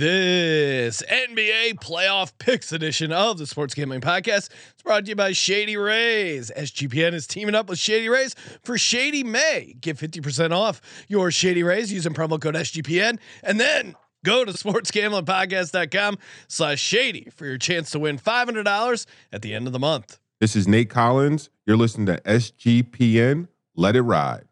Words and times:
This 0.00 1.02
NBA 1.02 1.74
playoff 1.74 2.32
picks 2.38 2.72
edition 2.72 3.12
of 3.12 3.36
the 3.36 3.46
Sports 3.46 3.74
Gambling 3.74 4.00
Podcast 4.00 4.48
is 4.48 4.82
brought 4.82 5.04
to 5.04 5.10
you 5.10 5.14
by 5.14 5.32
Shady 5.32 5.76
Rays. 5.76 6.50
SGPN 6.56 7.12
is 7.12 7.26
teaming 7.26 7.54
up 7.54 7.68
with 7.68 7.78
Shady 7.78 8.08
Rays 8.08 8.34
for 8.62 8.78
Shady 8.78 9.22
May. 9.22 9.76
Get 9.78 9.98
50% 9.98 10.52
off 10.52 10.80
your 11.08 11.30
Shady 11.30 11.62
Rays 11.62 11.92
using 11.92 12.14
promo 12.14 12.40
code 12.40 12.54
SGPN. 12.54 13.18
And 13.42 13.60
then 13.60 13.94
go 14.24 14.42
to 14.46 14.52
sportsgamblingpodcast.com 14.52 16.16
slash 16.48 16.80
shady 16.80 17.28
for 17.34 17.44
your 17.44 17.58
chance 17.58 17.90
to 17.90 17.98
win 17.98 18.18
$500 18.18 19.06
at 19.34 19.42
the 19.42 19.52
end 19.52 19.66
of 19.66 19.74
the 19.74 19.78
month. 19.78 20.18
This 20.40 20.56
is 20.56 20.66
Nate 20.66 20.88
Collins. 20.88 21.50
You're 21.66 21.76
listening 21.76 22.06
to 22.06 22.22
SGPN. 22.22 23.48
Let 23.76 23.96
it 23.96 24.00
ride. 24.00 24.49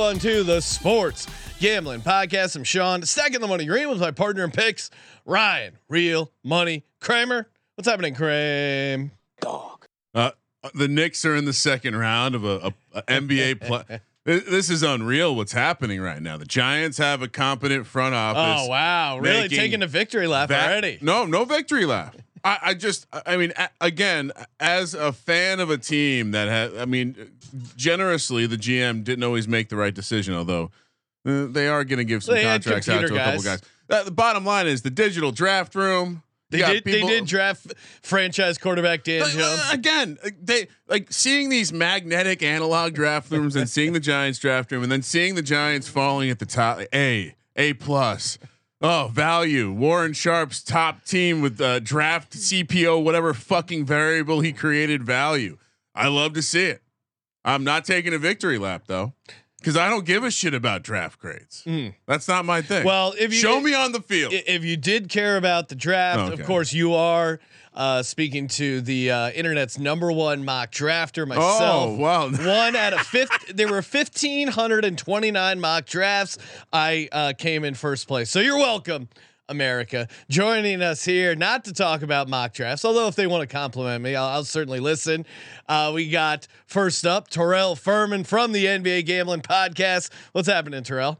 Everyone 0.00 0.18
to 0.18 0.42
the 0.42 0.62
Sports 0.62 1.26
Gambling 1.58 2.00
Podcast. 2.00 2.56
I'm 2.56 2.64
Sean, 2.64 3.02
stacking 3.02 3.38
the 3.42 3.46
money 3.46 3.66
green 3.66 3.90
with 3.90 4.00
my 4.00 4.10
partner 4.10 4.44
in 4.44 4.50
picks, 4.50 4.88
Ryan, 5.26 5.76
real 5.90 6.32
money 6.42 6.84
Kramer. 7.00 7.46
What's 7.74 7.86
happening, 7.86 8.14
Kramer? 8.14 9.10
Dog. 9.42 9.84
Uh, 10.14 10.30
the 10.72 10.88
Knicks 10.88 11.26
are 11.26 11.36
in 11.36 11.44
the 11.44 11.52
second 11.52 11.96
round 11.96 12.34
of 12.34 12.44
a, 12.46 12.72
a, 12.94 12.98
a 13.00 13.02
NBA 13.02 13.60
play. 13.66 14.00
This 14.24 14.70
is 14.70 14.82
unreal. 14.82 15.36
What's 15.36 15.52
happening 15.52 16.00
right 16.00 16.22
now? 16.22 16.38
The 16.38 16.46
Giants 16.46 16.96
have 16.96 17.20
a 17.20 17.28
competent 17.28 17.86
front 17.86 18.14
office. 18.14 18.64
Oh 18.64 18.70
wow, 18.70 19.18
really 19.18 19.50
taking 19.50 19.82
a 19.82 19.86
victory 19.86 20.26
lap 20.26 20.48
that- 20.48 20.66
already. 20.70 20.98
No, 21.02 21.26
no 21.26 21.44
victory 21.44 21.84
lap. 21.84 22.16
I, 22.44 22.58
I 22.62 22.74
just, 22.74 23.06
I 23.26 23.36
mean, 23.36 23.52
a- 23.56 23.68
again, 23.80 24.32
as 24.58 24.94
a 24.94 25.12
fan 25.12 25.60
of 25.60 25.70
a 25.70 25.78
team 25.78 26.30
that 26.30 26.48
had, 26.48 26.76
I 26.76 26.84
mean, 26.84 27.14
generously, 27.76 28.46
the 28.46 28.56
GM 28.56 29.04
didn't 29.04 29.24
always 29.24 29.46
make 29.48 29.68
the 29.68 29.76
right 29.76 29.94
decision, 29.94 30.34
although 30.34 30.70
uh, 31.26 31.46
they 31.46 31.68
are 31.68 31.84
going 31.84 31.98
to 31.98 32.04
give 32.04 32.22
some 32.24 32.34
They 32.34 32.42
contracts 32.44 32.88
out 32.88 33.00
to 33.00 33.06
a 33.06 33.08
couple 33.08 33.42
guys. 33.42 33.44
guys. 33.44 33.60
Uh, 33.88 34.02
the 34.04 34.10
bottom 34.10 34.44
line 34.44 34.66
is 34.66 34.82
the 34.82 34.90
digital 34.90 35.32
draft 35.32 35.74
room. 35.74 36.22
They 36.50 36.58
did. 36.58 36.84
people- 36.84 37.08
they 37.08 37.14
did 37.14 37.26
draft 37.26 37.74
franchise 38.02 38.58
quarterback 38.58 39.04
Dan 39.04 39.20
like, 39.22 39.32
Jones. 39.32 39.60
uh, 39.60 39.70
again, 39.72 40.18
like, 40.24 40.34
they 40.44 40.66
like 40.88 41.12
seeing 41.12 41.48
these 41.48 41.72
magnetic 41.72 42.42
analog 42.42 42.92
draft 42.94 43.30
rooms 43.30 43.54
and 43.54 43.68
seeing 43.68 43.92
the 43.92 44.00
Giants 44.00 44.38
draft 44.40 44.72
room 44.72 44.82
and 44.82 44.90
then 44.90 45.02
seeing 45.02 45.36
the 45.36 45.42
Giants 45.42 45.88
falling 45.88 46.28
at 46.30 46.40
the 46.40 46.46
top. 46.46 46.80
A, 46.92 47.36
A 47.54 47.74
plus. 47.74 48.38
Oh, 48.82 49.10
value. 49.12 49.70
Warren 49.70 50.12
Sharp's 50.14 50.62
top 50.62 51.04
team 51.04 51.42
with 51.42 51.60
uh, 51.60 51.80
draft 51.80 52.32
CPO, 52.32 53.02
whatever 53.04 53.34
fucking 53.34 53.84
variable 53.84 54.40
he 54.40 54.52
created 54.52 55.02
value. 55.02 55.58
I 55.94 56.08
love 56.08 56.32
to 56.34 56.42
see 56.42 56.64
it. 56.66 56.82
I'm 57.44 57.62
not 57.64 57.84
taking 57.84 58.14
a 58.14 58.18
victory 58.18 58.56
lap 58.58 58.84
though, 58.86 59.12
because 59.58 59.76
I 59.76 59.90
don't 59.90 60.06
give 60.06 60.24
a 60.24 60.30
shit 60.30 60.54
about 60.54 60.82
draft 60.82 61.18
grades. 61.18 61.62
Mm. 61.66 61.94
That's 62.06 62.26
not 62.28 62.44
my 62.46 62.62
thing. 62.62 62.84
Well, 62.84 63.12
if 63.18 63.32
you 63.34 63.38
show 63.38 63.60
me 63.60 63.74
on 63.74 63.92
the 63.92 64.00
field. 64.00 64.32
If 64.34 64.64
you 64.64 64.76
did 64.76 65.08
care 65.10 65.36
about 65.36 65.68
the 65.68 65.74
draft, 65.74 66.32
Okay. 66.32 66.40
of 66.40 66.46
course 66.46 66.72
you 66.72 66.94
are 66.94 67.38
uh, 67.80 68.02
speaking 68.02 68.46
to 68.46 68.82
the 68.82 69.10
uh, 69.10 69.30
internet's 69.30 69.78
number 69.78 70.12
one 70.12 70.44
mock 70.44 70.70
drafter 70.70 71.26
myself. 71.26 71.62
oh 71.62 71.94
wow. 71.94 72.28
one 72.30 72.76
out 72.76 72.92
of 72.92 73.00
fifth. 73.00 73.56
There 73.56 73.68
were 73.68 73.80
fifteen 73.80 74.48
hundred 74.48 74.84
and 74.84 74.98
twenty 74.98 75.30
nine 75.30 75.58
mock 75.60 75.86
drafts. 75.86 76.36
I 76.74 77.08
uh, 77.10 77.32
came 77.38 77.64
in 77.64 77.72
first 77.72 78.06
place, 78.06 78.28
so 78.28 78.38
you're 78.40 78.58
welcome. 78.58 79.08
America 79.48 80.06
joining 80.28 80.80
us 80.80 81.04
here, 81.04 81.34
not 81.34 81.64
to 81.64 81.72
talk 81.72 82.02
about 82.02 82.28
mock 82.28 82.52
drafts, 82.52 82.84
although 82.84 83.08
if 83.08 83.16
they 83.16 83.26
want 83.26 83.40
to 83.40 83.52
compliment 83.52 84.00
me, 84.00 84.14
I'll, 84.14 84.28
I'll 84.28 84.44
certainly 84.44 84.78
listen. 84.78 85.26
Uh, 85.68 85.90
we 85.92 86.08
got 86.08 86.46
first 86.66 87.04
up 87.04 87.28
Terrell 87.28 87.74
Furman 87.74 88.22
from 88.22 88.52
the 88.52 88.66
NBA 88.66 89.06
Gambling 89.06 89.40
Podcast. 89.40 90.10
What's 90.32 90.46
happening, 90.46 90.84
Terrell? 90.84 91.18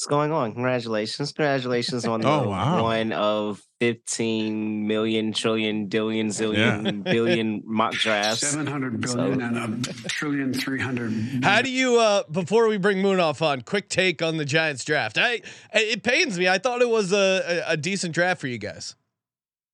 What's 0.00 0.06
going 0.08 0.32
on? 0.32 0.54
Congratulations. 0.54 1.30
Congratulations 1.34 2.06
on 2.06 2.22
the 2.22 2.26
Oh, 2.28 2.48
wow. 2.48 2.84
one 2.84 3.12
of 3.12 3.60
15 3.80 4.86
million, 4.86 5.34
trillion, 5.34 5.88
billion, 5.88 6.28
zillion, 6.28 7.04
billion 7.04 7.60
mock 7.66 7.92
drafts. 7.92 8.48
700 8.48 8.98
billion 9.02 9.40
So- 9.40 9.46
and 9.62 9.86
a 9.86 9.92
trillion 10.08 10.08
trillion 10.08 10.54
three 10.54 10.80
hundred. 10.80 11.44
How 11.44 11.60
do 11.60 11.70
you 11.70 12.00
uh 12.00 12.22
before 12.30 12.66
we 12.66 12.78
bring 12.78 13.02
Munaf 13.02 13.42
on 13.42 13.60
quick 13.60 13.90
take 13.90 14.22
on 14.22 14.38
the 14.38 14.46
Giants 14.46 14.86
draft? 14.86 15.18
I 15.18 15.42
it 15.74 16.02
pains 16.02 16.38
me. 16.38 16.48
I 16.48 16.56
thought 16.56 16.80
it 16.80 16.88
was 16.88 17.12
a, 17.12 17.62
a, 17.68 17.72
a 17.72 17.76
decent 17.76 18.14
draft 18.14 18.40
for 18.40 18.46
you 18.46 18.56
guys. 18.56 18.96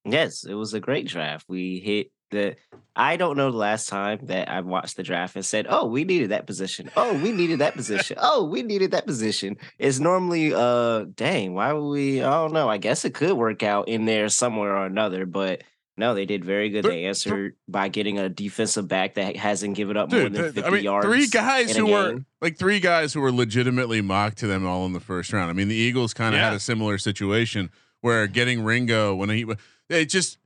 Yes, 0.04 0.42
it 0.42 0.54
was 0.54 0.74
a 0.74 0.80
great 0.80 1.06
draft. 1.06 1.46
We 1.48 1.78
hit 1.78 2.10
the. 2.30 2.56
I 2.98 3.16
don't 3.18 3.36
know 3.36 3.50
the 3.50 3.58
last 3.58 3.90
time 3.90 4.20
that 4.24 4.48
I 4.48 4.62
watched 4.62 4.96
the 4.96 5.02
draft 5.02 5.36
and 5.36 5.44
said, 5.44 5.66
"Oh, 5.68 5.86
we 5.86 6.04
needed 6.04 6.30
that 6.30 6.46
position. 6.46 6.90
Oh, 6.96 7.14
we 7.18 7.32
needed 7.32 7.58
that 7.58 7.74
position. 7.74 8.16
Oh, 8.22 8.44
we 8.44 8.62
needed 8.62 8.92
that 8.92 9.06
position." 9.06 9.56
It's 9.78 9.98
normally, 9.98 10.54
uh, 10.54 11.04
dang, 11.14 11.52
why 11.54 11.72
would 11.72 11.88
we? 11.90 12.22
I 12.22 12.30
don't 12.30 12.52
know. 12.54 12.68
I 12.70 12.78
guess 12.78 13.04
it 13.04 13.12
could 13.14 13.34
work 13.34 13.62
out 13.62 13.88
in 13.88 14.06
there 14.06 14.28
somewhere 14.30 14.74
or 14.76 14.86
another, 14.86 15.26
but 15.26 15.62
no, 15.98 16.14
they 16.14 16.24
did 16.24 16.42
very 16.44 16.70
good. 16.70 16.84
They 16.86 17.04
answered 17.04 17.56
by 17.68 17.88
getting 17.88 18.18
a 18.18 18.28
defensive 18.30 18.88
back 18.88 19.14
that 19.14 19.36
hasn't 19.36 19.76
given 19.76 19.96
up 19.98 20.10
more 20.10 20.28
than 20.28 20.52
fifty 20.52 20.62
I 20.64 20.70
mean, 20.70 20.84
yards. 20.84 21.06
three 21.06 21.26
guys 21.26 21.76
who 21.76 21.86
were 21.86 22.24
like 22.40 22.56
three 22.58 22.80
guys 22.80 23.12
who 23.12 23.20
were 23.20 23.32
legitimately 23.32 24.00
mocked 24.00 24.38
to 24.38 24.46
them 24.46 24.66
all 24.66 24.86
in 24.86 24.94
the 24.94 25.00
first 25.00 25.32
round. 25.34 25.50
I 25.50 25.52
mean, 25.52 25.68
the 25.68 25.74
Eagles 25.74 26.14
kind 26.14 26.34
of 26.34 26.38
Yeah. 26.38 26.46
had 26.46 26.54
a 26.56 26.60
similar 26.60 26.96
situation 26.96 27.70
where 28.00 28.26
getting 28.26 28.62
Ringo 28.62 29.14
when 29.14 29.28
he 29.28 29.44
it 29.90 30.06
just 30.06 30.38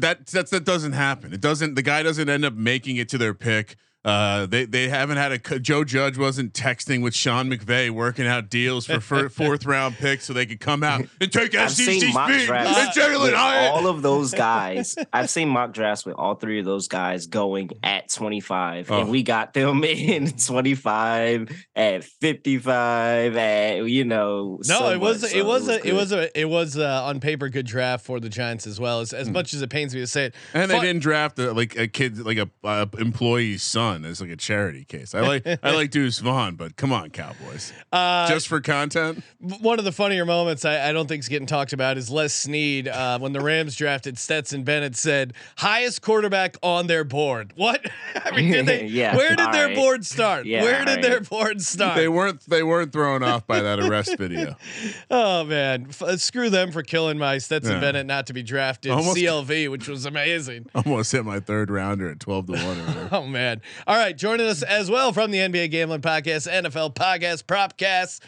that 0.00 0.26
that's 0.26 0.50
that 0.50 0.64
doesn't 0.64 0.92
happen. 0.92 1.32
It 1.32 1.40
doesn't. 1.40 1.74
The 1.74 1.82
guy 1.82 2.02
doesn't 2.02 2.28
end 2.28 2.44
up 2.44 2.54
making 2.54 2.96
it 2.96 3.08
to 3.10 3.18
their 3.18 3.34
pick. 3.34 3.76
Uh, 4.04 4.46
they 4.46 4.64
they 4.64 4.88
haven't 4.88 5.16
had 5.16 5.30
a 5.30 5.58
Joe 5.60 5.84
Judge 5.84 6.18
wasn't 6.18 6.52
texting 6.54 7.02
with 7.04 7.14
Sean 7.14 7.48
McVay 7.48 7.88
working 7.88 8.26
out 8.26 8.50
deals 8.50 8.84
for 8.86 8.98
fir- 8.98 9.28
fourth 9.30 9.64
round 9.64 9.94
picks 9.94 10.24
so 10.24 10.32
they 10.32 10.44
could 10.44 10.58
come 10.58 10.82
out 10.82 11.06
and 11.20 11.32
take 11.32 11.54
I've 11.54 11.70
SEC 11.70 11.86
seen 11.86 12.12
mock 12.12 12.28
drafts 12.44 12.96
with 12.96 13.34
all 13.34 13.86
of 13.86 14.02
those 14.02 14.34
guys. 14.34 14.96
I've 15.12 15.30
seen 15.30 15.48
mock 15.50 15.72
drafts 15.72 16.04
with 16.04 16.16
all 16.16 16.34
three 16.34 16.58
of 16.58 16.64
those 16.64 16.88
guys 16.88 17.26
going 17.28 17.70
at 17.84 18.08
25, 18.10 18.90
Oh. 18.90 19.00
and 19.02 19.08
we 19.10 19.22
got 19.22 19.54
them 19.54 19.84
in 19.84 20.32
25, 20.32 21.64
at 21.76 22.02
55, 22.02 23.36
at 23.36 23.84
you 23.88 24.04
know. 24.04 24.58
No, 24.66 24.78
so 24.80 24.90
it 24.90 24.98
was 25.00 25.22
much, 25.22 25.32
it 25.32 25.42
so 25.42 25.44
was 25.46 25.68
a, 25.68 25.86
it 25.88 25.94
was 25.94 26.12
a 26.12 26.40
it 26.40 26.44
was 26.48 26.76
a 26.76 26.88
on 26.88 27.20
paper 27.20 27.48
good 27.48 27.66
draft 27.66 28.04
for 28.04 28.18
the 28.18 28.28
Giants 28.28 28.66
as 28.66 28.80
well. 28.80 28.98
As 28.98 29.12
as 29.12 29.30
much 29.30 29.54
as 29.54 29.62
it 29.62 29.70
pains 29.70 29.94
me 29.94 30.00
to 30.00 30.06
say 30.08 30.24
it, 30.26 30.34
And 30.54 30.68
they 30.68 30.80
didn't 30.80 31.02
draft 31.02 31.38
a, 31.38 31.52
like 31.52 31.76
a 31.76 31.86
kid, 31.86 32.18
like 32.18 32.38
a 32.38 32.50
uh, 32.64 32.86
employee's 32.98 33.62
son 33.62 33.91
as 34.04 34.20
like 34.20 34.30
a 34.30 34.36
charity 34.36 34.84
case. 34.84 35.14
I 35.14 35.20
like 35.20 35.46
I 35.62 35.74
like 35.74 35.90
Deuce 35.90 36.18
Vaughn, 36.18 36.56
but 36.56 36.76
come 36.76 36.92
on, 36.92 37.10
Cowboys, 37.10 37.72
Uh, 37.92 38.28
just 38.28 38.48
for 38.48 38.60
content. 38.60 39.22
one 39.40 39.78
of 39.78 39.84
the 39.84 39.92
funnier 39.92 40.24
moments 40.24 40.64
I, 40.64 40.88
I 40.88 40.92
don't 40.92 41.06
think 41.06 41.20
is 41.20 41.28
getting 41.28 41.46
talked 41.46 41.72
about 41.72 41.98
is 41.98 42.10
Les 42.10 42.32
Snead 42.32 42.88
uh, 42.88 43.18
when 43.18 43.32
the 43.32 43.40
Rams 43.40 43.76
drafted 43.76 44.18
Stetson 44.18 44.62
Bennett 44.64 44.96
said 44.96 45.34
highest 45.56 46.02
quarterback 46.02 46.56
on 46.62 46.86
their 46.86 47.04
board. 47.04 47.52
What? 47.56 47.86
I 48.14 48.30
mean, 48.36 48.50
did 48.52 48.66
they? 48.66 48.86
Yeah, 48.92 49.16
where 49.16 49.30
did 49.30 49.40
all 49.40 49.52
their 49.52 49.66
right. 49.68 49.76
board 49.76 50.04
start? 50.06 50.46
Yeah, 50.46 50.62
where 50.62 50.80
all 50.80 50.84
did 50.86 51.02
their 51.02 51.20
board 51.20 51.60
start? 51.62 51.96
They 51.96 52.08
weren't 52.08 52.40
they 52.48 52.62
weren't 52.62 52.92
thrown 52.92 53.22
off 53.22 53.46
by 53.46 53.60
that 53.62 53.78
arrest 53.80 54.16
video. 54.18 54.56
Oh 55.10 55.44
man, 55.44 55.86
F- 55.88 56.02
uh, 56.02 56.16
screw 56.16 56.48
them 56.50 56.72
for 56.72 56.82
killing 56.82 57.18
my 57.18 57.38
Stetson 57.38 57.74
Yeah. 57.74 57.80
Bennett 57.80 58.06
not 58.06 58.26
to 58.28 58.32
be 58.32 58.42
drafted 58.42 58.92
Almost- 58.92 59.16
CLV, 59.16 59.70
which 59.70 59.88
was 59.88 60.06
amazing. 60.06 60.66
Almost 60.74 61.12
hit 61.12 61.24
my 61.24 61.40
third 61.40 61.70
rounder 61.70 62.10
at 62.10 62.20
twelve 62.20 62.46
to 62.46 62.52
one. 62.52 62.80
Or. 62.80 63.08
Oh 63.12 63.26
man! 63.26 63.60
All 63.86 63.96
right, 63.96 64.16
joining 64.16 64.46
us 64.46 64.62
as 64.62 64.90
well 64.90 65.12
from 65.12 65.30
the 65.30 65.38
NBA 65.38 65.70
Gambling 65.70 66.02
Podcast, 66.02 66.48
NFL 66.50 66.94
Podcast, 66.94 67.44
Propcast, 67.44 68.20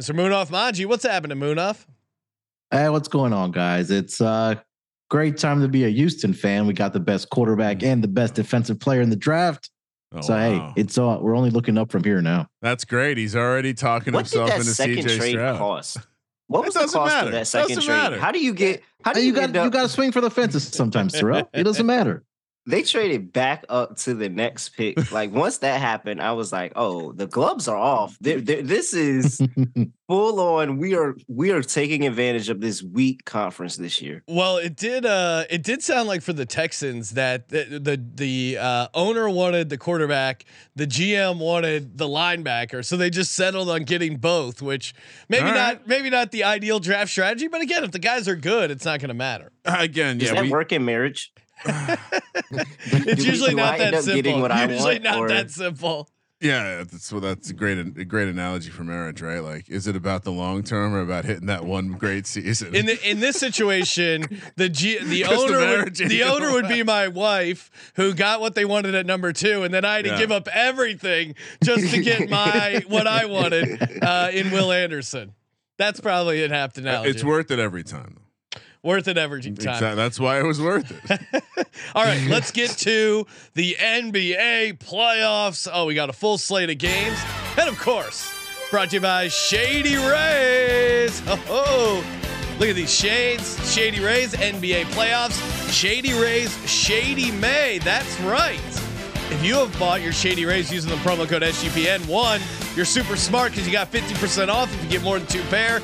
Mr. 0.00 0.14
Munaf 0.14 0.50
Manji. 0.50 0.86
What's 0.86 1.04
happening, 1.04 1.38
Munaf? 1.38 1.84
Hey, 2.70 2.88
what's 2.88 3.08
going 3.08 3.32
on, 3.32 3.50
guys? 3.50 3.90
It's 3.90 4.20
uh 4.20 4.56
great 5.08 5.36
time 5.36 5.60
to 5.62 5.68
be 5.68 5.84
a 5.84 5.88
Houston 5.88 6.32
fan. 6.32 6.66
We 6.66 6.74
got 6.74 6.92
the 6.92 7.00
best 7.00 7.28
quarterback 7.30 7.82
and 7.82 8.04
the 8.04 8.08
best 8.08 8.34
defensive 8.34 8.78
player 8.78 9.00
in 9.00 9.10
the 9.10 9.16
draft. 9.16 9.70
Oh, 10.12 10.20
so 10.20 10.34
wow. 10.34 10.72
hey, 10.76 10.80
it's 10.80 10.96
all 10.98 11.20
we're 11.20 11.36
only 11.36 11.50
looking 11.50 11.76
up 11.76 11.90
from 11.90 12.04
here 12.04 12.20
now. 12.22 12.46
that's 12.62 12.84
great. 12.84 13.18
He's 13.18 13.34
already 13.34 13.74
talking 13.74 14.12
What 14.12 14.26
did 14.26 14.38
himself 14.38 14.50
that 14.50 14.60
into 14.60 14.70
second 14.70 14.96
CJ 14.98 15.18
trade 15.18 15.30
Stroud. 15.32 15.58
cost? 15.58 15.96
What 16.46 16.64
was 16.64 16.74
the 16.74 16.80
cost 16.80 16.94
matter. 17.14 17.26
of 17.28 17.32
that 17.32 17.46
second 17.46 17.76
trade? 17.76 17.86
matter. 17.86 18.18
How 18.18 18.32
do 18.32 18.40
you 18.40 18.52
get? 18.52 18.82
How 19.04 19.12
do 19.12 19.20
you, 19.20 19.28
you 19.28 19.32
got 19.34 19.52
get 19.52 19.62
you 19.64 19.70
got 19.70 19.82
to 19.82 19.88
swing 19.88 20.10
for 20.10 20.20
the 20.20 20.30
fences 20.30 20.64
sometimes, 20.66 21.12
Terrell. 21.12 21.48
It 21.54 21.62
doesn't 21.62 21.86
matter. 21.96 22.24
They 22.66 22.82
traded 22.82 23.32
back 23.32 23.64
up 23.68 23.96
to 23.98 24.14
the 24.14 24.28
next 24.28 24.70
pick. 24.70 24.98
Like 25.12 25.32
once 25.32 25.58
that 25.58 25.80
happened, 25.80 26.20
I 26.20 26.32
was 26.32 26.52
like, 26.52 26.72
"Oh, 26.76 27.12
the 27.12 27.26
gloves 27.26 27.66
are 27.68 27.76
off. 27.76 28.16
They're, 28.20 28.40
they're- 28.40 28.62
this 28.62 28.94
is 28.94 29.40
full 30.08 30.40
on. 30.40 30.78
We 30.78 30.94
are 30.94 31.16
we 31.26 31.50
are 31.50 31.62
taking 31.62 32.06
advantage 32.06 32.48
of 32.48 32.60
this 32.60 32.82
weak 32.82 33.24
conference 33.24 33.76
this 33.76 34.00
year." 34.00 34.22
Well, 34.28 34.58
it 34.58 34.76
did. 34.76 35.04
Uh, 35.04 35.44
it 35.50 35.62
did 35.62 35.82
sound 35.82 36.06
like 36.06 36.22
for 36.22 36.32
the 36.32 36.46
Texans 36.46 37.10
that 37.10 37.48
the 37.48 37.80
the, 37.82 38.04
the 38.14 38.58
uh, 38.60 38.88
owner 38.94 39.28
wanted 39.28 39.68
the 39.68 39.78
quarterback, 39.78 40.44
the 40.76 40.86
GM 40.86 41.38
wanted 41.38 41.98
the 41.98 42.06
linebacker, 42.06 42.84
so 42.84 42.96
they 42.96 43.10
just 43.10 43.32
settled 43.32 43.68
on 43.68 43.82
getting 43.84 44.16
both. 44.16 44.62
Which 44.62 44.94
maybe 45.28 45.46
All 45.46 45.54
not, 45.54 45.88
maybe 45.88 46.10
not 46.10 46.30
the 46.30 46.44
ideal 46.44 46.78
draft 46.78 47.10
strategy, 47.10 47.48
but 47.48 47.62
again, 47.62 47.82
if 47.84 47.90
the 47.90 47.98
guys 47.98 48.28
are 48.28 48.36
good, 48.36 48.70
it's 48.70 48.84
not 48.84 49.00
going 49.00 49.08
to 49.08 49.14
matter. 49.14 49.50
Again, 49.64 50.18
Does 50.18 50.28
yeah, 50.28 50.34
that 50.36 50.44
we, 50.44 50.50
work 50.50 50.72
in 50.72 50.84
marriage? 50.84 51.32
It's 51.64 53.22
we- 53.22 53.24
usually 53.30 53.50
do 53.50 53.56
not 53.56 53.74
I 53.74 53.78
that 53.90 53.94
simple. 54.04 54.14
getting 54.14 54.40
what 54.40 54.52
I 54.52 54.64
usually 54.64 54.92
want, 54.94 55.04
not 55.04 55.18
or- 55.18 55.28
that 55.28 55.50
simple. 55.50 56.08
yeah. 56.40 56.78
That's 56.84 57.12
well, 57.12 57.20
that's 57.20 57.50
a 57.50 57.52
great 57.54 57.78
a 57.78 58.04
great 58.04 58.28
analogy 58.28 58.70
for 58.70 58.82
marriage, 58.84 59.20
right? 59.22 59.40
Like, 59.40 59.68
is 59.68 59.86
it 59.86 59.94
about 59.96 60.24
the 60.24 60.32
long 60.32 60.62
term 60.62 60.94
or 60.94 61.00
about 61.00 61.24
hitting 61.24 61.46
that 61.46 61.64
one 61.64 61.92
great 61.92 62.26
season? 62.26 62.74
In 62.74 62.86
the, 62.86 63.08
in 63.10 63.20
this 63.20 63.36
situation, 63.46 64.40
the 64.56 64.68
G, 64.68 64.98
the 65.02 65.24
owner 65.26 65.84
would, 65.84 65.96
the 65.96 66.20
gonna 66.20 66.32
owner 66.32 66.52
would 66.52 66.68
be 66.68 66.82
my 66.82 67.08
wife 67.08 67.70
who 67.96 68.14
got 68.14 68.40
what 68.40 68.54
they 68.54 68.64
wanted 68.64 68.94
at 68.94 69.04
number 69.06 69.32
two, 69.32 69.62
and 69.62 69.72
then 69.74 69.84
I 69.84 69.96
had 69.96 70.04
to 70.06 70.10
Yeah. 70.12 70.18
give 70.18 70.32
up 70.32 70.48
everything 70.48 71.34
just 71.62 71.92
to 71.94 72.00
get 72.02 72.28
my 72.30 72.82
what 72.88 73.06
I 73.06 73.26
wanted 73.26 74.02
uh, 74.02 74.30
in 74.32 74.50
Will 74.50 74.72
Anderson. 74.72 75.34
That's 75.76 76.00
probably 76.00 76.42
an 76.44 76.52
apt 76.52 76.76
analogy. 76.78 77.10
it's 77.10 77.24
worth 77.24 77.50
it 77.50 77.58
every 77.58 77.84
time. 77.84 78.18
Worth 78.82 79.08
it 79.08 79.18
every 79.18 79.42
time. 79.42 79.52
Exactly. 79.52 79.94
That's 79.94 80.18
why 80.18 80.38
it 80.38 80.44
was 80.44 80.60
worth 80.60 80.90
it. 81.10 81.42
All 81.94 82.04
right, 82.04 82.26
let's 82.28 82.50
get 82.50 82.70
to 82.78 83.26
the 83.54 83.76
NBA 83.78 84.78
playoffs. 84.78 85.68
Oh, 85.72 85.86
we 85.86 85.94
got 85.94 86.10
a 86.10 86.14
full 86.14 86.38
slate 86.38 86.70
of 86.70 86.78
games. 86.78 87.18
And 87.58 87.68
of 87.68 87.78
course, 87.78 88.32
brought 88.70 88.90
to 88.90 88.96
you 88.96 89.00
by 89.00 89.28
Shady 89.28 89.96
Rays. 89.96 91.22
Oh, 91.26 92.04
look 92.58 92.68
at 92.68 92.76
these 92.76 92.92
shades. 92.92 93.72
Shady 93.72 94.00
Rays, 94.00 94.32
NBA 94.34 94.84
playoffs. 94.86 95.70
Shady 95.72 96.12
Rays, 96.12 96.56
Shady 96.70 97.30
May. 97.32 97.78
That's 97.78 98.20
right. 98.20 98.60
If 99.32 99.44
you 99.44 99.54
have 99.54 99.78
bought 99.78 100.00
your 100.00 100.12
Shady 100.12 100.44
Rays 100.44 100.72
using 100.72 100.90
the 100.90 100.96
promo 100.96 101.28
code 101.28 101.42
SGPN, 101.42 102.08
one, 102.08 102.40
you're 102.74 102.84
super 102.84 103.14
smart 103.14 103.52
because 103.52 103.64
you 103.64 103.72
got 103.72 103.92
50% 103.92 104.48
off 104.48 104.74
if 104.74 104.82
you 104.82 104.90
get 104.90 105.02
more 105.02 105.18
than 105.18 105.28
two 105.28 105.42
pair. 105.42 105.80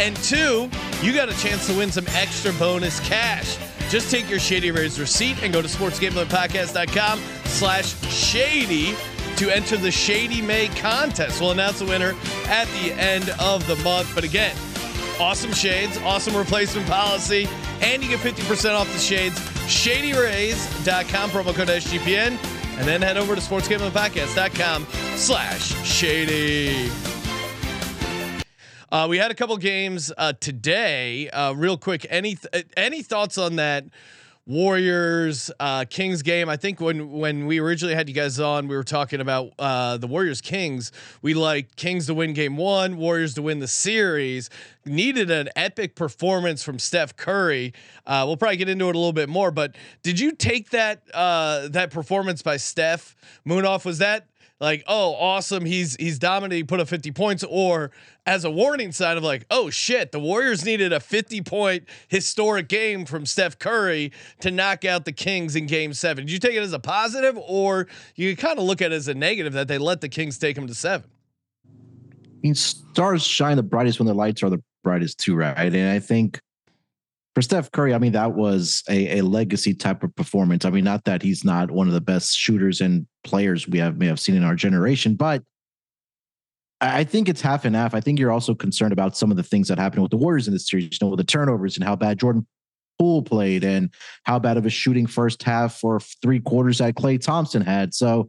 And 0.00 0.16
two, 0.16 0.70
you 1.02 1.12
got 1.12 1.28
a 1.28 1.38
chance 1.42 1.66
to 1.66 1.76
win 1.76 1.92
some 1.92 2.06
extra 2.08 2.54
bonus 2.54 3.00
cash. 3.00 3.58
Just 3.90 4.10
take 4.10 4.30
your 4.30 4.38
Shady 4.38 4.70
Rays 4.70 4.98
receipt 4.98 5.42
and 5.42 5.52
go 5.52 5.60
to 5.60 5.68
sportsgamblingpodcast.com 5.68 7.20
slash 7.44 8.00
shady 8.10 8.94
to 9.36 9.54
enter 9.54 9.76
the 9.76 9.90
Shady 9.90 10.40
May 10.40 10.68
contest. 10.68 11.38
We'll 11.38 11.50
announce 11.50 11.80
the 11.80 11.84
winner 11.84 12.14
at 12.46 12.66
the 12.68 12.92
end 12.92 13.28
of 13.38 13.66
the 13.66 13.76
month. 13.76 14.14
But 14.14 14.24
again, 14.24 14.56
awesome 15.20 15.52
shades, 15.52 15.98
awesome 15.98 16.34
replacement 16.34 16.86
policy, 16.86 17.46
and 17.82 18.02
you 18.02 18.08
get 18.08 18.20
50% 18.20 18.74
off 18.74 18.90
the 18.90 18.98
shades. 18.98 19.38
ShadyRays.com, 19.68 21.30
promo 21.30 21.54
code 21.54 21.68
SGPN, 21.68 22.38
and 22.78 22.88
then 22.88 23.02
head 23.02 23.18
over 23.18 23.34
to 23.34 23.40
sportsgamblingpodcast.com 23.40 24.86
slash 25.16 25.74
shady. 25.84 26.90
Uh, 28.92 29.06
we 29.08 29.18
had 29.18 29.30
a 29.30 29.34
couple 29.34 29.56
games 29.56 30.12
uh, 30.18 30.32
today. 30.40 31.30
Uh, 31.30 31.52
real 31.52 31.76
quick, 31.76 32.04
any 32.10 32.34
th- 32.34 32.66
any 32.76 33.02
thoughts 33.02 33.38
on 33.38 33.54
that 33.54 33.84
Warriors 34.46 35.48
uh, 35.60 35.84
Kings 35.88 36.22
game? 36.22 36.48
I 36.48 36.56
think 36.56 36.80
when 36.80 37.12
when 37.12 37.46
we 37.46 37.60
originally 37.60 37.94
had 37.94 38.08
you 38.08 38.16
guys 38.16 38.40
on, 38.40 38.66
we 38.66 38.74
were 38.74 38.82
talking 38.82 39.20
about 39.20 39.52
uh, 39.60 39.96
the 39.96 40.08
Warriors 40.08 40.40
Kings. 40.40 40.90
We 41.22 41.34
liked 41.34 41.76
Kings 41.76 42.06
to 42.08 42.14
win 42.14 42.32
game 42.32 42.56
one, 42.56 42.96
Warriors 42.96 43.34
to 43.34 43.42
win 43.42 43.60
the 43.60 43.68
series. 43.68 44.50
Needed 44.84 45.30
an 45.30 45.50
epic 45.54 45.94
performance 45.94 46.64
from 46.64 46.80
Steph 46.80 47.14
Curry. 47.16 47.72
Uh, 48.06 48.24
we'll 48.26 48.36
probably 48.36 48.56
get 48.56 48.68
into 48.68 48.86
it 48.88 48.96
a 48.96 48.98
little 48.98 49.12
bit 49.12 49.28
more. 49.28 49.52
But 49.52 49.76
did 50.02 50.18
you 50.18 50.32
take 50.32 50.70
that 50.70 51.02
uh, 51.14 51.68
that 51.68 51.92
performance 51.92 52.42
by 52.42 52.56
Steph 52.56 53.14
Munaf? 53.46 53.84
Was 53.84 53.98
that 53.98 54.26
like, 54.60 54.84
oh, 54.86 55.14
awesome, 55.14 55.64
he's 55.64 55.96
he's 55.96 56.18
dominating, 56.18 56.66
put 56.66 56.80
up 56.80 56.88
50 56.88 57.10
points, 57.12 57.44
or 57.48 57.90
as 58.26 58.44
a 58.44 58.50
warning 58.50 58.92
sign 58.92 59.16
of 59.16 59.22
like, 59.22 59.46
oh 59.50 59.70
shit, 59.70 60.12
the 60.12 60.20
Warriors 60.20 60.64
needed 60.64 60.92
a 60.92 61.00
50 61.00 61.40
point 61.42 61.88
historic 62.08 62.68
game 62.68 63.06
from 63.06 63.24
Steph 63.24 63.58
Curry 63.58 64.12
to 64.40 64.50
knock 64.50 64.84
out 64.84 65.06
the 65.06 65.12
Kings 65.12 65.56
in 65.56 65.66
game 65.66 65.94
seven. 65.94 66.26
Did 66.26 66.32
you 66.32 66.38
take 66.38 66.54
it 66.54 66.62
as 66.62 66.74
a 66.74 66.78
positive, 66.78 67.38
or 67.38 67.88
you 68.14 68.36
kind 68.36 68.58
of 68.58 68.64
look 68.64 68.82
at 68.82 68.92
it 68.92 68.96
as 68.96 69.08
a 69.08 69.14
negative 69.14 69.54
that 69.54 69.68
they 69.68 69.78
let 69.78 70.02
the 70.02 70.08
Kings 70.08 70.38
take 70.38 70.56
them 70.56 70.66
to 70.66 70.74
seven? 70.74 71.08
I 71.64 72.42
mean, 72.42 72.54
stars 72.54 73.22
shine 73.22 73.56
the 73.56 73.62
brightest 73.62 73.98
when 73.98 74.06
the 74.06 74.14
lights 74.14 74.42
are 74.42 74.50
the 74.50 74.62
brightest 74.82 75.18
too, 75.18 75.34
right? 75.34 75.56
And 75.56 75.90
I 75.90 75.98
think 75.98 76.40
for 77.40 77.44
Steph 77.44 77.72
Curry, 77.72 77.94
I 77.94 77.98
mean, 77.98 78.12
that 78.12 78.34
was 78.34 78.82
a, 78.90 79.20
a 79.20 79.22
legacy 79.22 79.72
type 79.72 80.02
of 80.02 80.14
performance. 80.14 80.66
I 80.66 80.70
mean, 80.70 80.84
not 80.84 81.04
that 81.06 81.22
he's 81.22 81.42
not 81.42 81.70
one 81.70 81.86
of 81.86 81.94
the 81.94 82.00
best 82.02 82.36
shooters 82.36 82.82
and 82.82 83.06
players 83.24 83.66
we 83.66 83.78
have 83.78 83.96
may 83.96 84.08
have 84.08 84.20
seen 84.20 84.34
in 84.34 84.44
our 84.44 84.54
generation, 84.54 85.14
but 85.14 85.42
I 86.82 87.02
think 87.02 87.30
it's 87.30 87.40
half 87.40 87.64
and 87.64 87.74
half. 87.74 87.94
I 87.94 88.00
think 88.00 88.18
you're 88.18 88.30
also 88.30 88.54
concerned 88.54 88.92
about 88.92 89.16
some 89.16 89.30
of 89.30 89.38
the 89.38 89.42
things 89.42 89.68
that 89.68 89.78
happened 89.78 90.02
with 90.02 90.10
the 90.10 90.18
Warriors 90.18 90.48
in 90.48 90.52
this 90.52 90.68
series, 90.68 90.84
you 90.84 90.98
know, 91.00 91.08
with 91.08 91.16
the 91.16 91.24
turnovers 91.24 91.78
and 91.78 91.84
how 91.84 91.96
bad 91.96 92.18
Jordan 92.18 92.46
Poole 92.98 93.22
played 93.22 93.64
and 93.64 93.90
how 94.24 94.38
bad 94.38 94.58
of 94.58 94.66
a 94.66 94.70
shooting 94.70 95.06
first 95.06 95.42
half 95.42 95.82
or 95.82 95.98
three 96.20 96.40
quarters 96.40 96.76
that 96.76 96.94
Klay 96.94 97.18
Thompson 97.18 97.62
had. 97.62 97.94
So 97.94 98.28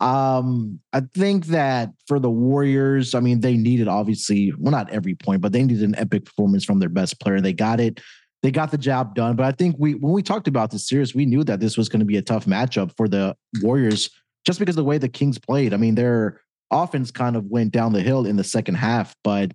um, 0.00 0.80
I 0.92 1.00
think 1.14 1.46
that 1.46 1.92
for 2.06 2.18
the 2.18 2.30
Warriors, 2.30 3.14
I 3.14 3.20
mean, 3.20 3.40
they 3.40 3.56
needed 3.56 3.88
obviously, 3.88 4.52
well, 4.58 4.72
not 4.72 4.90
every 4.90 5.14
point, 5.14 5.40
but 5.40 5.52
they 5.52 5.62
needed 5.62 5.82
an 5.82 5.94
epic 5.96 6.26
performance 6.26 6.64
from 6.64 6.78
their 6.78 6.90
best 6.90 7.20
player. 7.20 7.40
They 7.40 7.54
got 7.54 7.80
it. 7.80 8.00
They 8.42 8.50
got 8.50 8.70
the 8.70 8.78
job 8.78 9.14
done. 9.14 9.36
But 9.36 9.46
I 9.46 9.52
think 9.52 9.76
we, 9.78 9.94
when 9.94 10.12
we 10.12 10.22
talked 10.22 10.48
about 10.48 10.70
this 10.70 10.88
series, 10.88 11.14
we 11.14 11.26
knew 11.26 11.44
that 11.44 11.60
this 11.60 11.76
was 11.76 11.88
going 11.88 12.00
to 12.00 12.06
be 12.06 12.16
a 12.16 12.22
tough 12.22 12.46
matchup 12.46 12.96
for 12.96 13.08
the 13.08 13.36
Warriors 13.60 14.10
just 14.46 14.58
because 14.58 14.76
the 14.76 14.84
way 14.84 14.98
the 14.98 15.08
Kings 15.08 15.38
played. 15.38 15.74
I 15.74 15.76
mean, 15.76 15.94
their 15.94 16.40
offense 16.70 17.10
kind 17.10 17.36
of 17.36 17.46
went 17.46 17.72
down 17.72 17.92
the 17.92 18.00
hill 18.00 18.24
in 18.24 18.36
the 18.36 18.44
second 18.44 18.76
half, 18.76 19.14
but 19.22 19.52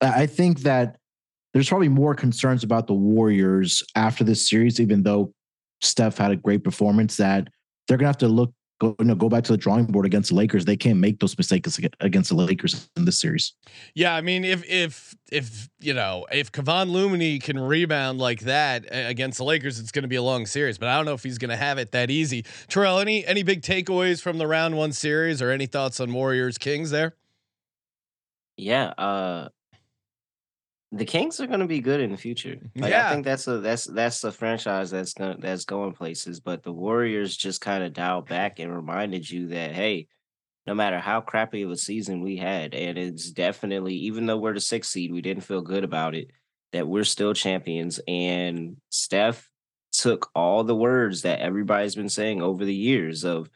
I 0.00 0.26
think 0.26 0.60
that 0.60 0.98
there's 1.54 1.68
probably 1.68 1.88
more 1.88 2.14
concerns 2.14 2.62
about 2.62 2.86
the 2.86 2.94
Warriors 2.94 3.82
after 3.94 4.22
this 4.22 4.48
series, 4.48 4.80
even 4.80 5.02
though 5.02 5.32
Steph 5.80 6.18
had 6.18 6.30
a 6.30 6.36
great 6.36 6.62
performance, 6.62 7.16
that 7.16 7.48
they're 7.86 7.96
gonna 7.96 8.08
have 8.08 8.18
to 8.18 8.28
look 8.28 8.52
go 8.78 8.94
you 8.98 9.04
know 9.04 9.14
go 9.14 9.28
back 9.28 9.44
to 9.44 9.52
the 9.52 9.58
drawing 9.58 9.84
board 9.86 10.06
against 10.06 10.30
the 10.30 10.34
Lakers. 10.34 10.64
They 10.64 10.76
can't 10.76 10.98
make 10.98 11.20
those 11.20 11.36
mistakes 11.36 11.78
against 12.00 12.30
the 12.30 12.36
Lakers 12.36 12.88
in 12.96 13.04
this 13.04 13.20
series. 13.20 13.52
Yeah, 13.94 14.14
I 14.14 14.20
mean, 14.20 14.44
if 14.44 14.64
if 14.68 15.14
if 15.30 15.68
you 15.80 15.94
know 15.94 16.26
if 16.32 16.52
Kevon 16.52 16.90
Looney 16.90 17.38
can 17.38 17.58
rebound 17.58 18.18
like 18.18 18.40
that 18.40 18.86
against 18.90 19.38
the 19.38 19.44
Lakers, 19.44 19.78
it's 19.78 19.90
going 19.90 20.02
to 20.02 20.08
be 20.08 20.16
a 20.16 20.22
long 20.22 20.46
series. 20.46 20.78
But 20.78 20.88
I 20.88 20.96
don't 20.96 21.04
know 21.04 21.14
if 21.14 21.22
he's 21.22 21.38
going 21.38 21.50
to 21.50 21.56
have 21.56 21.78
it 21.78 21.92
that 21.92 22.10
easy. 22.10 22.44
Terrell, 22.68 22.98
any 22.98 23.26
any 23.26 23.42
big 23.42 23.62
takeaways 23.62 24.22
from 24.22 24.38
the 24.38 24.46
round 24.46 24.76
one 24.76 24.92
series, 24.92 25.42
or 25.42 25.50
any 25.50 25.66
thoughts 25.66 26.00
on 26.00 26.12
Warriors 26.12 26.58
Kings 26.58 26.90
there? 26.90 27.14
Yeah, 28.56 28.88
uh 28.98 29.48
the 30.90 31.04
Kings 31.04 31.38
are 31.40 31.46
going 31.46 31.60
to 31.60 31.66
be 31.66 31.80
good 31.80 32.00
in 32.00 32.10
the 32.10 32.16
future. 32.16 32.56
Mm-hmm. 32.56 32.80
Like, 32.80 32.90
Yeah. 32.90 33.08
I 33.08 33.12
think 33.12 33.24
that's 33.24 33.46
a 33.46 33.58
that's 33.58 33.84
that's 33.84 34.24
a 34.24 34.32
franchise 34.32 34.90
that's 34.90 35.12
going 35.12 35.40
that's 35.40 35.64
going 35.64 35.92
places. 35.92 36.40
But 36.40 36.62
the 36.62 36.72
Warriors 36.72 37.36
just 37.36 37.60
kind 37.60 37.84
of 37.84 37.92
dialed 37.92 38.28
back 38.28 38.58
and 38.58 38.74
reminded 38.74 39.28
you 39.28 39.48
that 39.48 39.72
hey, 39.72 40.08
no 40.66 40.74
matter 40.74 40.98
how 40.98 41.20
crappy 41.20 41.62
of 41.62 41.70
a 41.70 41.76
season 41.76 42.22
we 42.22 42.36
had, 42.36 42.74
and 42.74 42.96
it's 42.96 43.30
definitely 43.30 43.94
even 43.94 44.26
though 44.26 44.38
we're 44.38 44.54
the 44.54 44.60
sixth 44.60 44.90
seed, 44.90 45.12
we 45.12 45.20
didn't 45.22 45.44
feel 45.44 45.62
good 45.62 45.84
about 45.84 46.14
it. 46.14 46.30
That 46.72 46.88
we're 46.88 47.04
still 47.04 47.32
champions, 47.32 48.00
and 48.06 48.76
Steph 48.90 49.48
took 49.92 50.30
all 50.34 50.64
the 50.64 50.76
words 50.76 51.22
that 51.22 51.40
everybody's 51.40 51.94
been 51.94 52.10
saying 52.10 52.42
over 52.42 52.64
the 52.64 52.74
years 52.74 53.24
of 53.24 53.48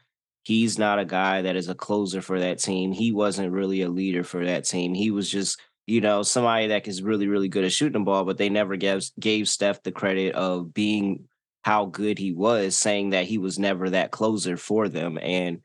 he's 0.45 0.79
not 0.79 0.99
a 0.99 1.05
guy 1.05 1.43
that 1.43 1.57
is 1.57 1.69
a 1.69 1.75
closer 1.75 2.21
for 2.21 2.41
that 2.41 2.59
team. 2.59 2.91
He 2.91 3.13
wasn't 3.13 3.53
really 3.53 3.83
a 3.83 3.89
leader 3.89 4.25
for 4.25 4.45
that 4.45 4.65
team. 4.65 4.95
He 4.95 5.11
was 5.11 5.31
just, 5.31 5.61
you 5.87 6.01
know, 6.01 6.23
somebody 6.23 6.69
that 6.69 6.87
is 6.87 7.03
really, 7.03 7.27
really 7.27 7.49
good 7.49 7.65
at 7.65 7.73
shooting 7.73 8.01
the 8.01 8.05
ball, 8.05 8.25
but 8.25 8.39
they 8.39 8.49
never 8.49 8.77
gave 8.77 9.03
gave 9.19 9.49
Steph 9.49 9.83
the 9.83 9.93
credit 9.93 10.35
of 10.35 10.73
being 10.73 11.29
how 11.63 11.87
good 11.87 12.19
he 12.19 12.33
was, 12.33 12.77
saying 12.77 13.11
that 13.11 13.27
he 13.27 13.39
was 13.39 13.59
never 13.59 13.91
that 13.91 14.11
closer 14.11 14.57
for 14.57 14.89
them. 14.89 15.19
And 15.21 15.61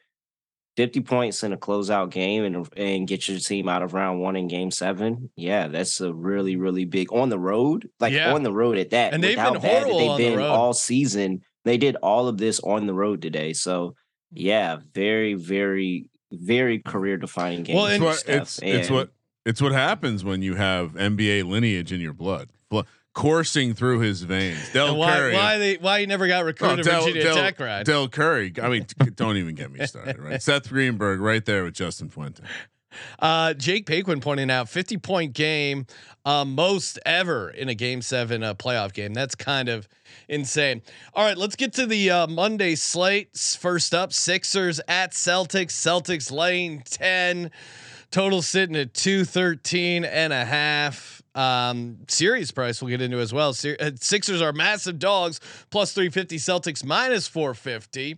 50 0.76 1.02
points 1.02 1.44
in 1.44 1.54
a 1.54 1.58
closeout 1.58 2.12
game 2.12 2.44
and 2.44 2.70
and 2.78 3.08
get 3.08 3.28
your 3.28 3.40
team 3.40 3.68
out 3.68 3.82
of 3.82 3.94
round 3.96 4.20
one 4.20 4.36
in 4.36 4.48
game 4.48 4.70
seven. 4.70 5.32
Yeah, 5.36 5.68
that's 5.68 6.00
a 6.02 6.14
really, 6.14 6.56
really 6.56 6.86
big 6.86 7.12
on 7.12 7.30
the 7.30 7.40
road. 7.40 7.90
Like 8.00 8.14
Yeah. 8.14 8.34
on 8.34 8.44
the 8.44 8.54
road 8.54 8.78
at 8.78 8.92
that. 8.92 9.14
And 9.14 9.24
they've 9.24 9.38
how 9.38 9.54
been 9.54 9.62
bad 9.62 9.84
horrible 9.84 9.98
they've 9.98 10.10
on 10.10 10.18
the 10.20 10.30
been 10.30 10.38
road. 10.38 10.50
all 10.52 10.74
season. 10.74 11.42
They 11.66 11.78
did 11.78 11.96
all 11.98 12.28
of 12.28 12.38
this 12.38 12.60
on 12.60 12.86
the 12.86 12.94
road 12.94 13.22
today. 13.24 13.54
So 13.54 13.90
mm. 13.90 13.94
yeah, 14.34 14.78
very, 14.94 15.34
very, 15.34 16.10
very 16.32 16.78
career 16.80 17.18
defining 17.18 17.64
game. 17.64 17.76
Well, 17.76 17.86
It's 17.86 17.96
and 17.96 18.04
what 18.04 18.16
Steph. 18.18 18.42
it's 18.44 18.60
it's 18.62 18.90
what 18.92 19.10
it's 19.48 19.62
what 19.62 19.72
happens 19.72 20.24
when 20.24 20.42
you 20.42 20.56
have 20.56 20.92
NBA 20.94 21.48
lineage 21.48 21.92
in 21.92 22.00
your 22.02 22.14
blood. 22.14 22.50
Coursing 23.14 23.74
through 23.74 24.02
his 24.02 24.22
veins. 24.22 24.60
Del 24.74 24.90
And 24.90 24.98
why, 25.00 25.16
Curry. 25.16 25.34
why 25.34 25.58
they 25.58 25.76
why 25.78 26.00
he 26.02 26.06
never 26.06 26.28
got 26.28 26.44
Oh, 26.44 26.46
recruited 26.46 26.86
Del, 26.86 27.02
Virginia 27.02 27.24
Del- 27.24 27.36
Tech? 27.52 27.86
Del 27.86 28.08
Curry. 28.10 28.54
I 28.62 28.70
mean, 28.70 28.86
don't 29.16 29.38
even 29.38 29.56
get 29.56 29.72
me 29.72 29.84
started. 29.88 30.20
Right, 30.20 30.40
Seth 30.40 30.70
Greenberg, 30.70 31.20
right 31.20 31.44
there 31.44 31.64
with 31.64 31.74
Justin 31.74 32.10
Fuente. 32.10 32.44
Uh, 33.18 33.56
Jake 33.56 33.88
Paquin 33.88 34.20
pointing 34.22 34.52
out 34.52 34.70
50 34.70 34.98
point 34.98 35.34
game, 35.34 35.88
uh, 36.26 36.46
most 36.46 37.00
ever 37.08 37.50
in 37.50 37.70
a 37.70 37.74
game 37.74 38.04
seven 38.04 38.44
uh, 38.44 38.54
playoff 38.54 38.94
game. 38.94 39.16
That's 39.16 39.34
kind 39.34 39.68
of 39.68 39.88
insane. 40.30 40.84
All 41.16 41.26
right, 41.26 41.38
let's 41.38 41.56
get 41.56 41.74
to 41.74 41.88
the 41.88 42.12
uh, 42.12 42.28
Monday 42.28 42.76
slate. 42.76 43.36
First 43.36 43.96
up, 43.96 44.14
Sixers 44.14 44.80
at 44.88 45.14
Celtics. 45.14 45.72
Celtics 45.72 46.32
laying 46.32 46.82
10. 46.82 47.50
Total 48.10 48.42
sitting 48.42 48.76
at 48.76 48.94
213 48.94 50.06
and 50.06 50.32
a 50.34 50.46
half. 50.46 51.22
Um, 51.36 52.00
series 52.08 52.50
price 52.52 52.82
we'll 52.82 52.90
get 52.90 53.02
into 53.02 53.20
as 53.20 53.32
well. 53.32 53.50
Uh, 53.50 53.92
Sixers 54.00 54.42
are 54.42 54.54
massive 54.54 54.98
dogs, 54.98 55.40
plus 55.70 55.94
350. 55.94 56.38
Celtics 56.38 56.84
minus 56.84 57.28
450. 57.28 58.18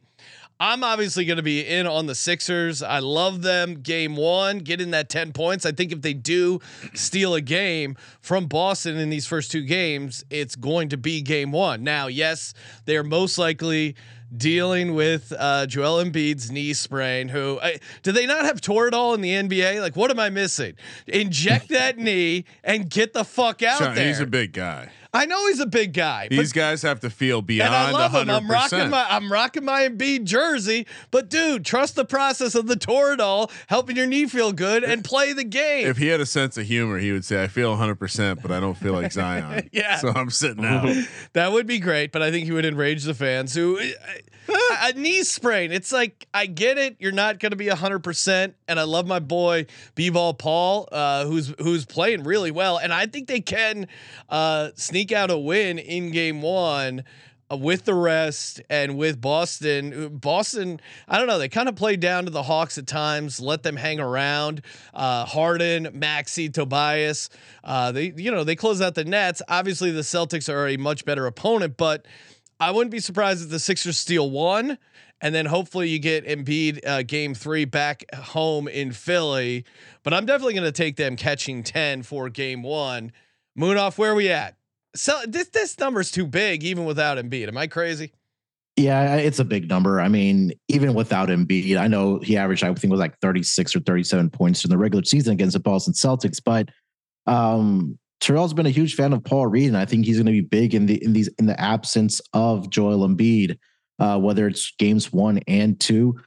I'm 0.62 0.84
obviously 0.84 1.24
going 1.24 1.38
to 1.38 1.44
be 1.44 1.66
in 1.66 1.88
on 1.88 2.06
the 2.06 2.16
Sixers. 2.16 2.84
I 2.84 3.00
love 3.00 3.44
them. 3.44 3.76
Game 3.76 4.18
one, 4.18 4.60
getting 4.60 4.92
that 4.92 5.08
10 5.08 5.32
points. 5.32 5.66
I 5.66 5.72
think 5.72 5.94
if 5.94 6.02
they 6.02 6.14
do 6.14 6.60
steal 6.94 7.34
a 7.34 7.40
game 7.40 7.96
from 8.20 8.48
Boston 8.48 8.98
in 8.98 9.10
these 9.10 9.26
first 9.26 9.52
two 9.52 9.62
games, 9.62 10.26
it's 10.30 10.58
going 10.58 10.90
to 10.90 10.98
be 10.98 11.22
game 11.22 11.54
one. 11.54 11.82
Now, 11.84 12.08
yes, 12.08 12.54
they 12.84 12.98
are 12.98 13.06
most 13.06 13.38
likely 13.38 13.96
dealing 14.36 14.94
with 14.94 15.34
uh, 15.38 15.66
Joel 15.66 16.04
Embiid's 16.04 16.52
knee 16.52 16.74
sprain. 16.74 17.30
Who 17.30 17.60
I, 17.62 17.80
do 18.04 18.12
they 18.12 18.26
not 18.26 18.46
have 18.46 18.62
Toradol 18.62 19.16
in 19.16 19.22
the 19.22 19.32
NBA? 19.32 19.82
Like, 19.82 19.96
what 19.96 20.12
am 20.12 20.20
I 20.20 20.30
missing? 20.30 20.76
Inject 21.08 21.70
that 21.70 21.98
knee 21.98 22.46
and 22.64 22.90
get 22.90 23.14
the 23.14 23.24
fuck 23.24 23.64
out 23.64 23.80
Sean, 23.80 23.96
there. 23.96 24.08
he's 24.08 24.20
a 24.20 24.26
big 24.26 24.54
guy. 24.54 24.90
I 25.12 25.26
know 25.26 25.48
he's 25.48 25.60
a 25.60 25.66
big 25.66 25.94
guy. 25.94 26.28
These 26.30 26.54
guys 26.54 26.84
have 26.84 27.00
to 27.00 27.10
feel 27.10 27.42
beyond. 27.42 27.74
and 27.74 27.76
I 27.76 27.92
love 27.92 28.14
him. 28.14 28.28
100%. 28.28 28.36
I'm 28.38 28.50
rocking 28.52 28.90
my 28.92 29.08
I'm 29.10 29.32
rocking 29.32 29.66
my 29.66 29.88
Embiid 29.88 30.26
jersey. 30.26 30.86
But 31.10 31.30
dude, 31.30 31.66
trust 31.66 31.96
the 31.96 32.06
process 32.06 32.54
of 32.54 32.68
the 32.68 32.76
Toradol 32.76 33.50
helping 33.68 33.96
your 33.96 34.06
knee 34.06 34.28
feel 34.28 34.52
good 34.52 34.84
and 34.84 35.04
play 35.04 35.34
the 35.34 35.44
game. 35.44 35.88
if 35.88 35.98
he 35.98 36.08
had 36.08 36.20
a 36.22 36.26
sense 36.28 36.58
of 36.58 36.66
humor, 36.68 37.00
he 37.00 37.12
would 37.12 37.26
say, 37.26 37.44
"I 37.44 37.48
feel 37.48 37.72
100, 37.72 37.96
percent 37.96 38.42
but 38.44 38.52
I 38.52 38.60
don't 38.60 38.78
feel 38.78 38.94
like 38.94 39.12
Zion." 39.12 39.70
Yeah. 39.72 39.98
so 39.98 40.10
I'm 40.10 40.30
sitting 40.30 40.64
out. 40.66 40.96
that 41.34 41.52
would 41.52 41.66
be 41.68 41.80
great, 41.80 42.12
but 42.12 42.22
I 42.22 42.30
think 42.32 42.46
he 42.46 42.52
would 42.52 42.66
enrage 42.66 43.04
the 43.04 43.14
fans 43.14 43.54
who 43.56 43.80
eh, 43.80 43.92
a, 44.82 44.94
knee 44.94 45.24
sprain. 45.24 45.72
It's 45.72 45.92
like 45.92 46.28
I 46.34 46.46
get 46.46 46.78
it. 46.78 46.96
You're 47.00 47.12
not 47.12 47.40
going 47.40 47.52
to 47.52 47.56
be 47.56 47.68
100%, 47.68 48.54
and 48.68 48.80
I 48.80 48.84
love 48.84 49.08
my 49.08 49.20
boy 49.20 49.66
B-ball 49.96 50.34
Paul, 50.36 50.88
uh, 50.92 51.26
who's 51.26 51.54
who's 51.60 51.86
playing 51.86 52.24
really 52.24 52.52
well, 52.52 52.78
and 52.78 52.94
I 52.94 53.06
think 53.06 53.28
they 53.28 53.42
can 53.42 53.88
uh, 54.30 54.70
sneak 54.76 55.12
out 55.12 55.32
a 55.32 55.38
win 55.38 55.80
in 55.80 56.12
Game 56.12 56.42
One. 56.42 57.04
uh, 57.52 57.58
With 57.58 57.86
the 57.86 57.96
rest 57.96 58.62
and 58.70 58.98
with 58.98 59.20
Boston, 59.20 60.18
Boston, 60.20 60.80
I 61.08 61.18
don't 61.18 61.28
know. 61.28 61.40
They 61.40 61.50
kind 61.50 61.68
of 61.68 61.76
played 61.76 62.00
down 62.00 62.26
to 62.26 62.32
the 62.32 62.44
Hawks 62.44 62.78
at 62.78 62.86
times, 62.88 63.40
let 63.40 63.64
them 63.64 63.76
hang 63.76 64.00
around. 64.00 64.62
Uh, 64.94 65.26
Harden, 65.26 65.90
Maxey, 65.94 66.50
Tobias, 66.50 67.30
uh, 67.64 67.92
they 67.92 68.14
you 68.16 68.32
know 68.32 68.44
they 68.44 68.56
close 68.56 68.82
out 68.82 68.96
the 68.96 69.06
Nets. 69.06 69.42
Obviously, 69.48 69.92
the 69.92 70.02
Celtics 70.02 70.48
are 70.52 70.68
a 70.68 70.78
much 70.78 71.06
better 71.06 71.26
opponent, 71.26 71.76
but 71.78 72.06
I 72.60 72.72
wouldn't 72.72 72.92
be 72.92 73.00
surprised 73.00 73.44
if 73.44 73.50
the 73.50 73.60
Sixers 73.60 73.98
steal 73.98 74.30
one, 74.30 74.78
and 75.22 75.34
then 75.34 75.46
hopefully 75.46 75.90
you 75.90 76.00
get 76.00 76.26
Embiid 76.26 76.86
uh, 76.86 77.04
game 77.04 77.34
three 77.34 77.66
back 77.66 78.04
home 78.14 78.68
in 78.68 78.92
Philly. 78.92 79.66
But 80.04 80.14
I'm 80.14 80.26
definitely 80.26 80.54
going 80.54 80.66
to 80.66 80.72
take 80.72 80.96
them 80.96 81.16
catching 81.16 81.64
ten 81.64 82.04
for 82.04 82.30
game 82.30 82.64
one. 82.64 83.12
Munaf, 83.58 83.98
where 83.98 84.12
are 84.12 84.16
we 84.16 84.30
at? 84.30 84.56
So 84.96 85.20
this 85.28 85.50
this 85.50 85.78
number's 85.80 86.12
too 86.12 86.26
big 86.26 86.64
even 86.64 86.86
without 86.86 87.18
Embiid. 87.18 87.48
Am 87.48 87.58
I 87.58 87.68
crazy? 87.68 88.12
Yeah, 88.80 89.16
it's 89.16 89.40
a 89.40 89.46
big 89.46 89.68
number. 89.68 90.00
I 90.00 90.08
mean, 90.08 90.54
even 90.70 90.94
without 90.94 91.28
Embiid, 91.28 91.78
I 91.78 91.88
know 91.88 92.20
he 92.20 92.38
averaged, 92.38 92.64
I 92.64 92.74
think, 92.74 92.90
was 92.90 93.00
like 93.00 93.20
36 93.20 93.76
or 93.76 93.82
37 93.82 94.30
points 94.30 94.64
in 94.64 94.70
the 94.70 94.78
regular 94.78 95.04
season 95.04 95.34
against 95.34 95.52
the 95.52 95.60
Boston 95.60 95.94
Celtics. 95.94 96.42
But 96.42 96.70
um, 97.28 97.99
Terrell's 98.20 98.54
been 98.54 98.66
a 98.66 98.72
huge 98.72 98.96
fan 98.96 99.14
of 99.14 99.24
Paul 99.24 99.48
Reed, 99.48 99.68
and 99.68 99.78
I 99.78 99.86
think 99.86 100.06
he's 100.06 100.18
going 100.18 100.26
to 100.26 100.32
be 100.32 100.42
big 100.42 100.76
in 100.76 100.86
the 100.86 101.04
in 101.04 101.14
these 101.14 101.30
in 101.40 101.46
the 101.46 101.60
absence 101.60 102.22
of 102.34 102.70
Joel 102.70 103.08
Embiid, 103.08 103.58
uh, 104.00 104.20
whether 104.20 104.48
it's 104.48 104.72
games 104.78 105.12
one 105.14 105.40
and 105.48 105.80
two. 105.80 106.20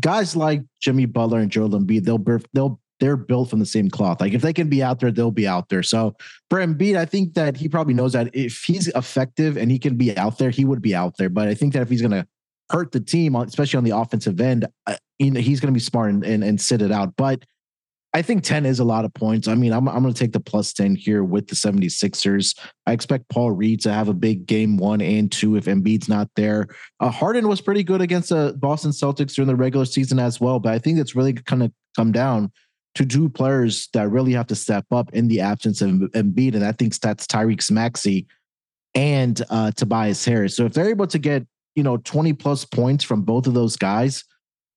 Guys 0.00 0.34
like 0.34 0.62
Jimmy 0.80 1.06
Butler 1.06 1.40
and 1.40 1.50
Joel 1.50 1.70
Embiid, 1.70 2.04
they'll 2.04 2.24
they'll 2.52 2.80
they're 3.00 3.16
built 3.16 3.50
from 3.50 3.58
the 3.58 3.66
same 3.66 3.90
cloth. 3.90 4.20
Like 4.20 4.32
if 4.32 4.42
they 4.42 4.52
can 4.52 4.68
be 4.68 4.82
out 4.82 5.00
there, 5.00 5.10
they'll 5.10 5.30
be 5.30 5.46
out 5.46 5.68
there. 5.68 5.82
So 5.82 6.16
for 6.48 6.60
Embiid, 6.60 6.96
I 6.96 7.04
think 7.04 7.34
that 7.34 7.56
he 7.56 7.68
probably 7.68 7.94
knows 7.94 8.12
that 8.12 8.34
if 8.34 8.62
he's 8.62 8.88
effective 8.88 9.56
and 9.56 9.70
he 9.70 9.78
can 9.78 9.96
be 9.96 10.16
out 10.16 10.38
there, 10.38 10.50
he 10.50 10.64
would 10.64 10.80
be 10.80 10.94
out 10.94 11.16
there. 11.18 11.28
But 11.28 11.48
I 11.48 11.54
think 11.54 11.74
that 11.74 11.82
if 11.82 11.90
he's 11.90 12.00
going 12.00 12.12
to 12.12 12.26
hurt 12.70 12.92
the 12.92 13.00
team, 13.00 13.34
especially 13.34 13.76
on 13.76 13.84
the 13.84 13.96
offensive 13.96 14.40
end, 14.40 14.66
uh, 14.86 14.96
he's 15.18 15.60
going 15.60 15.72
to 15.72 15.78
be 15.78 15.80
smart 15.80 16.10
and, 16.10 16.24
and 16.24 16.42
and 16.42 16.60
sit 16.60 16.80
it 16.80 16.92
out. 16.92 17.14
But 17.16 17.44
I 18.14 18.22
think 18.22 18.44
10 18.44 18.64
is 18.64 18.78
a 18.78 18.84
lot 18.84 19.04
of 19.04 19.12
points. 19.12 19.48
I 19.48 19.56
mean, 19.56 19.72
I'm, 19.72 19.88
I'm 19.88 20.02
going 20.02 20.14
to 20.14 20.18
take 20.18 20.32
the 20.32 20.38
plus 20.38 20.72
10 20.72 20.94
here 20.94 21.24
with 21.24 21.48
the 21.48 21.56
76ers. 21.56 22.56
I 22.86 22.92
expect 22.92 23.28
Paul 23.28 23.50
Reed 23.50 23.80
to 23.80 23.92
have 23.92 24.08
a 24.08 24.14
big 24.14 24.46
game 24.46 24.76
one 24.76 25.00
and 25.00 25.30
two 25.30 25.56
if 25.56 25.64
Embiid's 25.64 26.08
not 26.08 26.30
there. 26.36 26.68
Uh, 27.00 27.10
Harden 27.10 27.48
was 27.48 27.60
pretty 27.60 27.82
good 27.82 28.00
against 28.00 28.28
the 28.28 28.56
Boston 28.56 28.92
Celtics 28.92 29.34
during 29.34 29.48
the 29.48 29.56
regular 29.56 29.84
season 29.84 30.20
as 30.20 30.40
well, 30.40 30.60
but 30.60 30.72
I 30.72 30.78
think 30.78 31.00
it's 31.00 31.16
really 31.16 31.32
going 31.32 31.60
to 31.62 31.72
come 31.96 32.12
down 32.12 32.52
to 32.94 33.04
two 33.04 33.28
players 33.28 33.88
that 33.92 34.08
really 34.08 34.32
have 34.32 34.46
to 34.46 34.54
step 34.54 34.86
up 34.92 35.12
in 35.12 35.26
the 35.26 35.40
absence 35.40 35.82
of 35.82 35.90
Embiid, 35.90 36.54
and 36.54 36.64
I 36.64 36.70
think 36.70 36.96
that's 37.00 37.26
Tyrese 37.26 37.72
Maxey 37.72 38.28
and 38.94 39.42
uh, 39.50 39.72
Tobias 39.72 40.24
Harris. 40.24 40.56
So 40.56 40.64
if 40.64 40.72
they're 40.72 40.90
able 40.90 41.08
to 41.08 41.18
get 41.18 41.44
you 41.74 41.82
know 41.82 41.96
20 41.96 42.32
plus 42.34 42.64
points 42.64 43.02
from 43.02 43.22
both 43.22 43.48
of 43.48 43.54
those 43.54 43.76
guys, 43.76 44.22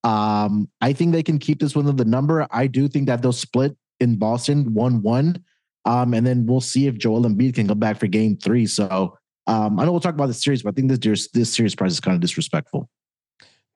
um, 0.08 0.70
I 0.80 0.94
think 0.94 1.12
they 1.12 1.22
can 1.22 1.38
keep 1.38 1.60
this 1.60 1.76
within 1.76 1.98
the 1.98 2.06
number. 2.06 2.48
I 2.50 2.68
do 2.68 2.88
think 2.88 3.08
that 3.08 3.22
they'll 3.22 3.34
split 3.34 3.76
in 4.00 4.16
Boston 4.16 4.74
one 4.74 5.02
one, 5.02 5.44
um, 5.84 6.14
and 6.14 6.26
then 6.26 6.46
we'll 6.46 6.62
see 6.62 6.88
if 6.88 6.98
Joel 6.98 7.24
Embiid 7.24 7.56
can 7.56 7.68
come 7.68 7.80
back 7.80 8.00
for 8.00 8.08
Game 8.08 8.38
Three. 8.38 8.66
So 8.68 9.18
um, 9.48 9.78
I 9.78 9.84
know 9.84 9.92
we'll 9.92 10.00
talk 10.00 10.14
about 10.14 10.28
the 10.28 10.34
series, 10.34 10.64
but 10.64 10.70
I 10.70 10.76
think 10.76 10.90
this 10.90 11.28
this 11.34 11.54
series 11.54 11.76
price 11.76 11.92
is 11.92 12.00
kind 12.00 12.16
of 12.16 12.22
disrespectful. 12.22 12.90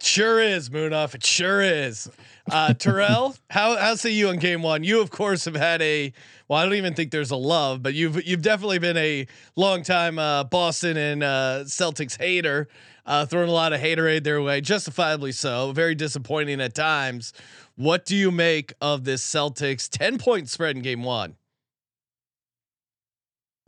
Sure 0.01 0.41
is, 0.41 0.69
Munaf. 0.69 1.15
It 1.15 1.25
sure 1.25 1.61
is. 1.61 2.09
Uh, 2.49 2.73
Terrell, 2.73 3.35
how 3.49 3.77
how 3.77 3.95
say 3.95 4.11
you 4.11 4.29
on 4.29 4.37
game 4.37 4.63
one? 4.63 4.83
You 4.83 5.01
of 5.01 5.11
course 5.11 5.45
have 5.45 5.55
had 5.55 5.81
a 5.81 6.11
well, 6.47 6.59
I 6.59 6.63
don't 6.65 6.73
even 6.73 6.93
think 6.93 7.11
there's 7.11 7.31
a 7.31 7.35
love, 7.35 7.83
but 7.83 7.93
you've 7.93 8.25
you've 8.25 8.41
definitely 8.41 8.79
been 8.79 8.97
a 8.97 9.27
long 9.55 9.83
time 9.83 10.17
uh, 10.17 10.43
Boston 10.43 10.97
and 10.97 11.23
uh, 11.23 11.63
Celtics 11.65 12.17
hater, 12.17 12.67
uh, 13.05 13.25
throwing 13.25 13.49
a 13.49 13.53
lot 13.53 13.73
of 13.73 13.79
haterade 13.79 14.23
their 14.23 14.41
way, 14.41 14.59
justifiably 14.59 15.31
so. 15.31 15.71
Very 15.71 15.95
disappointing 15.95 16.59
at 16.61 16.73
times. 16.73 17.31
What 17.75 18.05
do 18.05 18.15
you 18.15 18.31
make 18.31 18.73
of 18.81 19.03
this 19.03 19.23
Celtics 19.23 19.87
ten 19.87 20.17
point 20.17 20.49
spread 20.49 20.75
in 20.75 20.81
game 20.81 21.03
one? 21.03 21.35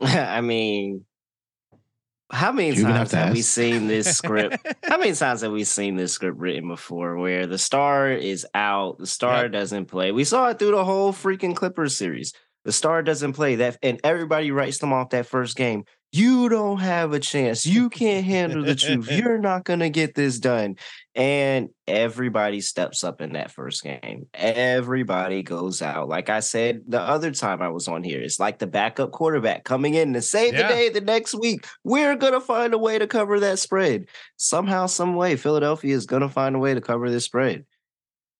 I 0.00 0.40
mean, 0.40 1.04
how 2.34 2.52
many 2.52 2.68
You're 2.74 2.82
gonna 2.82 2.98
have 2.98 3.10
times 3.10 3.24
have 3.24 3.32
we 3.34 3.42
seen 3.42 3.86
this 3.86 4.16
script? 4.16 4.66
how 4.84 4.98
many 4.98 5.12
times 5.12 5.42
have 5.42 5.52
we 5.52 5.64
seen 5.64 5.96
this 5.96 6.12
script 6.12 6.38
written 6.38 6.68
before 6.68 7.16
where 7.16 7.46
the 7.46 7.58
star 7.58 8.10
is 8.10 8.46
out, 8.54 8.98
the 8.98 9.06
star 9.06 9.42
Yep. 9.44 9.52
doesn't 9.52 9.86
play? 9.86 10.12
We 10.12 10.24
saw 10.24 10.48
it 10.48 10.58
through 10.58 10.72
the 10.72 10.84
whole 10.84 11.12
freaking 11.12 11.54
Clippers 11.54 11.96
series. 11.96 12.32
The 12.64 12.72
star 12.72 13.02
doesn't 13.02 13.34
play 13.34 13.56
that, 13.56 13.78
and 13.82 14.00
everybody 14.04 14.50
writes 14.50 14.78
them 14.78 14.92
off 14.92 15.10
that 15.10 15.26
first 15.26 15.56
game. 15.56 15.84
You 16.14 16.48
don't 16.48 16.78
have 16.78 17.12
a 17.12 17.18
chance. 17.18 17.66
You 17.66 17.90
can't 17.90 18.24
handle 18.24 18.62
the 18.62 18.76
truth. 18.76 19.10
You're 19.10 19.36
not 19.38 19.64
going 19.64 19.80
to 19.80 19.90
get 19.90 20.14
this 20.14 20.38
done. 20.38 20.76
And 21.16 21.70
everybody 21.88 22.60
steps 22.60 23.02
up 23.02 23.20
in 23.20 23.32
that 23.32 23.50
first 23.50 23.82
game. 23.82 24.26
Everybody 24.32 25.42
goes 25.42 25.82
out. 25.82 26.08
Like 26.08 26.28
I 26.28 26.38
said 26.38 26.82
the 26.86 27.00
other 27.00 27.32
time 27.32 27.60
I 27.60 27.68
was 27.68 27.88
on 27.88 28.04
here, 28.04 28.20
it's 28.20 28.38
like 28.38 28.60
the 28.60 28.68
backup 28.68 29.10
quarterback 29.10 29.64
coming 29.64 29.94
in 29.94 30.12
to 30.12 30.22
save 30.22 30.54
Yeah. 30.54 30.68
the 30.68 30.74
day 30.74 30.88
the 30.88 31.00
next 31.00 31.34
week. 31.34 31.66
We're 31.82 32.14
going 32.14 32.34
to 32.34 32.40
find 32.40 32.74
a 32.74 32.78
way 32.78 32.96
to 32.96 33.08
cover 33.08 33.40
that 33.40 33.58
spread. 33.58 34.06
Somehow, 34.36 34.86
some 34.86 35.16
way, 35.16 35.34
Philadelphia 35.34 35.96
is 35.96 36.06
going 36.06 36.22
to 36.22 36.28
find 36.28 36.54
a 36.54 36.60
way 36.60 36.74
to 36.74 36.80
cover 36.80 37.10
this 37.10 37.24
spread. 37.24 37.64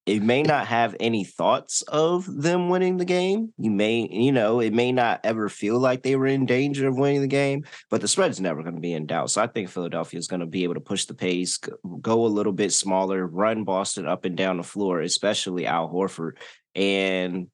It 0.07 0.23
may 0.23 0.43
not 0.43 0.67
have 0.67 0.95
any 1.01 1.25
thoughts 1.25 1.81
of 1.83 2.27
them 2.27 2.69
winning 2.69 2.99
the 2.99 3.07
game. 3.07 3.55
You 3.57 3.71
may, 3.71 4.07
you 4.11 4.33
know, 4.33 4.61
it 4.61 4.75
may 4.75 4.93
not 4.93 5.21
ever 5.25 5.49
feel 5.49 5.79
like 5.79 6.03
they 6.03 6.15
were 6.15 6.27
in 6.27 6.45
danger 6.45 6.89
of 6.89 6.99
winning 6.99 7.23
the 7.23 7.27
game, 7.27 7.65
but 7.91 8.03
the 8.03 8.09
spread 8.09 8.31
is 8.31 8.41
never 8.41 8.63
going 8.63 8.75
to 8.75 8.83
be 8.83 8.93
in 8.93 9.07
doubt. 9.07 9.31
So 9.31 9.43
I 9.43 9.47
think 9.47 9.71
Philadelphia 9.71 10.19
is 10.19 10.27
going 10.27 10.41
to 10.41 10.47
be 10.47 10.65
able 10.65 10.75
to 10.75 10.81
push 10.81 11.07
the 11.07 11.15
pace, 11.15 11.59
go 12.03 12.27
a 12.27 12.29
little 12.29 12.53
bit 12.53 12.75
smaller, 12.75 13.27
run 13.27 13.65
Boston 13.65 14.07
up 14.07 14.27
and 14.27 14.37
down 14.37 14.59
the 14.59 14.63
floor, 14.63 15.01
especially 15.01 15.67
Al 15.67 15.89
Horford, 15.89 16.33
and 16.75 17.47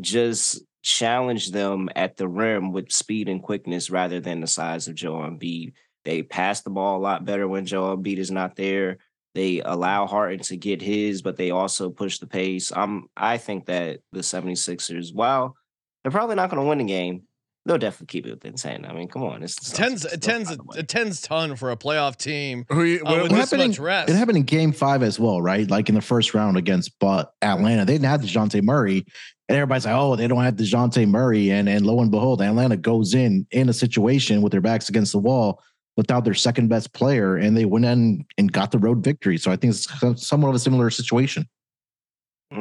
just 0.00 0.62
challenge 0.82 1.50
them 1.50 1.88
at 1.96 2.16
the 2.16 2.28
rim 2.28 2.70
with 2.70 2.92
speed 2.92 3.28
and 3.28 3.42
quickness 3.42 3.90
rather 3.90 4.20
than 4.20 4.40
the 4.40 4.46
size 4.46 4.86
of 4.86 4.94
Joel 4.94 5.28
Embiid. 5.28 5.72
They 6.04 6.22
pass 6.22 6.60
the 6.60 6.70
ball 6.70 6.98
a 6.98 7.02
lot 7.02 7.24
better 7.24 7.48
when 7.48 7.66
Joel 7.66 7.96
Embiid 7.96 8.18
is 8.18 8.30
not 8.30 8.54
there. 8.54 8.98
They 9.36 9.60
allow 9.60 10.06
Harden 10.06 10.40
to 10.44 10.56
get 10.56 10.80
his, 10.80 11.20
but 11.20 11.36
they 11.36 11.50
also 11.50 11.90
push 11.90 12.18
the 12.20 12.26
pace. 12.26 12.72
I'm 12.74 13.04
I 13.16 13.36
think 13.36 13.66
that 13.66 14.00
the 14.10 14.20
76ers, 14.20 15.14
while 15.14 15.54
they're 16.02 16.10
probably 16.10 16.36
not 16.36 16.48
going 16.48 16.62
to 16.62 16.66
win 16.66 16.78
the 16.78 16.84
game, 16.84 17.24
they'll 17.66 17.76
definitely 17.76 18.06
keep 18.06 18.26
it 18.26 18.30
within 18.30 18.54
ten. 18.54 18.86
I 18.86 18.94
mean, 18.94 19.08
come 19.08 19.24
on, 19.24 19.42
it's 19.42 19.56
the 19.56 19.76
Tens, 19.76 20.04
Celtics, 20.06 20.12
a 20.14 20.16
tens, 20.18 20.56
by 20.56 20.78
a 20.78 20.82
tens 20.82 21.20
ton 21.20 21.54
for 21.54 21.70
a 21.70 21.76
playoff 21.76 22.16
team. 22.16 22.64
Who 22.70 22.84
you, 22.84 23.02
Uh, 23.04 23.10
what- 23.10 23.22
with 23.24 23.32
It 23.32 23.34
happened, 23.36 23.62
much 23.68 23.78
in, 23.78 23.84
rest. 23.84 24.08
it 24.08 24.14
happened 24.16 24.38
in 24.38 24.44
game 24.44 24.72
five 24.72 25.02
as 25.02 25.20
well, 25.20 25.42
right? 25.42 25.68
Like 25.70 25.90
in 25.90 25.94
the 25.96 26.00
first 26.00 26.32
round 26.32 26.56
against 26.56 26.98
but 26.98 27.32
Atlanta. 27.42 27.84
They 27.84 27.92
didn't 27.92 28.06
have 28.06 28.22
the 28.22 28.28
DeJounte 28.28 28.62
Murray. 28.62 29.04
And 29.50 29.56
everybody's 29.56 29.84
like, 29.84 29.94
oh, 29.94 30.16
they 30.16 30.26
don't 30.28 30.42
have 30.42 30.56
DeJounte 30.56 31.06
Murray. 31.08 31.50
And 31.50 31.68
and 31.68 31.84
lo 31.84 32.00
and 32.00 32.10
behold, 32.10 32.40
Atlanta 32.40 32.76
goes 32.78 33.12
in 33.14 33.46
in 33.50 33.68
a 33.68 33.72
situation 33.74 34.40
with 34.42 34.50
their 34.52 34.62
backs 34.62 34.88
against 34.88 35.12
the 35.12 35.18
wall 35.18 35.60
without 35.96 36.24
their 36.24 36.34
second 36.34 36.68
best 36.68 36.92
player, 36.92 37.36
and 37.36 37.56
they 37.56 37.64
went 37.64 37.84
in 37.84 38.24
and 38.38 38.52
got 38.52 38.70
the 38.70 38.78
road 38.78 39.02
victory. 39.02 39.38
So 39.38 39.50
I 39.50 39.56
think 39.56 39.74
it's 39.74 40.26
somewhat 40.26 40.50
of 40.50 40.54
a 40.54 40.58
similar 40.58 40.90
situation. 40.90 41.48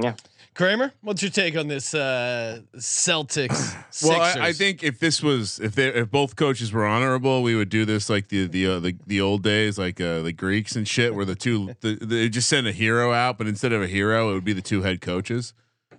yeah, 0.01 0.15
Kramer, 0.55 0.93
what's 1.01 1.21
your 1.21 1.31
take 1.31 1.57
on 1.57 1.67
this 1.67 1.93
uh, 1.93 2.61
Celtics? 2.77 3.75
Well, 4.03 4.19
I, 4.19 4.47
I 4.47 4.51
think 4.51 4.83
if 4.83 4.99
this 4.99 5.23
was 5.23 5.57
if 5.61 5.73
they 5.73 5.87
if 5.87 6.11
both 6.11 6.35
coaches 6.35 6.73
were 6.73 6.85
honorable, 6.85 7.41
we 7.43 7.55
would 7.55 7.69
do 7.69 7.85
this 7.85 8.09
like 8.09 8.27
the 8.27 8.45
the 8.45 8.67
uh, 8.67 8.79
the, 8.79 8.97
the 9.07 9.21
old 9.21 9.41
days, 9.41 9.77
like 9.77 10.01
uh, 10.01 10.21
the 10.21 10.33
Greeks 10.33 10.75
and 10.75 10.85
shit, 10.85 11.15
where 11.15 11.23
the 11.23 11.35
two 11.35 11.75
the, 11.79 11.95
they 11.95 12.27
just 12.27 12.49
send 12.49 12.67
a 12.67 12.73
hero 12.73 13.13
out, 13.13 13.37
but 13.37 13.47
instead 13.47 13.71
of 13.71 13.81
a 13.81 13.87
hero, 13.87 14.31
it 14.31 14.33
would 14.33 14.43
be 14.43 14.51
the 14.51 14.61
two 14.61 14.81
head 14.81 14.99
coaches. 14.99 15.53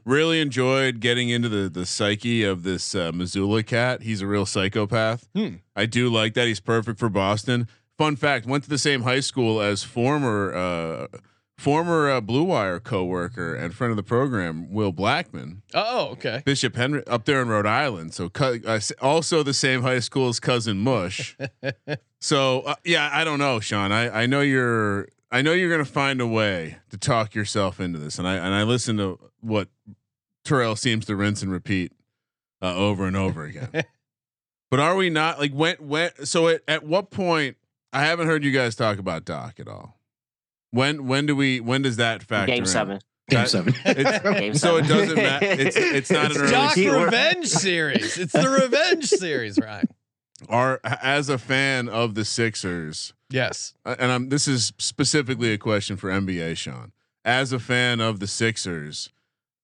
Really 0.06 0.40
enjoyed 0.40 1.00
getting 1.00 1.30
into 1.30 1.48
the 1.48 1.68
the 1.68 1.84
psyche 1.84 2.44
of 2.44 2.62
this 2.62 2.94
uh, 2.94 3.10
Mazzulla 3.10 3.66
cat. 3.66 4.02
He's 4.02 4.22
a 4.22 4.26
real 4.26 4.46
psychopath. 4.46 5.28
Hmm. 5.34 5.56
I 5.75 5.86
do 5.86 6.08
like 6.08 6.34
that. 6.34 6.46
He's 6.46 6.60
perfect 6.60 7.00
for 7.00 7.08
Boston. 7.08 7.66
Fun 7.98 8.14
fact: 8.14 8.46
went 8.46 8.62
to 8.64 8.70
the 8.70 8.78
same 8.78 9.02
high 9.02 9.18
school 9.18 9.60
as 9.60 9.82
former 9.82 10.54
uh, 10.54 11.18
former 11.58 12.08
uh, 12.08 12.20
Blue 12.20 12.44
Wire 12.44 12.78
coworker 12.78 13.54
and 13.54 13.75
friend 13.75 13.90
of 13.90 13.96
the 13.96 14.02
program, 14.02 14.70
Will 14.70 14.92
Blackman. 14.92 15.62
Oh, 15.75 16.10
okay. 16.12 16.42
Bishop 16.44 16.76
Henry 16.76 17.04
up 17.06 17.25
there 17.25 17.42
in 17.42 17.48
Rhode 17.48 17.66
Island. 17.66 18.14
So 18.14 18.28
cu- 18.28 18.60
uh, 18.64 18.78
also 19.00 19.42
the 19.42 19.54
same 19.54 19.82
high 19.82 19.98
school 20.00 20.28
as 20.28 20.38
cousin 20.38 20.78
Mush. 20.78 21.36
so 22.20 22.60
uh, 22.60 22.76
yeah, 22.84 23.10
I 23.12 23.25
don't 23.25 23.38
know, 23.38 23.58
Sean. 23.60 23.90
I, 23.90 24.22
I 24.22 24.26
know 24.26 24.40
you're 24.40 25.08
I 25.30 25.42
know 25.42 25.52
you're 25.52 25.71
gonna 25.71 25.85
find 25.85 26.21
a 26.21 26.26
way 26.26 26.78
to 26.90 26.97
talk 26.97 27.35
yourself 27.35 27.80
into 27.80 27.99
this, 27.99 28.18
and 28.18 28.26
I 28.28 28.35
and 28.37 28.54
I 28.54 28.62
listen 28.62 28.97
to 28.99 29.18
what 29.40 29.68
Terrell 30.45 30.76
seems 30.76 31.04
to 31.06 31.16
rinse 31.16 31.42
and 31.42 31.50
repeat 31.50 31.92
uh, 32.62 32.75
over 32.75 33.06
and 33.06 33.16
over 33.16 33.45
again. 33.45 33.71
but 34.71 34.80
are 34.80 34.95
we 34.97 35.11
not 35.11 35.38
like 35.38 35.52
when 35.52 35.76
when 35.80 36.11
so 36.25 36.49
at, 36.49 36.62
at 36.68 36.85
what 36.85 37.11
point? 37.11 37.56
I 37.92 38.04
haven't 38.04 38.26
heard 38.26 38.45
you 38.45 38.52
guys 38.52 38.76
talk 38.76 38.99
about 38.99 39.25
Doc 39.25 39.59
at 39.59 39.68
all. 39.68 39.99
When 40.71 41.06
when 41.06 41.26
do 41.26 41.35
we 41.35 41.61
when 41.61 41.83
does 41.83 41.97
that 41.97 42.23
factor 42.23 42.52
game 42.52 42.62
in? 42.64 42.66
seven. 42.68 43.00
Game 43.28 43.40
That- 43.40 43.49
seven. 43.50 43.75
It's, 43.85 44.23
Game 44.40 44.54
so 44.54 44.76
it 44.76 44.87
doesn't 44.87 45.16
matter. 45.16 45.47
It's 45.47 45.76
it's 45.76 46.11
not 46.11 46.26
an 46.26 46.30
It's 46.33 46.40
early 46.40 46.50
Doc 46.52 46.75
He- 46.75 46.88
Revenge 46.88 47.47
series. 47.49 48.16
It's 48.18 48.33
the 48.33 48.49
Revenge 48.49 49.06
series, 49.06 49.59
right? 49.59 49.85
Are 50.49 50.81
as 50.85 51.28
a 51.28 51.38
fan 51.38 51.88
of 51.88 52.14
the 52.14 52.25
Sixers, 52.25 53.12
Yes. 53.31 53.75
and 53.85 54.11
I'm 54.12 54.28
this 54.28 54.47
is 54.49 54.73
specifically 54.78 55.52
a 55.52 55.59
question 55.59 55.97
for 55.97 56.11
NBA 56.11 56.57
Sean. 56.57 56.93
As 57.25 57.52
a 57.52 57.59
fan 57.59 58.00
of 58.00 58.21
the 58.21 58.26
Sixers, 58.26 59.11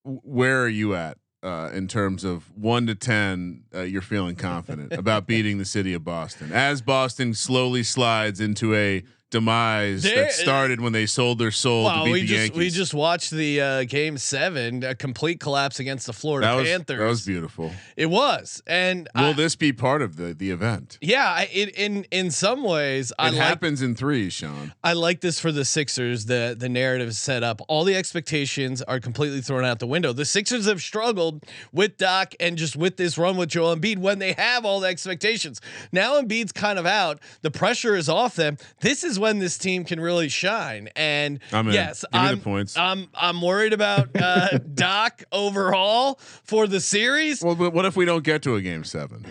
where 0.05 0.63
are 0.63 0.69
you 0.69 0.95
at 0.95 1.19
uh, 1.43 1.71
in 1.73 1.87
terms 1.89 2.25
of 2.25 2.51
one 2.57 2.87
to 2.87 2.95
ten? 2.95 3.65
Uh, 3.75 3.83
you're 3.83 4.03
feeling 4.03 4.35
confident 4.37 4.93
about 4.93 5.27
beating 5.29 5.59
the 5.59 5.65
city 5.65 5.95
of 5.95 6.03
Boston 6.05 6.51
as 6.53 6.83
Boston 6.83 7.35
slowly 7.35 7.83
slides 7.83 8.41
into 8.41 8.75
a 8.75 9.05
demise 9.33 10.05
that 10.05 10.31
started 10.33 10.81
when 10.81 10.93
they 10.93 11.07
sold 11.07 11.39
their 11.41 11.51
soul 11.51 11.85
Wow, 11.85 11.99
to 12.01 12.05
beat 12.05 12.13
we 12.13 12.21
the 12.21 12.27
just 12.29 12.41
Yankees. 12.41 12.59
we 12.59 12.71
just 12.71 12.95
watched 12.95 13.31
the 13.33 13.61
uh, 13.61 13.85
game 13.85 14.17
seven, 14.19 14.85
a 14.85 14.95
complete 14.95 15.41
collapse 15.41 15.81
against 15.81 16.07
the 16.07 16.13
Florida 16.13 16.47
that 16.47 16.55
was 16.55 16.69
Panthers. 16.69 16.99
that 16.99 17.05
was 17.07 17.27
beautiful. 17.27 17.73
It 17.97 18.07
was, 18.07 18.63
and 18.67 19.09
Will 19.17 19.25
I- 19.25 19.33
this 19.33 19.57
be 19.57 19.73
part 19.73 20.03
of 20.03 20.17
the 20.17 20.33
the 20.35 20.51
event? 20.51 20.99
yeah, 21.01 21.25
I, 21.27 21.49
it, 21.53 21.71
in 21.77 22.05
in 22.13 22.31
some 22.31 22.63
ways, 22.63 23.13
I 23.19 23.29
it 23.29 23.33
like 23.33 23.41
happens 23.43 23.83
in 23.83 23.95
threes, 23.97 24.33
Sean. 24.35 24.73
I 24.85 24.93
like 24.93 25.21
this 25.21 25.41
for 25.41 25.51
the 25.51 25.65
Sixers. 25.65 26.27
The 26.27 26.55
the 26.59 26.69
narrative 26.69 27.09
is 27.09 27.19
set 27.19 27.43
up. 27.43 27.61
All 27.69 27.85
the 27.85 27.97
expectations 27.97 28.83
are 28.83 29.01
completely 29.01 29.41
thrown 29.41 29.65
out 29.65 29.79
the 29.79 29.87
window. 29.87 30.13
The 30.13 30.25
Sixers 30.25 30.67
have 30.67 30.81
struggled 30.83 31.43
with 31.73 31.97
Doc 31.97 32.35
and 32.39 32.57
just 32.57 32.77
with 32.77 32.97
this 32.99 33.19
run 33.19 33.37
with 33.37 33.49
Joel 33.49 33.75
Embiid 33.77 33.99
when 33.99 34.19
they 34.19 34.33
have 34.35 34.65
all 34.65 34.81
the 34.81 34.89
expectations. 34.89 35.61
Now 35.91 36.21
Embiid's 36.21 36.53
kind 36.53 36.79
of 36.79 36.87
out. 36.87 37.19
The 37.41 37.51
pressure 37.51 37.97
is 37.97 38.09
off 38.09 38.37
them. 38.37 38.59
This 38.81 39.03
is 39.03 39.19
when 39.23 39.39
this 39.39 39.57
team 39.57 39.85
can 39.85 40.01
really 40.01 40.29
shine. 40.29 40.91
And 40.97 41.39
I'm 41.53 41.71
yes, 41.71 42.05
Give 42.13 42.21
me 42.21 42.27
the 42.27 42.33
I'm 42.33 42.41
points. 42.41 42.77
I'm 42.77 43.09
I'm 43.15 43.41
worried 43.41 43.73
about 43.73 44.11
uh, 44.21 44.59
Doc 44.75 45.23
overall 45.33 46.17
for 46.45 46.67
the 46.67 46.81
series. 46.81 47.43
Well, 47.43 47.55
but 47.55 47.73
what 47.73 47.87
if 47.87 47.97
we 47.97 48.05
don't 48.05 48.25
get 48.25 48.43
to 48.43 48.57
a 48.57 48.61
game 48.61 48.85
seven? 48.85 49.25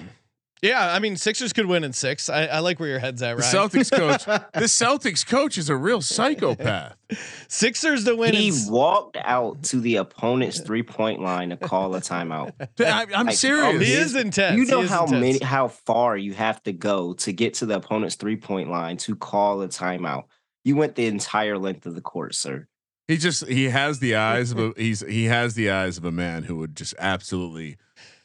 Yeah, 0.62 0.94
I 0.94 1.00
mean 1.00 1.16
Sixers 1.16 1.54
could 1.54 1.66
win 1.66 1.84
in 1.84 1.92
six. 1.92 2.30
I, 2.30 2.46
I 2.46 2.60
like 2.60 2.80
where 2.80 2.88
your 2.90 3.00
head's 3.00 3.22
at, 3.24 3.32
right? 3.36 3.38
The 3.52 3.58
right? 3.58 3.72
Celtics 3.72 3.92
coach, 3.92 4.26
the 4.54 4.66
Celtics 4.66 5.26
coach 5.26 5.58
is 5.58 5.70
a 5.70 5.76
real 5.76 6.02
psychopath. 6.02 6.96
Sixers 7.48 8.06
to 8.06 8.16
win. 8.16 8.34
He 8.36 8.50
in, 8.50 8.72
walked 8.72 9.18
out 9.18 9.64
to 9.64 9.80
the 9.80 9.96
opponent's 9.96 10.60
three 10.60 10.84
point 10.84 11.20
line 11.20 11.50
to 11.50 11.58
call 11.58 11.96
a 11.96 12.02
timeout. 12.02 12.54
I, 12.80 13.08
I'm 13.16 13.28
Like, 13.28 13.36
serious. 13.36 13.82
he 13.86 13.94
is 13.94 14.16
intense. 14.16 14.58
You 14.58 14.66
know 14.66 14.88
how 14.88 15.06
intense. 15.06 15.22
many, 15.22 15.40
how 15.40 15.68
far 15.68 16.16
you 16.16 16.34
have 16.34 16.62
to 16.64 16.72
go 16.74 17.14
to 17.14 17.34
get 17.34 17.56
to 17.56 17.66
the 17.66 17.78
opponent's 17.78 18.16
three 18.16 18.38
point 18.38 18.70
line 18.70 18.98
to 18.98 19.16
call 19.16 19.62
a 19.64 19.68
timeout. 19.68 20.26
You 20.64 20.76
went 20.76 20.94
the 20.94 21.08
entire 21.08 21.58
length 21.58 21.88
of 21.88 21.96
the 21.96 22.02
court, 22.02 22.36
sir. 22.36 22.68
He 23.08 23.18
just 23.18 23.48
he 23.48 23.66
has 23.70 24.00
the 24.00 24.16
eyes 24.16 24.52
of 24.52 24.60
a 24.60 24.74
he's 24.78 25.02
he 25.02 25.26
has 25.26 25.56
the 25.56 25.72
eyes 25.72 25.98
of 25.98 26.06
a 26.06 26.12
man 26.12 26.44
who 26.44 26.56
would 26.58 26.78
just 26.78 26.94
absolutely 27.00 27.78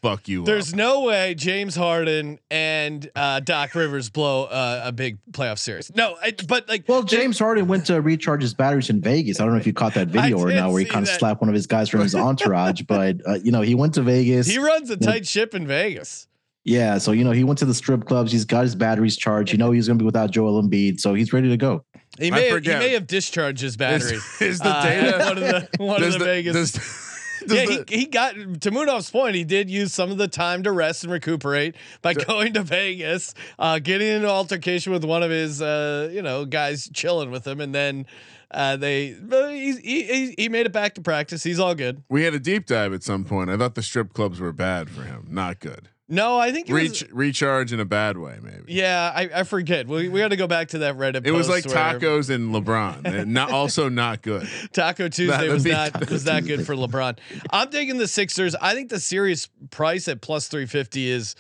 fuck 0.09 0.29
you 0.29 0.45
There's 0.45 0.73
up. 0.73 0.77
no 0.77 1.01
way 1.03 1.35
James 1.35 1.75
Harden 1.75 2.39
and 2.51 3.11
uh, 3.17 3.41
Doc 3.41 3.75
Rivers 3.75 4.09
blow 4.11 4.45
uh, 4.45 4.83
a 4.85 4.93
big 4.93 5.19
playoff 5.33 5.59
series. 5.59 5.95
No, 5.95 6.17
I, 6.23 6.33
but 6.47 6.69
like, 6.69 6.85
Well, 6.89 7.03
James 7.03 7.39
Harden 7.39 7.67
went 7.67 7.87
to 7.87 8.01
recharge 8.01 8.43
his 8.43 8.55
batteries 8.55 8.91
in 8.91 9.01
Vegas. 9.01 9.41
I 9.41 9.45
don't 9.45 9.53
know 9.53 9.59
if 9.61 9.67
you 9.67 9.73
caught 9.73 9.95
that 9.95 10.09
video 10.09 10.39
or 10.39 10.49
did 10.49 10.57
not, 10.57 10.71
where 10.71 10.81
he 10.81 10.85
see 10.87 10.91
kind 10.93 11.07
of 11.07 11.13
slapped 11.13 11.41
one 11.41 11.49
of 11.49 11.55
his 11.55 11.67
guys 11.67 11.89
from 11.89 12.01
his 12.01 12.15
entourage. 12.29 12.83
but 12.83 13.21
uh, 13.27 13.35
you 13.43 13.51
know, 13.53 13.63
he 13.63 13.75
went 13.75 13.95
to 13.95 14.03
Vegas. 14.03 14.47
he 14.47 14.59
runs 14.59 14.91
a 14.91 14.97
tight 14.97 15.27
ship 15.27 15.55
in 15.55 15.67
Vegas. 15.67 16.29
yeah, 16.65 16.99
so 16.99 17.13
you 17.13 17.25
know, 17.25 17.33
he 17.33 17.45
went 17.45 17.59
to 17.59 17.65
the 17.65 17.75
strip 17.75 18.05
clubs. 18.05 18.33
He's 18.33 18.45
got 18.45 18.63
his 18.63 18.75
batteries 18.75 19.17
charged. 19.17 19.53
You 19.53 19.59
know, 19.59 19.71
he's 19.71 19.87
going 19.89 19.99
to 19.99 20.03
be 20.03 20.07
without 20.07 20.31
Joel 20.31 20.63
Embiid, 20.63 21.01
so 21.01 21.15
he's 21.15 21.33
ready 21.33 21.49
to 21.49 21.57
go. 21.57 21.85
He 22.19 22.31
may 22.31 22.49
have, 22.49 22.63
he 22.65 22.71
may 22.71 22.93
have 22.93 23.07
discharged 23.07 23.61
his 23.61 23.77
battery. 23.77 24.17
Is, 24.17 24.37
is 24.41 24.59
the 24.61 24.69
uh, 24.71 24.83
data 24.83 25.17
at 25.19 25.27
one 25.27 25.37
of 25.39 25.45
the 25.45 25.69
one 25.85 26.03
of 26.03 26.13
the, 26.13 26.19
the- 26.19 26.25
Vegas. 26.25 26.55
does- 26.55 26.73
does 26.73 27.06
yeah, 27.55 27.65
the- 27.67 27.85
he, 27.89 27.97
he 28.01 28.07
got 28.07 28.35
to 28.35 28.71
Munaf's 28.71 29.11
point. 29.11 29.35
He 29.35 29.45
did 29.45 29.69
use 29.71 29.93
some 29.95 30.11
of 30.11 30.19
the 30.19 30.29
time 30.29 30.63
to 30.65 30.73
rest 30.73 31.05
and 31.05 31.13
recuperate 31.13 31.75
by 32.03 32.15
going 32.15 32.53
to 32.55 32.63
Vegas, 32.63 33.35
uh, 33.59 33.79
getting 33.79 34.09
into 34.09 34.29
altercation 34.29 34.93
with 34.93 35.05
one 35.05 35.23
of 35.23 35.31
his, 35.31 35.61
uh, 35.63 36.09
you 36.13 36.23
know, 36.23 36.45
guys 36.45 36.89
chilling 36.93 37.31
with 37.31 37.47
him, 37.47 37.61
and 37.61 37.75
then 37.75 38.07
uh, 38.51 38.77
they 38.77 39.09
he, 39.09 39.73
he 39.83 40.03
he- 40.03 40.35
he 40.39 40.49
made 40.49 40.67
it 40.67 40.73
back 40.73 40.95
to 40.95 41.01
practice. 41.01 41.43
He's 41.43 41.59
all 41.59 41.75
good. 41.75 42.03
we 42.09 42.23
had 42.25 42.35
a 42.35 42.39
deep 42.41 42.67
dive 42.67 42.93
at 42.93 43.03
some 43.03 43.25
point. 43.25 43.51
I 43.51 43.57
thought 43.57 43.75
the 43.75 43.83
strip 43.83 44.13
clubs 44.13 44.39
were 44.41 44.53
bad 44.53 44.89
for 44.91 45.03
him, 45.03 45.27
not 45.31 45.59
good. 45.61 45.89
No, 46.09 46.39
I 46.39 46.53
think 46.53 46.71
it 46.71 46.73
was, 46.73 47.05
recharge 47.11 47.73
in 47.73 47.81
a 47.81 47.85
bad 47.85 48.17
way, 48.17 48.39
maybe. 48.41 48.73
Yeah, 48.73 49.13
I, 49.13 49.29
I 49.41 49.43
forget. 49.43 49.89
We 49.89 50.09
we 50.09 50.21
got 50.21 50.29
to 50.29 50.37
go 50.37 50.47
back 50.47 50.69
to 50.69 50.79
that 50.79 50.97
Reddit. 50.97 51.27
It 51.27 51.33
was 51.33 51.49
like 51.49 51.65
tacos 51.65 52.31
and 52.31 52.55
LeBron. 52.55 53.27
not 53.27 53.51
also 53.51 53.89
not 53.89 54.23
good. 54.23 54.49
Taco 54.73 55.09
Tuesday 55.09 55.49
That- 55.49 55.53
was 55.53 55.65
not 55.65 56.11
was 56.11 56.25
that 56.25 56.45
good 56.47 56.65
for 56.65 56.77
LeBron. 56.77 57.19
I'm 57.51 57.71
taking 57.71 57.99
the 57.99 58.07
Sixers. 58.07 58.55
I 58.55 58.75
think 58.75 58.89
the 58.89 59.01
serious 59.01 59.49
price 59.71 60.07
at 60.07 60.21
plus 60.21 60.47
350 60.47 61.11
is 61.11 61.35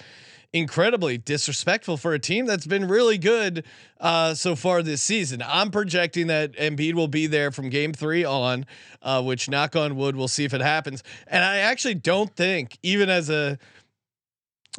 incredibly 0.52 1.18
disrespectful 1.18 1.96
for 1.96 2.14
a 2.14 2.18
team 2.18 2.46
that's 2.46 2.66
been 2.66 2.88
really 2.88 3.18
good 3.18 3.64
uh, 4.00 4.35
so 4.35 4.57
far 4.57 4.83
this 4.83 5.02
season. 5.02 5.42
I'm 5.46 5.70
projecting 5.70 6.29
that 6.29 6.52
Embiid 6.57 6.94
will 6.94 7.09
be 7.09 7.26
there 7.26 7.50
from 7.50 7.68
game 7.68 7.92
three 7.92 8.24
on, 8.24 8.64
uh, 9.02 9.22
which 9.22 9.48
knock 9.48 9.76
on 9.76 9.96
wood, 9.96 10.16
we'll 10.16 10.29
see 10.29 10.44
if 10.44 10.55
it 10.55 10.61
happens. 10.62 11.02
And 11.26 11.44
I 11.44 11.59
actually 11.59 11.94
don't 11.94 12.35
think, 12.35 12.79
even 12.83 13.11
as 13.11 13.29
a 13.29 13.59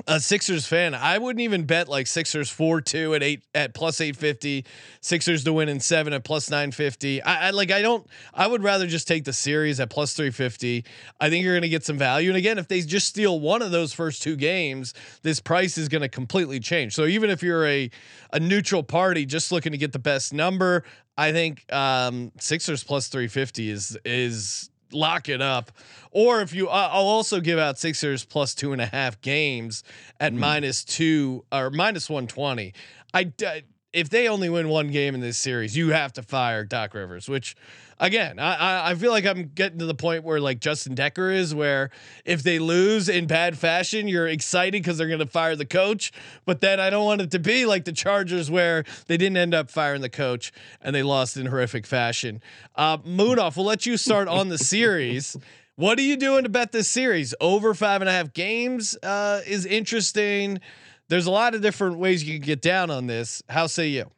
a 0.06 0.20
Sixers 0.20 0.68
fan, 0.68 0.94
I 0.94 1.18
wouldn't 1.18 1.42
even 1.42 1.66
bet 1.66 1.88
like 1.88 2.06
Sixers 2.08 2.50
four 2.50 2.82
two 2.82 3.16
at 3.16 3.24
eight 3.24 3.44
at 3.56 3.74
plus 3.74 4.00
eight 4.00 4.16
fifty, 4.16 4.66
Sixers 5.02 5.44
to 5.46 5.54
win 5.54 5.70
in 5.70 5.80
seven 5.80 6.14
at 6.14 6.24
plus 6.24 6.50
nine 6.50 6.72
fifty. 6.72 7.22
I, 7.22 7.48
I 7.48 7.50
like 7.50 7.72
I 7.72 7.82
don't. 7.82 8.06
I 8.34 8.46
would 8.48 8.64
rather 8.64 8.86
just 8.86 9.08
take 9.08 9.24
the 9.24 9.34
series 9.34 9.80
at 9.80 9.90
plus 9.90 10.14
three 10.14 10.32
fifty. 10.32 10.86
I 11.20 11.30
think 11.30 11.44
you're 11.44 11.54
going 11.54 11.64
to 11.64 11.70
get 11.70 11.84
some 11.84 11.98
value. 11.98 12.30
And 12.30 12.38
again, 12.38 12.58
if 12.58 12.68
they 12.68 12.82
just 12.82 13.08
steal 13.08 13.40
one 13.40 13.62
of 13.62 13.72
those 13.72 13.94
first 13.94 14.22
two 14.22 14.36
games, 14.36 14.94
this 15.24 15.40
price 15.40 15.78
is 15.78 15.90
going 15.90 16.04
to 16.04 16.10
completely 16.10 16.60
change. 16.60 16.94
So 16.94 17.06
even 17.06 17.30
if 17.30 17.42
you're 17.42 17.66
a 17.66 17.90
a 18.34 18.40
neutral 18.40 18.84
party 18.84 19.26
just 19.26 19.52
looking 19.52 19.72
to 19.72 19.78
get 19.78 19.94
the 19.94 20.00
best 20.00 20.34
number, 20.34 20.84
I 21.18 21.32
think 21.32 21.72
um, 21.74 22.32
Sixers 22.40 22.84
plus 22.84 23.08
three 23.08 23.28
fifty 23.28 23.72
is 23.72 23.98
is 24.06 24.70
lock 24.92 25.30
it 25.30 25.42
up. 25.42 25.72
Or 26.12 26.42
if 26.42 26.54
you, 26.54 26.68
uh, 26.68 26.90
I'll 26.92 27.06
also 27.06 27.40
give 27.40 27.60
out 27.60 27.78
Sixers 27.78 28.26
plus 28.26 28.56
two 28.56 28.74
and 28.74 28.82
a 28.82 28.86
half 28.86 29.22
games 29.22 29.84
at 30.20 30.34
minus 30.34 30.84
two 30.84 31.46
or 31.52 31.70
minus 31.70 32.10
one 32.10 32.28
twenty. 32.28 32.74
I, 33.14 33.24
d- 33.26 33.64
if 33.94 34.10
they 34.10 34.28
only 34.28 34.50
win 34.50 34.70
one 34.70 34.92
game 34.92 35.16
in 35.16 35.22
this 35.22 35.38
series, 35.38 35.76
you 35.76 35.90
have 35.90 36.14
to 36.14 36.24
fire 36.24 36.64
Doc 36.64 36.94
Rivers. 36.94 37.30
Which, 37.30 37.56
again, 38.00 38.38
I 38.40 38.90
I, 38.90 38.96
feel 38.96 39.12
like 39.12 39.26
I'm 39.26 39.52
getting 39.56 39.80
to 39.80 39.86
the 39.86 39.96
point 39.96 40.24
where 40.24 40.40
like 40.40 40.60
Justin 40.60 40.94
Decker 40.94 41.32
is, 41.32 41.56
where 41.56 41.90
if 42.26 42.44
they 42.44 42.60
lose 42.60 43.10
in 43.10 43.28
bad 43.28 43.58
fashion, 43.58 44.08
you're 44.08 44.28
excited 44.28 44.84
because 44.84 44.98
they're 44.98 45.08
going 45.08 45.20
to 45.20 45.26
fire 45.26 45.56
the 45.56 45.66
coach. 45.66 46.12
But 46.46 46.62
then 46.62 46.80
I 46.80 46.90
don't 46.90 47.06
want 47.06 47.22
it 47.22 47.32
to 47.32 47.40
be 47.40 47.66
like 47.66 47.86
the 47.86 47.94
Chargers, 47.94 48.52
where 48.52 48.84
they 49.08 49.18
didn't 49.18 49.38
end 49.38 49.54
up 49.54 49.70
firing 49.70 50.02
the 50.02 50.10
coach 50.10 50.52
and 50.82 50.96
they 50.96 51.04
lost 51.04 51.38
in 51.38 51.46
horrific 51.48 51.86
fashion. 51.86 52.42
Uh, 52.76 52.98
Munaf, 53.00 53.56
we'll 53.56 53.66
let 53.66 53.86
you 53.86 53.98
start 53.98 54.28
on 54.28 54.50
the 54.50 54.58
series. 54.58 55.38
What 55.76 56.00
are 56.00 56.04
you 56.04 56.18
doing 56.18 56.42
to 56.42 56.50
bet 56.50 56.72
this 56.72 56.88
series? 56.88 57.36
Over 57.40 57.76
five 57.76 58.02
and 58.02 58.10
a 58.10 58.12
half 58.12 58.34
games 58.34 58.98
uh, 59.04 59.42
is 59.46 59.64
interesting. 59.64 60.60
There's 61.10 61.26
a 61.26 61.32
lot 61.32 61.56
of 61.56 61.62
different 61.62 62.00
ways 62.00 62.24
you 62.24 62.40
can 62.40 62.46
get 62.46 62.62
down 62.62 62.92
on 62.92 63.08
this. 63.08 63.42
How 63.50 63.68
say 63.68 63.88
you? 63.88 64.10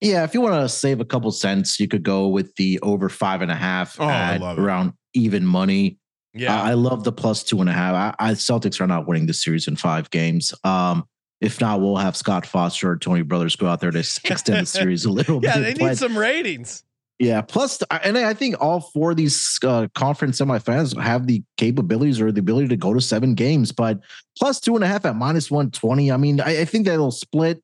Yeah, 0.00 0.24
if 0.24 0.32
you 0.32 0.40
want 0.40 0.54
to 0.54 0.68
save 0.68 1.00
a 1.00 1.04
couple 1.04 1.30
cents, 1.30 1.78
you 1.78 1.86
could 1.86 2.02
go 2.02 2.28
with 2.28 2.56
the 2.56 2.78
over 2.80 3.08
five 3.10 3.42
and 3.42 3.50
a 3.50 3.54
half 3.54 4.00
Oh, 4.00 4.08
at 4.08 4.40
around 4.58 4.94
even 5.12 5.44
money. 5.44 5.98
Yeah, 6.32 6.62
I 6.62 6.70
I 6.70 6.74
love 6.74 7.04
the 7.04 7.12
plus 7.12 7.42
two 7.44 7.60
and 7.60 7.68
a 7.68 7.72
half. 7.72 8.16
I, 8.18 8.30
I 8.30 8.32
Celtics 8.32 8.80
are 8.80 8.86
not 8.86 9.06
winning 9.06 9.26
this 9.26 9.42
series 9.42 9.68
in 9.68 9.76
five 9.76 10.08
games. 10.10 10.54
Um, 10.64 11.04
if 11.40 11.60
not, 11.60 11.80
we'll 11.80 11.96
have 11.96 12.16
Scott 12.16 12.46
Foster 12.46 12.90
or 12.92 12.96
Tony 12.96 13.22
Brothers 13.22 13.56
go 13.56 13.66
out 13.66 13.80
there 13.80 13.90
to 13.90 13.98
extend 14.24 14.60
the 14.62 14.66
series 14.66 15.04
a 15.04 15.10
little 15.10 15.40
yeah, 15.42 15.54
bit. 15.54 15.60
Yeah, 15.60 15.62
they 15.64 15.74
need 15.74 15.90
but- 15.90 15.98
some 15.98 16.16
ratings. 16.16 16.84
Yeah, 17.20 17.42
plus, 17.42 17.82
and 18.02 18.16
I 18.16 18.32
think 18.32 18.56
all 18.60 18.80
four 18.80 19.10
of 19.10 19.18
these 19.18 19.58
uh, 19.62 19.88
conference 19.94 20.40
semifinals 20.40 20.98
have 20.98 21.26
the 21.26 21.42
capabilities 21.58 22.18
or 22.18 22.32
the 22.32 22.40
ability 22.40 22.68
to 22.68 22.78
go 22.78 22.94
to 22.94 23.00
seven 23.02 23.34
games. 23.34 23.72
But 23.72 24.00
plus 24.38 24.58
two 24.58 24.74
and 24.74 24.82
a 24.82 24.86
half 24.86 25.04
at 25.04 25.16
minus 25.16 25.50
one 25.50 25.70
twenty. 25.70 26.10
I 26.10 26.16
mean, 26.16 26.40
I, 26.40 26.62
I 26.62 26.64
think 26.64 26.86
that'll 26.86 27.10
split 27.10 27.62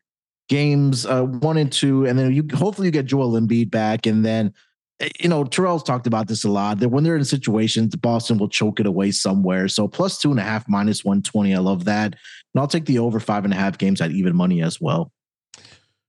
games 0.51 1.07
uh, 1.07 1.23
one 1.23 1.57
and 1.57 1.73
two, 1.73 2.05
and 2.05 2.19
then 2.19 2.35
you 2.35 2.47
hopefully 2.53 2.89
you 2.89 2.93
get 2.93 3.07
Joel 3.07 3.33
Embiid 3.33 3.71
back, 3.71 4.05
and 4.05 4.23
then 4.23 4.53
eh, 5.01 5.09
you 5.21 5.31
know 5.31 5.43
Terrell's 5.43 5.83
talked 5.83 6.07
about 6.07 6.29
this 6.29 6.45
a 6.45 6.51
lot 6.51 6.81
that 6.81 6.91
when 6.91 7.03
they're 7.03 7.17
in 7.17 7.25
situations, 7.25 7.97
Boston 7.97 8.37
will 8.37 8.51
choke 8.51 8.79
it 8.79 8.85
away 8.85 9.11
somewhere. 9.11 9.69
So 9.69 9.89
plus 9.89 10.19
two 10.19 10.31
and 10.31 10.39
a 10.39 10.43
half, 10.43 10.69
minus 10.69 11.03
one 11.03 11.23
twenty. 11.23 11.55
I 11.55 11.61
love 11.61 11.87
that, 11.87 12.13
and 12.13 12.61
I'll 12.61 12.69
take 12.69 12.85
the 12.85 12.99
over 12.99 13.21
five 13.21 13.47
and 13.47 13.55
a 13.55 13.57
half 13.57 13.79
games 13.79 14.03
at 14.03 14.11
even 14.11 14.37
money 14.37 14.61
as 14.61 14.83
well. 14.83 15.13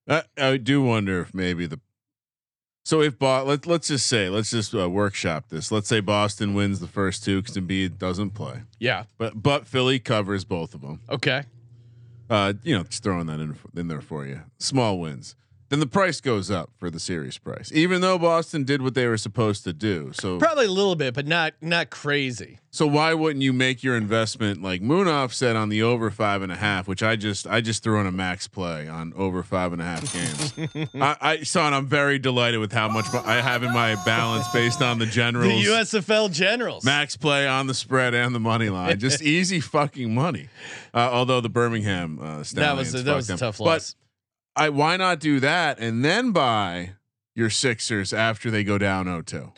I, 0.05 0.23
I 0.37 0.57
do 0.57 0.81
wonder 0.81 1.21
if 1.21 1.33
maybe 1.33 1.65
the 1.65 1.79
so 2.87 3.01
if 3.01 3.19
Bo- 3.19 3.43
let 3.43 3.65
let's 3.67 3.89
just 3.89 4.05
say 4.07 4.29
let's 4.29 4.49
just 4.49 4.73
uh, 4.73 4.89
workshop 4.89 5.49
this. 5.49 5.73
Let's 5.73 5.89
say 5.89 5.99
Boston 5.99 6.53
wins 6.53 6.79
the 6.79 6.87
first 6.87 7.21
two 7.25 7.41
because 7.41 7.57
Embiid 7.57 7.97
doesn't 7.97 8.29
play, 8.29 8.61
Yeah. 8.79 9.03
but 9.17 9.43
but 9.43 9.67
Philly 9.67 9.99
covers 9.99 10.45
both 10.45 10.73
of 10.73 10.79
them. 10.79 11.01
Okay. 11.09 11.43
Uh, 12.29 12.53
you 12.63 12.77
know, 12.77 12.83
just 12.83 13.03
throwing 13.03 13.25
that 13.27 13.41
in 13.41 13.57
in 13.75 13.89
there 13.89 13.99
for 13.99 14.25
you. 14.25 14.41
Small 14.57 14.99
wins. 14.99 15.35
Then 15.69 15.79
the 15.81 15.87
price 15.87 16.21
goes 16.21 16.49
up 16.49 16.71
for 16.77 16.89
the 16.89 16.99
series 16.99 17.37
price, 17.37 17.71
even 17.73 17.99
though 17.99 18.17
Boston 18.17 18.63
did 18.63 18.81
what 18.81 18.93
they 18.93 19.05
were 19.05 19.17
supposed 19.17 19.65
to 19.65 19.73
do. 19.73 20.11
So 20.13 20.39
Probably 20.39 20.65
a 20.65 20.71
little 20.71 20.95
bit, 20.95 21.13
but 21.13 21.27
not 21.27 21.53
not 21.61 21.89
crazy. 21.89 22.59
So 22.69 22.85
why 22.87 23.13
wouldn't 23.13 23.41
you 23.41 23.51
make 23.53 23.83
your 23.83 23.97
investment 23.97 24.61
like 24.61 24.81
Munaf 24.81 25.33
said 25.33 25.55
on 25.55 25.69
the 25.69 25.81
over 25.81 26.09
five 26.09 26.41
and 26.41 26.51
a 26.51 26.55
half, 26.55 26.87
which 26.87 27.03
I 27.03 27.15
just 27.17 27.47
I 27.47 27.59
just 27.59 27.83
threw 27.83 27.99
in 27.99 28.07
a 28.07 28.11
max 28.11 28.47
play 28.47 28.87
on 28.87 29.13
over 29.17 29.43
five 29.43 29.73
and 29.73 29.81
a 29.81 29.85
half 29.85 30.13
games. 30.13 30.89
I, 30.95 31.17
I 31.19 31.43
saw, 31.43 31.65
and 31.65 31.75
I'm 31.75 31.87
very 31.87 32.19
delighted 32.19 32.59
with 32.59 32.71
how 32.71 32.87
much 32.87 33.05
I 33.13 33.41
have 33.41 33.63
in 33.63 33.73
my 33.73 33.95
balance 34.05 34.47
based 34.53 34.81
on 34.81 34.99
the 34.99 35.05
generals. 35.05 35.47
The 35.49 35.69
USFL 35.69 36.31
Generals. 36.31 36.85
Max 36.85 37.17
play 37.17 37.47
on 37.47 37.67
the 37.67 37.73
spread 37.73 38.13
and 38.13 38.33
the 38.33 38.39
money 38.39 38.69
line, 38.69 38.99
just 38.99 39.21
easy 39.23 39.59
fucking 39.59 40.13
money. 40.13 40.47
Uh, 40.93 41.09
although 41.11 41.41
the 41.41 41.49
Birmingham 41.49 42.19
uh, 42.21 42.43
that 42.53 42.75
was 42.77 42.93
a, 42.95 43.01
that 43.03 43.15
was 43.15 43.29
a 43.29 43.37
tough 43.37 43.57
But 43.57 43.65
loss. 43.65 43.95
I 44.57 44.69
why 44.69 44.97
not 44.97 45.19
do 45.19 45.39
that 45.39 45.79
and 45.79 46.03
then 46.03 46.31
buy 46.31 46.91
your 47.35 47.49
Sixers 47.49 48.11
after 48.11 48.49
they 48.49 48.63
go 48.63 48.77
down 48.77 49.05
0-2? 49.05 49.53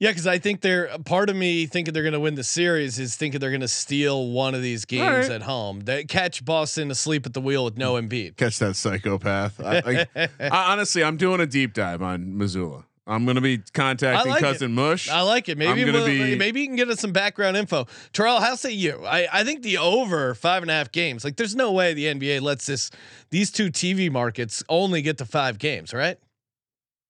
Yeah, 0.00 0.10
because 0.10 0.26
I 0.26 0.38
think 0.38 0.62
they're 0.62 0.88
part 1.04 1.28
of 1.28 1.36
me 1.36 1.66
thinking 1.66 1.92
they're 1.92 2.02
going 2.02 2.14
to 2.14 2.20
win 2.20 2.34
the 2.34 2.42
series 2.42 2.98
is 2.98 3.16
thinking 3.16 3.38
they're 3.38 3.50
going 3.50 3.60
to 3.60 3.68
steal 3.68 4.28
one 4.28 4.54
of 4.54 4.62
these 4.62 4.86
games 4.86 5.28
right. 5.28 5.30
at 5.30 5.42
home. 5.42 5.80
They 5.80 6.04
catch 6.04 6.42
Boston 6.42 6.90
asleep 6.90 7.26
at 7.26 7.34
the 7.34 7.40
wheel 7.40 7.66
with 7.66 7.76
no 7.76 7.94
Embiid. 7.94 8.38
Catch 8.38 8.58
that 8.60 8.76
psychopath. 8.76 9.60
I, 9.60 9.80
like, 9.80 10.08
I, 10.40 10.72
honestly, 10.72 11.04
I'm 11.04 11.18
doing 11.18 11.40
a 11.40 11.46
deep 11.46 11.74
dive 11.74 12.00
on 12.00 12.32
Mazzulla. 12.32 12.84
I'm 13.06 13.24
going 13.24 13.36
to 13.36 13.40
be 13.40 13.58
contacting 13.72 14.30
I 14.30 14.34
like 14.34 14.42
cousin 14.42 14.72
Mush. 14.72 15.08
I 15.08 15.22
like 15.22 15.48
it. 15.48 15.58
Maybe 15.58 15.84
we'll, 15.84 16.06
be- 16.06 16.36
maybe 16.36 16.60
you 16.60 16.66
can 16.66 16.76
get 16.76 16.88
us 16.88 17.00
some 17.00 17.12
background 17.12 17.56
info. 17.56 17.86
Terrell, 18.12 18.40
how 18.40 18.54
say 18.54 18.70
you? 18.70 19.04
I, 19.04 19.26
I 19.32 19.44
think 19.44 19.62
the 19.62 19.78
over 19.78 20.34
five 20.34 20.62
and 20.62 20.70
a 20.70 20.74
half 20.74 20.92
games. 20.92 21.24
Like, 21.24 21.36
there's 21.36 21.56
no 21.56 21.72
way 21.72 21.94
the 21.94 22.04
NBA 22.06 22.40
lets 22.40 22.66
this 22.66 22.90
these 23.30 23.50
two 23.50 23.70
TV 23.70 24.10
markets 24.12 24.62
only 24.68 25.02
get 25.02 25.18
to 25.18 25.24
five 25.24 25.58
games, 25.58 25.92
right? 25.92 26.18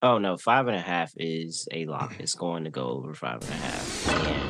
Oh 0.02 0.16
no, 0.16 0.38
five 0.38 0.66
and 0.66 0.76
a 0.76 0.80
half 0.80 1.12
is 1.16 1.68
a 1.72 1.84
lock. 1.84 2.16
It's 2.18 2.34
going 2.34 2.64
to 2.64 2.70
go 2.70 2.84
over 2.84 3.12
five 3.12 3.42
and 3.42 3.50
a 3.50 3.56
half. 3.56 4.08
And 4.08 4.49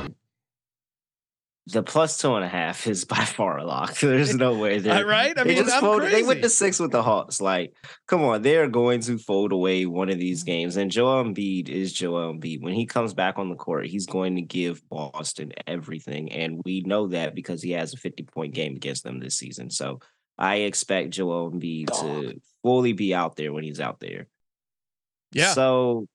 the 1.67 1.83
plus 1.83 2.17
two 2.17 2.35
and 2.35 2.43
a 2.43 2.47
half 2.47 2.87
is 2.87 3.05
by 3.05 3.23
far 3.23 3.57
a 3.57 3.65
lock. 3.65 3.97
There's 3.99 4.35
no 4.35 4.57
way 4.57 4.79
they're 4.79 5.05
right? 5.05 5.37
I 5.37 5.43
they 5.43 5.55
mean, 5.55 5.63
just 5.63 5.75
I'm 5.75 5.81
folded, 5.81 6.11
they 6.11 6.23
went 6.23 6.41
to 6.41 6.49
six 6.49 6.79
with 6.79 6.91
the 6.91 7.03
Hawks. 7.03 7.39
Like, 7.39 7.73
come 8.07 8.23
on, 8.23 8.41
they're 8.41 8.67
going 8.67 9.01
to 9.01 9.17
fold 9.17 9.51
away 9.51 9.85
one 9.85 10.09
of 10.09 10.19
these 10.19 10.43
games. 10.43 10.77
And 10.77 10.91
Joel 10.91 11.23
Embiid 11.23 11.69
is 11.69 11.93
Joel 11.93 12.33
Embiid. 12.33 12.61
When 12.61 12.73
he 12.73 12.85
comes 12.85 13.13
back 13.13 13.37
on 13.37 13.49
the 13.49 13.55
court, 13.55 13.85
he's 13.87 14.07
going 14.07 14.35
to 14.35 14.41
give 14.41 14.87
Boston 14.89 15.51
everything, 15.67 16.31
and 16.31 16.61
we 16.65 16.81
know 16.81 17.07
that 17.07 17.35
because 17.35 17.61
he 17.61 17.71
has 17.71 17.93
a 17.93 17.97
50 17.97 18.23
point 18.23 18.53
game 18.53 18.75
against 18.75 19.03
them 19.03 19.19
this 19.19 19.37
season. 19.37 19.69
So 19.69 19.99
I 20.37 20.55
expect 20.57 21.11
Joel 21.11 21.51
Embiid 21.51 21.87
to 22.01 22.41
fully 22.63 22.93
be 22.93 23.13
out 23.13 23.35
there 23.35 23.53
when 23.53 23.63
he's 23.63 23.79
out 23.79 23.99
there. 23.99 24.27
Yeah. 25.31 25.53
So 25.53 26.07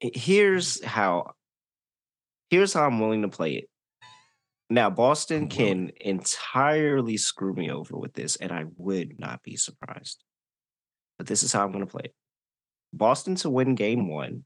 here's 0.00 0.84
how 0.84 1.32
here's 2.50 2.72
how 2.72 2.84
I'm 2.84 3.00
willing 3.00 3.22
to 3.22 3.28
play 3.28 3.54
it. 3.54 3.68
Now, 4.68 4.90
Boston 4.90 5.44
oh, 5.44 5.54
can 5.54 5.92
entirely 6.00 7.16
screw 7.16 7.54
me 7.54 7.70
over 7.70 7.96
with 7.96 8.14
this, 8.14 8.36
and 8.36 8.50
I 8.50 8.64
would 8.76 9.18
not 9.18 9.42
be 9.42 9.56
surprised. 9.56 10.24
But 11.18 11.28
this 11.28 11.42
is 11.42 11.52
how 11.52 11.64
I'm 11.64 11.72
going 11.72 11.86
to 11.86 11.90
play 11.90 12.02
it 12.04 12.14
Boston 12.92 13.36
to 13.36 13.50
win 13.50 13.74
game 13.74 14.08
one, 14.08 14.44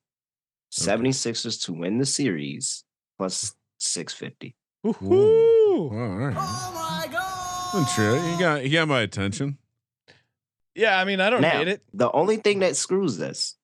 76ers 0.72 1.64
to 1.64 1.72
win 1.72 1.98
the 1.98 2.06
series, 2.06 2.84
plus 3.18 3.54
650. 3.78 4.54
Woo-hoo. 4.82 5.90
All 5.90 6.16
right. 6.16 6.36
Oh 6.36 6.72
my 6.74 7.08
god! 7.10 7.88
True. 7.94 8.14
You 8.30 8.38
got 8.38 8.64
you 8.64 8.70
got 8.70 8.88
my 8.88 9.00
attention. 9.00 9.58
Yeah, 10.74 10.98
I 10.98 11.04
mean, 11.04 11.20
I 11.20 11.30
don't 11.30 11.42
Now, 11.42 11.50
hate 11.58 11.68
it. 11.68 11.82
the 11.92 12.10
only 12.12 12.36
thing 12.36 12.60
that 12.60 12.76
screws 12.76 13.18
this 13.18 13.56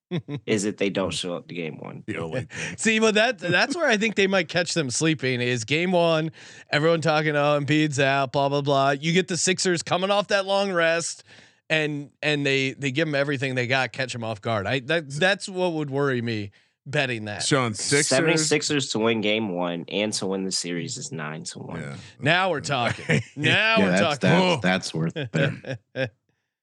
is 0.47 0.65
if 0.65 0.77
they 0.77 0.91
don't 0.91 1.13
show 1.13 1.35
up 1.35 1.49
to 1.49 1.55
game 1.55 1.79
one. 1.79 2.05
The 2.07 2.19
only 2.19 2.41
thing. 2.51 2.77
See, 2.77 2.99
but 2.99 3.15
that 3.15 3.39
that's 3.39 3.77
where 3.77 3.89
I 3.89 3.97
think 3.97 4.15
they 4.15 4.27
might 4.27 4.49
catch 4.49 4.75
them 4.75 4.91
sleeping. 4.91 5.41
Is 5.41 5.65
game 5.65 5.93
one, 5.93 6.33
everyone 6.71 7.01
talking, 7.01 7.37
oh, 7.37 7.59
Embiid's 7.61 7.99
out, 8.01 8.33
blah 8.33 8.49
blah 8.49 8.61
blah. 8.61 8.91
You 8.91 9.13
get 9.13 9.29
the 9.29 9.37
Sixers 9.37 9.83
coming 9.83 10.11
off 10.11 10.29
that 10.29 10.47
long 10.47 10.73
rest, 10.73 11.25
and 11.69 12.11
and 12.23 12.47
they 12.47 12.73
they 12.73 12.91
give 12.91 13.07
them 13.07 13.15
everything 13.15 13.55
they 13.55 13.67
got, 13.67 13.93
catch 13.93 14.13
them 14.13 14.25
off 14.25 14.41
guard. 14.41 14.67
I 14.67 14.81
that 14.81 15.11
that's 15.11 15.49
what 15.49 15.73
would 15.73 15.91
worry 15.91 16.23
me 16.23 16.51
betting 16.87 17.25
that. 17.25 17.43
Sean 17.43 17.75
Sixers. 17.75 18.19
76ers 18.19 18.93
to 18.93 19.01
win 19.01 19.21
game 19.21 19.51
one 19.51 19.85
and 19.89 20.13
to 20.15 20.27
win 20.27 20.45
the 20.45 20.53
series 20.53 20.97
is 20.97 21.11
nine 21.11 21.43
to 21.45 21.59
one. 21.59 21.81
Yeah. 21.81 21.97
Now 22.21 22.51
we're 22.51 22.61
talking. 22.61 23.23
Now 23.37 23.79
yeah, 23.79 23.79
we're 23.79 23.91
that's 23.91 24.19
talking. 24.19 24.61
That's, 24.63 24.63
that's 24.93 24.95
worth 24.95 25.17
it. 25.17 25.79
All 25.97 26.07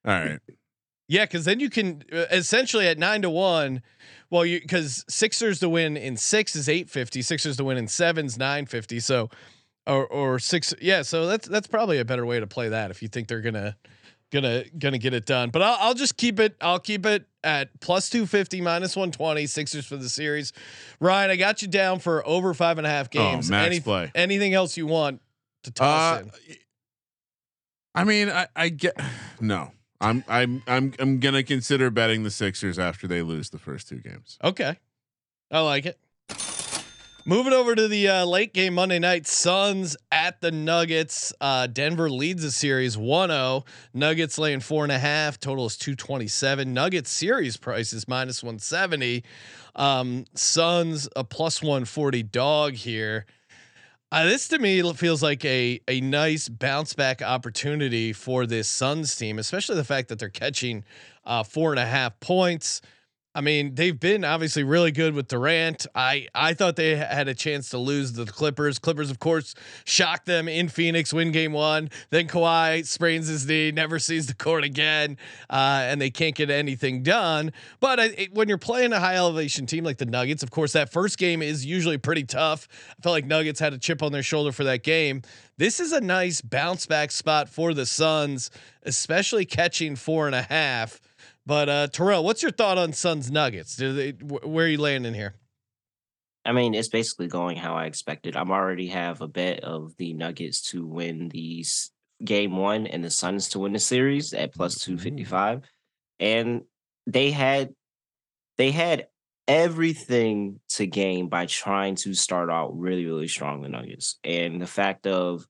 right. 0.05 0.39
Yeah, 1.07 1.25
because 1.25 1.45
then 1.45 1.59
you 1.59 1.69
can 1.69 2.03
uh, 2.11 2.25
essentially 2.31 2.87
at 2.87 2.97
nine 2.97 3.21
to 3.23 3.29
one. 3.29 3.81
Well, 4.29 4.45
you 4.45 4.59
because 4.61 5.05
Sixers 5.09 5.59
to 5.59 5.69
win 5.69 5.97
in 5.97 6.17
six 6.17 6.55
is 6.55 6.67
eight 6.69 6.89
fifty. 6.89 7.21
Sixers 7.21 7.57
to 7.57 7.63
win 7.63 7.77
in 7.77 7.87
sevens 7.87 8.37
nine 8.37 8.65
fifty. 8.65 8.99
So, 8.99 9.29
or 9.85 10.07
or 10.07 10.39
six. 10.39 10.73
Yeah, 10.81 11.01
so 11.01 11.27
that's 11.27 11.47
that's 11.47 11.67
probably 11.67 11.99
a 11.99 12.05
better 12.05 12.25
way 12.25 12.39
to 12.39 12.47
play 12.47 12.69
that 12.69 12.89
if 12.89 13.01
you 13.01 13.09
think 13.09 13.27
they're 13.27 13.41
gonna 13.41 13.75
gonna 14.31 14.63
gonna 14.79 14.97
get 14.97 15.13
it 15.13 15.25
done. 15.25 15.49
But 15.51 15.61
I'll 15.61 15.77
I'll 15.79 15.93
just 15.93 16.17
keep 16.17 16.39
it. 16.39 16.55
I'll 16.61 16.79
keep 16.79 17.05
it 17.05 17.25
at 17.43 17.79
plus 17.81 18.09
two 18.09 18.25
fifty 18.25 18.59
minus 18.61 18.95
one 18.95 19.11
twenty. 19.11 19.45
Sixers 19.45 19.85
for 19.85 19.97
the 19.97 20.09
series. 20.09 20.51
Ryan, 20.99 21.29
I 21.29 21.35
got 21.35 21.61
you 21.61 21.67
down 21.67 21.99
for 21.99 22.25
over 22.27 22.53
five 22.55 22.77
and 22.79 22.87
a 22.87 22.89
half 22.89 23.09
games. 23.11 23.49
Oh, 23.49 23.51
max 23.51 23.79
play. 23.81 24.11
Anything 24.15 24.53
else 24.55 24.77
you 24.77 24.87
want 24.87 25.21
to 25.63 25.71
toss 25.71 26.21
Uh, 26.21 26.23
in? 26.47 26.55
I 27.93 28.03
mean, 28.05 28.29
I, 28.29 28.47
I 28.55 28.69
get 28.69 28.95
no. 29.41 29.71
I'm 30.03 30.23
I'm 30.27 30.63
I'm 30.67 30.93
I'm 30.99 31.19
gonna 31.19 31.43
consider 31.43 31.89
betting 31.89 32.23
the 32.23 32.31
Sixers 32.31 32.77
after 32.77 33.07
they 33.07 33.21
lose 33.21 33.49
the 33.49 33.57
first 33.57 33.87
two 33.87 33.97
games. 33.97 34.37
Okay. 34.43 34.77
I 35.49 35.61
like 35.61 35.85
it. 35.85 35.97
Moving 37.25 37.53
over 37.53 37.73
to 37.73 37.87
the 37.87 38.09
uh, 38.09 38.25
late 38.25 38.53
game 38.53 38.73
Monday 38.73 38.99
night, 38.99 39.25
Suns 39.25 39.95
at 40.11 40.41
the 40.41 40.51
Nuggets. 40.51 41.31
Uh, 41.39 41.67
Denver 41.67 42.09
leads 42.09 42.43
the 42.43 42.51
series 42.51 42.97
1 42.97 43.29
0. 43.29 43.63
Nuggets 43.93 44.37
laying 44.37 44.59
four 44.59 44.83
and 44.83 44.91
a 44.91 44.99
half. 44.99 45.39
Total 45.39 45.65
is 45.65 45.77
227. 45.77 46.73
Nuggets 46.73 47.09
series 47.09 47.55
price 47.55 47.93
is 47.93 48.09
minus 48.09 48.43
170. 48.43 49.23
Um, 49.73 50.25
Suns 50.33 51.07
a 51.15 51.23
plus 51.23 51.61
140 51.61 52.23
dog 52.23 52.73
here. 52.73 53.25
Uh, 54.13 54.25
this 54.25 54.47
to 54.47 54.59
me 54.59 54.79
feels 54.93 55.23
like 55.23 55.43
a 55.43 55.81
a 55.87 55.99
nice 55.99 56.47
bounce 56.47 56.93
back 56.93 57.23
opportunity 57.23 58.13
for 58.13 58.45
this 58.45 58.69
Suns 58.69 59.15
team, 59.15 59.39
especially 59.39 59.75
the 59.75 59.83
fact 59.83 60.07
that 60.09 60.19
they're 60.19 60.29
catching 60.29 60.83
uh, 61.25 61.41
four 61.41 61.71
and 61.71 61.79
a 61.79 61.85
half 61.87 62.19
points. 62.19 62.79
I 63.35 63.41
mean, 63.41 63.73
they've 63.73 63.99
been 63.99 64.23
obviously 64.23 64.63
really 64.63 64.91
good 64.91 65.15
with 65.15 65.27
Durant. 65.27 65.87
I 65.95 66.27
I 66.35 66.53
thought 66.53 66.75
they 66.75 66.95
had 66.95 67.27
a 67.27 67.33
chance 67.33 67.69
to 67.69 67.79
lose 67.79 68.13
the 68.13 68.25
Clippers. 68.25 68.77
Clippers, 68.77 69.09
of 69.09 69.17
course, 69.17 69.55
shocked 69.85 70.27
them 70.27 70.47
in 70.47 70.69
Phoenix, 70.69 71.11
win 71.11 71.31
game 71.31 71.51
one. 71.51 71.89
Then 72.11 72.27
Kawhi 72.27 72.85
sprains 72.85 73.27
his 73.27 73.47
knee, 73.47 73.71
never 73.71 73.97
sees 73.97 74.27
the 74.27 74.35
court 74.35 74.63
again, 74.63 75.17
uh, 75.49 75.81
and 75.83 75.99
they 75.99 76.11
can't 76.11 76.35
get 76.35 76.51
anything 76.51 77.01
done. 77.01 77.51
But 77.79 77.99
I, 77.99 78.05
it, 78.05 78.33
when 78.35 78.49
you're 78.49 78.59
playing 78.59 78.93
a 78.93 78.99
high 78.99 79.15
elevation 79.15 79.65
team 79.65 79.83
like 79.83 79.97
the 79.97 80.05
Nuggets, 80.05 80.43
of 80.43 80.51
course, 80.51 80.73
that 80.73 80.91
first 80.91 81.17
game 81.17 81.41
is 81.41 81.65
usually 81.65 81.97
pretty 81.97 82.25
tough. 82.25 82.67
I 82.91 83.01
felt 83.01 83.13
like 83.13 83.25
Nuggets 83.25 83.59
had 83.59 83.73
a 83.73 83.79
chip 83.79 84.03
on 84.03 84.11
their 84.11 84.23
shoulder 84.23 84.51
for 84.51 84.63
that 84.65 84.83
game. 84.83 85.23
This 85.57 85.79
is 85.79 85.91
a 85.91 86.01
nice 86.01 86.41
bounce 86.41 86.85
back 86.85 87.11
spot 87.11 87.49
for 87.49 87.73
the 87.73 87.85
Suns, 87.85 88.51
especially 88.83 89.45
catching 89.45 89.95
four 89.95 90.27
and 90.27 90.35
a 90.35 90.41
half. 90.43 90.99
But 91.45 91.69
uh, 91.69 91.87
Terrell, 91.87 92.23
what's 92.23 92.41
your 92.41 92.51
thought 92.51 92.77
on 92.77 92.93
Suns 92.93 93.29
Nuggets? 93.29 93.75
Do 93.75 93.93
they, 93.93 94.11
wh- 94.11 94.47
where 94.47 94.65
are 94.65 94.69
you 94.69 94.77
landing 94.77 95.13
here? 95.13 95.35
I 96.45 96.51
mean, 96.51 96.73
it's 96.73 96.89
basically 96.89 97.27
going 97.27 97.57
how 97.57 97.75
I 97.75 97.85
expected. 97.85 98.35
I'm 98.35 98.51
already 98.51 98.87
have 98.87 99.21
a 99.21 99.27
bet 99.27 99.61
of 99.61 99.95
the 99.97 100.13
Nuggets 100.13 100.61
to 100.71 100.85
win 100.85 101.29
these 101.29 101.91
game 102.23 102.55
one 102.57 102.87
and 102.87 103.03
the 103.03 103.09
Suns 103.09 103.49
to 103.49 103.59
win 103.59 103.73
the 103.73 103.79
series 103.79 104.33
at 104.33 104.53
plus 104.53 104.75
two 104.75 104.97
fifty 104.97 105.23
five, 105.23 105.61
and 106.19 106.63
they 107.07 107.31
had 107.31 107.73
they 108.57 108.71
had 108.71 109.07
everything 109.47 110.59
to 110.69 110.85
gain 110.85 111.27
by 111.27 111.45
trying 111.45 111.95
to 111.95 112.13
start 112.13 112.49
out 112.49 112.77
really 112.77 113.05
really 113.05 113.27
strong. 113.27 113.61
The 113.61 113.69
Nuggets 113.69 114.19
and 114.23 114.61
the 114.61 114.67
fact 114.67 115.07
of 115.07 115.45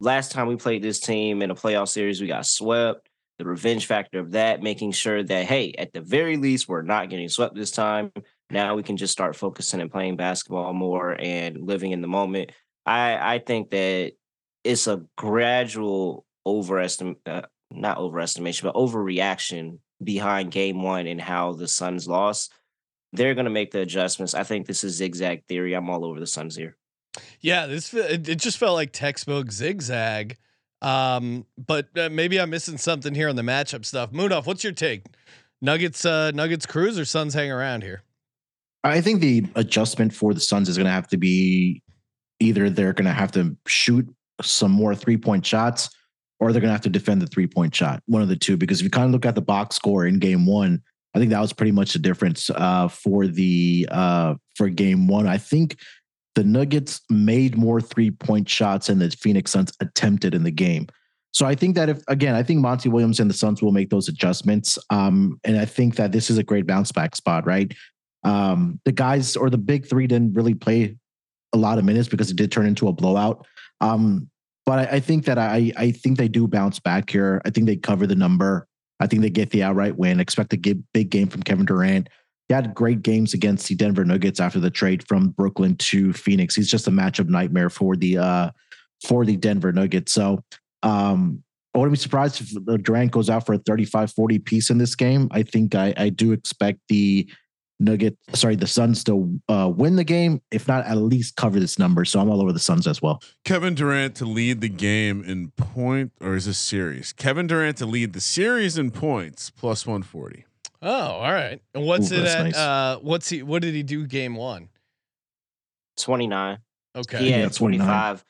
last 0.00 0.32
time 0.32 0.48
we 0.48 0.56
played 0.56 0.82
this 0.82 1.00
team 1.00 1.42
in 1.42 1.50
a 1.50 1.54
playoff 1.54 1.88
series, 1.88 2.20
we 2.20 2.26
got 2.26 2.46
swept. 2.46 3.08
The 3.38 3.44
revenge 3.44 3.86
factor 3.86 4.20
of 4.20 4.32
that, 4.32 4.62
making 4.62 4.92
sure 4.92 5.22
that 5.22 5.46
hey, 5.46 5.74
at 5.76 5.92
the 5.92 6.00
very 6.00 6.36
least, 6.36 6.68
we're 6.68 6.82
not 6.82 7.10
getting 7.10 7.28
swept 7.28 7.54
this 7.54 7.70
time 7.70 8.12
now 8.50 8.74
we 8.74 8.82
can 8.82 8.96
just 8.96 9.12
start 9.12 9.36
focusing 9.36 9.80
and 9.80 9.90
playing 9.90 10.16
basketball 10.16 10.72
more 10.72 11.16
and 11.18 11.60
living 11.60 11.92
in 11.92 12.00
the 12.00 12.08
moment. 12.08 12.52
I 12.86 13.34
I 13.34 13.38
think 13.38 13.70
that 13.70 14.12
it's 14.62 14.86
a 14.86 15.02
gradual 15.16 16.24
overestimate, 16.46 17.18
uh, 17.26 17.42
not 17.70 17.98
overestimation, 17.98 18.62
but 18.62 18.74
overreaction 18.74 19.78
behind 20.02 20.50
game 20.50 20.82
one 20.82 21.06
and 21.06 21.20
how 21.20 21.52
the 21.52 21.68
Suns 21.68 22.06
lost. 22.06 22.52
They're 23.12 23.34
going 23.34 23.44
to 23.44 23.50
make 23.50 23.70
the 23.70 23.80
adjustments. 23.80 24.34
I 24.34 24.42
think 24.42 24.66
this 24.66 24.84
is 24.84 24.96
zigzag 24.96 25.44
theory. 25.46 25.74
I'm 25.74 25.88
all 25.88 26.04
over 26.04 26.18
the 26.18 26.26
Suns 26.26 26.56
here. 26.56 26.76
Yeah, 27.40 27.66
this 27.66 27.94
it, 27.94 28.28
it 28.28 28.38
just 28.38 28.58
felt 28.58 28.74
like 28.74 28.92
textbook 28.92 29.50
zigzag. 29.52 30.36
Um, 30.84 31.46
but 31.56 31.88
uh, 31.96 32.10
maybe 32.10 32.38
I'm 32.38 32.50
missing 32.50 32.76
something 32.76 33.14
here 33.14 33.30
on 33.30 33.36
the 33.36 33.42
matchup 33.42 33.86
stuff. 33.86 34.12
Munaf, 34.12 34.44
what's 34.44 34.62
your 34.62 34.74
take? 34.74 35.06
Nuggets, 35.62 36.04
uh, 36.04 36.30
Nuggets 36.32 36.66
cruise 36.66 36.98
or 36.98 37.06
Suns 37.06 37.32
hang 37.32 37.50
around 37.50 37.82
here? 37.82 38.02
I 38.84 39.00
think 39.00 39.22
the 39.22 39.46
adjustment 39.54 40.12
for 40.12 40.34
the 40.34 40.40
Suns 40.40 40.68
is 40.68 40.76
going 40.76 40.84
to 40.84 40.92
have 40.92 41.08
to 41.08 41.16
be 41.16 41.82
either 42.38 42.68
they're 42.68 42.92
going 42.92 43.06
to 43.06 43.12
have 43.12 43.32
to 43.32 43.56
shoot 43.66 44.06
some 44.42 44.70
more 44.70 44.94
three 44.94 45.16
point 45.16 45.46
shots 45.46 45.88
or 46.38 46.52
they're 46.52 46.60
going 46.60 46.68
to 46.68 46.74
have 46.74 46.82
to 46.82 46.90
defend 46.90 47.22
the 47.22 47.26
three 47.26 47.46
point 47.46 47.74
shot. 47.74 48.02
One 48.04 48.20
of 48.20 48.28
the 48.28 48.36
two, 48.36 48.58
because 48.58 48.80
if 48.80 48.84
you 48.84 48.90
kind 48.90 49.06
of 49.06 49.12
look 49.12 49.24
at 49.24 49.34
the 49.34 49.40
box 49.40 49.76
score 49.76 50.04
in 50.04 50.18
game 50.18 50.44
one, 50.44 50.82
I 51.14 51.18
think 51.18 51.30
that 51.30 51.40
was 51.40 51.54
pretty 51.54 51.72
much 51.72 51.94
the 51.94 51.98
difference 51.98 52.50
uh, 52.50 52.88
for 52.88 53.26
the 53.26 53.88
uh, 53.90 54.34
for 54.56 54.68
game 54.68 55.06
one. 55.06 55.26
I 55.26 55.38
think 55.38 55.78
the 56.34 56.44
Nuggets 56.44 57.00
made 57.10 57.56
more 57.56 57.80
three 57.80 58.10
point 58.10 58.48
shots 58.48 58.88
than 58.88 58.98
the 58.98 59.10
Phoenix 59.10 59.52
Suns 59.52 59.72
attempted 59.80 60.34
in 60.34 60.42
the 60.42 60.50
game. 60.50 60.86
So 61.32 61.46
I 61.46 61.54
think 61.54 61.74
that 61.74 61.88
if 61.88 62.02
again, 62.08 62.34
I 62.34 62.42
think 62.42 62.60
Monty 62.60 62.88
Williams 62.88 63.18
and 63.20 63.28
the 63.28 63.34
Suns 63.34 63.60
will 63.60 63.72
make 63.72 63.90
those 63.90 64.08
adjustments. 64.08 64.78
Um, 64.90 65.40
and 65.44 65.58
I 65.58 65.64
think 65.64 65.96
that 65.96 66.12
this 66.12 66.30
is 66.30 66.38
a 66.38 66.44
great 66.44 66.66
bounce 66.66 66.92
back 66.92 67.16
spot, 67.16 67.46
right? 67.46 67.72
Um, 68.22 68.80
the 68.84 68.92
guys 68.92 69.36
or 69.36 69.50
the 69.50 69.58
big 69.58 69.86
three 69.86 70.06
didn't 70.06 70.34
really 70.34 70.54
play 70.54 70.96
a 71.52 71.58
lot 71.58 71.78
of 71.78 71.84
minutes 71.84 72.08
because 72.08 72.30
it 72.30 72.36
did 72.36 72.50
turn 72.50 72.66
into 72.66 72.88
a 72.88 72.92
blowout. 72.92 73.46
Um, 73.80 74.30
but 74.64 74.90
I, 74.90 74.96
I 74.96 75.00
think 75.00 75.24
that 75.26 75.38
I 75.38 75.72
I 75.76 75.90
think 75.90 76.18
they 76.18 76.28
do 76.28 76.46
bounce 76.48 76.78
back 76.78 77.10
here. 77.10 77.42
I 77.44 77.50
think 77.50 77.66
they 77.66 77.76
cover 77.76 78.06
the 78.06 78.14
number. 78.14 78.66
I 79.00 79.06
think 79.06 79.22
they 79.22 79.30
get 79.30 79.50
the 79.50 79.62
outright 79.62 79.96
win. 79.96 80.20
Expect 80.20 80.54
a 80.54 80.56
big 80.56 81.10
game 81.10 81.28
from 81.28 81.42
Kevin 81.42 81.66
Durant. 81.66 82.08
He 82.48 82.54
had 82.54 82.74
great 82.74 83.02
games 83.02 83.34
against 83.34 83.68
the 83.68 83.74
Denver 83.74 84.04
Nuggets 84.04 84.40
after 84.40 84.60
the 84.60 84.70
trade 84.70 85.06
from 85.06 85.30
Brooklyn 85.30 85.76
to 85.76 86.12
Phoenix. 86.12 86.54
He's 86.54 86.70
just 86.70 86.86
a 86.86 86.90
matchup 86.90 87.28
nightmare 87.28 87.70
for 87.70 87.96
the 87.96 88.18
uh 88.18 88.50
for 89.06 89.24
the 89.24 89.36
Denver 89.36 89.72
Nuggets. 89.72 90.12
So 90.12 90.42
um 90.82 91.42
I 91.74 91.78
wouldn't 91.78 91.94
be 91.94 91.98
surprised 91.98 92.40
if 92.40 92.82
Durant 92.82 93.10
goes 93.10 93.28
out 93.28 93.44
for 93.46 93.54
a 93.54 93.58
35 93.58 94.12
40 94.12 94.38
piece 94.40 94.70
in 94.70 94.78
this 94.78 94.94
game. 94.94 95.28
I 95.32 95.42
think 95.42 95.74
I, 95.74 95.92
I 95.96 96.08
do 96.08 96.30
expect 96.32 96.78
the 96.88 97.28
Nugget, 97.80 98.16
sorry, 98.32 98.54
the 98.54 98.68
Suns 98.68 99.02
to 99.04 99.40
uh, 99.48 99.70
win 99.74 99.96
the 99.96 100.04
game, 100.04 100.40
if 100.52 100.68
not 100.68 100.86
at 100.86 100.96
least 100.96 101.34
cover 101.34 101.58
this 101.58 101.78
number. 101.78 102.04
So 102.04 102.20
I'm 102.20 102.30
all 102.30 102.40
over 102.40 102.52
the 102.52 102.60
Suns 102.60 102.86
as 102.86 103.02
well. 103.02 103.20
Kevin 103.44 103.74
Durant 103.74 104.14
to 104.16 104.24
lead 104.24 104.60
the 104.60 104.68
game 104.68 105.24
in 105.24 105.50
point, 105.50 106.12
or 106.20 106.36
is 106.36 106.46
this 106.46 106.58
series? 106.58 107.12
Kevin 107.12 107.48
Durant 107.48 107.78
to 107.78 107.86
lead 107.86 108.12
the 108.12 108.20
series 108.20 108.78
in 108.78 108.92
points, 108.92 109.50
plus 109.50 109.86
140. 109.86 110.46
Oh, 110.84 110.90
all 110.90 111.32
right. 111.32 111.60
And 111.74 111.86
what's 111.86 112.12
Ooh, 112.12 112.16
it 112.16 112.26
at? 112.26 112.44
nice. 112.44 112.56
Uh, 112.56 112.98
what's 113.00 113.28
he? 113.28 113.42
What 113.42 113.62
did 113.62 113.74
he 113.74 113.82
do 113.82 114.06
game 114.06 114.34
one? 114.36 114.68
29. 115.98 116.58
Okay. 116.96 117.18
He 117.18 117.30
Yeah, 117.30 117.36
had 117.38 117.52
25. 117.54 118.24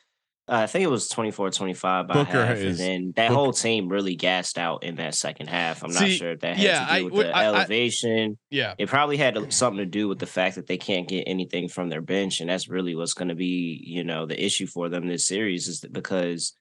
Uh, 0.46 0.52
I 0.52 0.66
think 0.66 0.84
it 0.84 0.88
was 0.88 1.08
24 1.08 1.50
25 1.50 2.06
by 2.06 2.14
Booker 2.14 2.44
half. 2.44 2.58
is- 2.58 2.78
and 2.78 2.88
then 2.88 3.12
that 3.16 3.28
Book- 3.30 3.36
whole 3.36 3.52
team 3.54 3.88
really 3.88 4.14
gassed 4.14 4.58
out 4.58 4.84
in 4.84 4.96
that 4.96 5.14
second 5.14 5.46
half. 5.48 5.82
I'm 5.82 5.90
not 5.92 6.06
sure 6.10 6.32
if 6.32 6.40
that 6.40 6.56
had 6.58 6.64
yeah, 6.64 6.80
to 6.80 6.84
do 6.86 6.92
I 6.92 7.02
with 7.02 7.12
would- 7.14 7.26
the 7.26 7.36
I- 7.36 7.42
I- 7.42 7.46
elevation. 7.46 8.38
Yeah. 8.50 8.74
it 8.78 8.88
probably 8.88 9.16
had 9.16 9.52
something 9.52 9.78
to 9.78 9.86
do 9.86 10.06
with 10.06 10.18
the 10.18 10.26
fact 10.26 10.56
that 10.56 10.66
they 10.66 10.76
can't 10.76 11.08
get 11.08 11.24
anything 11.26 11.68
from 11.68 11.88
their 11.88 12.02
bench. 12.02 12.40
And 12.40 12.50
that's 12.50 12.68
really 12.68 12.94
what's 12.94 13.14
going 13.14 13.28
to 13.28 13.34
be, 13.34 13.82
you 13.86 14.04
know, 14.04 14.26
the 14.26 14.42
issue 14.42 14.66
for 14.66 14.90
them 14.90 15.08
this 15.08 15.26
series 15.26 15.66
is 15.66 15.80
that 15.80 15.94
because 15.94 16.50
ju- 16.50 16.56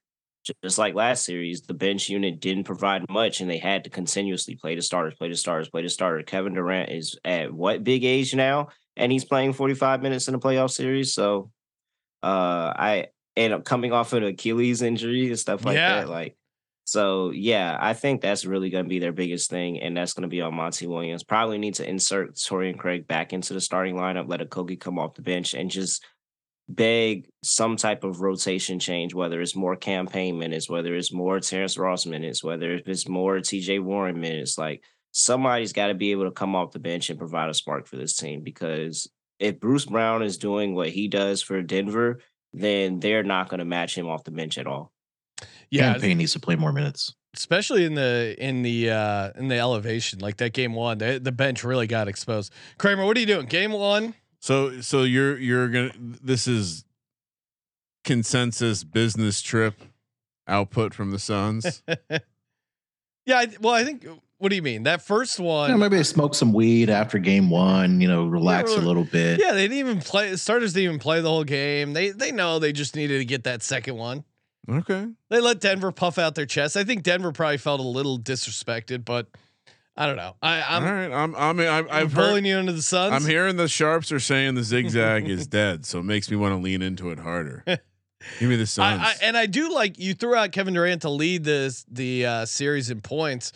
just 0.63 0.77
like 0.77 0.93
last 0.93 1.25
series, 1.25 1.61
the 1.61 1.73
bench 1.73 2.09
unit 2.09 2.39
didn't 2.39 2.65
provide 2.65 3.09
much 3.09 3.41
and 3.41 3.49
they 3.49 3.57
had 3.57 3.83
to 3.83 3.89
continuously 3.89 4.55
play 4.55 4.75
the 4.75 4.81
starters, 4.81 5.15
play 5.15 5.29
the 5.29 5.35
starters, 5.35 5.69
play 5.69 5.81
the 5.81 5.89
starter. 5.89 6.23
Kevin 6.23 6.53
Durant 6.53 6.89
is 6.91 7.17
at 7.23 7.53
what 7.53 7.83
big 7.83 8.03
age 8.03 8.35
now? 8.35 8.69
And 8.95 9.11
he's 9.11 9.25
playing 9.25 9.53
45 9.53 10.01
minutes 10.01 10.27
in 10.27 10.35
a 10.35 10.39
playoff 10.39 10.71
series. 10.71 11.13
So 11.13 11.51
uh 12.21 12.73
I 12.75 13.07
end 13.35 13.53
up 13.53 13.65
coming 13.65 13.91
off 13.91 14.13
of 14.13 14.23
an 14.23 14.29
Achilles 14.29 14.81
injury 14.81 15.27
and 15.27 15.39
stuff 15.39 15.65
like 15.65 15.75
Yeah. 15.75 16.01
that. 16.01 16.09
Like 16.09 16.35
so 16.85 17.31
yeah, 17.31 17.77
I 17.79 17.93
think 17.93 18.21
that's 18.21 18.45
really 18.45 18.69
going 18.69 18.83
to 18.83 18.89
be 18.89 18.99
their 18.99 19.13
biggest 19.13 19.49
thing, 19.49 19.79
and 19.79 19.95
that's 19.95 20.13
going 20.13 20.23
to 20.23 20.27
be 20.27 20.41
on 20.41 20.53
Monty 20.53 20.85
Williams. 20.85 21.23
Probably 21.23 21.57
need 21.57 21.75
to 21.75 21.89
insert 21.89 22.37
Torrey 22.37 22.73
Craig 22.73 23.07
back 23.07 23.31
into 23.31 23.53
the 23.53 23.61
starting 23.61 23.95
lineup, 23.95 24.27
let 24.27 24.41
Okogie 24.41 24.79
come 24.79 24.99
off 24.99 25.15
the 25.15 25.21
bench, 25.21 25.53
and 25.53 25.71
just 25.71 26.03
beg 26.69 27.27
some 27.43 27.75
type 27.75 28.03
of 28.03 28.21
rotation 28.21 28.79
change, 28.79 29.13
whether 29.13 29.41
it's 29.41 29.55
more 29.55 29.75
Cam 29.75 30.07
Payne 30.07 30.39
minutes, 30.39 30.69
whether 30.69 30.95
it's 30.95 31.11
more 31.13 31.39
Terrence 31.39 31.77
Ross 31.77 32.05
minutes, 32.05 32.43
whether 32.43 32.79
it's 32.85 33.07
more 33.07 33.37
TJ 33.37 33.81
Warren 33.83 34.19
minutes. 34.19 34.57
Like 34.57 34.83
somebody's 35.11 35.73
got 35.73 35.87
to 35.87 35.93
be 35.93 36.11
able 36.11 36.25
to 36.25 36.31
come 36.31 36.55
off 36.55 36.71
the 36.71 36.79
bench 36.79 37.09
and 37.09 37.19
provide 37.19 37.49
a 37.49 37.53
spark 37.53 37.87
for 37.87 37.97
this 37.97 38.15
team 38.15 38.41
because 38.43 39.09
if 39.39 39.59
Bruce 39.59 39.85
Brown 39.85 40.23
is 40.23 40.37
doing 40.37 40.73
what 40.73 40.89
he 40.89 41.07
does 41.07 41.41
for 41.41 41.61
Denver, 41.61 42.19
then 42.53 42.99
they're 42.99 43.23
not 43.23 43.49
going 43.49 43.59
to 43.59 43.65
match 43.65 43.97
him 43.97 44.07
off 44.07 44.23
the 44.23 44.31
bench 44.31 44.57
at 44.57 44.67
all. 44.67 44.91
Yeah. 45.69 45.91
Cam 45.93 46.01
Payne 46.01 46.17
needs 46.17 46.33
to 46.33 46.39
play 46.39 46.55
more 46.55 46.71
minutes. 46.71 47.13
especially 47.35 47.83
in 47.83 47.95
the 47.95 48.35
in 48.37 48.61
the 48.61 48.91
uh 48.91 49.31
in 49.35 49.47
the 49.47 49.57
elevation 49.57 50.19
like 50.19 50.37
that 50.37 50.53
game 50.53 50.73
one 50.73 50.99
the, 50.99 51.19
the 51.19 51.31
bench 51.31 51.63
really 51.63 51.87
got 51.87 52.07
exposed 52.07 52.53
kramer 52.77 53.03
what 53.05 53.17
are 53.17 53.19
you 53.19 53.25
doing 53.25 53.47
game 53.47 53.71
one 53.71 54.13
So, 54.43 54.81
so 54.81 55.03
you're 55.03 55.37
you're 55.37 55.69
gonna. 55.69 55.93
This 55.97 56.49
is 56.49 56.83
consensus 58.03 58.83
business 58.83 59.41
trip 59.41 59.75
output 60.49 60.93
from 60.93 61.11
the 61.11 61.19
Suns. 61.19 61.81
yeah 63.25 63.37
I, 63.37 63.47
well 63.61 63.73
i 63.73 63.85
think 63.85 64.05
what 64.39 64.49
do 64.49 64.57
you 64.57 64.61
mean 64.61 64.83
that 64.83 65.01
first 65.01 65.39
one 65.39 65.69
Yeah, 65.69 65.77
maybe 65.77 65.95
they 65.95 66.03
smoke 66.03 66.35
some 66.35 66.51
weed 66.51 66.89
after 66.89 67.19
game 67.19 67.49
one, 67.49 68.01
you 68.01 68.09
know, 68.09 68.25
relax 68.25 68.73
a 68.73 68.81
little 68.81 69.05
bit. 69.05 69.39
yeah 69.39 69.53
they 69.53 69.69
didn't 69.69 69.77
even 69.77 69.99
play 70.01 70.35
starters 70.35 70.73
didn't 70.73 70.83
even 70.83 70.99
play 70.99 71.21
the 71.21 71.29
whole 71.29 71.45
game 71.45 71.93
they 71.93 72.09
they 72.11 72.33
know 72.33 72.59
they 72.59 72.73
just 72.73 72.97
needed 72.97 73.19
to 73.19 73.25
get 73.25 73.45
that 73.45 73.63
second 73.63 73.95
one 73.95 74.25
okay. 74.69 75.07
they 75.29 75.39
let 75.39 75.61
denver 75.61 75.93
puff 75.93 76.17
out 76.17 76.35
their 76.35 76.45
chest 76.45 76.75
i 76.75 76.83
think 76.83 77.03
denver 77.03 77.31
probably 77.31 77.57
felt 77.57 77.79
a 77.79 77.83
little 77.83 78.19
disrespected 78.19 79.05
but 79.05 79.27
i 79.95 80.05
don't 80.07 80.15
know 80.15 80.35
i 80.41 80.61
i'm, 80.61 80.83
All 80.83 80.93
right. 80.93 81.11
I'm. 81.11 81.35
I'm. 81.35 81.59
I'm 81.59 81.59
I'm 81.59 81.87
I've 81.91 82.13
pulling 82.13 82.43
heard. 82.43 82.49
you 82.49 82.57
into 82.57 82.73
the 82.73 82.81
sun. 82.81 83.13
I'm 83.13 83.25
hearing 83.25 83.57
the 83.57 83.67
sharps 83.67 84.11
are 84.11 84.19
saying 84.19 84.55
the 84.55 84.63
zigzag 84.63 85.27
is 85.29 85.45
dead, 85.61 85.85
so 85.85 85.99
it 85.99 86.03
makes 86.03 86.29
me 86.31 86.37
want 86.37 86.53
to 86.53 86.57
lean 86.57 86.81
into 86.81 87.11
it 87.11 87.19
harder. 87.19 87.63
Give 88.39 88.49
me 88.49 88.55
the 88.55 88.65
Suns. 88.65 89.01
I, 89.01 89.05
I, 89.05 89.13
and 89.21 89.37
I 89.37 89.45
do 89.45 89.73
like 89.73 89.99
you 89.99 90.13
threw 90.13 90.33
out 90.35 90.51
Kevin 90.51 90.73
Durant 90.73 91.01
to 91.01 91.09
lead 91.09 91.43
this 91.43 91.85
the 91.91 92.25
uh, 92.25 92.45
series 92.45 92.89
in 92.89 93.01
points. 93.01 93.51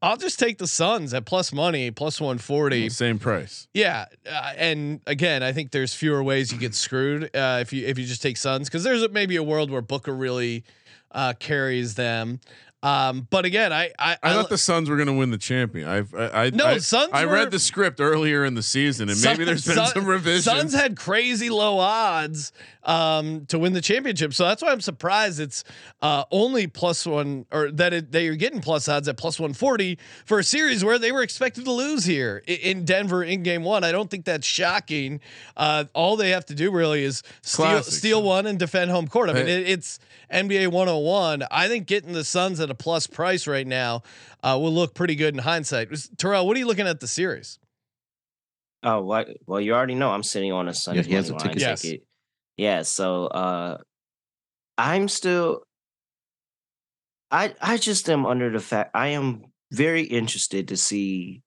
I'll 0.00 0.16
just 0.16 0.38
take 0.38 0.58
the 0.58 0.66
Suns 0.66 1.14
at 1.14 1.24
plus 1.26 1.52
money, 1.52 1.90
plus 1.90 2.20
one 2.20 2.38
forty. 2.38 2.88
Same 2.88 3.18
price. 3.18 3.68
Yeah, 3.74 4.06
uh, 4.30 4.52
and 4.56 5.00
again, 5.06 5.42
I 5.42 5.52
think 5.52 5.70
there's 5.72 5.94
fewer 5.94 6.22
ways 6.22 6.52
you 6.52 6.58
get 6.58 6.74
screwed 6.74 7.24
uh, 7.36 7.58
if 7.60 7.72
you 7.72 7.86
if 7.86 7.98
you 7.98 8.04
just 8.06 8.22
take 8.22 8.36
Suns 8.36 8.68
because 8.68 8.84
there's 8.84 9.08
maybe 9.10 9.36
a 9.36 9.42
world 9.42 9.70
where 9.70 9.82
Booker 9.82 10.14
really 10.14 10.64
uh, 11.12 11.34
carries 11.38 11.94
them. 11.94 12.40
Um, 12.82 13.28
but 13.30 13.44
again, 13.44 13.72
I 13.72 13.92
I, 13.98 14.16
I 14.22 14.32
thought 14.32 14.48
the 14.48 14.58
Suns 14.58 14.90
were 14.90 14.96
going 14.96 15.06
to 15.06 15.12
win 15.12 15.30
the 15.30 15.38
champion. 15.38 15.88
I've 15.88 16.12
I, 16.14 16.46
I 16.46 16.50
No, 16.50 16.66
I, 16.66 16.78
Suns 16.78 17.10
I 17.12 17.26
were- 17.26 17.32
read 17.34 17.50
the 17.52 17.58
script 17.60 18.00
earlier 18.00 18.44
in 18.44 18.54
the 18.54 18.62
season, 18.62 19.08
and 19.08 19.22
maybe 19.22 19.44
there's 19.44 19.64
been 19.64 19.76
Sun- 19.76 19.86
some 19.94 20.06
revisions. 20.06 20.44
Suns 20.44 20.74
had 20.74 20.96
crazy 20.96 21.48
low 21.48 21.78
odds 21.78 22.52
um, 22.82 23.46
to 23.46 23.58
win 23.60 23.72
the 23.72 23.80
championship, 23.80 24.34
so 24.34 24.44
that's 24.44 24.62
why 24.62 24.72
I'm 24.72 24.80
surprised 24.80 25.38
it's 25.38 25.62
uh, 26.02 26.24
only 26.32 26.66
plus 26.66 27.06
one, 27.06 27.46
or 27.52 27.70
that 27.70 27.92
it, 27.92 28.10
they 28.10 28.26
are 28.26 28.34
getting 28.34 28.60
plus 28.60 28.88
odds 28.88 29.06
at 29.06 29.16
plus 29.16 29.38
one 29.38 29.52
forty 29.52 29.96
for 30.24 30.40
a 30.40 30.44
series 30.44 30.84
where 30.84 30.98
they 30.98 31.12
were 31.12 31.22
expected 31.22 31.64
to 31.66 31.70
lose 31.72 32.04
here 32.04 32.42
i- 32.48 32.50
in 32.50 32.84
Denver 32.84 33.22
in 33.22 33.44
Game 33.44 33.62
One. 33.62 33.84
I 33.84 33.92
don't 33.92 34.10
think 34.10 34.24
that's 34.24 34.46
shocking. 34.46 35.20
Uh, 35.56 35.84
all 35.94 36.16
they 36.16 36.30
have 36.30 36.46
to 36.46 36.54
do 36.56 36.72
really 36.72 37.04
is 37.04 37.22
steal, 37.42 37.82
steal 37.84 38.22
one 38.24 38.46
and 38.46 38.58
defend 38.58 38.90
home 38.90 39.06
court. 39.06 39.30
I 39.30 39.34
mean, 39.34 39.46
Hey. 39.46 39.60
it, 39.62 39.68
it's 39.68 40.00
NBA 40.32 40.68
101. 40.68 41.44
I 41.50 41.68
think 41.68 41.86
getting 41.86 42.12
the 42.14 42.24
Suns 42.24 42.58
at 42.58 42.71
a 42.72 42.74
plus 42.74 43.06
price 43.06 43.46
right 43.46 43.66
now 43.66 44.02
uh, 44.42 44.58
will 44.60 44.72
look 44.72 44.94
pretty 44.94 45.14
good 45.14 45.34
in 45.34 45.38
hindsight. 45.38 45.88
Terrell, 46.16 46.46
what 46.46 46.56
are 46.56 46.58
you 46.58 46.66
looking 46.66 46.88
at 46.88 46.98
the 46.98 47.06
series? 47.06 47.58
Oh, 48.82 49.02
what? 49.02 49.28
Well, 49.46 49.60
you 49.60 49.74
already 49.74 49.94
know 49.94 50.10
I'm 50.10 50.24
sitting 50.24 50.52
on 50.52 50.68
a 50.68 50.74
Suns 50.74 51.06
he 51.06 51.14
has 51.14 51.30
a 51.30 51.36
ticket. 51.36 51.60
Yes. 51.60 51.82
ticket. 51.82 52.02
Yeah, 52.56 52.82
so 52.82 53.26
uh 53.26 53.78
I'm 54.76 55.06
still 55.06 55.62
I 57.30 57.54
I 57.60 57.76
just 57.76 58.10
am 58.10 58.26
under 58.26 58.50
the 58.50 58.60
fact 58.60 58.90
I 58.94 59.08
am 59.08 59.44
very 59.70 60.02
interested 60.02 60.68
to 60.68 60.76
see 60.76 61.42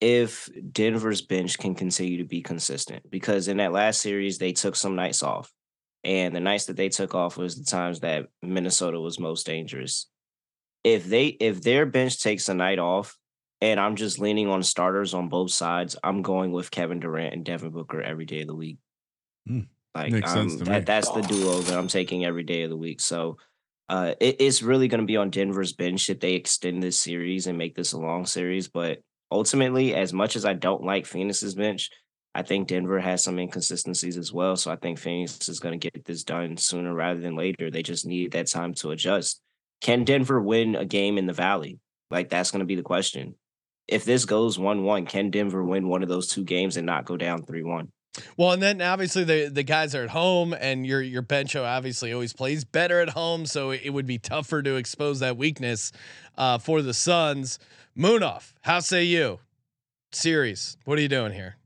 if 0.00 0.48
Denver's 0.72 1.22
bench 1.22 1.58
can 1.58 1.74
continue 1.74 2.18
to 2.18 2.24
be 2.24 2.42
consistent 2.42 3.10
because 3.10 3.48
in 3.48 3.56
that 3.56 3.72
last 3.72 4.00
series 4.00 4.38
they 4.38 4.52
took 4.52 4.76
some 4.76 4.94
nights 4.94 5.22
off. 5.22 5.50
And 6.04 6.36
the 6.36 6.40
nights 6.40 6.66
that 6.66 6.76
they 6.76 6.90
took 6.90 7.14
off 7.14 7.38
was 7.38 7.56
the 7.56 7.64
times 7.64 8.00
that 8.00 8.26
Minnesota 8.42 9.00
was 9.00 9.18
most 9.18 9.46
dangerous. 9.46 10.06
If 10.84 11.06
they 11.06 11.26
if 11.26 11.62
their 11.62 11.86
bench 11.86 12.22
takes 12.22 12.48
a 12.48 12.54
night 12.54 12.78
off 12.78 13.16
and 13.60 13.80
I'm 13.80 13.96
just 13.96 14.18
leaning 14.18 14.48
on 14.48 14.62
starters 14.62 15.14
on 15.14 15.28
both 15.28 15.50
sides, 15.50 15.96
I'm 16.04 16.22
going 16.22 16.52
with 16.52 16.70
Kevin 16.70 17.00
Durant 17.00 17.34
and 17.34 17.44
Devin 17.44 17.70
Booker 17.70 18.02
every 18.02 18.26
day 18.26 18.42
of 18.42 18.46
the 18.46 18.54
week. 18.54 18.78
Hmm. 19.46 19.60
Like 19.94 20.26
um, 20.26 20.58
that, 20.58 20.86
that's 20.86 21.10
the 21.10 21.22
duo 21.22 21.60
that 21.60 21.78
I'm 21.78 21.88
taking 21.88 22.24
every 22.24 22.42
day 22.42 22.62
of 22.62 22.70
the 22.70 22.76
week. 22.76 23.00
So 23.00 23.38
uh, 23.88 24.14
it, 24.20 24.36
it's 24.40 24.62
really 24.62 24.88
going 24.88 25.00
to 25.00 25.06
be 25.06 25.16
on 25.16 25.30
Denver's 25.30 25.72
bench 25.72 26.10
if 26.10 26.20
they 26.20 26.34
extend 26.34 26.82
this 26.82 26.98
series 26.98 27.46
and 27.46 27.56
make 27.56 27.76
this 27.76 27.92
a 27.92 27.98
long 27.98 28.26
series. 28.26 28.68
But 28.68 28.98
ultimately, 29.30 29.94
as 29.94 30.12
much 30.12 30.36
as 30.36 30.44
I 30.44 30.54
don't 30.54 30.82
like 30.82 31.06
Phoenix's 31.06 31.54
bench, 31.54 31.90
I 32.34 32.42
think 32.42 32.66
Denver 32.66 32.98
has 32.98 33.22
some 33.22 33.38
inconsistencies 33.38 34.16
as 34.16 34.32
well. 34.32 34.56
So 34.56 34.72
I 34.72 34.76
think 34.76 34.98
Phoenix 34.98 35.48
is 35.48 35.60
going 35.60 35.78
to 35.78 35.90
get 35.90 36.04
this 36.04 36.24
done 36.24 36.56
sooner 36.56 36.92
rather 36.92 37.20
than 37.20 37.36
later. 37.36 37.70
They 37.70 37.82
just 37.82 38.04
need 38.04 38.32
that 38.32 38.48
time 38.48 38.74
to 38.74 38.90
adjust. 38.90 39.40
Can 39.84 40.04
Denver 40.04 40.40
win 40.40 40.76
a 40.76 40.86
game 40.86 41.18
in 41.18 41.26
the 41.26 41.34
Valley? 41.34 41.78
Like 42.10 42.30
that's 42.30 42.50
going 42.50 42.60
to 42.60 42.66
be 42.66 42.74
the 42.74 42.82
question. 42.82 43.34
If 43.86 44.06
this 44.06 44.24
goes 44.24 44.58
one-one, 44.58 45.04
can 45.04 45.30
Denver 45.30 45.62
win 45.62 45.88
one 45.88 46.02
of 46.02 46.08
those 46.08 46.26
two 46.26 46.42
games 46.42 46.78
and 46.78 46.86
not 46.86 47.04
go 47.04 47.18
down 47.18 47.42
three-one? 47.42 47.92
Well, 48.38 48.52
and 48.52 48.62
then 48.62 48.80
obviously 48.80 49.24
the 49.24 49.50
the 49.52 49.62
guys 49.62 49.94
are 49.94 50.04
at 50.04 50.08
home, 50.08 50.54
and 50.58 50.86
your 50.86 51.02
your 51.02 51.20
bench 51.20 51.54
obviously 51.54 52.14
always 52.14 52.32
plays 52.32 52.64
better 52.64 53.00
at 53.00 53.10
home, 53.10 53.44
so 53.44 53.72
it 53.72 53.90
would 53.90 54.06
be 54.06 54.16
tougher 54.16 54.62
to 54.62 54.76
expose 54.76 55.20
that 55.20 55.36
weakness 55.36 55.92
uh, 56.38 56.56
for 56.56 56.80
the 56.80 56.94
Suns. 56.94 57.58
Munaf, 57.94 58.54
how 58.62 58.80
say 58.80 59.04
you? 59.04 59.40
Series, 60.12 60.78
what 60.86 60.96
are 60.98 61.02
you 61.02 61.08
doing 61.08 61.32
here? 61.32 61.56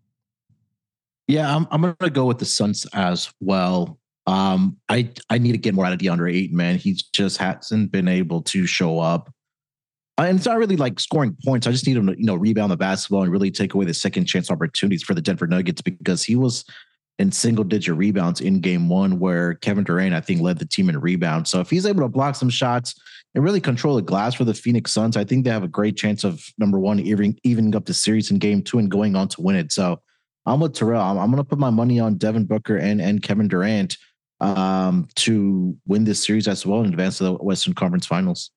Yeah, 1.28 1.54
I'm, 1.54 1.68
I'm 1.70 1.82
gonna 1.82 2.10
go 2.10 2.24
with 2.24 2.38
the 2.38 2.46
Suns 2.46 2.84
as 2.94 3.32
well. 3.38 3.97
Um, 4.28 4.76
I 4.90 5.10
I 5.30 5.38
need 5.38 5.52
to 5.52 5.58
get 5.58 5.74
more 5.74 5.86
out 5.86 5.94
of 5.94 5.98
DeAndre 5.98 6.34
Ayton, 6.34 6.56
man. 6.56 6.76
He 6.76 7.00
just 7.14 7.38
hasn't 7.38 7.90
been 7.90 8.08
able 8.08 8.42
to 8.42 8.66
show 8.66 8.98
up. 8.98 9.32
And 10.18 10.36
it's 10.36 10.44
not 10.44 10.58
really 10.58 10.76
like 10.76 11.00
scoring 11.00 11.34
points. 11.46 11.66
I 11.66 11.70
just 11.70 11.86
need 11.86 11.96
him 11.96 12.08
to, 12.08 12.18
you 12.18 12.26
know, 12.26 12.34
rebound 12.34 12.70
the 12.70 12.76
basketball 12.76 13.22
and 13.22 13.32
really 13.32 13.50
take 13.50 13.72
away 13.72 13.86
the 13.86 13.94
second 13.94 14.26
chance 14.26 14.50
opportunities 14.50 15.02
for 15.02 15.14
the 15.14 15.22
Denver 15.22 15.46
Nuggets 15.46 15.80
because 15.80 16.22
he 16.22 16.36
was 16.36 16.66
in 17.18 17.32
single 17.32 17.64
digit 17.64 17.96
rebounds 17.96 18.42
in 18.42 18.60
game 18.60 18.90
one, 18.90 19.18
where 19.18 19.54
Kevin 19.54 19.84
Durant, 19.84 20.14
I 20.14 20.20
think, 20.20 20.42
led 20.42 20.58
the 20.58 20.66
team 20.66 20.90
in 20.90 21.00
rebounds. 21.00 21.48
So 21.48 21.60
if 21.60 21.70
he's 21.70 21.86
able 21.86 22.02
to 22.02 22.08
block 22.08 22.34
some 22.34 22.50
shots 22.50 23.00
and 23.34 23.42
really 23.42 23.62
control 23.62 23.96
the 23.96 24.02
glass 24.02 24.34
for 24.34 24.44
the 24.44 24.52
Phoenix 24.52 24.92
Suns, 24.92 25.16
I 25.16 25.24
think 25.24 25.44
they 25.44 25.50
have 25.50 25.64
a 25.64 25.68
great 25.68 25.96
chance 25.96 26.22
of 26.22 26.44
number 26.58 26.78
one, 26.78 27.00
even 27.00 27.34
evening 27.44 27.74
up 27.74 27.86
the 27.86 27.94
series 27.94 28.30
in 28.30 28.38
game 28.38 28.62
two 28.62 28.78
and 28.78 28.90
going 28.90 29.16
on 29.16 29.28
to 29.28 29.40
win 29.40 29.56
it. 29.56 29.72
So 29.72 30.02
I'm 30.44 30.60
with 30.60 30.74
Terrell. 30.74 31.00
I'm, 31.00 31.16
I'm 31.16 31.30
going 31.30 31.42
to 31.42 31.48
put 31.48 31.58
my 31.58 31.70
money 31.70 31.98
on 31.98 32.18
Devin 32.18 32.44
Booker 32.44 32.76
and 32.76 33.00
and 33.00 33.22
Kevin 33.22 33.48
Durant 33.48 33.96
um, 34.40 35.08
to 35.16 35.76
win 35.86 36.04
this 36.04 36.24
series 36.24 36.46
as 36.48 36.64
well 36.64 36.80
and 36.80 36.88
advance 36.88 37.18
to 37.18 37.24
the 37.24 37.34
Western 37.34 37.74
Conference 37.74 38.06
Finals. 38.06 38.50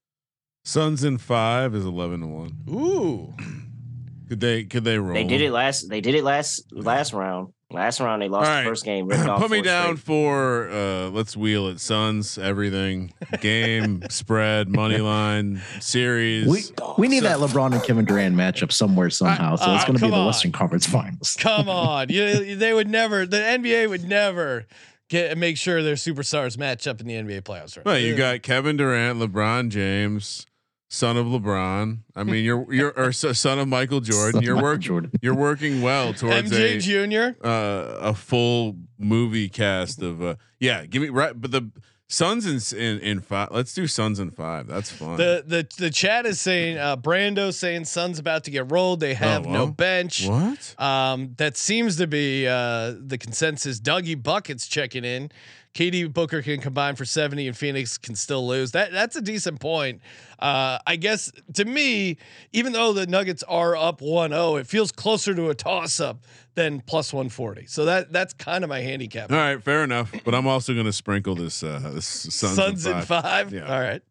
Suns 0.64 1.04
in 1.04 1.18
five 1.18 1.74
is 1.74 1.86
eleven 1.86 2.22
to 2.22 2.28
one. 2.28 2.56
Ooh, 2.70 3.34
Could 4.30 4.40
they? 4.40 4.64
Could 4.64 4.84
they 4.86 4.98
roll? 4.98 5.14
They 5.14 5.24
did 5.26 5.42
it 5.42 5.52
last. 5.52 5.90
They 5.90 6.00
did 6.02 6.16
it 6.16 6.24
last 6.24 6.72
last 6.72 7.12
round. 7.14 7.52
Last 7.70 8.00
round 8.02 8.22
they 8.22 8.28
lost 8.28 8.48
All 8.50 8.54
right. 8.56 8.64
the 8.64 8.70
first 8.70 8.84
game. 8.86 9.08
Put 9.10 9.50
me 9.50 9.62
down 9.62 9.98
straight. 9.98 10.00
for 10.00 10.70
uh 10.70 11.10
let's 11.10 11.36
wheel 11.36 11.68
it. 11.68 11.80
Suns, 11.80 12.38
everything, 12.38 13.14
game, 13.40 14.04
spread, 14.10 14.70
money 14.70 15.00
line, 15.00 15.62
series. 15.80 16.48
We 16.48 16.62
we 16.98 17.08
need 17.08 17.24
that 17.24 17.40
LeBron 17.40 17.74
and 17.74 17.84
Kevin 17.84 18.06
Durant 18.06 18.36
matchup 18.36 18.72
somewhere 18.72 19.10
somehow. 19.10 19.56
So 19.56 19.74
it's 19.74 19.84
uh, 19.84 19.88
going 19.88 20.00
to 20.00 20.06
be 20.06 20.12
the 20.12 20.18
on. 20.18 20.26
Western 20.28 20.52
Conference 20.52 20.86
Finals. 20.86 21.36
come 21.40 21.68
on! 21.70 22.10
you, 22.10 22.56
they 22.56 22.74
would 22.74 22.90
never. 22.90 23.26
The 23.26 23.38
NBA 23.38 23.90
would 23.90 24.04
never 24.04 24.66
get 25.12 25.38
make 25.38 25.58
sure 25.58 25.84
their 25.84 25.96
superstars 25.96 26.58
match 26.58 26.88
up 26.88 27.02
in 27.02 27.08
the 27.08 27.14
NBA 27.14 27.42
playoffs. 27.42 27.78
Right? 27.78 27.86
well, 27.86 28.00
you 28.00 28.16
got 28.16 28.42
Kevin 28.42 28.78
Durant, 28.78 29.20
LeBron 29.20 29.70
James, 29.70 30.48
son 30.90 31.18
of 31.18 31.28
LeBron. 31.28 32.00
I 32.16 32.24
mean, 32.24 32.44
you're 32.44 32.74
you're 32.74 32.94
or 32.98 33.12
son 33.12 33.60
of 33.60 33.68
Michael 33.68 34.00
Jordan. 34.00 34.36
Son 34.36 34.44
You're 34.44 34.62
working. 34.62 35.12
You're 35.22 35.36
working 35.36 35.82
well 35.82 36.14
towards 36.16 36.52
MJ 36.52 36.78
a 36.78 36.80
Junior. 36.80 37.36
uh, 37.44 37.98
a 38.02 38.14
full 38.14 38.78
movie 38.98 39.50
cast 39.50 40.02
of 40.02 40.24
uh 40.24 40.36
yeah. 40.60 40.86
Give 40.86 41.02
me 41.02 41.10
right, 41.10 41.40
but 41.40 41.52
the 41.52 41.70
Suns 42.12 42.46
in 42.46 42.78
in, 42.78 43.00
in 43.00 43.20
five. 43.22 43.50
Let's 43.52 43.74
do 43.74 43.88
Suns 43.88 44.20
in 44.20 44.32
five. 44.32 44.68
That's 44.68 44.92
fun. 44.92 45.16
The 45.16 45.44
the 45.48 45.68
the 45.78 45.90
chat 45.90 46.26
is 46.26 46.42
saying 46.42 46.78
uh, 46.78 46.98
Brando 46.98 47.54
saying 47.54 47.86
Suns 47.86 48.20
about 48.20 48.44
to 48.44 48.52
get 48.52 48.70
rolled. 48.70 49.00
They 49.00 49.14
have 49.14 49.46
no 49.46 49.52
well. 49.52 49.68
bench. 49.68 50.28
what? 50.28 50.76
Um, 50.78 51.36
that 51.38 51.56
seems 51.56 51.96
to 51.98 52.08
be 52.08 52.48
uh, 52.48 52.96
the 53.00 53.18
consensus. 53.18 53.80
Dougie 53.80 54.22
buckets 54.22 54.68
checking 54.68 55.06
in. 55.06 55.32
KD 55.74 56.12
Booker 56.12 56.42
can 56.42 56.60
combine 56.60 56.96
for 56.96 57.06
70 57.06 57.48
and 57.48 57.58
Phoenix 57.58 57.98
can 57.98 58.16
still 58.16 58.46
lose. 58.46 58.72
That 58.72 58.92
that's 58.92 59.16
a 59.16 59.22
decent 59.22 59.60
point. 59.60 60.02
Uh, 60.40 60.80
I 60.86 60.96
guess 60.98 61.32
to 61.54 61.66
me, 61.66 62.18
even 62.52 62.74
though 62.74 62.94
the 62.94 63.08
Nuggets 63.08 63.44
are 63.44 63.76
up 63.76 64.02
1-0, 64.02 64.60
it 64.60 64.68
feels 64.68 64.92
closer 64.92 65.34
to 65.34 65.50
a 65.50 65.56
toss 65.56 66.00
up 66.00 66.26
than 66.56 66.82
plus 66.82 67.14
140. 67.14 67.68
So 67.68 67.86
that 67.86 68.12
that's 68.12 68.34
kind 68.34 68.64
of 68.64 68.70
my 68.70 68.80
handicap. 68.80 69.32
All 69.32 69.38
right, 69.38 69.64
fair 69.64 69.84
enough. 69.84 70.12
But 70.26 70.36
I'm 70.36 70.48
also 70.48 70.74
going 70.74 70.86
to 70.86 70.94
sprinkle 70.94 71.36
this 71.36 71.64
uh 71.64 71.92
this 71.94 72.06
Suns, 72.06 72.56
Suns 72.56 72.86
in 72.86 72.98
in 72.98 73.04
five. 73.04 73.24
five. 73.24 73.54
Yeah. 73.54 73.74
All 73.74 73.80
right. 73.80 74.02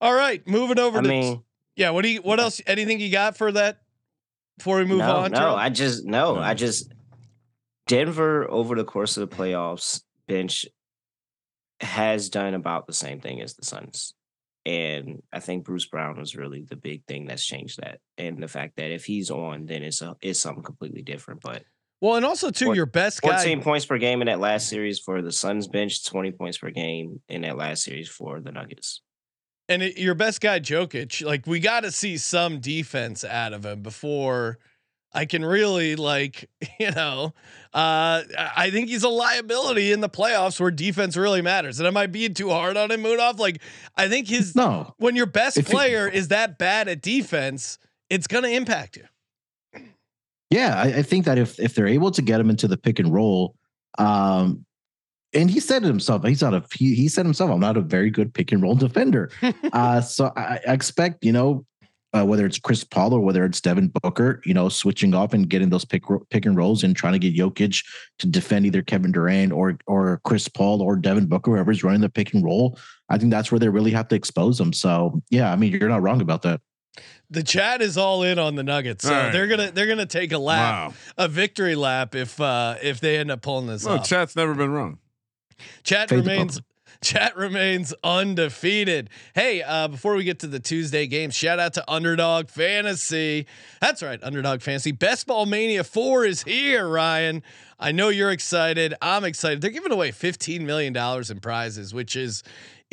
All 0.00 0.14
right, 0.14 0.46
moving 0.46 0.78
over 0.78 0.98
I 0.98 1.02
to 1.02 1.08
mean, 1.08 1.42
yeah. 1.76 1.90
What 1.90 2.02
do 2.02 2.08
you? 2.08 2.20
What 2.20 2.38
else? 2.38 2.60
Anything 2.66 3.00
you 3.00 3.10
got 3.10 3.36
for 3.36 3.50
that? 3.52 3.80
Before 4.58 4.76
we 4.76 4.84
move 4.84 4.98
no, 4.98 5.16
on, 5.16 5.30
no. 5.32 5.38
Terrell? 5.38 5.56
I 5.56 5.70
just 5.70 6.04
no. 6.04 6.34
No. 6.34 6.40
I 6.40 6.54
just 6.54 6.93
Denver 7.86 8.50
over 8.50 8.74
the 8.74 8.84
course 8.84 9.16
of 9.16 9.28
the 9.28 9.36
playoffs 9.36 10.02
bench 10.26 10.66
has 11.80 12.28
done 12.28 12.54
about 12.54 12.86
the 12.86 12.92
same 12.92 13.20
thing 13.20 13.40
as 13.40 13.54
the 13.54 13.64
Suns. 13.64 14.14
And 14.66 15.22
I 15.32 15.40
think 15.40 15.64
Bruce 15.64 15.86
Brown 15.86 16.18
was 16.18 16.34
really 16.34 16.62
the 16.62 16.76
big 16.76 17.04
thing 17.06 17.26
that's 17.26 17.44
changed 17.44 17.80
that. 17.82 17.98
And 18.16 18.42
the 18.42 18.48
fact 18.48 18.76
that 18.76 18.90
if 18.90 19.04
he's 19.04 19.30
on, 19.30 19.66
then 19.66 19.82
it's 19.82 20.00
a 20.00 20.16
it's 20.22 20.40
something 20.40 20.62
completely 20.62 21.02
different. 21.02 21.42
But 21.42 21.64
well, 22.00 22.16
and 22.16 22.24
also 22.24 22.50
too, 22.50 22.72
your 22.72 22.86
best 22.86 23.20
guy. 23.20 23.36
14 23.36 23.62
points 23.62 23.84
per 23.84 23.98
game 23.98 24.22
in 24.22 24.26
that 24.26 24.40
last 24.40 24.68
series 24.68 24.98
for 24.98 25.20
the 25.20 25.32
Suns 25.32 25.68
bench, 25.68 26.04
20 26.04 26.32
points 26.32 26.58
per 26.58 26.70
game 26.70 27.20
in 27.28 27.42
that 27.42 27.58
last 27.58 27.82
series 27.82 28.08
for 28.08 28.40
the 28.40 28.52
Nuggets. 28.52 29.02
And 29.68 29.82
it, 29.82 29.98
your 29.98 30.14
best 30.14 30.40
guy, 30.40 30.60
Jokic, 30.60 31.24
like 31.24 31.46
we 31.46 31.60
got 31.60 31.80
to 31.80 31.90
see 31.90 32.16
some 32.16 32.60
defense 32.60 33.24
out 33.24 33.52
of 33.52 33.64
him 33.64 33.82
before 33.82 34.58
I 35.14 35.24
can 35.26 35.44
really 35.44 35.94
like, 35.96 36.50
you 36.80 36.90
know, 36.90 37.32
uh, 37.72 38.22
I 38.56 38.70
think 38.70 38.88
he's 38.88 39.04
a 39.04 39.08
liability 39.08 39.92
in 39.92 40.00
the 40.00 40.08
playoffs 40.08 40.60
where 40.60 40.70
defense 40.70 41.16
really 41.16 41.40
matters. 41.42 41.78
And 41.78 41.86
am 41.86 41.96
I 41.96 42.06
being 42.06 42.34
too 42.34 42.50
hard 42.50 42.76
on 42.76 42.90
him, 42.90 43.02
Munaf? 43.02 43.38
Like, 43.38 43.62
I 43.96 44.08
think 44.08 44.28
his 44.28 44.54
No, 44.54 44.94
when 44.98 45.16
your 45.16 45.26
best 45.26 45.56
If 45.56 45.66
player 45.70 46.08
is 46.08 46.28
that 46.28 46.58
bad 46.58 46.88
at 46.88 47.00
defense, 47.00 47.78
it's 48.10 48.26
gonna 48.26 48.48
impact 48.48 48.96
you. 48.96 49.04
Yeah, 50.50 50.74
I, 50.76 50.98
I 50.98 51.02
think 51.02 51.24
that 51.24 51.38
if 51.38 51.58
if 51.58 51.74
they're 51.74 51.86
able 51.86 52.10
to 52.12 52.22
get 52.22 52.40
him 52.40 52.50
into 52.50 52.68
the 52.68 52.76
pick 52.76 52.98
and 52.98 53.12
roll, 53.12 53.56
Um, 53.98 54.64
and 55.32 55.50
he 55.50 55.58
said 55.58 55.82
it 55.82 55.86
himself. 55.88 56.24
He's 56.24 56.42
not 56.42 56.54
a 56.54 56.62
he, 56.72 56.94
he 56.94 57.08
said 57.08 57.26
himself, 57.26 57.50
I'm 57.50 57.60
not 57.60 57.76
a 57.76 57.80
very 57.80 58.10
good 58.10 58.32
pick 58.32 58.52
and 58.52 58.62
roll 58.62 58.74
defender. 58.86 59.30
uh, 59.72 60.00
so 60.00 60.32
I, 60.36 60.60
I 60.66 60.72
expect, 60.72 61.24
you 61.24 61.32
know, 61.32 61.66
uh, 62.16 62.24
whether 62.24 62.46
it's 62.46 62.58
Chris 62.58 62.84
Paul 62.84 63.12
or 63.12 63.20
whether 63.20 63.44
it's 63.44 63.60
Devin 63.60 63.88
Booker, 64.02 64.40
you 64.44 64.54
know, 64.54 64.68
switching 64.68 65.14
off 65.14 65.32
and 65.34 65.48
getting 65.48 65.70
those 65.70 65.84
pick 65.84 66.08
ro- 66.08 66.24
pick 66.30 66.46
and 66.46 66.56
rolls 66.56 66.84
and 66.84 66.94
trying 66.94 67.12
to 67.14 67.18
get 67.18 67.34
Jokic 67.34 67.84
to 68.20 68.26
defend 68.26 68.66
either 68.66 68.82
Kevin 68.82 69.12
Durant 69.12 69.52
or 69.52 69.76
or 69.86 70.20
Chris 70.24 70.48
Paul 70.48 70.80
or 70.82 70.96
Devin 70.96 71.26
Booker, 71.26 71.50
whoever's 71.52 71.82
running 71.82 72.00
the 72.02 72.08
pick 72.08 72.32
and 72.34 72.44
roll. 72.44 72.78
I 73.08 73.18
think 73.18 73.30
that's 73.30 73.50
where 73.50 73.58
they 73.58 73.68
really 73.68 73.90
have 73.90 74.08
to 74.08 74.14
expose 74.16 74.58
them. 74.58 74.72
So 74.72 75.22
yeah, 75.30 75.50
I 75.52 75.56
mean, 75.56 75.72
you're 75.72 75.88
not 75.88 76.02
wrong 76.02 76.20
about 76.20 76.42
that. 76.42 76.60
The 77.30 77.42
chat 77.42 77.82
is 77.82 77.96
all 77.96 78.22
in 78.22 78.38
on 78.38 78.54
the 78.54 78.62
Nuggets, 78.62 79.02
so 79.04 79.12
All 79.12 79.20
right. 79.24 79.32
they're 79.32 79.48
gonna 79.48 79.72
they're 79.72 79.88
gonna 79.88 80.06
take 80.06 80.30
a 80.32 80.38
lap, 80.38 80.90
Wow. 80.90 80.94
a 81.18 81.26
victory 81.26 81.74
lap 81.74 82.14
if 82.14 82.40
uh 82.40 82.76
if 82.82 83.00
they 83.00 83.16
end 83.18 83.30
up 83.32 83.42
pulling 83.42 83.66
this 83.66 83.84
Well, 83.84 83.98
off. 83.98 84.08
chat's 84.08 84.36
never 84.36 84.54
been 84.54 84.70
wrong. 84.70 84.98
Chat 85.82 86.08
Fade 86.10 86.18
the 86.18 86.22
remains 86.30 86.60
chat 87.04 87.36
remains 87.36 87.92
undefeated. 88.02 89.10
Hey, 89.34 89.62
uh, 89.62 89.88
before 89.88 90.14
we 90.14 90.24
get 90.24 90.38
to 90.40 90.46
the 90.46 90.58
Tuesday 90.58 91.06
games, 91.06 91.34
shout 91.34 91.60
out 91.60 91.74
to 91.74 91.84
Underdog 91.86 92.48
Fantasy. 92.48 93.46
That's 93.80 94.02
right, 94.02 94.18
Underdog 94.22 94.62
Fantasy. 94.62 94.90
Best 94.90 95.26
Ball 95.26 95.44
Mania 95.44 95.84
4 95.84 96.24
is 96.24 96.42
here, 96.42 96.88
Ryan. 96.88 97.42
I 97.78 97.92
know 97.92 98.08
you're 98.08 98.30
excited. 98.30 98.94
I'm 99.02 99.24
excited. 99.24 99.60
They're 99.60 99.70
giving 99.70 99.92
away 99.92 100.12
$15 100.12 100.62
million 100.62 100.96
in 100.96 101.40
prizes, 101.40 101.92
which 101.92 102.16
is 102.16 102.42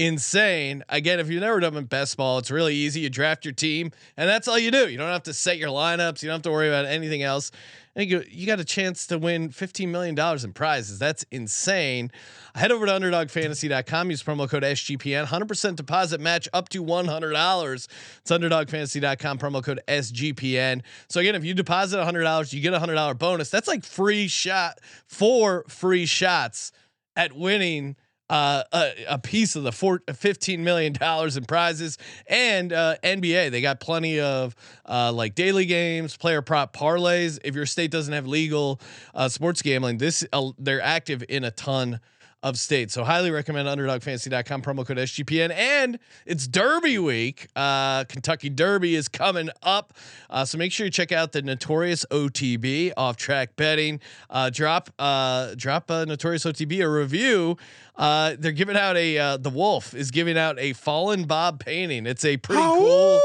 insane. 0.02 0.84
Again, 0.89 1.20
if 1.20 1.30
you've 1.30 1.41
never 1.41 1.60
done 1.60 1.86
best 1.86 2.18
ball, 2.18 2.39
it's 2.39 2.49
really 2.49 2.74
easy. 2.74 3.02
You 3.02 3.10
draft 3.10 3.45
your 3.45 3.54
team, 3.54 3.91
and 4.18 4.28
that's 4.28 4.47
all 4.47 4.58
you 4.58 4.72
do. 4.72 4.89
You 4.89 4.97
don't 4.97 5.12
have 5.12 5.24
to 5.24 5.34
set 5.34 5.58
your 5.58 5.70
lineups. 5.70 6.24
You 6.24 6.30
don't 6.30 6.38
have 6.38 6.41
to 6.43 6.52
worry 6.52 6.70
about 6.70 6.86
anything 6.86 7.22
else. 7.22 7.52
And 7.95 8.10
you, 8.10 8.24
you 8.28 8.47
got 8.47 8.60
a 8.60 8.66
chance 8.66 9.06
to 9.08 9.20
win 9.20 9.49
$15 9.49 9.89
million 9.89 10.18
in 10.18 10.54
prizes. 10.54 10.97
That's 10.97 11.24
insane. 11.30 12.10
Head 12.56 12.72
over 12.72 12.86
to 12.86 12.91
underdogfantasy.com. 12.91 14.10
Use 14.10 14.24
promo 14.24 14.49
code 14.49 14.64
SGPN. 14.64 15.26
100% 15.26 15.76
deposit 15.76 16.20
match 16.22 16.47
up 16.54 16.70
to 16.70 16.84
$100. 16.84 17.88
It's 18.22 18.32
underdogfantasy.com. 18.32 19.38
Promo 19.38 19.64
code 19.64 19.82
SGPN. 19.88 20.82
So 21.10 21.20
again, 21.20 21.36
if 21.36 21.43
you 21.43 21.54
deposit 21.54 21.97
$100, 21.97 22.54
you 22.54 22.62
get 22.62 22.74
a 22.74 22.80
$100 22.80 23.20
bonus. 23.20 23.49
That's 23.49 23.68
like 23.68 23.84
free 23.84 24.28
shot, 24.28 24.80
four 25.06 25.66
free 25.68 26.06
shots 26.06 26.72
at 27.16 27.34
winning 27.34 27.97
uh, 28.32 28.64
a, 29.10 29.20
piece 29.20 29.58
of 29.58 29.64
the 29.64 29.74
four, 29.74 30.00
$15 30.08 30.60
million 30.60 30.96
in 30.96 31.46
prizes 31.46 31.98
and 32.28 32.72
uh, 32.72 32.96
NBA. 33.04 33.52
They 33.52 33.60
got 33.60 33.82
plenty 33.82 34.22
of 34.22 34.56
uh, 34.88 35.12
like 35.12 35.36
daily 35.36 35.66
games, 35.66 36.16
player 36.16 36.42
prop 36.42 36.74
parlays. 36.74 37.40
If 37.44 37.56
your 37.56 37.66
state 37.66 37.92
doesn't 37.92 38.14
have 38.14 38.26
legal 38.26 38.80
uh, 39.14 39.28
sports 39.28 39.62
gambling, 39.62 39.98
this 39.98 40.26
uh, 40.32 40.52
they're 40.58 40.82
active 40.82 41.26
in 41.28 41.44
a 41.44 41.52
ton 41.52 42.00
of 42.44 42.58
state. 42.58 42.92
So 42.92 43.04
highly 43.04 43.32
recommend 43.32 43.68
underdogfantasy.com 43.68 44.62
promo 44.62 44.86
code 44.86 44.98
SGPN. 44.98 45.52
And 45.52 46.00
it's 46.26 46.48
Derby 46.48 46.98
week. 46.98 47.48
Uh, 47.56 48.04
Kentucky 48.06 48.50
Derby 48.50 48.96
is 48.96 49.08
coming 49.08 49.50
up. 49.62 49.94
Uh, 50.30 50.46
so 50.46 50.58
make 50.58 50.72
sure 50.72 50.86
you 50.86 50.92
check 50.92 51.12
out 51.12 51.32
the 51.32 51.42
Notorious 51.42 52.06
OTB 52.10 52.94
off 52.98 53.18
track 53.18 53.56
betting. 53.56 54.00
Uh, 54.30 54.50
drop 54.50 54.89
uh, 54.98 55.54
drop 55.56 55.89
a 55.89 56.06
Notorious 56.06 56.46
OTB 56.46 56.84
a 56.84 56.89
review. 56.89 57.58
Uh, 57.96 58.36
they're 58.39 58.52
giving 58.52 58.78
out 58.78 58.98
a 58.98 59.18
uh, 59.18 59.38
the 59.38 59.50
Wolf 59.50 59.94
is 59.94 60.12
giving 60.12 60.38
out 60.38 60.58
a 60.60 60.74
Fallen 60.74 61.26
Bob 61.26 61.60
painting. 61.64 62.06
It's 62.06 62.26
a 62.26 62.38
pretty 62.38 62.62
cool. 62.62 63.22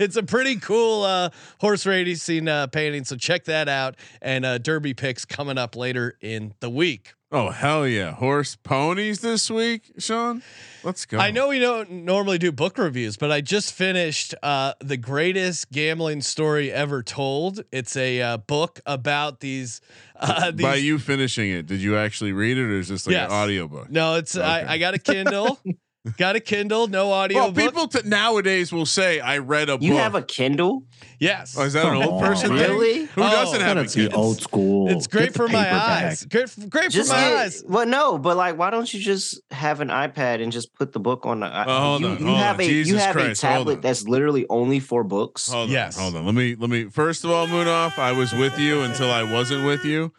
It's 0.00 0.16
a 0.16 0.22
pretty 0.22 0.56
cool 0.56 1.02
uh, 1.04 1.30
horse 1.60 1.84
racing 1.86 2.48
uh, 2.48 2.66
painting. 2.68 3.04
So 3.04 3.16
check 3.16 3.44
that 3.44 3.68
out. 3.68 3.96
And 4.22 4.44
uh, 4.44 4.58
Derby 4.58 4.94
picks 4.94 5.24
coming 5.24 5.58
up 5.58 5.76
later 5.76 6.16
in 6.20 6.54
the 6.60 6.70
week. 6.70 7.12
Oh 7.32 7.50
hell 7.50 7.86
yeah, 7.86 8.10
horse 8.12 8.56
ponies 8.56 9.20
this 9.20 9.48
week, 9.48 9.92
Sean. 9.98 10.42
Let's 10.82 11.06
go. 11.06 11.18
I 11.18 11.30
know 11.30 11.46
we 11.46 11.60
don't 11.60 11.88
normally 12.04 12.38
do 12.38 12.50
book 12.50 12.76
reviews, 12.76 13.16
but 13.16 13.30
I 13.30 13.40
just 13.40 13.72
finished 13.72 14.34
uh, 14.42 14.72
the 14.80 14.96
greatest 14.96 15.70
gambling 15.70 16.22
story 16.22 16.72
ever 16.72 17.04
told. 17.04 17.60
It's 17.70 17.96
a 17.96 18.20
uh, 18.20 18.36
book 18.38 18.80
about 18.84 19.38
these. 19.38 19.80
Uh, 20.16 20.50
these 20.50 20.66
By 20.66 20.74
you 20.76 20.98
finishing 20.98 21.50
it, 21.52 21.66
did 21.66 21.80
you 21.80 21.96
actually 21.96 22.32
read 22.32 22.58
it, 22.58 22.62
or 22.64 22.80
is 22.80 22.88
this 22.88 23.06
like 23.06 23.12
Yes. 23.14 23.30
an 23.30 23.36
audiobook? 23.36 23.90
no, 23.90 24.16
it's 24.16 24.36
I, 24.36 24.64
I 24.72 24.78
got 24.78 24.94
a 24.94 24.98
Kindle, 24.98 25.60
got 26.16 26.36
a 26.36 26.40
Kindle, 26.40 26.86
no 26.86 27.12
audio. 27.12 27.38
Well, 27.38 27.52
people 27.52 27.86
t- 27.88 28.00
nowadays 28.04 28.72
will 28.72 28.86
say, 28.86 29.20
"I 29.20 29.38
read 29.38 29.68
a 29.68 29.72
book." 29.78 29.82
You 29.82 29.96
have 29.96 30.14
a 30.14 30.22
Kindle? 30.22 30.84
yes, 31.18 31.54
Oh, 31.58 31.64
is 31.64 31.74
that 31.74 31.84
an 31.84 32.00
Come 32.00 32.08
old 32.12 32.22
person 32.22 32.52
on, 32.52 32.58
thing? 32.58 32.70
really? 32.70 33.04
Who 33.04 33.22
Oh. 33.22 33.30
doesn't 33.30 33.60
have 33.60 33.76
a 33.76 33.80
That's 33.80 33.94
the 33.94 34.02
Kindle? 34.04 34.20
old 34.20 34.40
school. 34.40 34.88
it's 34.90 35.06
great 35.06 35.26
Get 35.26 35.34
for 35.34 35.48
my 35.48 35.64
paperback. 35.64 36.02
eyes. 36.04 36.24
Great, 36.24 36.48
for, 36.50 36.66
great 36.66 36.90
Just 36.90 37.10
for 37.10 37.16
my 37.16 37.22
get, 37.28 37.36
eyes. 37.36 37.62
well, 37.66 37.86
no, 37.86 38.16
but 38.18 38.36
like, 38.36 38.56
why 38.58 38.70
don't 38.70 38.92
you 38.92 39.00
just 39.00 39.40
have 39.50 39.80
an 39.80 39.88
iPad 39.88 40.42
and 40.42 40.50
just 40.52 40.74
put 40.74 40.92
the 40.92 41.00
book 41.00 41.26
on 41.26 41.40
the? 41.40 41.46
i- 41.46 41.64
Oh, 41.66 41.80
hold 41.80 42.00
you, 42.00 42.06
on, 42.08 42.18
you 42.18 42.26
hold 42.26 42.38
have 42.38 42.56
on. 42.56 42.60
a 42.62 42.64
you 42.68 42.96
have 42.96 43.14
Christ, 43.14 43.42
a 43.44 43.46
tablet 43.46 43.82
that's 43.82 44.04
literally 44.08 44.46
only 44.48 44.80
for 44.80 45.04
books. 45.04 45.48
Hold 45.50 45.68
Yes. 45.70 45.96
on, 45.98 46.04
hold 46.04 46.16
on. 46.16 46.26
Let 46.26 46.34
me 46.34 46.56
let 46.58 46.70
me. 46.70 46.84
First 46.84 47.24
of 47.24 47.30
all, 47.30 47.46
Munaf, 47.46 47.98
I 47.98 48.12
was 48.12 48.32
with 48.32 48.58
you 48.58 48.80
until 48.82 49.10
I 49.10 49.22
wasn't 49.22 49.64
with 49.66 49.84
you. 49.84 50.12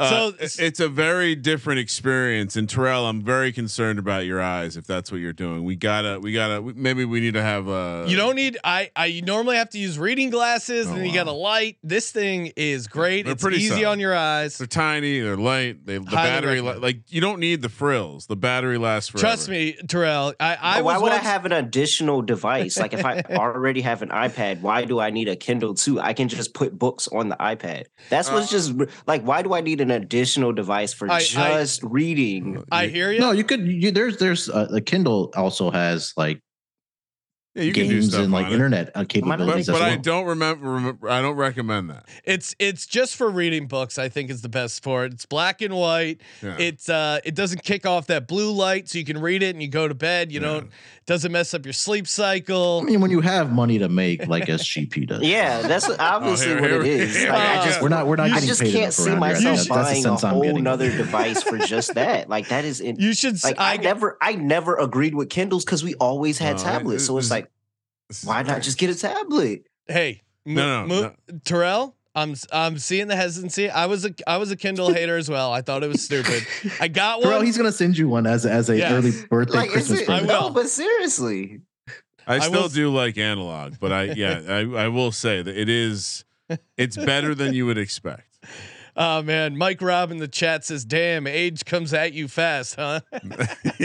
Uh, 0.00 0.10
So- 0.10 0.62
it's 0.64 0.80
a 0.80 0.88
very 0.88 1.34
different 1.34 1.80
experience. 1.80 2.56
And 2.56 2.68
Terrell, 2.68 3.06
I'm 3.06 3.22
very 3.22 3.52
concerned 3.52 3.98
about 3.98 4.24
your 4.24 4.40
eyes. 4.40 4.76
If 4.76 4.86
that's 4.86 5.12
what 5.12 5.20
you're 5.20 5.32
doing, 5.32 5.64
we 5.64 5.76
gotta, 5.76 6.18
we 6.20 6.32
gotta. 6.32 6.62
we- 6.62 6.72
Maybe 6.74 7.04
we 7.04 7.20
need 7.20 7.34
to 7.34 7.42
have. 7.42 7.68
a. 7.68 8.04
You 8.08 8.16
don't 8.16 8.34
need. 8.36 8.56
I 8.64 8.90
I 8.96 9.20
normally 9.24 9.56
have 9.56 9.70
to 9.70 9.78
use 9.78 9.98
reading 9.98 10.30
glasses, 10.30 10.86
Oh, 10.88 10.94
and 10.94 11.02
you 11.04 11.10
wow. 11.10 11.24
got 11.24 11.26
a 11.28 11.32
light. 11.32 11.76
This 11.82 12.10
thing 12.10 12.52
is 12.56 12.86
great. 12.88 13.24
They're 13.24 13.34
it's 13.34 13.42
pretty 13.42 13.58
easy 13.58 13.68
solid. 13.82 13.86
on 13.86 14.00
your 14.00 14.14
eyes. 14.14 14.56
They're 14.58 14.66
tiny. 14.66 15.20
They're 15.20 15.36
light. 15.36 15.84
They 15.84 15.98
the 15.98 16.04
Highly 16.10 16.30
battery 16.30 16.60
li- 16.62 16.78
like 16.78 17.00
you 17.08 17.20
don't 17.20 17.38
need 17.40 17.60
the 17.62 17.68
frills. 17.68 18.26
The 18.26 18.36
battery 18.36 18.78
lasts 18.78 19.10
forever. 19.10 19.26
Trust 19.26 19.48
me, 19.48 19.74
Terrell. 19.88 20.32
I 20.40 20.56
I 20.60 20.74
But 20.78 20.84
why 20.84 20.94
would 20.98 21.10
once, 21.12 21.24
I 21.24 21.28
have 21.28 21.44
an 21.44 21.52
additional 21.52 22.22
device? 22.22 22.78
Like 22.78 22.94
if 22.94 23.04
I 23.04 23.20
already 23.30 23.82
have 23.82 24.02
an 24.02 24.08
iPad, 24.08 24.60
why 24.62 24.84
do 24.84 24.98
I 25.00 25.10
need 25.10 25.28
a 25.28 25.36
Kindle 25.36 25.74
too? 25.74 26.00
I 26.00 26.12
can 26.14 26.28
just 26.28 26.54
put 26.54 26.78
books 26.78 27.08
on 27.08 27.28
the 27.28 27.36
iPad. 27.36 27.84
That's 28.08 28.30
what's 28.30 28.50
just 28.50 28.72
like. 29.06 29.22
Why 29.22 29.42
do 29.42 29.52
I 29.54 29.60
need 29.60 29.80
an 29.80 29.89
additional 29.90 30.52
device 30.52 30.92
for 30.92 31.10
I- 31.10 31.16
I- 31.16 31.20
just 31.20 31.82
reading? 31.82 32.62
I 32.70 32.86
hear 32.86 33.12
you. 33.12 33.20
No, 33.20 33.32
you 33.32 33.44
could. 33.44 33.66
You, 33.66 33.90
there's 33.90 34.18
there's 34.18 34.48
uh, 34.48 34.66
the 34.70 34.80
Kindle 34.80 35.32
also 35.36 35.70
has 35.70 36.12
like 36.16 36.40
Yeah, 37.56 37.64
you 37.64 37.72
can 37.72 37.88
do 37.88 37.94
games 37.94 38.10
stuff 38.10 38.22
and 38.22 38.32
like 38.32 38.46
internet 38.52 38.90
uh, 38.90 39.00
But, 39.00 39.08
capabilities. 39.08 39.66
But, 39.66 39.74
as 39.74 39.80
but 39.80 39.88
I 39.90 39.96
don't 39.96 40.24
remember, 40.26 40.70
remember. 40.70 41.10
I 41.10 41.20
don't 41.20 41.34
recommend 41.34 41.90
that. 41.90 42.06
It's 42.24 42.54
it's 42.60 42.86
just 42.86 43.16
for 43.16 43.28
reading 43.28 43.66
books. 43.66 43.98
I 43.98 44.08
think 44.08 44.30
is 44.30 44.40
the 44.42 44.48
best 44.48 44.84
for 44.84 45.04
it. 45.04 45.12
It's 45.12 45.26
black 45.26 45.60
and 45.60 45.74
white. 45.74 46.20
Yeah. 46.42 46.56
It's 46.60 46.88
uh 46.88 47.18
it 47.24 47.34
doesn't 47.34 47.64
kick 47.64 47.86
off 47.86 48.06
that 48.06 48.28
blue 48.28 48.52
light, 48.52 48.88
so 48.88 48.98
you 48.98 49.04
can 49.04 49.20
read 49.20 49.42
it 49.42 49.50
and 49.56 49.60
you 49.60 49.66
go 49.68 49.88
to 49.88 49.94
bed. 49.94 50.30
You 50.30 50.40
Yeah. 50.40 50.46
don't 50.46 50.70
doesn't 51.06 51.32
mess 51.32 51.52
up 51.52 51.66
your 51.66 51.72
sleep 51.72 52.06
cycle. 52.06 52.82
I 52.84 52.86
mean, 52.86 53.00
when 53.00 53.10
you 53.10 53.20
have 53.20 53.50
money 53.52 53.80
to 53.80 53.88
make, 53.88 54.28
like 54.28 54.46
SGP 54.46 55.08
does. 55.08 55.22
Yeah, 55.22 55.62
that's 55.62 55.90
obviously 55.98 56.52
Oh, 56.52 56.58
here- 56.58 56.60
what 56.60 56.70
here 56.70 56.80
it 56.80 56.82
we- 57.00 57.12
here 57.18 57.32
Like, 57.32 57.42
we 57.42 57.58
I 57.62 57.64
just 57.64 57.82
we're 57.82 57.88
not. 57.88 58.06
We're 58.06 58.14
not 58.14 58.26
I 58.30 58.34
getting 58.34 58.48
just 58.48 58.60
paid 58.62 58.72
can't 58.72 58.92
see 58.94 59.16
myself 59.16 59.42
here. 59.42 59.50
That's 59.52 59.64
the 59.66 59.74
buying 59.74 60.06
a 60.06 60.16
whole 60.28 60.42
getting. 60.42 60.62
nother 60.62 60.96
device 60.96 61.42
for 61.42 61.58
just 61.58 61.94
that. 61.94 62.28
Like 62.28 62.46
that 62.50 62.64
is 62.64 62.80
in, 62.80 63.00
You 63.00 63.12
should. 63.12 63.42
like 63.42 63.58
I, 63.58 63.74
I, 63.74 63.76
never 63.78 64.16
I 64.20 64.34
never 64.36 64.76
agreed 64.76 65.16
with 65.16 65.30
Kindles 65.30 65.64
because 65.64 65.82
we 65.82 65.94
always 65.94 66.38
had 66.38 66.58
No, 66.58 66.62
tablets. 66.62 67.02
it- 67.02 67.06
So 67.06 67.18
it's 67.18 67.26
it's- 67.26 67.30
like, 67.30 67.49
why 68.24 68.42
not 68.42 68.62
just 68.62 68.78
get 68.78 68.90
a 68.90 68.94
tablet? 68.94 69.66
Hey, 69.86 70.22
No, 70.46 70.86
no, 70.86 71.02
Mo- 71.02 71.14
Terrell. 71.44 71.96
I'm 72.14 72.32
s- 72.32 72.46
I'm 72.52 72.76
seeing 72.78 73.06
the 73.06 73.14
hesitancy. 73.14 73.70
I 73.70 73.86
was 73.86 74.04
a 74.04 74.12
I 74.26 74.38
was 74.38 74.50
a 74.50 74.56
Kindle 74.56 74.92
hater 74.92 75.16
as 75.16 75.28
well. 75.28 75.52
I 75.52 75.62
thought 75.62 75.84
it 75.84 75.88
was 75.88 76.02
stupid. 76.02 76.44
I 76.80 76.88
got 76.88 77.22
Bro, 77.22 77.36
one. 77.36 77.46
he's 77.46 77.56
gonna 77.56 77.70
send 77.70 77.96
you 77.96 78.08
one 78.08 78.26
as 78.26 78.44
as 78.44 78.68
a 78.68 78.76
Yes. 78.76 78.90
early 78.92 79.12
birthday 79.30 79.56
Like 79.58 79.70
Christmas 79.70 80.00
it, 80.00 80.08
I 80.08 80.18
present. 80.20 80.28
will. 80.28 80.48
no, 80.48 80.50
but 80.50 80.68
seriously, 80.68 81.60
I 82.26 82.36
I 82.36 82.38
still 82.40 82.62
will- 82.62 82.68
do 82.68 82.90
like 82.90 83.16
analog, 83.16 83.74
but 83.80 83.92
I 83.92 84.02
yeah, 84.04 84.40
I, 84.48 84.58
I 84.84 84.88
will 84.88 85.12
say 85.12 85.40
that 85.42 85.56
it 85.56 85.68
is 85.68 86.24
it's 86.76 86.96
better 86.96 87.32
than 87.34 87.54
you 87.54 87.64
would 87.66 87.78
expect. 87.78 88.29
Oh 88.96 89.22
man, 89.22 89.56
Mike 89.56 89.80
Rob 89.80 90.10
in 90.10 90.18
the 90.18 90.28
chat 90.28 90.64
says, 90.64 90.84
"Damn, 90.84 91.26
age 91.26 91.64
comes 91.64 91.94
at 91.94 92.12
you 92.12 92.28
fast, 92.28 92.76
huh?" 92.76 93.00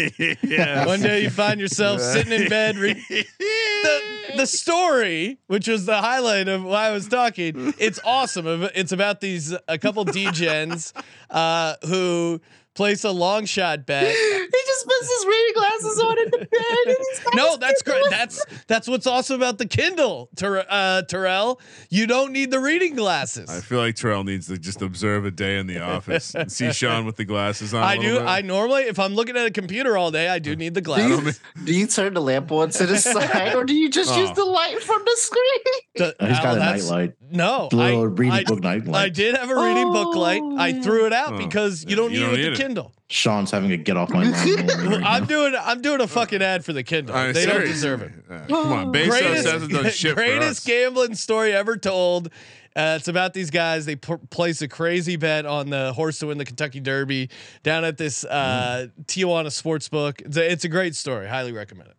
yeah. 0.44 0.86
One 0.86 1.02
day 1.02 1.24
you 1.24 1.30
find 1.30 1.60
yourself 1.60 2.02
sitting 2.14 2.34
in 2.34 2.50
bed. 2.50 2.78
Re- 2.78 2.94
the 3.10 4.02
the 4.38 4.48
story, 4.48 5.38
which 5.48 5.68
was 5.68 5.86
the 5.86 5.98
highlight 5.98 6.48
of 6.48 6.64
why 6.64 6.88
I 6.88 6.92
was 6.92 7.08
talking, 7.08 7.74
it's 7.78 8.00
awesome. 8.04 8.70
It's 8.76 8.92
about 8.92 9.22
these 9.22 9.56
a 9.68 9.78
couple 9.78 10.06
degens 10.06 10.94
uh, 11.30 11.76
who 11.86 12.42
place 12.76 13.04
a 13.04 13.12
long 13.12 13.46
shot 13.46 13.86
bet. 13.86 14.06
he 14.16 14.48
just 14.68 14.86
puts 14.86 15.10
his 15.18 15.26
reading 15.26 15.54
glasses 15.56 16.00
on 16.00 16.20
in 16.20 16.26
the 16.32 16.38
bed. 16.38 16.96
And 17.26 17.36
No, 17.36 17.58
that's 17.58 17.82
great. 17.82 17.96
Kindle. 18.04 18.10
That's 18.12 18.46
that's 18.68 18.88
what's 18.88 19.08
awesome 19.08 19.38
about 19.38 19.58
the 19.58 19.66
Kindle, 19.66 20.30
Ter- 20.36 20.66
uh, 20.70 21.02
Terrell. 21.04 21.60
You 21.90 22.06
don't 22.08 22.32
need 22.32 22.52
the 22.52 22.60
reading 22.60 22.96
glasses. 22.96 23.50
I 23.50 23.62
feel 23.62 23.80
like 23.80 23.96
Terrell 23.96 24.24
needs 24.24 24.48
to 24.48 24.58
just 24.58 24.82
observe 24.82 25.26
a 25.26 25.32
day 25.32 25.58
in 25.58 25.68
the 25.68 25.80
office 25.82 26.36
and 26.36 26.52
see 26.52 26.72
Sean 26.74 27.06
with 27.06 27.16
the 27.16 27.26
glasses 27.26 27.74
on. 27.74 27.82
I 27.84 27.98
do. 27.98 28.20
bit. 28.20 28.28
I 28.28 28.42
normally, 28.42 28.84
if 28.84 29.00
I'm 29.00 29.16
looking 29.16 29.38
at 29.38 29.46
a 29.46 29.52
computer 29.52 29.98
all 29.98 30.12
day, 30.12 30.28
I 30.30 30.40
do 30.40 30.56
need 30.56 30.74
the 30.74 30.82
Do 30.82 30.92
you, 30.92 31.08
glasses. 31.22 31.40
do 31.64 31.74
you 31.74 31.88
turn 31.88 32.14
the 32.14 32.22
lamp 32.22 32.52
on 32.52 32.70
to 32.72 32.86
the 32.86 32.98
side, 33.00 33.56
or 33.56 33.64
do 33.64 33.74
you 33.74 33.90
just 33.90 34.16
use 34.18 34.30
Oh. 34.32 34.34
the 34.36 34.46
light 34.46 34.82
from 34.84 35.02
the 35.06 35.16
screen? 35.16 35.64
D- 35.96 36.12
Oh, 36.20 36.28
he's 36.28 36.38
Al, 36.38 36.44
got 36.44 36.56
a 36.56 36.60
that's- 36.60 36.90
nightlight. 36.90 37.14
No, 37.32 37.70
little 37.72 38.02
I, 38.02 38.04
reading 38.06 38.32
I, 38.32 38.44
book 38.44 38.62
nightlight. 38.62 38.96
I 39.06 39.10
did 39.10 39.36
have 39.36 39.50
a 39.50 39.56
reading 39.56 39.92
book 39.92 40.16
light. 40.16 40.42
I 40.58 40.74
threw 40.82 41.06
it 41.08 41.14
out 41.14 41.34
Oh, 41.34 41.38
because 41.38 41.86
you 41.88 41.96
don't 41.96 42.12
you 42.12 42.20
need 42.20 42.26
don't 42.26 42.30
it 42.30 42.32
with 42.32 42.40
need 42.42 42.48
the 42.50 42.52
it. 42.54 42.58
Kindle. 42.68 42.92
Sean's 43.10 43.52
having 43.52 43.72
a 43.72 43.78
get 43.78 43.98
off 43.98 44.10
my 44.12 44.24
lawn. 44.24 44.32
right 44.34 45.04
I'm 45.06 45.22
now. 45.24 45.28
doing 45.28 45.56
I'm 45.60 45.82
doing 45.82 46.02
a 46.02 46.08
fucking 46.08 46.42
ad 46.42 46.64
for 46.66 46.74
the 46.74 46.84
Kindle. 46.84 47.16
Uh, 47.16 47.32
they 47.32 47.46
don't 47.46 47.62
deserve 47.66 48.02
it. 48.04 48.12
Uh, 48.30 48.46
come 48.48 48.72
on, 48.74 48.94
Bezos 48.94 49.10
greatest, 49.10 49.48
hasn't 49.48 49.72
done 49.72 49.90
shit 49.92 50.16
greatest 50.16 50.66
gambling 50.66 51.16
story 51.16 51.54
ever 51.54 51.78
told. 51.78 52.28
Uh, 52.76 52.96
it's 53.00 53.08
about 53.08 53.34
these 53.34 53.52
guys. 53.52 53.86
They 53.86 53.96
p- 53.96 54.16
place 54.30 54.62
a 54.62 54.68
crazy 54.68 55.16
bet 55.16 55.46
on 55.46 55.70
the 55.70 55.94
horse 55.94 56.20
to 56.20 56.28
win 56.28 56.38
the 56.38 56.44
Kentucky 56.46 56.82
Derby 56.82 57.30
down 57.64 57.86
at 57.86 57.98
this 57.98 58.26
uh, 58.26 58.88
Tijuana 59.06 59.50
sports 59.52 59.88
book. 59.88 60.22
It's 60.22 60.36
a, 60.36 60.52
it's 60.52 60.66
a 60.66 60.70
great 60.70 60.94
story. 60.94 61.28
Highly 61.28 61.54
recommend 61.54 61.90
it. 61.90 61.96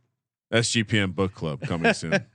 SGPN 0.55 1.15
book 1.15 1.35
club 1.35 1.63
coming 1.63 1.95
soon. 1.95 2.21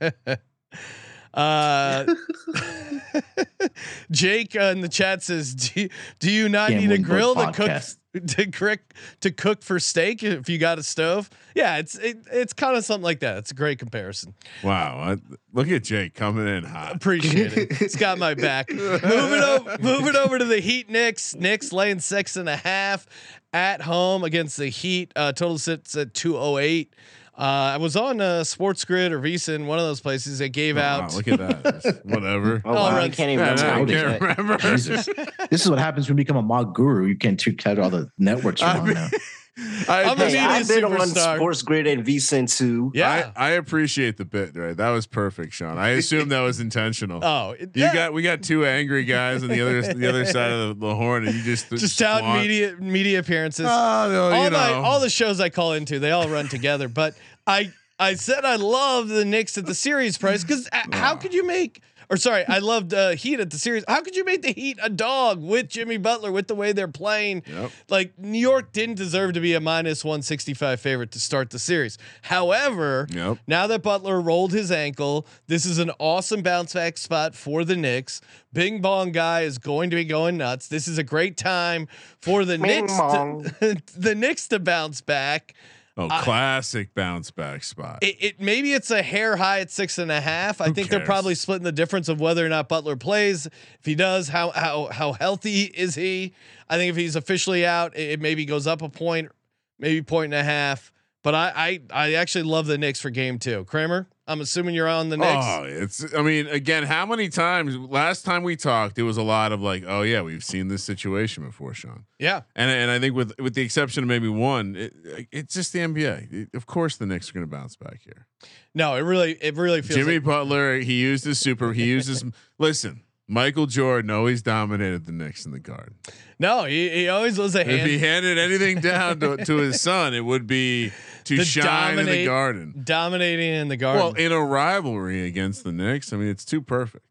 Uh, 1.34 2.14
Jake 4.10 4.56
uh, 4.56 4.64
in 4.64 4.80
the 4.80 4.88
chat 4.88 5.22
says, 5.22 5.54
"Do, 5.54 5.88
do 6.18 6.30
you 6.30 6.48
not 6.48 6.70
need 6.70 6.92
a 6.92 6.98
grill 6.98 7.34
to 7.34 7.52
cook 7.52 7.82
to 8.26 8.46
cook 8.50 8.80
to 9.20 9.30
cook 9.30 9.62
for 9.62 9.78
steak 9.80 10.22
if 10.22 10.48
you 10.48 10.58
got 10.58 10.78
a 10.78 10.82
stove?" 10.82 11.30
Yeah, 11.54 11.78
it's 11.78 11.96
it, 11.96 12.18
it's 12.30 12.52
kind 12.52 12.76
of 12.76 12.84
something 12.84 13.04
like 13.04 13.20
that. 13.20 13.38
It's 13.38 13.50
a 13.50 13.54
great 13.54 13.78
comparison. 13.78 14.34
wow, 14.62 14.98
I, 14.98 15.16
look 15.52 15.68
at 15.70 15.84
Jake 15.84 16.14
coming 16.14 16.46
in 16.46 16.64
hot. 16.64 16.96
Appreciate 16.96 17.56
it. 17.56 17.80
It's 17.80 17.96
got 17.96 18.18
my 18.18 18.34
back. 18.42 18.70
moving 18.70 19.02
over, 19.02 19.76
moving 19.80 20.16
over 20.16 20.38
to 20.38 20.44
the 20.44 20.60
Heat. 20.60 20.90
Knicks. 20.90 21.34
Knicks 21.34 21.72
laying 21.72 22.00
six 22.00 22.36
and 22.36 22.48
a 22.48 22.56
half 22.56 23.06
at 23.54 23.82
home 23.82 24.24
against 24.24 24.56
the 24.58 24.68
Heat. 24.68 25.12
Uh, 25.16 25.32
total 25.32 25.58
sits 25.58 25.96
at 25.96 26.12
two 26.12 26.36
oh 26.36 26.58
eight. 26.58 26.94
Uh, 27.36 27.72
I 27.74 27.76
was 27.78 27.96
on 27.96 28.20
uh, 28.20 28.44
Sports 28.44 28.84
Grid 28.84 29.10
or 29.10 29.18
Visa, 29.18 29.58
one 29.58 29.78
of 29.78 29.84
those 29.86 30.00
places. 30.00 30.38
They 30.38 30.50
gave 30.50 30.76
Oh, 30.76 30.80
wow, 30.80 31.00
out. 31.02 31.14
look 31.14 31.26
at 31.28 31.38
that. 31.38 32.00
Whatever. 32.04 32.60
Oh, 32.64 32.74
wow. 32.74 32.96
I 32.96 33.08
can't 33.08 33.30
even 33.30 33.46
Yeah, 33.46 33.78
remember. 33.80 33.92
I 33.94 34.18
can't 34.18 34.38
remember. 34.38 34.56
Jesus. 34.58 35.08
this 35.50 35.64
is 35.64 35.70
what 35.70 35.78
happens 35.78 36.08
when 36.08 36.18
you 36.18 36.24
become 36.24 36.36
a 36.36 36.42
mock 36.42 36.74
guru. 36.74 37.06
You 37.06 37.16
can't 37.16 37.40
check 37.40 37.66
out 37.66 37.78
all 37.78 37.88
the 37.90 38.10
networks 38.18 38.60
you're 38.60 38.70
I 38.70 38.78
on 38.78 38.84
mean- 38.84 38.94
now. 38.94 39.08
I, 39.58 40.04
I'm 40.04 40.18
a 40.18 40.20
Hey, 40.20 40.26
media 40.26 40.40
I've 40.42 40.68
been 40.68 40.84
on 40.84 40.92
superstar. 40.92 41.36
Sports 41.36 41.62
Grid 41.62 41.86
and 41.86 42.04
VSIN 42.04 42.56
too. 42.56 42.90
Yeah. 42.94 43.32
I, 43.36 43.48
I 43.48 43.50
appreciate 43.50 44.16
the 44.16 44.24
bit, 44.24 44.56
right? 44.56 44.76
That 44.76 44.90
was 44.90 45.06
perfect, 45.06 45.52
Sean. 45.52 45.76
I 45.76 45.90
assume 45.90 46.30
that 46.30 46.40
was 46.40 46.60
intentional. 46.60 47.20
oh, 47.22 47.50
it, 47.52 47.70
You 47.74 47.84
yeah. 47.84 47.92
got 47.92 48.12
we 48.14 48.22
got 48.22 48.42
two 48.42 48.64
angry 48.64 49.04
guys 49.04 49.42
on 49.42 49.50
the 49.50 49.60
other 49.60 49.82
the 49.82 50.08
other 50.08 50.24
side 50.24 50.50
of 50.50 50.80
the, 50.80 50.86
the 50.86 50.94
horn, 50.94 51.26
and 51.26 51.34
you 51.34 51.42
just 51.42 51.68
just 51.70 52.00
out 52.00 52.38
media 52.40 52.76
media 52.78 53.18
appearances. 53.18 53.66
Oh, 53.68 54.08
no, 54.10 54.28
you 54.30 54.34
all 54.34 54.50
my 54.50 54.72
all 54.72 55.00
the 55.00 55.10
shows 55.10 55.40
I 55.40 55.50
call 55.50 55.74
into, 55.74 55.98
they 55.98 56.12
all 56.12 56.28
run 56.28 56.48
together. 56.48 56.88
But 56.88 57.14
I 57.46 57.72
I 57.98 58.14
said 58.14 58.44
I 58.44 58.56
love 58.56 59.08
the 59.08 59.24
Knicks 59.24 59.58
at 59.58 59.66
the 59.66 59.74
series 59.74 60.16
price 60.16 60.42
because 60.42 60.68
uh, 60.72 60.82
how 60.92 61.12
ah. 61.12 61.16
could 61.16 61.34
you 61.34 61.46
make? 61.46 61.82
Or 62.12 62.18
sorry, 62.18 62.44
I 62.46 62.58
loved 62.58 62.92
uh, 62.92 63.10
Heat 63.12 63.40
at 63.40 63.48
the 63.48 63.58
series. 63.58 63.84
How 63.88 64.02
could 64.02 64.14
you 64.14 64.22
make 64.22 64.42
the 64.42 64.52
Heat 64.52 64.78
a 64.82 64.90
dog 64.90 65.42
with 65.42 65.70
Jimmy 65.70 65.96
Butler 65.96 66.30
with 66.30 66.46
the 66.46 66.54
way 66.54 66.72
they're 66.72 66.86
playing? 66.86 67.42
Yep. 67.46 67.70
Like 67.88 68.18
New 68.18 68.38
York 68.38 68.70
didn't 68.72 68.96
deserve 68.96 69.32
to 69.32 69.40
be 69.40 69.54
a 69.54 69.60
minus 69.60 70.04
one 70.04 70.20
sixty 70.20 70.52
five 70.52 70.78
favorite 70.78 71.10
to 71.12 71.18
start 71.20 71.48
the 71.48 71.58
series. 71.58 71.96
However, 72.20 73.06
Yep. 73.10 73.38
now 73.46 73.66
that 73.66 73.82
Butler 73.82 74.20
rolled 74.20 74.52
his 74.52 74.70
ankle, 74.70 75.26
this 75.46 75.64
is 75.64 75.78
an 75.78 75.90
awesome 75.98 76.42
bounce 76.42 76.74
back 76.74 76.98
spot 76.98 77.34
for 77.34 77.64
the 77.64 77.76
Knicks. 77.76 78.20
Bing 78.52 78.82
Bong 78.82 79.12
guy 79.12 79.40
is 79.40 79.56
going 79.56 79.88
to 79.88 79.96
be 79.96 80.04
going 80.04 80.36
nuts. 80.36 80.68
This 80.68 80.86
is 80.86 80.98
a 80.98 81.02
great 81.02 81.38
time 81.38 81.88
for 82.20 82.44
the 82.44 82.58
Bing 82.58 82.84
Knicks 82.84 82.94
to, 82.94 83.76
the 83.96 84.14
Knicks 84.14 84.48
to 84.48 84.58
bounce 84.58 85.00
back. 85.00 85.54
Oh, 85.94 86.08
classic 86.08 86.94
bounce 86.94 87.30
back 87.30 87.62
spot. 87.62 87.98
It, 88.00 88.16
it 88.18 88.40
maybe 88.40 88.72
it's 88.72 88.90
a 88.90 89.02
hair 89.02 89.36
high 89.36 89.60
at 89.60 89.70
six 89.70 89.98
and 89.98 90.10
a 90.10 90.22
half. 90.22 90.60
I 90.62 90.68
Who 90.68 90.74
think 90.74 90.88
they're 90.88 91.04
probably 91.04 91.34
splitting 91.34 91.64
the 91.64 91.72
difference 91.72 92.08
of 92.08 92.18
whether 92.18 92.44
or 92.44 92.48
not 92.48 92.66
Butler 92.68 92.96
plays. 92.96 93.44
If 93.44 93.84
he 93.84 93.94
does, 93.94 94.28
how 94.28 94.52
how 94.52 94.88
how 94.90 95.12
healthy 95.12 95.64
is 95.64 95.94
he? 95.94 96.32
I 96.70 96.78
think 96.78 96.90
if 96.90 96.96
he's 96.96 97.14
officially 97.14 97.66
out, 97.66 97.94
it, 97.94 98.12
it 98.12 98.20
maybe 98.20 98.46
goes 98.46 98.66
up 98.66 98.80
a 98.80 98.88
point, 98.88 99.32
maybe 99.78 100.00
point 100.00 100.32
and 100.32 100.40
a 100.40 100.44
half. 100.44 100.92
But 101.22 101.34
I 101.34 101.52
I, 101.54 101.80
I 101.90 102.14
actually 102.14 102.44
love 102.44 102.66
the 102.66 102.78
Knicks 102.78 103.00
for 103.00 103.10
game 103.10 103.38
two. 103.38 103.64
Kramer, 103.66 104.06
I'm 104.26 104.40
assuming 104.40 104.74
you're 104.76 104.88
on 104.88 105.08
the 105.08 105.16
oh, 105.16 105.18
Knicks. 105.18 105.46
Oh, 105.46 105.64
it's. 105.64 106.14
I 106.14 106.22
mean, 106.22 106.46
again, 106.46 106.84
how 106.84 107.04
many 107.04 107.28
times? 107.28 107.76
Last 107.76 108.24
time 108.24 108.44
we 108.44 108.54
talked, 108.54 108.96
it 108.98 109.02
was 109.02 109.16
a 109.16 109.22
lot 109.22 109.50
of 109.50 109.60
like, 109.60 109.82
"Oh 109.86 110.02
yeah, 110.02 110.22
we've 110.22 110.44
seen 110.44 110.68
this 110.68 110.84
situation 110.84 111.44
before, 111.44 111.74
Sean." 111.74 112.04
Yeah, 112.20 112.42
And 112.54 112.70
and 112.70 112.90
I 112.90 113.00
think 113.00 113.16
with 113.16 113.32
with 113.40 113.54
the 113.54 113.62
exception 113.62 114.04
of 114.04 114.08
maybe 114.08 114.28
one, 114.28 114.76
it, 114.76 114.94
it's 115.32 115.54
just 115.54 115.72
the 115.72 115.80
NBA. 115.80 116.32
It- 116.32 116.48
of 116.54 116.66
course, 116.66 116.96
the 116.96 117.06
Knicks 117.06 117.30
are 117.30 117.32
going 117.32 117.46
to 117.46 117.50
bounce 117.50 117.74
back 117.74 118.00
here. 118.04 118.26
no, 118.74 118.94
it 118.94 119.00
really 119.00 119.32
it 119.40 119.56
really 119.56 119.82
feels. 119.82 119.98
Jimmy 119.98 120.14
like, 120.14 120.24
Butler, 120.24 120.78
he 120.78 121.00
used 121.00 121.24
his 121.24 121.40
super. 121.40 121.72
He 121.72 121.84
used 121.84 122.08
his. 122.08 122.24
listen, 122.58 123.02
Michael 123.32 123.64
Jordan 123.66 124.10
always 124.10 124.42
dominated 124.42 125.06
the 125.06 125.12
Knicks 125.12 125.46
in 125.46 125.52
the 125.52 125.58
garden. 125.58 125.94
no, 126.38 126.64
he, 126.64 126.90
he 126.90 127.08
always 127.08 127.38
was 127.38 127.54
a 127.56 127.60
If 127.68 127.86
he 127.86 127.98
handed 127.98 128.36
anything 128.36 128.80
down 128.80 129.20
to, 129.20 129.38
to 129.38 129.56
his 129.56 129.80
son, 129.88 130.12
it 130.12 130.20
would 130.20 130.46
be 130.46 130.92
to 131.24 131.36
To 131.38 131.44
shine 131.44 131.98
in 131.98 132.04
the 132.04 132.26
garden. 132.26 132.82
dominating 132.84 133.54
in 133.54 133.68
the 133.68 133.78
garden. 133.78 134.02
Well, 134.02 134.12
in 134.14 134.32
a 134.32 134.44
rivalry 134.44 135.26
against 135.26 135.64
the 135.64 135.72
Knicks, 135.72 136.12
I 136.12 136.18
mean, 136.18 136.28
it's 136.28 136.44
too 136.44 136.60
perfect. 136.60 137.06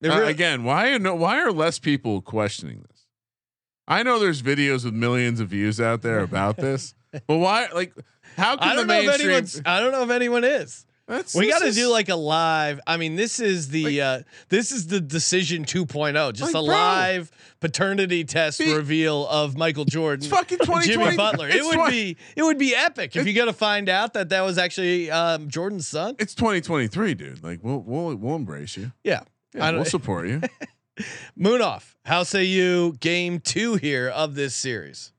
It 0.00 0.10
Uh, 0.10 0.22
again, 0.24 0.64
why 0.64 0.92
are 0.92 0.98
no, 0.98 1.14
why 1.14 1.40
are 1.42 1.52
less 1.52 1.78
people 1.78 2.22
questioning 2.22 2.82
this? 2.88 3.04
I 3.86 4.02
know 4.02 4.18
there's 4.18 4.40
videos 4.40 4.84
with 4.86 4.94
millions 4.94 5.40
of 5.40 5.48
views 5.48 5.78
out 5.78 6.00
there 6.00 6.20
about 6.20 6.56
this, 6.56 6.94
but 7.26 7.36
why? 7.36 7.68
Like, 7.74 7.92
how 8.36 8.56
can 8.56 8.66
I 8.66 8.74
don't 8.76 8.86
the 8.86 8.94
know 8.94 9.00
if 9.02 9.20
anyone's. 9.20 9.60
I 9.66 9.80
don't 9.80 9.92
know 9.92 10.04
if 10.04 10.10
anyone 10.10 10.44
is. 10.44 10.86
That's- 11.10 11.34
We 11.34 11.48
got 11.50 11.58
to 11.62 11.72
do 11.72 11.88
like 11.88 12.08
a 12.08 12.14
live. 12.14 12.80
I 12.86 12.96
mean, 12.96 13.16
this 13.16 13.40
is 13.40 13.68
the 13.68 14.00
uh 14.00 14.22
this 14.48 14.70
is 14.72 14.86
the 14.86 15.00
decision 15.00 15.64
2.0, 15.64 16.32
just 16.32 16.54
Like, 16.54 16.62
a 16.62 16.64
bro. 16.64 16.74
live 16.74 17.30
paternity 17.60 18.24
test 18.24 18.58
Be- 18.60 18.72
reveal 18.74 19.26
of 19.28 19.56
Michael 19.56 19.84
Jordan. 19.84 20.24
It's 20.24 20.32
fucking 20.34 20.58
2020. 20.58 20.86
Jimmy 21.04 21.16
Butler. 21.16 21.48
It 21.48 21.64
would 21.64 21.74
20 21.74 21.90
be 21.90 22.16
it 22.36 22.42
would 22.42 22.58
be 22.58 22.74
epic 22.74 23.16
if 23.16 23.26
you 23.26 23.32
got 23.34 23.46
to 23.46 23.52
find 23.52 23.88
out 23.88 24.14
that 24.14 24.28
that 24.28 24.42
was 24.42 24.56
actually 24.56 25.10
um, 25.10 25.48
Jordan's 25.48 25.88
son. 25.88 26.14
It's 26.18 26.34
2023, 26.34 27.14
dude. 27.14 27.42
Like, 27.42 27.58
we'll 27.62 27.80
we'll 27.80 28.14
we'll 28.16 28.36
embrace 28.36 28.76
you. 28.76 28.92
Yeah. 29.04 29.22
Yeah, 29.54 29.64
I 29.66 29.70
don't- 29.72 29.80
we'll 29.80 29.90
support 29.90 30.28
you. 30.28 30.40
Munaf. 31.38 31.94
How 32.04 32.22
say 32.22 32.44
you 32.44 32.96
game 33.00 33.40
2 33.40 33.76
here 33.76 34.08
of 34.08 34.34
this 34.34 34.54
series? 34.54 35.12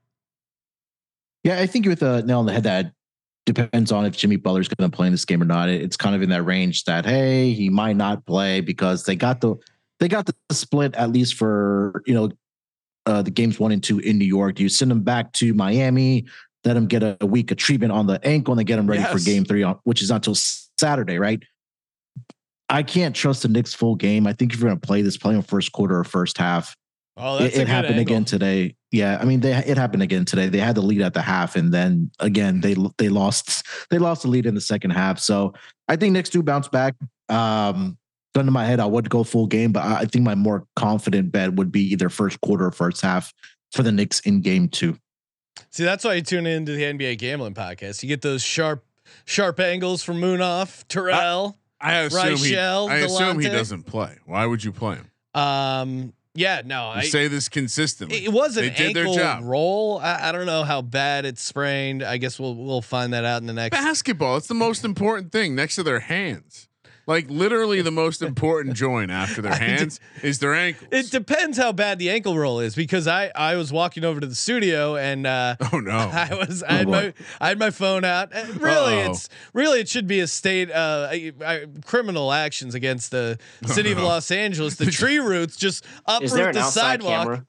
Yeah, 1.43 1.59
I 1.59 1.65
think 1.67 1.85
with 1.87 2.01
a 2.03 2.21
nail 2.23 2.39
on 2.39 2.45
the 2.45 2.53
head 2.53 2.63
that 2.63 2.93
depends 3.45 3.91
on 3.91 4.05
if 4.05 4.15
Jimmy 4.15 4.35
Butler's 4.35 4.67
going 4.67 4.89
to 4.89 4.95
play 4.95 5.07
in 5.07 5.13
this 5.13 5.25
game 5.25 5.41
or 5.41 5.45
not. 5.45 5.69
It's 5.69 5.97
kind 5.97 6.15
of 6.15 6.21
in 6.21 6.29
that 6.29 6.43
range 6.43 6.83
that 6.85 7.05
hey, 7.05 7.51
he 7.53 7.69
might 7.69 7.95
not 7.95 8.25
play 8.25 8.61
because 8.61 9.05
they 9.05 9.15
got 9.15 9.41
the 9.41 9.55
they 9.99 10.07
got 10.07 10.25
the 10.25 10.35
split 10.51 10.95
at 10.95 11.11
least 11.11 11.35
for 11.35 12.03
you 12.05 12.13
know 12.13 12.31
uh, 13.05 13.21
the 13.21 13.31
games 13.31 13.59
one 13.59 13.71
and 13.71 13.83
two 13.83 13.99
in 13.99 14.17
New 14.17 14.25
York. 14.25 14.55
Do 14.55 14.63
you 14.63 14.69
send 14.69 14.91
him 14.91 15.01
back 15.01 15.31
to 15.33 15.53
Miami? 15.53 16.25
Let 16.63 16.77
him 16.77 16.85
get 16.85 17.01
a, 17.01 17.17
a 17.21 17.25
week 17.25 17.49
of 17.51 17.57
treatment 17.57 17.91
on 17.91 18.05
the 18.05 18.23
ankle 18.25 18.51
and 18.51 18.59
then 18.59 18.65
get 18.65 18.77
him 18.77 18.87
ready 18.87 19.03
for 19.03 19.19
game 19.19 19.45
three, 19.45 19.63
on, 19.63 19.79
which 19.83 20.01
is 20.01 20.09
not 20.09 20.17
until 20.17 20.35
Saturday, 20.35 21.17
right? 21.17 21.41
I 22.69 22.83
can't 22.83 23.15
trust 23.15 23.41
the 23.41 23.49
Knicks 23.49 23.73
full 23.73 23.95
game. 23.95 24.27
I 24.27 24.33
think 24.33 24.53
if 24.53 24.59
you're 24.59 24.69
going 24.69 24.79
to 24.79 24.87
play 24.87 25.01
this, 25.01 25.17
play 25.17 25.35
in 25.35 25.41
first 25.41 25.71
quarter 25.71 25.97
or 25.99 26.03
first 26.03 26.37
half 26.37 26.75
Oh, 27.18 27.38
it, 27.38 27.43
that's 27.43 27.57
a 27.57 27.62
it 27.62 27.68
happened 27.68 27.95
angle. 27.95 28.01
again 28.14 28.26
today. 28.26 28.76
Yeah, 28.91 29.18
I 29.22 29.26
mean, 29.26 29.41
they 29.41 29.53
it 29.53 29.78
happened 29.78 30.03
again 30.03 30.26
today. 30.26 30.47
They 30.47 30.59
had 30.59 30.76
the 30.76 30.82
lead 30.82 31.01
at 31.01 31.14
the 31.14 31.22
half, 31.22 31.55
and 31.55 31.74
then 31.74 32.12
again 32.20 32.62
they 32.62 32.76
they 32.97 33.09
lost 33.09 33.66
they 33.89 33.97
lost 33.97 34.24
the 34.24 34.28
lead 34.28 34.45
in 34.45 34.55
the 34.55 34.62
second 34.62 34.91
half. 34.91 35.20
So 35.20 35.53
I 35.88 35.95
think 35.95 36.14
Knicks 36.14 36.30
do 36.30 36.41
bounce 36.41 36.68
back. 36.68 36.95
Um, 37.30 37.97
gun 38.34 38.45
to 38.45 38.51
my 38.51 38.66
head, 38.66 38.80
I 38.80 38.86
would 38.86 39.09
go 39.09 39.24
full 39.24 39.47
game, 39.47 39.72
but 39.72 39.84
I 39.84 39.99
I 39.99 40.05
think 40.05 40.24
my 40.26 40.36
more 40.36 40.66
confident 40.76 41.32
bet 41.32 41.53
would 41.53 41.72
be 41.72 41.82
either 41.91 42.09
first 42.09 42.39
quarter 42.41 42.68
or 42.68 42.72
first 42.72 43.01
half 43.01 43.34
for 43.72 43.84
the 43.84 43.91
Knicks 43.91 44.20
in 44.22 44.41
game 44.41 44.70
two. 44.70 44.97
See, 45.70 45.84
that's 45.84 46.03
why 46.03 46.16
you 46.16 46.22
tune 46.22 46.47
into 46.47 46.74
the 46.74 46.84
NBA 46.84 47.18
gambling 47.18 47.53
podcast. 47.53 48.03
You 48.03 48.09
get 48.09 48.22
those 48.22 48.41
sharp 48.41 48.86
sharp 49.26 49.59
angles 49.59 50.03
from 50.03 50.22
Munaf, 50.22 50.86
Terrell. 50.88 51.57
I 51.80 51.95
assume 51.95 52.38
he. 52.38 52.53
Reichel, 52.53 52.89
I 52.89 52.97
assume 52.97 53.39
he 53.39 53.49
doesn't 53.49 53.84
play. 53.84 54.18
Why 54.26 54.45
would 54.45 54.64
you 54.64 54.72
play 54.72 54.95
him? 54.95 55.07
um 55.34 56.14
yeah, 56.34 56.61
no, 56.65 56.91
You 56.93 56.99
I 56.99 57.03
say 57.03 57.27
this 57.27 57.49
consistently. 57.49 58.23
It 58.25 58.32
was 58.32 58.57
an 58.57 58.63
They 58.63 58.69
did 58.69 58.95
their 58.95 59.03
ankle 59.05 59.15
job. 59.17 59.43
roll. 59.43 59.99
I, 59.99 60.29
I 60.29 60.32
don't 60.32 60.45
know 60.45 60.63
how 60.63 60.82
bad 60.82 61.25
it's 61.25 61.41
sprained. 61.41 62.03
I 62.03 62.17
guess 62.17 62.39
we'll 62.39 62.55
we'll 62.55 62.82
find 62.82 63.13
that 63.13 63.25
out 63.25 63.41
in 63.41 63.47
the 63.47 63.53
next. 63.53 63.71
Basketball. 63.77 64.38
It's 64.38 64.47
the 64.47 64.53
most 64.53 64.86
important 64.86 65.32
thing 65.32 65.55
next 65.55 65.75
to 65.75 65.84
their 65.84 65.99
hands. 65.99 66.67
Like 67.12 67.30
literally 67.30 67.82
the 67.82 67.91
most 67.91 68.22
important 68.32 68.76
joint 68.76 69.12
after 69.12 69.41
their 69.41 69.51
I 69.51 69.57
hands 69.57 69.99
is 70.24 70.39
their 70.39 70.53
ankles. 70.55 70.88
It 70.91 71.12
depends 71.12 71.57
how 71.57 71.72
bad 71.74 71.99
the 71.99 72.09
ankle 72.09 72.38
roll 72.38 72.59
is 72.62 72.74
because 72.76 73.05
I 73.07 73.32
I 73.36 73.55
was 73.55 73.72
walking 73.72 74.05
over 74.05 74.20
to 74.22 74.28
the 74.28 74.36
studio 74.36 74.95
and 74.95 75.28
uh, 75.28 75.55
oh 75.74 75.80
no. 75.80 75.91
I 76.14 76.34
was 76.34 76.64
I 76.64 76.74
had 76.74 76.88
my 76.88 77.14
I 77.41 77.49
had 77.49 77.59
my 77.59 77.70
phone 77.70 78.05
out. 78.05 78.30
And 78.34 78.62
really, 78.62 79.01
Uh-oh. 79.01 79.12
it's 79.12 79.28
really 79.53 79.80
it 79.82 79.89
should 79.89 80.07
be 80.07 80.20
a 80.22 80.28
state 80.28 80.72
uh, 80.72 81.07
I- 81.12 81.34
I- 81.45 81.66
criminal 81.86 82.32
actions 82.32 82.76
against 82.76 83.12
the 83.12 83.38
city 83.66 83.91
of 83.91 83.97
no. 83.97 84.05
Los 84.05 84.32
Angeles. 84.32 84.76
The 84.78 84.86
tree 84.89 85.20
roots 85.20 85.57
just 85.57 85.84
Is 86.22 86.32
there 86.32 86.49
uproot 86.49 86.55
an 86.55 86.62
the 86.62 86.72
sidewalk. 86.72 87.24
camera? 87.24 87.45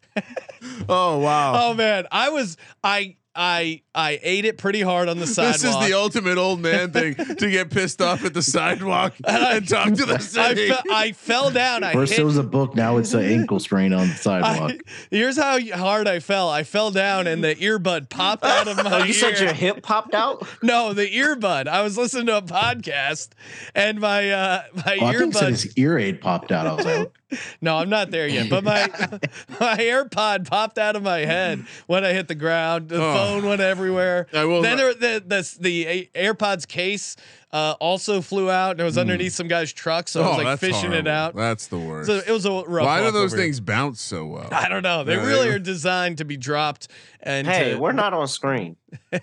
oh 0.88 1.18
wow. 1.18 1.70
Oh 1.70 1.74
man, 1.74 2.06
I 2.10 2.30
was 2.30 2.56
I 2.82 3.16
I 3.34 3.80
I 3.94 4.20
ate 4.22 4.44
it 4.44 4.58
pretty 4.58 4.82
hard 4.82 5.08
on 5.08 5.18
the 5.18 5.26
sidewalk. 5.26 5.52
This 5.62 5.64
is 5.64 5.86
the 5.88 5.94
ultimate 5.94 6.36
old 6.38 6.60
man 6.60 6.90
thing 6.92 7.14
to 7.38 7.50
get 7.50 7.70
pissed 7.70 8.02
off 8.02 8.24
at 8.24 8.34
the 8.34 8.42
sidewalk 8.42 9.14
and 9.26 9.66
talk 9.66 9.88
to 9.94 10.04
the 10.04 10.14
I, 10.38 10.54
fe- 10.54 10.90
I 10.92 11.12
fell 11.12 11.50
down. 11.50 11.82
I 11.82 11.92
First 11.94 12.12
hit, 12.12 12.20
it 12.20 12.24
was 12.24 12.36
a 12.36 12.42
book, 12.42 12.74
now 12.74 12.98
it's 12.98 13.14
an 13.14 13.22
ankle 13.24 13.58
sprain 13.60 13.92
on 13.94 14.08
the 14.08 14.14
sidewalk. 14.14 14.72
I, 14.72 14.78
here's 15.10 15.36
how 15.38 15.58
hard 15.74 16.08
I 16.08 16.20
fell. 16.20 16.50
I 16.50 16.62
fell 16.62 16.90
down 16.90 17.26
and 17.26 17.42
the 17.42 17.54
earbud 17.54 18.08
popped 18.10 18.44
out 18.44 18.68
of 18.68 18.76
my 18.76 19.00
Oh, 19.00 19.04
you 19.04 19.12
said 19.14 19.38
your 19.40 19.52
hip 19.54 19.82
popped 19.82 20.14
out? 20.14 20.46
no, 20.62 20.92
the 20.92 21.06
earbud. 21.08 21.68
I 21.68 21.82
was 21.82 21.96
listening 21.96 22.26
to 22.26 22.36
a 22.38 22.42
podcast 22.42 23.30
and 23.74 23.98
my 24.00 24.30
uh 24.30 24.62
my 24.84 24.98
Oh, 25.00 25.06
I 25.06 25.14
think 25.16 25.32
said 25.34 25.44
earbud. 25.44 25.62
his 25.62 25.76
ear 25.78 25.98
aid 25.98 26.20
popped 26.20 26.52
out. 26.52 26.66
I 26.66 26.72
was 26.74 26.84
like, 26.84 27.12
No, 27.60 27.76
I'm 27.76 27.88
not 27.88 28.10
there 28.10 28.26
yet. 28.28 28.50
But 28.50 28.64
my 28.64 28.88
my 29.60 29.76
AirPod 29.78 30.46
popped 30.48 30.78
out 30.78 30.96
of 30.96 31.02
my 31.02 31.20
head 31.20 31.64
when 31.86 32.04
I 32.04 32.12
hit 32.12 32.28
the 32.28 32.34
ground. 32.34 32.88
The 32.88 33.02
Oh. 33.02 33.14
phone 33.14 33.46
went 33.46 33.60
everywhere. 33.60 34.26
I 34.32 34.44
will- 34.44 34.62
then 34.62 34.76
there, 34.76 34.94
the 34.94 35.22
the 35.26 35.56
the 35.60 35.86
A- 35.86 36.06
AirPods 36.14 36.66
case 36.68 37.16
uh, 37.52 37.74
also 37.80 38.20
flew 38.20 38.50
out. 38.50 38.72
and 38.72 38.80
It 38.80 38.84
was 38.84 38.96
underneath 38.98 39.32
some 39.34 39.48
guy's 39.48 39.72
truck, 39.72 40.08
so 40.08 40.22
I 40.22 40.26
was 40.28 40.30
like 40.36 40.40
Hmm. 40.42 40.46
Oh, 40.46 40.50
that's 40.50 40.60
fishing 40.60 40.92
it 40.92 41.06
out. 41.06 41.34
That's 41.34 41.66
the 41.66 41.78
worst. 41.78 42.06
So 42.08 42.16
it 42.26 42.30
was 42.30 42.44
a 42.46 42.50
rough. 42.50 42.86
Why 42.86 42.98
do 43.00 43.10
those 43.10 43.32
over 43.32 43.36
here. 43.36 43.44
things 43.46 43.60
bounce 43.60 44.00
so 44.00 44.26
well? 44.26 44.48
I 44.52 44.68
don't 44.68 44.82
know. 44.82 45.04
They 45.04 45.16
Yeah, 45.16 45.26
really 45.26 45.48
re- 45.48 45.54
are 45.56 45.58
designed 45.58 46.18
to 46.18 46.24
be 46.24 46.36
dropped. 46.36 46.88
And 47.20 47.46
Hey, 47.46 47.72
to- 47.72 47.78
we're 47.78 47.92
not 47.92 48.12
on 48.14 48.26
screen. 48.28 48.76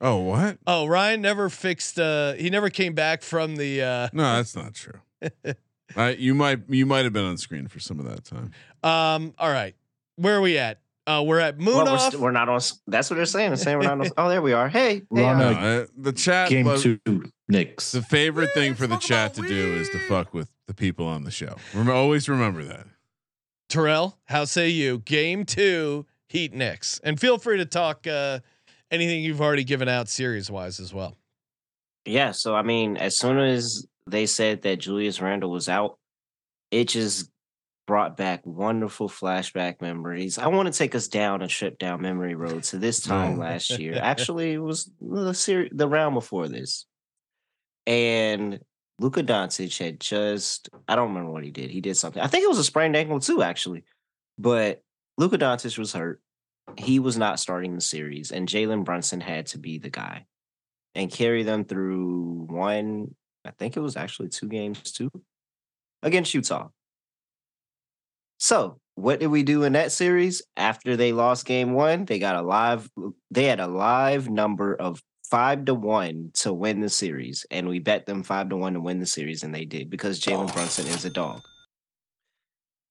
Oh, 0.00 0.18
what? 0.18 0.58
Oh, 0.64 0.86
Ryan 0.86 1.20
never 1.22 1.48
fixed. 1.48 1.98
uh 1.98 2.34
He 2.34 2.50
never 2.50 2.70
came 2.70 2.94
back 2.94 3.20
from 3.20 3.56
the. 3.56 3.82
uh 3.82 4.08
No, 4.12 4.36
that's 4.36 4.54
not 4.54 4.72
true. 4.74 5.00
I, 5.96 6.10
you 6.10 6.34
might 6.34 6.60
you 6.68 6.86
might 6.86 7.04
have 7.04 7.12
been 7.12 7.24
on 7.24 7.38
screen 7.38 7.68
for 7.68 7.80
some 7.80 7.98
of 7.98 8.06
that 8.06 8.24
time. 8.24 8.52
Um. 8.82 9.34
All 9.38 9.50
right. 9.50 9.74
Where 10.16 10.36
are 10.36 10.40
we 10.40 10.58
at? 10.58 10.80
Uh, 11.06 11.22
we're 11.22 11.38
at 11.38 11.58
Moon 11.58 11.74
Well, 11.74 11.86
we're, 11.92 11.98
st- 11.98 12.20
we're 12.20 12.32
not 12.32 12.50
on. 12.50 12.60
That's 12.86 13.08
what 13.08 13.16
they're 13.16 13.24
saying. 13.24 13.48
They're 13.50 13.56
saying 13.56 13.78
we're 13.78 13.84
not 13.84 14.00
on. 14.00 14.10
Oh, 14.18 14.28
there 14.28 14.42
we 14.42 14.52
are. 14.52 14.68
Hey, 14.68 15.02
We're 15.08 15.22
hey, 15.22 15.28
on 15.28 15.40
uh, 15.40 15.50
No, 15.52 15.58
uh, 15.82 15.86
the 15.96 16.12
chat. 16.12 16.50
game 16.50 16.66
lo- 16.66 16.76
two, 16.76 17.00
Knicks. 17.48 17.92
The 17.92 18.02
favorite 18.02 18.50
thing 18.52 18.74
for 18.74 18.86
the 18.86 18.98
chat 18.98 19.32
to 19.34 19.40
do 19.42 19.54
is 19.74 19.88
to 19.90 19.98
fuck 20.00 20.34
with 20.34 20.50
the 20.66 20.74
people 20.74 21.06
on 21.06 21.24
the 21.24 21.30
show. 21.30 21.56
Rem- 21.72 21.88
always 21.88 22.28
remember 22.28 22.62
that. 22.64 22.86
Terrell, 23.70 24.18
how 24.26 24.44
say 24.44 24.68
you? 24.68 24.98
Game 24.98 25.46
two, 25.46 26.04
Heat 26.28 26.52
Knicks, 26.52 27.00
and 27.02 27.18
feel 27.18 27.38
free 27.38 27.56
to 27.56 27.64
talk 27.64 28.06
uh, 28.06 28.40
anything 28.90 29.22
you've 29.22 29.40
already 29.40 29.64
given 29.64 29.88
out 29.88 30.08
series 30.10 30.50
wise 30.50 30.78
as 30.78 30.92
well. 30.92 31.16
Yeah, 32.04 32.32
so 32.32 32.54
I 32.54 32.60
mean, 32.62 32.98
as 32.98 33.18
soon 33.18 33.38
as 33.38 33.86
they 34.10 34.26
said 34.26 34.62
that 34.62 34.78
Julius 34.78 35.20
Randle 35.20 35.50
was 35.50 35.68
out, 35.68 35.98
it 36.70 36.88
just 36.88 37.30
brought 37.86 38.16
back 38.16 38.42
wonderful 38.44 39.08
flashback 39.08 39.80
memories. 39.80 40.38
I 40.38 40.48
want 40.48 40.70
to 40.72 40.78
take 40.78 40.94
us 40.94 41.08
down 41.08 41.40
a 41.40 41.48
trip 41.48 41.78
down 41.78 42.02
memory 42.02 42.34
road 42.34 42.62
to 42.64 42.78
this 42.78 43.00
time 43.00 43.38
last 43.38 43.70
year. 43.78 43.98
Actually, 44.02 44.52
it 44.52 44.58
was 44.58 44.90
the 45.00 45.32
series, 45.32 45.72
the 45.74 45.88
round 45.88 46.14
before 46.14 46.48
this, 46.48 46.86
and 47.86 48.60
Luka 49.00 49.22
Doncic 49.22 49.78
had 49.78 50.00
just 50.00 50.68
I 50.86 50.96
don't 50.96 51.08
remember 51.08 51.30
what 51.30 51.44
he 51.44 51.50
did. 51.50 51.70
He 51.70 51.80
did 51.80 51.96
something. 51.96 52.22
I 52.22 52.26
think 52.26 52.44
it 52.44 52.48
was 52.48 52.58
a 52.58 52.64
sprained 52.64 52.94
ankle 52.94 53.20
too, 53.20 53.42
actually. 53.42 53.84
But 54.36 54.82
Luka 55.16 55.38
Doncic 55.38 55.78
was 55.78 55.92
hurt. 55.92 56.20
He 56.76 56.98
was 56.98 57.16
not 57.16 57.40
starting 57.40 57.74
the 57.74 57.80
series, 57.80 58.30
and 58.30 58.46
Jalen 58.46 58.84
Brunson 58.84 59.20
had 59.20 59.46
to 59.46 59.58
be 59.58 59.78
the 59.78 59.90
guy 59.90 60.26
and 60.94 61.10
carry 61.10 61.42
them 61.42 61.64
through 61.64 62.46
one. 62.48 63.14
I 63.48 63.52
think 63.58 63.76
it 63.76 63.80
was 63.80 63.96
actually 63.96 64.28
two 64.28 64.46
games 64.48 64.92
too 64.92 65.10
against 66.02 66.34
Utah. 66.34 66.68
So, 68.38 68.78
what 68.94 69.20
did 69.20 69.28
we 69.28 69.42
do 69.42 69.64
in 69.64 69.72
that 69.72 69.90
series? 69.90 70.42
After 70.56 70.96
they 70.96 71.12
lost 71.12 71.46
game 71.46 71.72
one, 71.72 72.04
they 72.04 72.18
got 72.18 72.36
a 72.36 72.42
live, 72.42 72.90
they 73.30 73.44
had 73.44 73.60
a 73.60 73.66
live 73.66 74.28
number 74.28 74.74
of 74.74 75.02
five 75.30 75.64
to 75.66 75.74
one 75.74 76.30
to 76.34 76.52
win 76.52 76.80
the 76.80 76.88
series. 76.88 77.46
And 77.50 77.68
we 77.68 77.78
bet 77.78 78.06
them 78.06 78.22
five 78.22 78.48
to 78.50 78.56
one 78.56 78.74
to 78.74 78.80
win 78.80 79.00
the 79.00 79.06
series, 79.06 79.42
and 79.42 79.54
they 79.54 79.64
did 79.64 79.90
because 79.90 80.20
Jalen 80.20 80.52
Brunson 80.52 80.86
is 80.86 81.04
a 81.04 81.10
dog. 81.10 81.40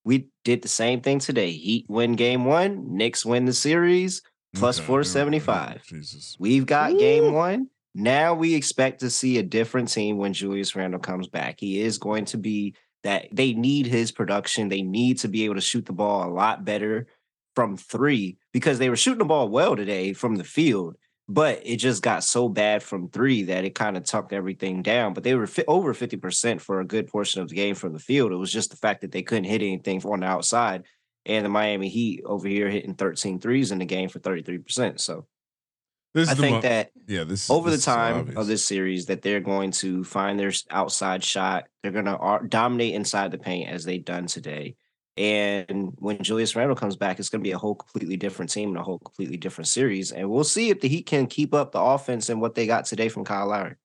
We 0.04 0.30
did 0.44 0.62
the 0.62 0.70
same 0.70 1.02
thing 1.02 1.20
today. 1.20 1.52
Heat 1.52 1.86
win 1.90 2.14
game 2.14 2.46
one, 2.46 2.96
Knicks 2.96 3.26
win 3.26 3.46
the 3.46 3.54
series, 3.54 4.22
plus 4.56 4.80
Okay, 4.80 4.88
475. 4.88 5.84
Jesus. 5.84 6.38
We've 6.40 6.66
got 6.66 6.98
game 6.98 7.34
one. 7.34 7.68
Now 8.00 8.36
we 8.36 8.54
expect 8.54 9.00
to 9.00 9.10
see 9.10 9.40
a 9.40 9.44
different 9.44 9.92
team 9.92 10.18
when 10.18 10.32
Julius 10.32 10.76
Randle 10.76 11.00
comes 11.00 11.28
back. 11.28 11.60
He 11.60 11.82
is 11.82 11.98
going 11.98 12.26
to 12.26 12.38
be 12.38 12.76
that 13.02 13.28
they 13.32 13.54
need 13.54 13.88
his 13.88 14.12
production. 14.12 14.70
They 14.70 14.84
need 14.84 15.18
to 15.20 15.28
be 15.28 15.46
able 15.46 15.56
to 15.56 15.62
shoot 15.62 15.88
the 15.88 15.94
ball 15.94 16.24
a 16.24 16.30
lot 16.30 16.64
better 16.64 17.08
from 17.56 17.76
three 17.76 18.38
because 18.54 18.78
they 18.78 18.92
were 18.92 18.96
shooting 18.96 19.18
the 19.18 19.26
ball 19.26 19.50
well 19.50 19.76
today 19.76 20.14
from 20.14 20.36
the 20.36 20.44
field, 20.44 20.96
but 21.28 21.60
it 21.66 21.78
just 21.78 22.04
got 22.04 22.24
so 22.24 22.48
bad 22.48 22.84
from 22.84 23.10
three 23.10 23.42
that 23.42 23.66
it 23.66 23.74
kind 23.74 23.98
of 23.98 24.04
tucked 24.04 24.32
everything 24.32 24.84
down. 24.84 25.16
But 25.16 25.24
they 25.24 25.34
were 25.34 25.48
fi- 25.48 25.66
over 25.68 25.92
50% 25.96 26.62
for 26.62 26.80
a 26.80 26.86
good 26.86 27.08
portion 27.08 27.42
of 27.42 27.50
the 27.50 27.56
game 27.56 27.74
from 27.74 27.94
the 27.94 28.00
field. 28.00 28.32
It 28.32 28.36
was 28.36 28.54
just 28.54 28.70
the 28.70 28.78
fact 28.78 29.02
that 29.02 29.12
they 29.12 29.24
couldn't 29.24 29.46
hit 29.46 29.64
anything 29.64 30.04
on 30.06 30.20
the 30.20 30.28
outside. 30.28 30.84
And 31.26 31.44
the 31.44 31.50
Miami 31.50 31.90
Heat 31.90 32.22
over 32.26 32.48
here 32.48 32.70
hitting 32.70 32.94
13 32.94 33.40
threes 33.40 33.72
in 33.72 33.80
the 33.80 33.86
game 33.86 34.08
for 34.08 34.20
33%. 34.20 35.00
So 35.00 35.26
I 36.16 36.20
is 36.20 36.30
the 36.30 36.36
think 36.36 36.56
mo- 36.56 36.62
that 36.62 36.92
yeah. 37.08 37.24
This 37.24 37.50
over 37.50 37.70
the 37.70 37.76
this 37.76 37.80
is 37.80 37.86
so 37.86 37.96
time 37.96 38.16
obvious. 38.18 38.38
of 38.38 38.48
this 38.48 38.66
series 38.66 39.06
that 39.08 39.22
they're 39.22 39.40
going 39.40 39.72
to 39.72 40.04
find 40.04 40.40
their 40.40 40.52
outside 40.72 41.24
shot. 41.24 41.66
They're 41.84 41.92
going 41.92 42.06
to 42.06 42.40
dominate 42.48 42.96
inside 42.96 43.32
the 43.32 43.38
paint 43.38 43.70
as 43.70 43.84
they've 43.84 44.04
done 44.04 44.28
today. 44.28 44.76
And 45.18 45.94
when 45.98 46.22
Julius 46.22 46.56
Randle 46.56 46.76
comes 46.76 46.96
back, 46.96 47.18
it's 47.20 47.30
going 47.30 47.42
to 47.42 47.48
be 47.48 47.52
a 47.52 47.58
whole 47.58 47.74
completely 47.74 48.18
different 48.18 48.52
team 48.52 48.70
and 48.70 48.78
a 48.78 48.84
whole 48.84 49.00
completely 49.00 49.38
different 49.38 49.68
series. 49.68 50.12
And 50.12 50.30
we'll 50.30 50.44
see 50.44 50.70
if 50.70 50.80
the 50.80 50.88
Heat 50.88 51.08
can 51.08 51.26
keep 51.26 51.56
up 51.56 51.72
the 51.72 51.82
offense 51.82 52.30
and 52.30 52.40
what 52.40 52.54
they 52.54 52.68
got 52.68 52.86
today 52.86 53.10
from 53.10 53.26
Kyle 53.26 53.48
Lowry. 53.48 53.76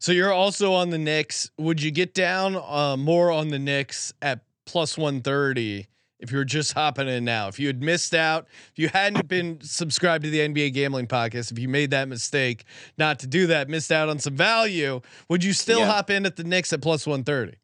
So 0.00 0.10
you're 0.10 0.32
also 0.32 0.72
on 0.72 0.90
the 0.90 0.98
Knicks. 0.98 1.50
Would 1.58 1.80
you 1.82 1.92
get 1.92 2.14
down 2.14 2.56
uh, 2.56 2.96
more 2.96 3.30
on 3.30 3.48
the 3.48 3.58
Knicks 3.58 4.12
at 4.20 4.40
plus 4.64 4.98
130 4.98 5.86
if 6.18 6.32
you 6.32 6.38
were 6.38 6.44
just 6.44 6.72
hopping 6.72 7.08
in 7.08 7.24
now? 7.24 7.48
If 7.48 7.58
you 7.58 7.66
had 7.66 7.82
missed 7.82 8.14
out, 8.14 8.46
if 8.72 8.78
you 8.78 8.88
hadn't 8.88 9.28
been 9.28 9.58
subscribed 9.60 10.24
to 10.24 10.30
the 10.30 10.40
NBA 10.40 10.72
gambling 10.72 11.06
podcast, 11.06 11.52
if 11.52 11.58
you 11.58 11.68
made 11.68 11.90
that 11.90 12.08
mistake 12.08 12.64
not 12.98 13.18
to 13.20 13.26
do 13.26 13.46
that, 13.48 13.68
missed 13.68 13.92
out 13.92 14.08
on 14.08 14.18
some 14.18 14.36
value, 14.36 15.00
would 15.28 15.44
you 15.44 15.52
still 15.52 15.80
Yeah. 15.80 15.86
hop 15.86 16.10
in 16.10 16.24
at 16.26 16.36
the 16.36 16.44
Knicks 16.44 16.72
at 16.72 16.80
plus 16.80 17.06
130? 17.06 17.58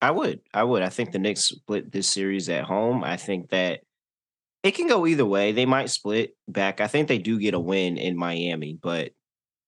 I 0.00 0.10
would. 0.10 0.40
I 0.52 0.64
would. 0.64 0.82
I 0.82 0.88
think 0.90 1.12
the 1.12 1.18
Knicks 1.18 1.44
split 1.44 1.90
this 1.92 2.08
series 2.08 2.48
at 2.48 2.64
home. 2.64 3.02
I 3.02 3.16
think 3.16 3.50
that 3.50 3.80
it 4.62 4.72
can 4.72 4.86
go 4.86 5.06
either 5.06 5.24
way. 5.26 5.52
They 5.52 5.66
might 5.66 5.90
split 5.90 6.36
back. 6.48 6.80
I 6.80 6.86
think 6.86 7.08
they 7.08 7.18
do 7.18 7.38
get 7.38 7.54
a 7.54 7.60
win 7.60 7.96
in 7.96 8.16
Miami, 8.16 8.78
but 8.80 9.12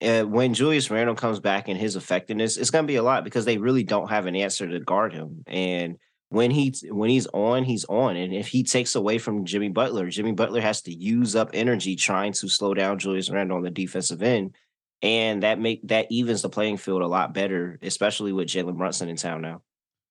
uh, 0.03 0.25
when 0.25 0.53
Julius 0.53 0.91
Randle 0.91 1.15
comes 1.15 1.41
back 1.41 1.69
and 1.69 1.79
his 1.79 1.97
effectiveness, 1.97 2.59
it's 2.59 2.69
going 2.71 2.85
to 2.85 2.87
be 2.87 2.97
a 2.97 3.03
lot 3.03 3.25
because 3.25 3.47
they 3.47 3.57
really 3.57 3.83
don't 3.83 4.11
have 4.11 4.27
an 4.27 4.37
answer 4.37 4.69
to 4.69 4.79
guard 4.81 5.15
him. 5.15 5.43
And 5.47 5.97
when 6.29 6.51
he 6.51 6.75
when 6.91 7.11
he's 7.11 7.27
on, 7.29 7.65
he's 7.65 7.85
on. 7.87 8.17
And 8.17 8.35
if 8.35 8.49
he 8.49 8.63
takes 8.63 8.95
away 8.95 9.19
from 9.19 9.45
Jimmy 9.45 9.69
Butler, 9.69 10.09
Jimmy 10.09 10.33
Butler 10.33 10.61
has 10.61 10.83
to 10.83 10.95
use 10.95 11.37
up 11.37 11.51
energy 11.55 11.97
trying 11.97 12.33
to 12.35 12.49
slow 12.49 12.75
down 12.75 12.99
Julius 12.99 13.31
Randle 13.31 13.59
on 13.59 13.63
the 13.63 13.71
defensive 13.71 14.23
end. 14.23 14.57
And 15.03 15.43
that 15.43 15.61
make 15.61 15.87
that 15.89 16.07
evens 16.11 16.43
the 16.43 16.49
playing 16.49 16.79
field 16.79 17.03
a 17.03 17.07
lot 17.07 17.35
better, 17.35 17.79
especially 17.83 18.33
with 18.33 18.49
Jalen 18.49 18.77
Brunson 18.77 19.09
in 19.09 19.17
town 19.17 19.43
now. 19.43 19.63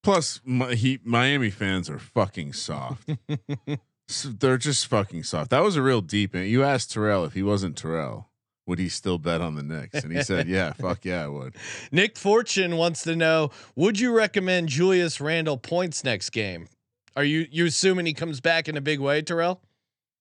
Plus, 0.04 0.40
Mi- 0.46 0.76
he, 0.76 1.00
Miami 1.04 1.50
fans 1.50 1.90
are 1.90 1.98
fucking 1.98 2.54
soft. 2.54 3.10
So 4.08 4.30
they're 4.30 4.58
just 4.58 4.86
fucking 4.88 5.24
soft. 5.24 5.50
That 5.50 5.64
was 5.64 5.76
a 5.76 5.82
real 5.82 6.02
deep. 6.02 6.36
You 6.36 6.64
asked 6.64 6.92
Terrell 6.92 7.26
if 7.26 7.34
he 7.34 7.42
wasn't 7.42 7.76
Terrell, 7.76 8.30
would 8.68 8.80
he 8.80 8.90
still 8.90 9.18
bet 9.18 9.42
on 9.42 9.56
the 9.56 9.64
Knicks? 9.64 10.04
And 10.04 10.12
he 10.12 10.24
said, 10.24 10.48
"Yeah, 10.48 10.74
fuck 10.74 11.06
yeah, 11.06 11.26
I 11.26 11.28
would." 11.28 11.56
Nick 11.92 12.18
Fortune 12.18 12.78
wants 12.78 13.04
to 13.04 13.16
know: 13.16 13.52
Would 13.76 14.00
you 14.00 14.16
recommend 14.16 14.70
Julius 14.70 15.22
Randle 15.22 15.58
points 15.58 16.04
next 16.04 16.32
game? 16.32 16.68
Are 17.16 17.24
you 17.24 17.46
you 17.52 17.66
assuming 17.66 18.06
he 18.06 18.14
comes 18.14 18.42
back 18.42 18.68
in 18.68 18.78
a 18.78 18.82
big 18.82 19.00
way, 19.00 19.22
Terrell? 19.22 19.62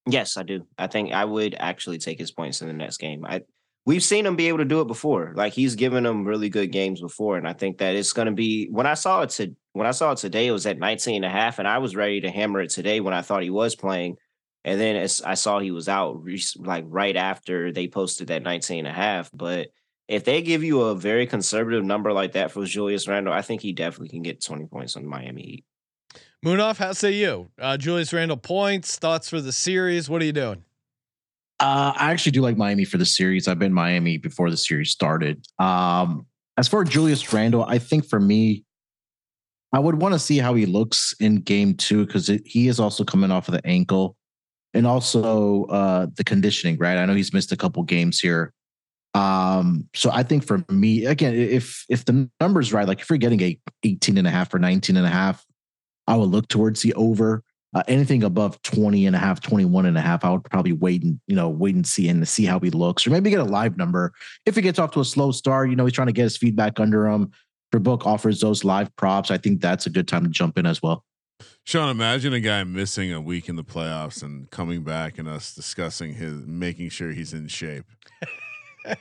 Yes, 0.06 0.36
I 0.36 0.42
do. 0.42 0.66
I 0.78 0.86
think 0.86 1.12
I 1.12 1.24
would 1.24 1.56
actually 1.58 1.98
take 1.98 2.18
his 2.18 2.30
points 2.30 2.60
in 2.60 2.68
the 2.68 2.74
next 2.74 2.98
game. 2.98 3.24
I 3.24 3.42
we've 3.86 4.02
seen 4.02 4.26
him 4.26 4.36
be 4.36 4.48
able 4.48 4.58
to 4.58 4.64
do 4.64 4.80
it 4.80 4.86
before. 4.86 5.32
Like 5.34 5.52
he's 5.52 5.74
given 5.74 6.04
them 6.04 6.24
really 6.24 6.48
good 6.48 6.72
games 6.72 7.00
before. 7.00 7.36
And 7.36 7.48
I 7.48 7.52
think 7.52 7.78
that 7.78 7.96
it's 7.96 8.12
gonna 8.12 8.32
be 8.32 8.68
when 8.70 8.86
I 8.86 8.94
saw 8.94 9.22
it 9.22 9.30
to 9.30 9.54
when 9.72 9.86
I 9.86 9.92
saw 9.92 10.12
it 10.12 10.18
today, 10.18 10.46
it 10.46 10.52
was 10.52 10.66
at 10.66 10.78
19 10.78 11.16
and 11.16 11.24
a 11.24 11.28
half, 11.28 11.58
and 11.58 11.66
I 11.66 11.78
was 11.78 11.96
ready 11.96 12.20
to 12.20 12.30
hammer 12.30 12.60
it 12.60 12.70
today 12.70 13.00
when 13.00 13.14
I 13.14 13.22
thought 13.22 13.42
he 13.42 13.50
was 13.50 13.74
playing. 13.74 14.16
And 14.64 14.80
then 14.80 14.96
as 14.96 15.20
I 15.20 15.34
saw 15.34 15.58
he 15.58 15.70
was 15.70 15.88
out 15.88 16.24
like 16.58 16.84
right 16.88 17.16
after 17.16 17.72
they 17.72 17.86
posted 17.88 18.28
that 18.28 18.42
19 18.42 18.78
and 18.80 18.88
a 18.88 18.92
half. 18.92 19.30
But 19.32 19.68
if 20.08 20.24
they 20.24 20.42
give 20.42 20.62
you 20.62 20.82
a 20.82 20.94
very 20.94 21.26
conservative 21.26 21.84
number 21.84 22.12
like 22.12 22.32
that 22.32 22.50
for 22.50 22.64
Julius 22.64 23.08
Randle, 23.08 23.32
I 23.32 23.42
think 23.42 23.62
he 23.62 23.72
definitely 23.72 24.08
can 24.08 24.22
get 24.22 24.42
20 24.42 24.66
points 24.66 24.96
on 24.96 25.06
Miami 25.06 25.42
Heat. 25.42 25.64
Munaf, 26.44 26.76
how 26.76 26.92
say 26.92 27.12
you? 27.12 27.48
Uh, 27.58 27.76
Julius 27.76 28.12
Randle 28.12 28.36
points, 28.36 28.98
thoughts 28.98 29.30
for 29.30 29.40
the 29.40 29.52
series. 29.52 30.10
What 30.10 30.20
are 30.20 30.26
you 30.26 30.32
doing? 30.32 30.62
Uh, 31.58 31.92
I 31.96 32.10
actually 32.10 32.32
do 32.32 32.42
like 32.42 32.56
Miami 32.56 32.84
for 32.84 32.98
the 32.98 33.06
series. 33.06 33.48
I've 33.48 33.58
been 33.58 33.72
Miami 33.72 34.18
before 34.18 34.50
the 34.50 34.56
series 34.56 34.90
started. 34.90 35.46
Um, 35.58 36.26
as 36.58 36.68
for 36.68 36.84
Julius 36.84 37.32
Randle, 37.32 37.64
I 37.64 37.78
think 37.78 38.06
for 38.06 38.20
me, 38.20 38.64
I 39.72 39.78
would 39.78 40.00
want 40.00 40.12
to 40.14 40.18
see 40.18 40.38
how 40.38 40.54
he 40.54 40.66
looks 40.66 41.14
in 41.18 41.36
game 41.36 41.74
two 41.74 42.04
because 42.06 42.30
he 42.44 42.68
is 42.68 42.78
also 42.78 43.04
coming 43.04 43.30
off 43.30 43.48
of 43.48 43.54
the 43.54 43.66
ankle. 43.66 44.16
And 44.74 44.86
also 44.86 45.64
uh, 45.66 46.06
the 46.16 46.24
conditioning. 46.24 46.76
Right, 46.78 46.98
I 46.98 47.06
know 47.06 47.14
he's 47.14 47.32
missed 47.32 47.52
a 47.52 47.56
couple 47.56 47.82
games 47.84 48.20
here. 48.20 48.52
Um, 49.14 49.88
so 49.94 50.10
I 50.12 50.24
think 50.24 50.44
for 50.44 50.64
me, 50.68 51.06
again, 51.06 51.34
if 51.34 51.86
if 51.88 52.04
the 52.04 52.28
numbers 52.40 52.72
right, 52.72 52.86
like 52.86 53.00
if 53.00 53.08
you're 53.08 53.16
getting 53.16 53.40
a 53.42 53.58
18 53.84 54.18
and 54.18 54.26
a 54.26 54.30
half 54.30 54.52
or 54.52 54.58
19 54.58 54.96
and 54.96 55.06
a 55.06 55.10
half, 55.10 55.44
I 56.06 56.16
would 56.16 56.30
look 56.30 56.48
towards 56.48 56.82
the 56.82 56.94
over. 56.94 57.42
Uh, 57.74 57.82
anything 57.88 58.22
above 58.22 58.60
20 58.62 59.04
and 59.04 59.16
a 59.16 59.18
half, 59.18 59.40
21 59.40 59.86
and 59.86 59.98
a 59.98 60.00
half, 60.00 60.24
I 60.24 60.30
would 60.30 60.44
probably 60.44 60.70
wait 60.70 61.02
and, 61.02 61.18
you 61.26 61.34
know, 61.34 61.48
wait 61.48 61.74
and 61.74 61.84
see 61.84 62.08
and 62.08 62.26
see 62.26 62.44
how 62.44 62.60
he 62.60 62.70
looks, 62.70 63.04
or 63.04 63.10
maybe 63.10 63.30
get 63.30 63.40
a 63.40 63.44
live 63.44 63.76
number. 63.76 64.12
If 64.46 64.54
he 64.54 64.62
gets 64.62 64.78
off 64.78 64.92
to 64.92 65.00
a 65.00 65.04
slow 65.04 65.32
start, 65.32 65.70
you 65.70 65.76
know, 65.76 65.84
he's 65.84 65.92
trying 65.92 66.06
to 66.06 66.12
get 66.12 66.22
his 66.22 66.36
feedback 66.36 66.78
under 66.78 67.08
him. 67.08 67.32
Your 67.72 67.80
book 67.80 68.06
offers 68.06 68.40
those 68.40 68.62
live 68.62 68.94
props. 68.94 69.32
I 69.32 69.38
think 69.38 69.60
that's 69.60 69.86
a 69.86 69.90
good 69.90 70.06
time 70.06 70.22
to 70.22 70.30
jump 70.30 70.56
in 70.56 70.66
as 70.66 70.80
well. 70.80 71.04
Sean, 71.66 71.88
imagine 71.88 72.34
a 72.34 72.40
guy 72.40 72.62
missing 72.64 73.10
a 73.12 73.20
week 73.20 73.48
in 73.48 73.56
the 73.56 73.64
playoffs 73.64 74.22
and 74.22 74.50
coming 74.50 74.82
back 74.82 75.18
and 75.18 75.26
us 75.26 75.54
discussing 75.54 76.14
his 76.14 76.46
making 76.46 76.90
sure 76.90 77.10
he's 77.12 77.32
in 77.32 77.48
shape. 77.48 77.86
I 78.86 78.92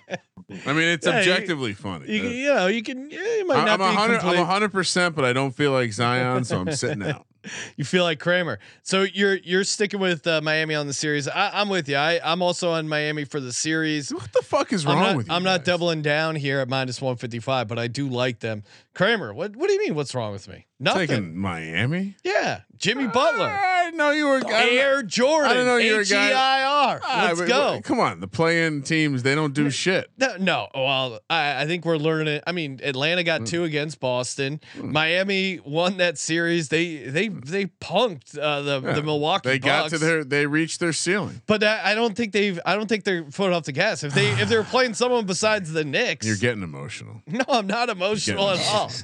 mean, 0.68 0.78
it's 0.88 1.06
Yeah, 1.06 1.22
you- 1.22 1.32
objectively 1.32 1.74
funny. 1.74 2.10
You, 2.10 2.22
Uh, 2.22 2.30
you 2.32 2.54
know, 2.54 2.68
you 2.68 2.82
can. 2.84 3.10
Yeah, 3.12 3.20
you 3.38 3.48
might 3.48 3.58
I- 3.58 3.66
not 3.66 3.82
I'm 3.82 3.90
be 3.92 3.96
hundred. 3.98 4.20
I'm 4.22 4.46
hundred 4.46 4.72
percent, 4.72 5.14
but 5.14 5.26
I 5.26 5.34
don't 5.34 5.52
feel 5.54 5.74
like 5.74 5.92
Zion, 5.92 6.46
so 6.46 6.60
I'm 6.62 6.72
sitting 6.74 7.04
out. 7.10 7.26
You 7.76 7.86
feel 7.86 8.04
like 8.04 8.20
Kramer. 8.20 8.60
So 8.84 9.02
you're 9.02 9.36
you're 9.36 9.64
sticking 9.64 10.00
with 10.00 10.28
uh, 10.28 10.42
Miami 10.42 10.76
on 10.76 10.88
the 10.88 10.94
series. 10.94 11.28
I, 11.28 11.50
I'm 11.60 11.70
with 11.70 11.90
you. 11.90 11.96
I, 11.96 12.20
I'm 12.24 12.42
also 12.42 12.72
on 12.72 12.88
Miami 12.88 13.26
for 13.26 13.40
the 13.40 13.52
series. 13.52 14.14
What 14.14 14.32
the 14.32 14.44
fuck 14.44 14.72
is 14.72 14.86
wrong 14.86 15.00
not, 15.00 15.18
with 15.18 15.28
you? 15.28 15.34
I'm 15.34 15.44
not 15.44 15.66
doubling 15.66 16.02
down 16.02 16.36
here 16.36 16.60
at 16.60 16.70
minus 16.70 17.02
155, 17.02 17.68
but 17.68 17.80
I 17.80 17.88
do 17.88 18.08
like 18.08 18.40
them. 18.40 18.64
Kramer, 18.94 19.34
what 19.34 19.56
what 19.56 19.68
do 19.68 19.74
you 19.74 19.80
mean? 19.80 19.96
What's 19.96 20.14
wrong 20.14 20.32
with 20.32 20.48
me? 20.48 20.68
Nothing. 20.80 21.08
taking 21.08 21.38
Miami. 21.38 22.16
Yeah, 22.24 22.62
Jimmy 22.78 23.08
Butler, 23.08 23.48
I 23.88 23.92
know 23.92 24.12
you 24.12 24.26
were. 24.28 24.38
I 24.38 24.40
don't- 24.42 24.52
Air 24.78 25.04
Jordan, 25.04 25.52
I 25.52 25.54
don't 25.56 25.66
know 25.66 25.78
you're 25.78 26.00
a 26.00 26.02
H 26.02 26.10
guy- 26.12 26.32
I 26.32 26.64
R. 26.64 27.02
Ah, 27.04 27.26
Let's 27.28 27.42
go. 27.42 27.76
but 27.76 27.84
Come 27.84 28.00
on, 28.00 28.20
the 28.20 28.28
play-in 28.28 28.82
teams 28.84 29.24
they 29.24 29.36
don't 29.36 29.54
do 29.54 29.70
shit. 29.70 30.10
No, 30.18 30.38
no, 30.38 30.68
well, 30.74 31.20
I, 31.30 31.62
I 31.62 31.66
think 31.66 31.86
we're 31.86 31.98
learning. 31.98 32.42
I 32.48 32.52
mean, 32.52 32.80
Atlanta 32.84 33.24
got 33.24 33.42
Hmm. 33.42 33.46
two 33.46 33.64
against 33.64 34.00
Boston. 34.00 34.60
Miami 34.76 35.60
won 35.66 35.98
that 35.98 36.18
series. 36.18 36.70
They 36.70 36.98
they 36.98 37.28
they 37.30 37.66
punked 37.66 38.38
uh, 38.38 38.62
the 38.62 38.82
Yeah, 38.84 38.94
the 38.94 39.04
Milwaukee. 39.04 39.50
They 39.50 39.60
got 39.60 39.84
Bucks. 39.84 39.94
to 39.94 39.98
their. 40.00 40.24
They 40.24 40.46
reached 40.46 40.80
their 40.80 40.94
ceiling. 40.94 41.42
But 41.48 41.64
I, 41.64 41.92
I 41.92 41.96
don't 41.96 42.16
think 42.16 42.32
they've. 42.34 42.60
I 42.66 42.76
don't 42.76 42.88
think 42.88 43.04
they're 43.04 43.26
foot 43.32 43.52
off 43.54 43.64
the 43.64 43.72
gas. 43.72 44.04
If 44.04 44.14
they 44.14 44.30
if 44.32 44.50
they're 44.50 44.64
playing 44.76 44.94
someone 44.94 45.26
besides 45.26 45.72
the 45.74 45.84
Knicks, 45.84 46.26
You're 46.26 46.36
getting 46.38 46.64
emotional. 46.64 47.22
no, 47.28 47.44
I'm 47.50 47.68
not 47.68 47.90
emotional 47.90 48.50
at 48.50 48.60
all. 48.72 48.92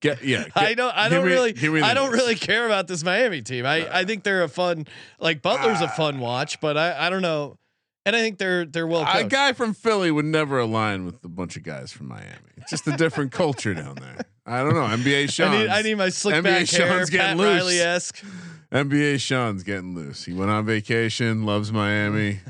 Get 0.00 0.24
yeah. 0.24 0.46
I 0.54 0.74
don't. 0.74 0.94
I 0.96 1.08
don't 1.08 1.24
me- 1.24 1.30
really. 1.30 1.52
me 1.52 1.82
I 1.82 1.94
don't 1.94 2.12
really 2.12 2.34
care 2.34 2.66
about 2.66 2.88
this 2.88 3.04
Miami 3.04 3.42
team. 3.42 3.66
I 3.66 4.00
I 4.00 4.04
think 4.04 4.24
they're 4.24 4.42
a 4.42 4.48
fun. 4.48 4.86
Like 5.18 5.42
Butler's 5.42 5.80
a 5.80 5.88
fun 5.88 6.16
ah. 6.16 6.20
watch, 6.20 6.60
but 6.60 6.76
I 6.76 7.06
I 7.06 7.10
don't 7.10 7.22
know. 7.22 7.58
And 8.06 8.16
I 8.16 8.20
think 8.20 8.38
they're 8.38 8.64
they're 8.64 8.86
well 8.86 9.06
A 9.06 9.24
guy 9.24 9.52
from 9.52 9.74
Philly 9.74 10.10
would 10.10 10.24
never 10.24 10.58
align 10.58 11.04
with 11.04 11.22
a 11.22 11.28
bunch 11.28 11.56
of 11.56 11.62
guys 11.62 11.92
from 11.92 12.08
Miami. 12.08 12.50
It's 12.56 12.70
just 12.70 12.86
a 12.86 12.96
different 12.96 13.30
culture 13.30 13.74
down 13.74 13.96
there. 13.96 14.16
I 14.46 14.62
don't 14.62 14.74
know. 14.74 14.86
NBA 14.86 15.30
Sean. 15.30 15.50
need 15.58 15.68
I 15.68 15.82
need 15.82 15.94
my 15.96 16.08
slick 16.08 16.36
NBA 16.36 16.42
back 16.42 16.68
hair, 16.68 16.88
Sean's 16.88 17.10
Pat 17.10 17.10
getting 17.10 17.38
loose. 17.38 17.60
Riley 17.60 17.78
esque. 17.80 18.24
NBA 18.72 19.20
Sean's 19.20 19.62
getting 19.62 19.94
loose. 19.94 20.24
He 20.24 20.32
went 20.32 20.50
on 20.50 20.64
vacation. 20.64 21.44
Loves 21.44 21.72
Miami. 21.72 22.40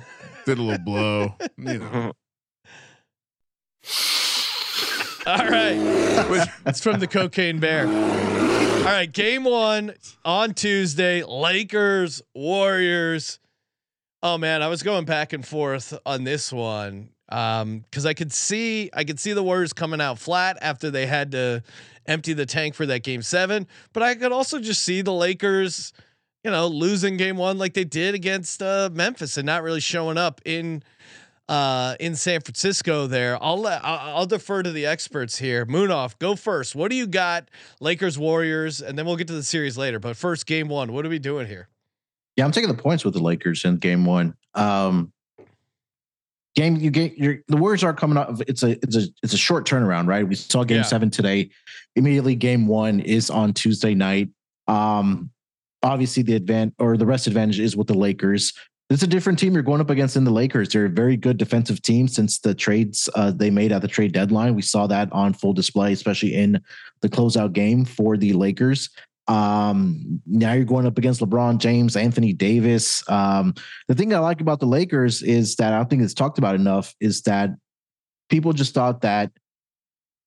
Did 0.46 0.58
a 0.58 0.62
little 0.62 0.84
blow. 0.84 1.34
You 1.58 1.78
know. 1.78 2.12
All 5.26 5.36
right. 5.36 5.76
it's 6.66 6.80
from 6.80 6.98
the 6.98 7.06
Cocaine 7.06 7.60
Bear. 7.60 7.86
All 7.86 8.84
right. 8.84 9.10
Game 9.10 9.44
one 9.44 9.92
on 10.24 10.54
Tuesday 10.54 11.22
Lakers, 11.22 12.22
Warriors. 12.34 13.38
Oh, 14.22 14.38
man. 14.38 14.62
I 14.62 14.68
was 14.68 14.82
going 14.82 15.04
back 15.04 15.32
and 15.32 15.46
forth 15.46 15.98
on 16.06 16.24
this 16.24 16.52
one 16.52 17.10
because 17.28 18.06
I 18.06 18.14
could 18.14 18.32
see 18.32 18.90
I 18.92 19.04
could 19.04 19.20
see 19.20 19.32
the 19.32 19.42
Warriors 19.42 19.72
coming 19.72 20.00
out 20.00 20.18
flat 20.18 20.58
after 20.60 20.90
they 20.90 21.06
had 21.06 21.32
to 21.32 21.62
empty 22.06 22.32
the 22.32 22.46
tank 22.46 22.74
for 22.74 22.86
that 22.86 23.02
game 23.02 23.22
seven. 23.22 23.66
But 23.92 24.02
I 24.02 24.14
could 24.14 24.32
also 24.32 24.58
just 24.58 24.82
see 24.82 25.02
the 25.02 25.12
Lakers, 25.12 25.92
you 26.42 26.50
know, 26.50 26.66
losing 26.66 27.16
game 27.16 27.36
one 27.36 27.58
like 27.58 27.74
they 27.74 27.84
did 27.84 28.14
against 28.14 28.62
uh, 28.62 28.88
Memphis 28.92 29.36
and 29.36 29.46
not 29.46 29.62
really 29.62 29.80
showing 29.80 30.16
up 30.18 30.40
in 30.44 30.82
uh, 31.50 31.96
in 31.98 32.14
San 32.14 32.40
Francisco. 32.40 33.08
There, 33.08 33.36
I'll 33.42 33.60
let 33.60 33.84
I'll, 33.84 34.24
defer 34.24 34.62
to 34.62 34.70
the 34.70 34.86
experts 34.86 35.36
here. 35.38 35.66
Munaf, 35.66 36.16
go 36.18 36.36
first. 36.36 36.76
What 36.76 36.90
do 36.90 36.96
you 36.96 37.06
got? 37.08 37.50
Lakers, 37.80 38.16
Warriors, 38.16 38.80
and 38.80 38.96
then 38.96 39.04
we'll 39.04 39.16
get 39.16 39.26
to 39.26 39.34
the 39.34 39.42
series 39.42 39.76
later. 39.76 39.98
But 39.98 40.16
first, 40.16 40.46
game 40.46 40.68
one. 40.68 40.92
What 40.92 41.04
are 41.04 41.08
we 41.08 41.18
doing 41.18 41.48
here? 41.48 41.68
Yeah, 42.36 42.44
I'm 42.44 42.52
taking 42.52 42.68
the 42.68 42.80
points 42.80 43.04
with 43.04 43.14
the 43.14 43.22
Lakers 43.22 43.64
in 43.64 43.78
game 43.78 44.04
one. 44.04 44.34
Um, 44.54 45.12
game 46.54 46.76
you 46.76 46.90
get 46.92 47.18
your 47.18 47.38
the 47.48 47.56
Warriors 47.56 47.82
are 47.82 47.92
coming 47.92 48.16
up. 48.16 48.40
It's 48.46 48.62
a 48.62 48.70
it's 48.82 48.96
a 48.96 49.02
it's 49.24 49.34
a 49.34 49.38
short 49.38 49.66
turnaround, 49.66 50.06
right? 50.06 50.26
We 50.26 50.36
saw 50.36 50.62
game 50.62 50.78
Yeah. 50.78 50.82
seven 50.84 51.10
today. 51.10 51.50
Immediately, 51.96 52.36
game 52.36 52.68
one 52.68 53.00
is 53.00 53.28
on 53.28 53.52
Tuesday 53.52 53.94
night. 53.94 54.28
Um, 54.68 55.30
obviously 55.82 56.22
the 56.22 56.34
advantage 56.34 56.74
or 56.78 56.96
the 56.96 57.06
rest 57.06 57.26
advantage 57.26 57.58
is 57.58 57.76
with 57.76 57.88
the 57.88 57.94
Lakers. 57.94 58.52
It's 58.90 59.04
a 59.04 59.06
different 59.06 59.38
team 59.38 59.54
you're 59.54 59.62
going 59.62 59.80
up 59.80 59.88
against 59.88 60.16
in 60.16 60.24
the 60.24 60.32
Lakers. 60.32 60.68
They're 60.68 60.86
a 60.86 60.90
very 60.90 61.16
good 61.16 61.36
defensive 61.36 61.80
team 61.80 62.08
since 62.08 62.40
the 62.40 62.56
trades 62.56 63.08
uh, 63.14 63.30
they 63.30 63.48
made 63.48 63.70
at 63.70 63.82
the 63.82 63.88
trade 63.88 64.12
deadline. 64.12 64.56
We 64.56 64.62
saw 64.62 64.88
that 64.88 65.12
on 65.12 65.32
full 65.32 65.52
display, 65.52 65.92
especially 65.92 66.34
in 66.34 66.60
the 67.00 67.08
closeout 67.08 67.52
game 67.52 67.84
for 67.84 68.16
the 68.16 68.32
Lakers. 68.32 68.90
Um, 69.28 70.20
now 70.26 70.54
you're 70.54 70.64
going 70.64 70.86
up 70.86 70.98
against 70.98 71.20
LeBron 71.20 71.58
James, 71.58 71.96
Anthony 71.96 72.32
Davis. 72.32 73.08
Um, 73.08 73.54
the 73.86 73.94
thing 73.94 74.12
I 74.12 74.18
like 74.18 74.40
about 74.40 74.58
the 74.58 74.66
Lakers 74.66 75.22
is 75.22 75.54
that 75.56 75.72
I 75.72 75.76
don't 75.76 75.88
think 75.88 76.02
it's 76.02 76.14
talked 76.14 76.38
about 76.38 76.56
enough 76.56 76.92
is 76.98 77.22
that 77.22 77.50
people 78.28 78.52
just 78.52 78.74
thought 78.74 79.02
that 79.02 79.30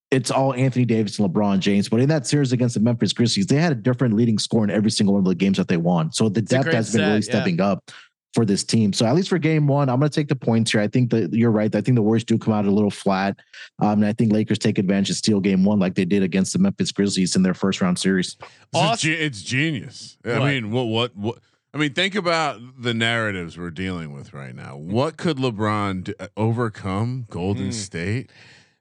it's 0.09 0.31
all 0.31 0.53
Anthony 0.53 0.85
Davis 0.85 1.19
and 1.19 1.29
LeBron 1.29 1.59
James. 1.59 1.89
But 1.89 1.99
in 1.99 2.07
that 2.07 2.25
series 2.25 2.53
against 2.53 2.75
the 2.75 2.81
Memphis 2.81 3.11
Grizzlies, 3.11 3.47
they 3.47 3.57
had 3.57 3.73
a 3.73 3.75
different 3.75 4.15
leading 4.15 4.37
score 4.37 4.63
in 4.63 4.69
every 4.69 4.91
single 4.91 5.15
one 5.15 5.19
of 5.21 5.27
the 5.27 5.35
games 5.35 5.57
that 5.57 5.67
they 5.67 5.75
won. 5.75 6.13
So 6.13 6.29
the 6.29 6.41
depth 6.41 6.71
has 6.71 6.93
been 6.93 7.01
really 7.01 7.21
stat, 7.21 7.33
yeah. 7.33 7.41
stepping 7.41 7.59
up 7.59 7.91
for 8.33 8.45
this 8.45 8.63
team. 8.63 8.93
So 8.93 9.05
at 9.05 9.13
least 9.15 9.29
for 9.29 9.37
game 9.37 9.67
one, 9.67 9.89
I'm 9.89 9.99
going 9.99 10.09
to 10.09 10.15
take 10.15 10.27
the 10.27 10.35
points 10.35 10.71
here. 10.71 10.81
I 10.81 10.87
think 10.87 11.11
that 11.11 11.33
you're 11.33 11.51
right. 11.51 11.73
I 11.75 11.81
think 11.81 11.95
the 11.95 12.01
Warriors 12.01 12.23
do 12.23 12.37
come 12.37 12.53
out 12.53 12.65
a 12.65 12.71
little 12.71 12.89
flat. 12.91 13.37
Um, 13.79 13.93
and 14.01 14.05
I 14.05 14.13
think 14.13 14.31
Lakers 14.33 14.57
take 14.59 14.77
advantage 14.79 15.09
and 15.09 15.17
steal 15.17 15.39
game 15.39 15.63
one 15.63 15.79
like 15.79 15.95
they 15.95 16.05
did 16.05 16.23
against 16.23 16.53
the 16.53 16.59
Memphis 16.59 16.91
Grizzlies 16.91 17.35
in 17.35 17.43
their 17.43 17.53
first 17.53 17.79
round 17.81 17.99
series. 17.99 18.35
This 18.39 18.49
is 18.49 18.49
Awesome. 18.73 19.09
ge- 19.11 19.13
it's 19.19 19.41
genius. 19.43 20.17
I 20.25 20.39
What? 20.39 20.47
mean, 20.47 20.71
what, 20.71 20.85
what, 20.85 21.15
what? 21.15 21.37
I 21.75 21.79
mean, 21.79 21.93
think 21.93 22.13
about 22.15 22.59
the 22.79 22.93
narratives 22.93 23.57
we're 23.57 23.71
dealing 23.71 24.13
with 24.13 24.31
right 24.33 24.53
now. 24.55 24.77
What 24.77 25.17
could 25.17 25.37
LeBron 25.37 26.03
do, 26.05 26.13
uh, 26.19 26.27
overcome 26.37 27.25
Golden 27.29 27.65
Hmm. 27.65 27.71
State 27.71 28.31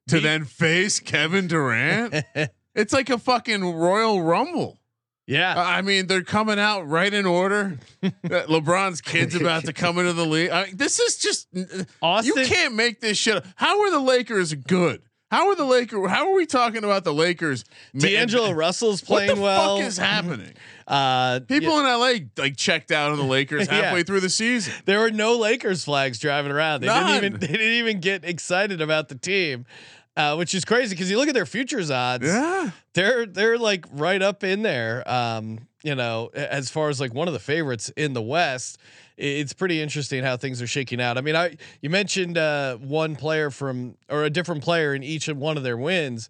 to 0.09 0.17
Me- 0.17 0.21
then 0.23 0.45
face 0.45 1.01
Kevin 1.01 1.47
Durant? 1.47 2.15
it's 2.75 2.93
like 2.93 3.09
a 3.11 3.17
fucking 3.19 3.65
Royal 3.65 4.23
Rumble. 4.23 4.79
Yeah. 5.27 5.55
I 5.57 5.83
mean, 5.83 6.07
they're 6.07 6.23
coming 6.25 6.59
out 6.59 6.89
right 6.89 7.13
in 7.13 7.27
order. 7.27 7.79
Uh, 8.25 8.47
LeBron's 8.47 9.01
kid's 9.01 9.35
about 9.35 9.65
to 9.65 9.73
come 9.73 9.99
into 9.99 10.13
the 10.13 10.25
league. 10.27 10.51
I 10.51 10.67
mean, 10.67 10.77
this 10.77 10.99
is 10.99 11.19
just 11.19 11.49
Austin, 12.01 12.33
you 12.37 12.47
can't 12.47 12.75
make 12.75 13.01
this 13.01 13.19
shit. 13.19 13.37
Up. 13.37 13.45
How 13.57 13.81
are 13.83 13.91
the 13.91 14.01
Lakers 14.01 14.55
good? 14.55 15.03
How 15.31 15.49
are 15.49 15.55
the 15.55 15.65
Lakers? 15.65 16.11
How 16.11 16.29
are 16.29 16.35
we 16.35 16.47
talking 16.47 16.83
about 16.85 17.05
the 17.05 17.13
Lakers? 17.13 17.65
D'Angelo 17.97 18.51
Russell's 18.55 19.01
playing 19.03 19.29
well. 19.29 19.39
What 19.39 19.39
the 19.39 19.43
well. 19.43 19.77
fuck 19.79 19.87
is 19.87 19.97
happening? 19.99 20.53
Uh, 20.85 21.39
People 21.41 21.79
in 21.79 21.85
LA 21.87 22.15
like 22.37 22.57
checked 22.57 22.91
out 22.91 23.13
on 23.13 23.17
the 23.17 23.25
Lakers 23.25 23.69
Yeah. 23.69 23.83
halfway 23.83 24.03
through 24.03 24.19
the 24.21 24.29
season. 24.29 24.75
There 24.85 24.99
were 24.99 25.13
no 25.13 25.39
Lakers 25.39 25.85
flags 25.85 26.19
driving 26.19 26.51
around. 26.51 26.81
They 26.81 26.89
None. 26.89 27.07
didn't 27.07 27.25
even 27.25 27.41
they 27.41 27.47
didn't 27.47 27.77
even 27.79 28.01
get 28.01 28.25
excited 28.25 28.81
about 28.83 29.09
the 29.09 29.15
team, 29.15 29.65
uh, 30.17 30.37
which 30.37 30.55
is 30.55 30.65
crazy 30.65 30.95
because 30.95 31.11
you 31.11 31.17
look 31.19 31.29
at 31.29 31.35
their 31.35 31.47
futures 31.47 31.91
odds. 31.91 32.27
Yeah, 32.27 32.71
They're 32.95 33.27
they're 33.27 33.59
like 33.59 33.87
right 33.93 34.21
up 34.21 34.45
in 34.45 34.63
there. 34.63 35.09
Um, 35.11 35.67
you 35.83 35.95
know, 35.95 36.31
as 36.35 36.71
far 36.71 36.89
as 36.91 37.01
like 37.01 37.13
one 37.13 37.29
of 37.29 37.35
the 37.35 37.41
favorites 37.41 37.91
in 37.97 38.13
the 38.13 38.23
West. 38.23 38.79
It's 39.19 39.53
pretty 39.53 39.81
interesting 39.81 40.25
how 40.25 40.37
things 40.39 40.63
are 40.63 40.67
shaking 40.67 41.01
out. 41.01 41.19
I 41.19 41.21
mean, 41.21 41.37
I 41.37 41.57
you 41.81 41.91
mentioned 41.91 42.39
uh, 42.39 42.77
one 42.77 43.15
player 43.15 43.51
from 43.51 43.97
or 44.09 44.25
a 44.25 44.31
different 44.31 44.63
player 44.65 44.95
in 44.95 45.03
each 45.03 45.29
of 45.29 45.37
one 45.37 45.57
of 45.57 45.63
their 45.63 45.77
wins. 45.77 46.29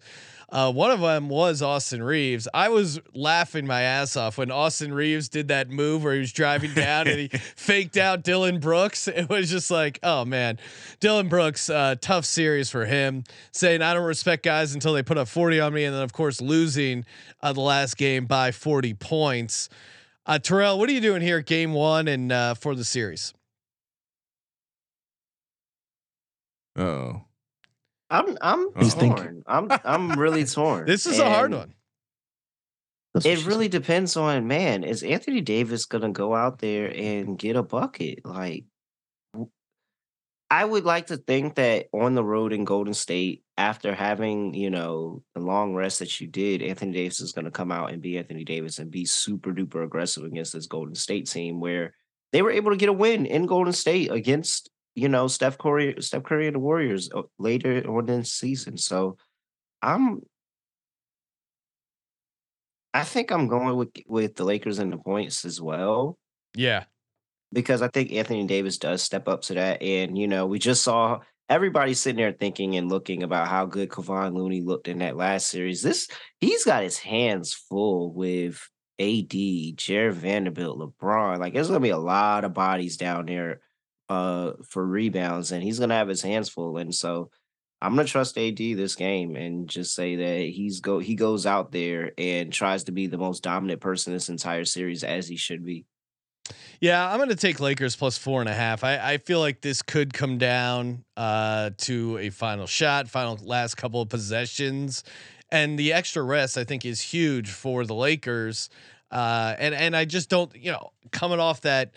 Uh, 0.53 0.71
one 0.71 0.91
of 0.91 0.99
them 0.99 1.29
was 1.29 1.63
Austin 1.63 2.03
Reaves. 2.03 2.47
I 2.53 2.69
was 2.69 2.99
laughing 3.15 3.65
my 3.65 3.81
ass 3.81 4.15
off 4.15 4.37
when 4.37 4.51
Austin 4.51 4.93
Reaves 4.93 5.27
did 5.27 5.47
that 5.47 5.71
move 5.71 6.03
where 6.03 6.13
he 6.13 6.19
was 6.19 6.31
driving 6.31 6.75
down 6.75 7.07
and 7.07 7.19
he 7.19 7.27
faked 7.55 7.97
out 7.97 8.23
Dillon 8.23 8.59
Brooks. 8.59 9.07
It 9.07 9.29
was 9.29 9.49
just 9.49 9.71
like, 9.71 9.97
oh 10.03 10.25
man, 10.25 10.59
Dillon 10.99 11.27
Brooks, 11.27 11.71
uh, 11.71 11.95
tough 11.99 12.25
series 12.25 12.69
for 12.69 12.85
him. 12.85 13.23
Saying 13.51 13.81
I 13.81 13.95
don't 13.95 14.03
respect 14.03 14.43
guys 14.43 14.75
until 14.75 14.93
they 14.93 15.01
put 15.01 15.17
up 15.17 15.27
40 15.27 15.59
on 15.59 15.73
me, 15.73 15.85
and 15.85 15.95
then 15.95 16.03
of 16.03 16.13
course 16.13 16.39
losing 16.39 17.03
uh, 17.41 17.51
the 17.53 17.61
last 17.61 17.97
game 17.97 18.25
by 18.25 18.51
40 18.51 18.93
points. 18.93 19.69
Uh, 20.27 20.37
Terrell, 20.37 20.77
what 20.77 20.87
are 20.87 20.93
you 20.93 21.01
doing 21.01 21.23
here, 21.23 21.39
at 21.39 21.47
game 21.47 21.73
one 21.73 22.07
and 22.07 22.31
uh, 22.31 22.53
for 22.53 22.75
the 22.75 22.85
series? 22.85 23.33
oh, 26.77 27.23
I'm 28.09 28.37
I'm 28.41 28.67
He's 28.77 28.93
torn. 28.93 29.15
thinking. 29.15 29.43
I'm 29.47 29.67
I'm 29.83 30.19
really 30.19 30.45
torn. 30.45 30.85
This 30.85 31.05
is 31.05 31.19
a 31.19 31.29
hard 31.29 31.51
one. 31.53 31.73
It 33.15 33.45
really 33.45 33.65
said. 33.65 33.71
depends 33.71 34.17
on 34.17 34.47
man. 34.47 34.83
Is 34.83 35.03
Anthony 35.03 35.41
Davis 35.41 35.85
gonna 35.85 36.11
go 36.11 36.33
out 36.35 36.59
there 36.59 36.91
and 36.95 37.37
get 37.37 37.55
a 37.55 37.63
bucket? 37.63 38.25
Like, 38.25 38.65
I 40.49 40.65
would 40.65 40.83
like 40.83 41.07
to 41.07 41.17
think 41.17 41.55
that 41.55 41.87
on 41.93 42.15
the 42.15 42.23
road 42.23 42.53
in 42.53 42.65
Golden 42.65 42.93
State, 42.93 43.43
after 43.57 43.93
having 43.93 44.53
you 44.53 44.69
know 44.69 45.23
the 45.35 45.41
long 45.41 45.75
rest 45.75 45.99
that 45.99 46.19
you 46.19 46.27
did, 46.27 46.61
Anthony 46.61 46.91
Davis 46.91 47.21
is 47.21 47.33
gonna 47.33 47.51
come 47.51 47.71
out 47.71 47.91
and 47.91 48.01
be 48.01 48.17
Anthony 48.17 48.43
Davis 48.43 48.79
and 48.79 48.89
be 48.89 49.05
super 49.05 49.53
duper 49.53 49.83
aggressive 49.83 50.23
against 50.23 50.53
this 50.53 50.67
Golden 50.67 50.95
State 50.95 51.29
team, 51.29 51.59
where 51.59 51.93
they 52.31 52.41
were 52.41 52.51
able 52.51 52.71
to 52.71 52.77
get 52.77 52.89
a 52.89 52.93
win 52.93 53.27
in 53.27 53.45
Golden 53.45 53.73
State 53.73 54.11
against 54.11 54.71
you 54.95 55.09
know 55.09 55.27
Steph 55.27 55.57
Curry, 55.57 55.95
Steph 55.99 56.23
Curry 56.23 56.47
and 56.47 56.55
the 56.55 56.59
Warriors 56.59 57.09
uh, 57.13 57.23
later 57.39 57.83
on 57.89 58.09
in 58.09 58.19
the 58.21 58.25
season. 58.25 58.77
So, 58.77 59.17
I'm 59.81 60.21
I 62.93 63.03
think 63.03 63.31
I'm 63.31 63.47
going 63.47 63.75
with 63.75 63.89
with 64.07 64.35
the 64.35 64.43
Lakers 64.43 64.79
and 64.79 64.91
the 64.93 64.97
points 64.97 65.45
as 65.45 65.59
well 65.61 66.17
Yeah. 66.55 66.83
because 67.51 67.81
I 67.81 67.87
think 67.87 68.11
Anthony 68.11 68.45
Davis 68.45 68.77
does 68.77 69.01
step 69.01 69.27
up 69.27 69.41
to 69.43 69.55
that. 69.55 69.81
And 69.81 70.17
you 70.17 70.27
know, 70.27 70.45
we 70.45 70.59
just 70.59 70.83
saw 70.83 71.19
everybody 71.49 71.93
sitting 71.93 72.17
there 72.17 72.31
thinking 72.33 72.75
and 72.75 72.89
looking 72.89 73.23
about 73.23 73.47
how 73.47 73.65
good 73.65 73.89
Kevon 73.89 74.33
Looney 74.35 74.61
looked 74.61 74.87
in 74.87 74.99
that 74.99 75.17
last 75.17 75.47
series. 75.47 75.81
This 75.81 76.07
he's 76.39 76.65
got 76.65 76.83
his 76.83 76.99
hands 76.99 77.53
full 77.53 78.13
with 78.13 78.61
AD, 78.99 79.33
Jarred 79.75 80.13
Vanderbilt, 80.15 80.77
LeBron. 80.79 81.39
Like 81.39 81.53
there's 81.53 81.67
gonna 81.67 81.79
be 81.79 81.89
a 81.89 81.97
lot 81.97 82.45
of 82.45 82.53
bodies 82.53 82.97
down 82.97 83.25
there 83.25 83.61
uh 84.09 84.53
for 84.69 84.85
rebounds, 84.85 85.51
and 85.51 85.63
he's 85.63 85.79
gonna 85.79 85.95
have 85.95 86.07
his 86.07 86.21
hands 86.21 86.49
full. 86.49 86.77
And 86.77 86.93
so 86.93 87.29
I'm 87.81 87.95
gonna 87.95 88.07
trust 88.07 88.37
AD 88.37 88.57
this 88.57 88.95
game 88.95 89.35
and 89.35 89.67
just 89.67 89.93
say 89.93 90.15
that 90.15 90.49
he's 90.49 90.79
go 90.79 90.99
he 90.99 91.15
goes 91.15 91.45
out 91.45 91.71
there 91.71 92.11
and 92.17 92.51
tries 92.51 92.85
to 92.85 92.91
be 92.91 93.07
the 93.07 93.17
most 93.17 93.43
dominant 93.43 93.81
person 93.81 94.13
this 94.13 94.29
entire 94.29 94.65
series 94.65 95.03
as 95.03 95.27
he 95.27 95.35
should 95.35 95.65
be. 95.65 95.85
Yeah, 96.79 97.09
I'm 97.09 97.27
to 97.29 97.35
take 97.35 97.59
Lakers 97.59 97.95
plus 97.95 98.17
four 98.17 98.41
and 98.41 98.49
a 98.49 98.53
half. 98.53 98.83
I, 98.83 99.13
I 99.13 99.17
feel 99.17 99.39
like 99.39 99.61
this 99.61 99.81
could 99.81 100.13
come 100.13 100.37
down 100.37 101.05
uh, 101.15 101.71
to 101.79 102.17
a 102.17 102.29
final 102.29 102.67
shot, 102.67 103.07
final 103.07 103.39
last 103.41 103.75
couple 103.75 104.01
of 104.01 104.09
possessions, 104.09 105.03
and 105.51 105.77
the 105.79 105.93
extra 105.93 106.23
rest 106.23 106.57
I 106.57 106.63
think 106.63 106.85
is 106.85 106.99
huge 106.99 107.49
for 107.49 107.85
the 107.85 107.95
Lakers. 107.95 108.69
Uh, 109.11 109.55
and 109.59 109.75
and 109.75 109.95
I 109.95 110.05
just 110.05 110.29
don't, 110.29 110.53
you 110.55 110.71
know, 110.71 110.91
coming 111.11 111.39
off 111.39 111.61
that 111.61 111.91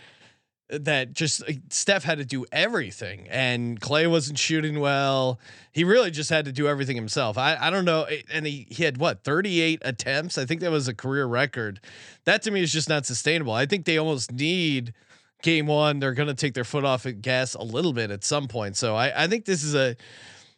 that 0.69 1.13
just 1.13 1.43
Steph 1.71 2.03
had 2.03 2.19
to 2.19 2.25
do 2.25 2.45
everything 2.51 3.29
and 3.29 3.81
Klay 3.81 4.11
wasn't 4.11 4.39
shooting 4.39 4.81
well. 4.81 5.39
He 5.73 5.85
really 5.85 6.11
just 6.11 6.29
had 6.31 6.45
to 6.47 6.53
do 6.53 6.67
everything 6.67 6.97
himself. 6.97 7.39
I, 7.39 7.57
I 7.61 7.71
don't 7.71 7.85
know. 7.85 8.03
eh, 8.05 8.23
And 8.33 8.47
he, 8.47 8.67
he 8.71 8.83
had 8.83 8.99
what, 8.99 9.23
38 9.23 9.81
attempts? 9.85 10.39
I 10.39 10.45
think 10.45 10.61
that 10.63 10.71
was 10.73 10.89
a 10.89 10.95
career 10.95 11.27
record. 11.27 11.81
That 12.25 12.43
to 12.43 12.51
me 12.51 12.63
is 12.63 12.73
just 12.73 12.89
not 12.89 13.07
sustainable. 13.07 13.53
I 13.53 13.67
think 13.67 13.85
they 13.85 13.97
almost 13.97 14.33
need 14.33 14.93
game 15.43 15.67
one. 15.69 16.01
They're 16.01 16.15
going 16.15 16.29
to 16.29 16.35
take 16.35 16.55
their 16.55 16.65
foot 16.65 16.85
off 16.85 17.05
the 17.05 17.13
gas 17.13 17.55
a 17.55 17.63
little 17.63 17.93
bit 17.93 18.11
at 18.11 18.25
some 18.25 18.49
point. 18.49 18.77
So 18.77 18.97
I, 18.97 19.25
I 19.25 19.29
think 19.29 19.45
this 19.45 19.63
is 19.63 19.75
a, 19.77 19.97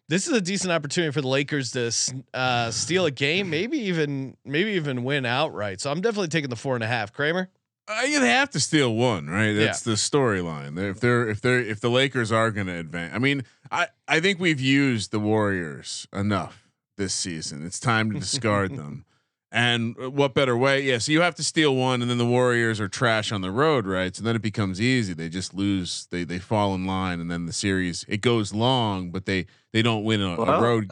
this 0.09 0.27
is 0.27 0.33
a 0.33 0.41
decent 0.41 0.73
opportunity 0.73 1.13
for 1.13 1.21
the 1.21 1.29
Lakers 1.29 1.73
to 1.73 1.93
uh, 2.33 2.71
steal 2.71 3.05
a 3.05 3.11
game, 3.11 3.51
maybe 3.51 3.77
even, 3.79 4.39
maybe 4.43 4.71
even 4.71 5.05
win 5.05 5.27
outright. 5.27 5.83
So 5.83 5.91
I'm 5.91 6.01
definitely 6.01 6.29
taking 6.29 6.49
the 6.49 6.57
four 6.57 6.77
and 6.77 6.83
a 6.83 6.87
half. 6.87 7.13
Kramer. 7.13 7.51
Yeah, 8.07 8.21
they 8.21 8.31
have 8.31 8.51
to 8.51 8.61
steal 8.61 8.95
one, 8.95 9.29
right? 9.29 9.53
That's 9.53 9.83
the 9.83 9.93
storyline. 9.93 10.79
If 10.79 11.01
they're 11.01 11.29
if 11.29 11.41
they're 11.41 11.61
if 11.61 11.81
the 11.81 11.91
Lakers 11.91 12.31
are 12.31 12.51
going 12.51 12.67
to 12.67 12.75
advance, 12.79 13.15
I 13.15 13.19
mean, 13.19 13.45
I 13.71 13.89
I 14.07 14.21
think 14.21 14.39
we've 14.41 14.61
used 14.61 15.11
the 15.11 15.19
Warriors 15.21 16.07
enough 16.13 16.69
this 16.97 17.15
season. 17.15 17.65
It's 17.65 17.81
time 17.81 18.13
to 18.13 18.19
discard 18.19 18.77
them. 18.77 19.05
And 19.51 19.97
what 19.97 20.35
better 20.35 20.55
way? 20.59 20.83
Yeah, 20.83 20.99
so 20.99 21.11
you 21.11 21.23
have 21.23 21.35
to 21.37 21.43
steal 21.43 21.75
one, 21.75 22.03
and 22.03 22.11
then 22.11 22.19
the 22.19 22.27
Warriors 22.27 22.81
are 22.83 22.89
trash 22.89 23.33
on 23.33 23.41
the 23.41 23.51
road, 23.51 23.87
right? 23.87 24.15
So 24.15 24.23
then 24.23 24.37
it 24.37 24.43
becomes 24.43 24.79
easy. 24.79 25.15
They 25.15 25.31
just 25.31 25.55
lose. 25.55 26.07
They 26.11 26.25
they 26.25 26.39
fall 26.39 26.75
in 26.75 26.85
line, 26.85 27.19
and 27.19 27.31
then 27.31 27.47
the 27.47 27.55
series 27.55 28.05
it 28.09 28.21
goes 28.21 28.53
long, 28.53 29.11
but 29.11 29.25
they 29.25 29.47
they 29.73 29.81
don't 29.81 30.05
win 30.05 30.21
a, 30.21 30.35
a 30.35 30.61
road. 30.61 30.91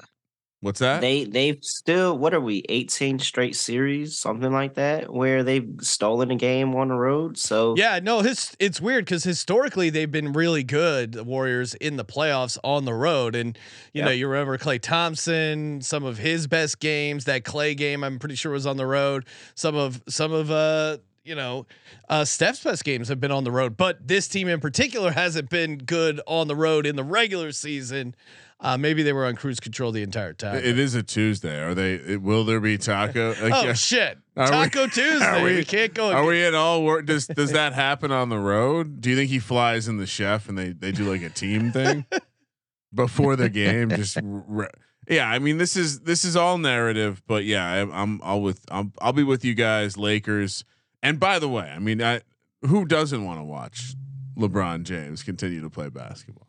What's 0.61 0.81
that? 0.81 1.03
They 1.03 1.25
they've 1.25 1.63
still 1.63 2.17
what 2.17 2.33
are 2.33 2.41
we 2.41 2.65
18 2.69 3.19
straight 3.19 3.55
series 3.57 4.19
something 4.19 4.53
like 4.53 4.75
that 4.75 5.13
where 5.13 5.43
they've 5.43 5.69
stolen 5.81 6.31
a 6.31 6.37
game 6.37 6.75
on 6.75 6.89
the 6.89 6.95
road 6.95 7.37
so 7.37 7.75
Yeah, 7.77 8.01
no, 8.03 8.21
his 8.21 8.57
it's 8.59 8.81
weird 8.81 9.05
because 9.05 9.23
historically 9.23 9.91
they've 9.91 10.11
been 10.11 10.33
really 10.33 10.65
good, 10.65 11.13
the 11.13 11.25
Warriors 11.25 11.75
in 11.75 11.97
the 11.97 12.05
playoffs 12.05 12.57
on 12.65 12.87
the 12.87 12.95
road. 12.95 13.35
And 13.35 13.59
you 13.93 14.03
know, 14.03 14.11
you 14.11 14.27
remember 14.29 14.57
Klay 14.57 14.81
Thompson, 14.81 15.83
some 15.83 16.05
of 16.05 16.19
his 16.19 16.47
best 16.47 16.81
games, 16.81 17.27
that 17.27 17.45
Klay 17.45 17.77
game, 17.77 18.03
I'm 18.03 18.19
pretty 18.19 18.35
sure 18.35 18.53
was 18.53 18.67
on 18.67 18.79
the 18.79 18.87
road. 18.87 19.27
Some 19.55 19.77
of 19.77 20.03
some 20.09 20.33
of 20.33 20.51
uh 20.51 20.99
you 21.27 21.35
know, 21.35 21.67
uh, 22.09 22.25
Steph's 22.25 22.63
best 22.63 22.85
games 22.85 23.09
have 23.09 23.21
been 23.21 23.33
on 23.33 23.43
the 23.43 23.51
road, 23.51 23.77
but 23.77 24.07
this 24.07 24.29
team 24.29 24.47
in 24.49 24.61
particular 24.61 25.11
hasn't 25.11 25.51
been 25.51 25.79
good 25.79 26.21
on 26.27 26.47
the 26.47 26.55
road 26.55 26.87
in 26.87 26.95
the 26.95 27.03
regular 27.03 27.51
season. 27.51 28.15
Uh, 28.59 28.77
maybe 28.79 29.03
they 29.03 29.13
were 29.13 29.27
on 29.27 29.37
cruise 29.37 29.61
control 29.61 29.93
the 29.93 30.03
entire 30.03 30.33
time. 30.33 30.57
it 30.57 30.79
is 30.79 30.95
a 30.95 31.03
Tuesday. 31.03 31.61
Are 31.63 31.75
they? 31.75 31.95
it- 31.95 32.23
Will 32.23 32.43
there 32.45 32.59
be 32.61 32.79
taco? 32.79 33.35
oh 33.41 33.49
Like, 33.49 33.77
shit! 33.77 34.17
Are 34.35 34.45
we- 34.47 34.51
Taco 34.51 34.87
Tuesday. 34.87 35.25
are 35.27 35.45
we, 35.45 35.57
we- 35.57 35.65
can't 35.65 35.93
go. 35.93 36.11
Are 36.11 36.25
we 36.25 36.43
at 36.43 36.55
all 36.55 36.83
work? 36.83 37.05
Does 37.07 37.27
does 37.27 37.53
that 37.53 37.75
happen 37.75 38.11
on 38.11 38.31
the 38.31 38.39
road? 38.39 39.01
Do 39.03 39.11
you 39.11 39.17
think 39.17 39.31
he 39.31 39.39
flies 39.41 39.89
in 39.89 39.99
the 39.99 40.07
chef 40.07 40.49
and 40.49 40.57
they 40.57 40.71
they 40.73 40.91
do 40.91 41.05
like 41.11 41.23
a 41.23 41.29
team 41.29 41.71
thing 41.71 42.07
before 42.95 43.37
the 43.37 43.49
game? 43.51 43.91
Just 43.91 44.19
re- 44.23 44.69
yeah. 45.09 45.29
I 45.29 45.39
mean, 45.39 45.59
this 45.59 45.77
is 45.77 46.01
this 46.01 46.25
is 46.25 46.35
all 46.35 46.57
narrative, 46.57 47.23
but 47.27 47.45
yeah, 47.45 47.71
I, 47.71 48.03
I'm 48.03 48.21
I'll 48.25 48.41
with 48.41 48.65
I'm, 48.71 48.93
I'll 49.01 49.13
be 49.13 49.23
with 49.23 49.45
you 49.45 49.55
guys, 49.55 49.97
Lakers. 49.99 50.65
And 51.03 51.21
by 51.21 51.39
the 51.39 51.49
way, 51.49 51.71
I 51.71 51.79
mean, 51.79 52.03
I 52.03 52.23
who 52.63 52.87
doesn't 52.87 53.23
want 53.23 53.39
to 53.39 53.45
watch 53.45 53.93
LeBron 54.39 54.85
James 54.85 55.23
continue 55.23 55.61
to 55.61 55.69
play 55.71 55.91
basketball, 55.91 56.47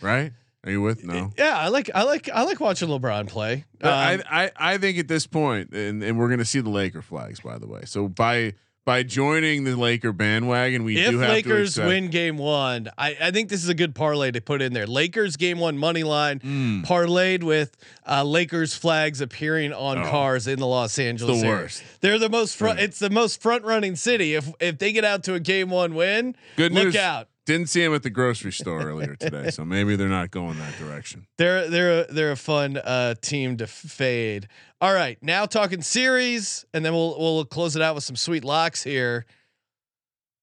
right? 0.00 0.32
Are 0.64 0.70
you 0.70 0.80
with 0.80 1.02
no? 1.04 1.32
Yeah, 1.36 1.58
I 1.58 1.68
like 1.68 1.90
I 1.94 2.04
like 2.04 2.28
I 2.28 2.42
like 2.44 2.60
watching 2.60 2.88
LeBron 2.88 3.28
play. 3.28 3.64
Um, 3.82 3.90
I, 3.90 4.22
I 4.30 4.50
I 4.56 4.78
think 4.78 4.96
at 4.98 5.08
this 5.08 5.26
point, 5.26 5.72
and, 5.74 6.02
and 6.04 6.18
we're 6.18 6.28
going 6.28 6.38
to 6.38 6.44
see 6.44 6.60
the 6.60 6.70
Laker 6.70 7.02
flags, 7.02 7.40
by 7.40 7.58
the 7.58 7.66
way. 7.66 7.80
So 7.84 8.06
by 8.08 8.54
by 8.84 9.02
joining 9.04 9.62
the 9.64 9.74
Laker 9.76 10.12
bandwagon, 10.12 10.84
we 10.84 10.96
if 10.98 11.10
do 11.10 11.18
have 11.18 11.30
Lakers 11.30 11.74
to 11.74 11.80
accept, 11.82 11.88
win 11.88 12.08
game 12.10 12.36
one, 12.36 12.88
I, 12.98 13.16
I 13.20 13.30
think 13.32 13.48
this 13.48 13.62
is 13.62 13.68
a 13.68 13.74
good 13.74 13.94
parlay 13.94 14.30
to 14.32 14.40
put 14.40 14.60
in 14.62 14.72
there. 14.72 14.86
Lakers 14.88 15.36
game 15.36 15.58
one 15.58 15.78
money 15.78 16.02
line 16.04 16.38
Mm, 16.40 16.84
parlayed 16.84 17.42
with 17.44 17.76
uh, 18.08 18.22
Lakers 18.24 18.74
flags 18.74 19.20
appearing 19.20 19.72
on 19.72 19.98
Oh. 19.98 20.10
cars 20.10 20.46
in 20.48 20.58
the 20.60 20.66
Los 20.66 20.96
Angeles 20.98 21.40
the 21.40 21.46
area. 21.46 21.60
worst. 21.62 21.82
They're 22.00 22.18
the 22.20 22.28
most 22.28 22.56
front. 22.56 22.76
Right. 22.78 22.84
It's 22.84 22.98
the 23.00 23.10
most 23.10 23.40
front 23.42 23.64
running 23.64 23.94
city. 23.96 24.34
If 24.34 24.48
if 24.60 24.78
they 24.78 24.92
get 24.92 25.04
out 25.04 25.22
to 25.24 25.34
a 25.34 25.40
game 25.40 25.70
one 25.70 25.94
win, 25.94 26.34
Good 26.56 26.72
look 26.72 26.84
news. 26.86 26.96
out. 26.96 27.28
Didn't 27.52 27.68
see 27.68 27.84
him 27.84 27.92
at 27.92 28.02
the 28.02 28.08
grocery 28.08 28.50
store 28.50 28.80
earlier 28.80 29.14
today, 29.14 29.50
so 29.50 29.62
maybe 29.62 29.94
they're 29.94 30.08
not 30.08 30.30
going 30.30 30.58
that 30.58 30.78
direction. 30.78 31.26
They're 31.36 31.68
they're 31.68 32.00
a, 32.00 32.04
they're 32.10 32.32
a 32.32 32.36
fun 32.36 32.78
uh, 32.78 33.14
team 33.20 33.58
to 33.58 33.66
fade. 33.66 34.48
All 34.80 34.94
right, 34.94 35.18
now 35.22 35.44
talking 35.44 35.82
series, 35.82 36.64
and 36.72 36.82
then 36.82 36.94
we'll 36.94 37.14
we'll 37.18 37.44
close 37.44 37.76
it 37.76 37.82
out 37.82 37.94
with 37.94 38.04
some 38.04 38.16
sweet 38.16 38.42
locks 38.42 38.82
here. 38.82 39.26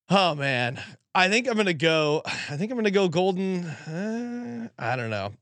Oh 0.08 0.36
man, 0.36 0.80
I 1.16 1.30
think 1.30 1.48
I'm 1.50 1.58
gonna 1.58 1.74
go. 1.74 2.22
I 2.26 2.58
think 2.58 2.72
I'm 2.72 2.78
gonna 2.78 2.92
go 2.92 3.10
Golden. 3.10 3.66
Uh, 3.66 4.68
I 4.78 4.96
don't 4.96 5.10
know. 5.10 5.34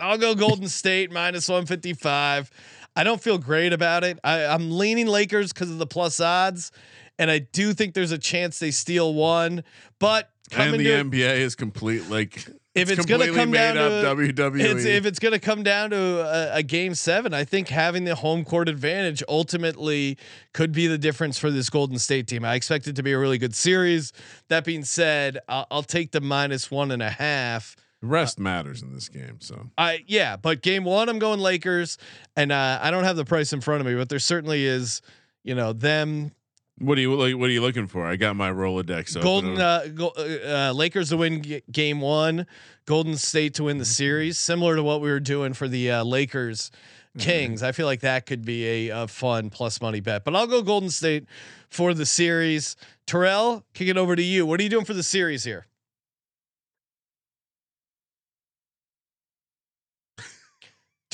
I'll 0.00 0.18
go 0.18 0.34
Golden 0.34 0.66
State 0.80 1.12
minus 1.12 1.48
155. 1.48 2.50
I 2.96 3.04
don't 3.04 3.22
feel 3.22 3.38
great 3.38 3.72
about 3.72 4.02
it. 4.02 4.18
I, 4.24 4.46
I'm 4.46 4.76
leaning 4.76 5.06
Lakers 5.06 5.52
because 5.52 5.70
of 5.70 5.78
the 5.78 5.86
plus 5.86 6.18
odds, 6.18 6.72
and 7.20 7.30
I 7.30 7.38
do 7.38 7.72
think 7.72 7.94
there's 7.94 8.10
a 8.10 8.18
chance 8.18 8.58
they 8.58 8.72
steal 8.72 9.14
one. 9.14 9.62
But 10.00 10.28
And 10.52 10.74
the 10.74 10.86
NBA 10.86 11.38
is 11.38 11.54
complete. 11.54 12.08
Like 12.10 12.46
if 12.74 12.90
it's, 12.90 13.06
gonna 13.06 13.32
come 13.32 13.52
down 13.52 13.76
to 13.76 13.80
WWE. 13.80 14.60
it's, 14.60 14.84
if 14.84 15.06
it's 15.06 15.18
going 15.20 15.32
to 15.32 15.38
come 15.38 15.62
down 15.62 15.90
to 15.90 15.96
a, 15.96 16.56
a 16.56 16.62
game 16.62 16.94
seven, 16.94 17.32
I 17.32 17.44
think 17.44 17.68
having 17.68 18.04
the 18.04 18.16
home 18.16 18.44
court 18.44 18.68
advantage 18.68 19.22
ultimately 19.28 20.18
could 20.52 20.72
be 20.72 20.88
the 20.88 20.98
difference 20.98 21.38
for 21.38 21.50
this 21.50 21.70
Golden 21.70 21.98
State 21.98 22.26
team. 22.26 22.44
I 22.44 22.54
expect 22.54 22.88
it 22.88 22.96
to 22.96 23.02
be 23.02 23.12
a 23.12 23.18
really 23.18 23.38
good 23.38 23.54
series. 23.54 24.12
That 24.48 24.64
being 24.64 24.84
said, 24.84 25.38
I'll, 25.48 25.66
I'll 25.70 25.82
take 25.84 26.10
the 26.10 26.20
minus 26.20 26.70
one 26.70 26.90
and 26.90 27.02
a 27.02 27.10
half. 27.10 27.76
rest 28.02 28.40
matters 28.40 28.82
in 28.82 28.92
this 28.92 29.08
game. 29.08 29.40
So 29.40 29.70
I 29.78 30.04
yeah, 30.06 30.36
but 30.36 30.60
game 30.60 30.84
one, 30.84 31.08
I'm 31.08 31.20
going 31.20 31.38
Lakers, 31.38 31.96
and 32.36 32.50
uh, 32.50 32.80
I 32.82 32.90
don't 32.90 33.04
have 33.04 33.16
the 33.16 33.24
price 33.24 33.52
in 33.52 33.60
front 33.60 33.82
of 33.82 33.86
me, 33.86 33.94
but 33.94 34.08
there 34.08 34.18
certainly 34.18 34.66
is, 34.66 35.00
you 35.44 35.54
know, 35.54 35.72
them 35.72 36.32
what 36.78 36.98
are 36.98 37.00
you 37.00 37.14
like? 37.14 37.36
What 37.36 37.48
are 37.48 37.52
you 37.52 37.60
looking 37.60 37.86
for? 37.86 38.06
I 38.06 38.16
got 38.16 38.36
my 38.36 38.50
Rolodex. 38.50 39.20
Golden 39.22 39.60
uh, 39.60 39.86
go, 39.94 40.08
uh, 40.08 40.72
Lakers 40.74 41.10
to 41.10 41.16
win 41.16 41.42
g- 41.42 41.62
game 41.70 42.00
one, 42.00 42.46
Golden 42.86 43.16
State 43.16 43.54
to 43.54 43.64
win 43.64 43.78
the 43.78 43.84
series, 43.84 44.38
similar 44.38 44.76
to 44.76 44.82
what 44.82 45.00
we 45.00 45.08
were 45.10 45.20
doing 45.20 45.52
for 45.52 45.68
the 45.68 45.90
uh, 45.90 46.04
Lakers 46.04 46.70
Kings. 47.18 47.62
I 47.62 47.72
feel 47.72 47.86
like 47.86 48.00
that 48.00 48.26
could 48.26 48.44
be 48.44 48.88
a, 48.88 49.02
a 49.04 49.08
fun 49.08 49.50
plus 49.50 49.80
money 49.80 50.00
bet, 50.00 50.24
but 50.24 50.34
I'll 50.34 50.48
go 50.48 50.62
Golden 50.62 50.90
State 50.90 51.26
for 51.70 51.94
the 51.94 52.06
series. 52.06 52.74
Terrell, 53.06 53.64
kick 53.74 53.88
it 53.88 53.96
over 53.96 54.16
to 54.16 54.22
you. 54.22 54.44
What 54.44 54.58
are 54.58 54.62
you 54.64 54.68
doing 54.68 54.84
for 54.84 54.94
the 54.94 55.02
series 55.02 55.44
here? 55.44 55.66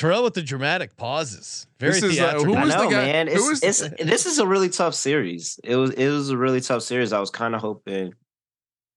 Terrell 0.01 0.23
with 0.25 0.35
the 0.35 0.43
dramatic 0.43 0.97
pauses. 0.97 1.67
Very 1.79 1.93
This 1.93 2.03
is, 2.03 2.19
uh, 2.21 2.23
theatrical. 2.33 2.55
who 2.55 2.61
I 2.61 2.65
was 2.65 2.75
the 2.75 2.81
guy- 2.87 2.91
man. 2.91 3.27
who 3.27 3.33
It's, 3.35 3.49
was- 3.63 3.63
it's 3.63 4.03
this 4.05 4.27
is 4.27 4.39
a 4.39 4.47
really 4.47 4.69
tough 4.71 4.95
series. 4.95 5.61
It 5.63 5.77
was 5.77 5.91
it 5.93 6.09
was 6.09 6.31
a 6.31 6.37
really 6.37 6.61
tough 6.61 6.83
series. 6.83 7.13
I 7.13 7.21
was 7.21 7.31
kind 7.31 7.55
of 7.55 7.61
hoping. 7.61 8.15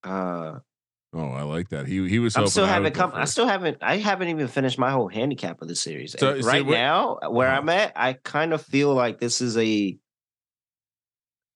Uh, 0.04 0.60
Oh, 1.16 1.30
I 1.30 1.44
like 1.44 1.70
that. 1.70 1.86
He 1.86 2.08
he 2.10 2.18
was. 2.18 2.36
I'm 2.36 2.48
still 2.48 2.66
I 2.66 2.70
haven't 2.70 2.96
come. 2.96 3.12
I 3.14 3.26
still 3.26 3.46
haven't. 3.48 3.78
I 3.82 3.98
haven't 3.98 4.30
even 4.30 4.48
finished 4.48 4.80
my 4.80 4.90
whole 4.90 5.08
handicap 5.10 5.62
of 5.62 5.68
the 5.68 5.76
series. 5.76 6.16
So- 6.18 6.34
And 6.34 6.44
so 6.44 6.50
right 6.50 6.66
what- 6.66 6.74
now, 6.74 7.20
where 7.30 7.50
Oh. 7.50 7.58
I'm 7.58 7.70
at, 7.70 7.92
I 7.96 8.14
kind 8.14 8.52
of 8.52 8.64
feel 8.64 8.94
like 8.96 9.20
this 9.20 9.40
is 9.40 9.56
a 9.58 9.96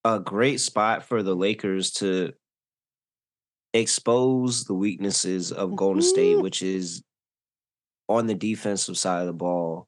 a 0.04 0.20
great 0.20 0.60
spot 0.60 1.04
for 1.06 1.24
the 1.24 1.36
Lakers 1.36 1.90
to 1.94 2.34
expose 3.74 4.66
the 4.66 4.74
weaknesses 4.76 5.52
of 5.52 5.76
Golden 5.76 6.02
State, 6.04 6.40
which 6.40 6.62
is 6.62 7.04
on 8.08 8.28
the 8.28 8.36
defensive 8.36 8.98
side 8.98 9.22
of 9.22 9.28
the 9.28 9.34
ball. 9.34 9.88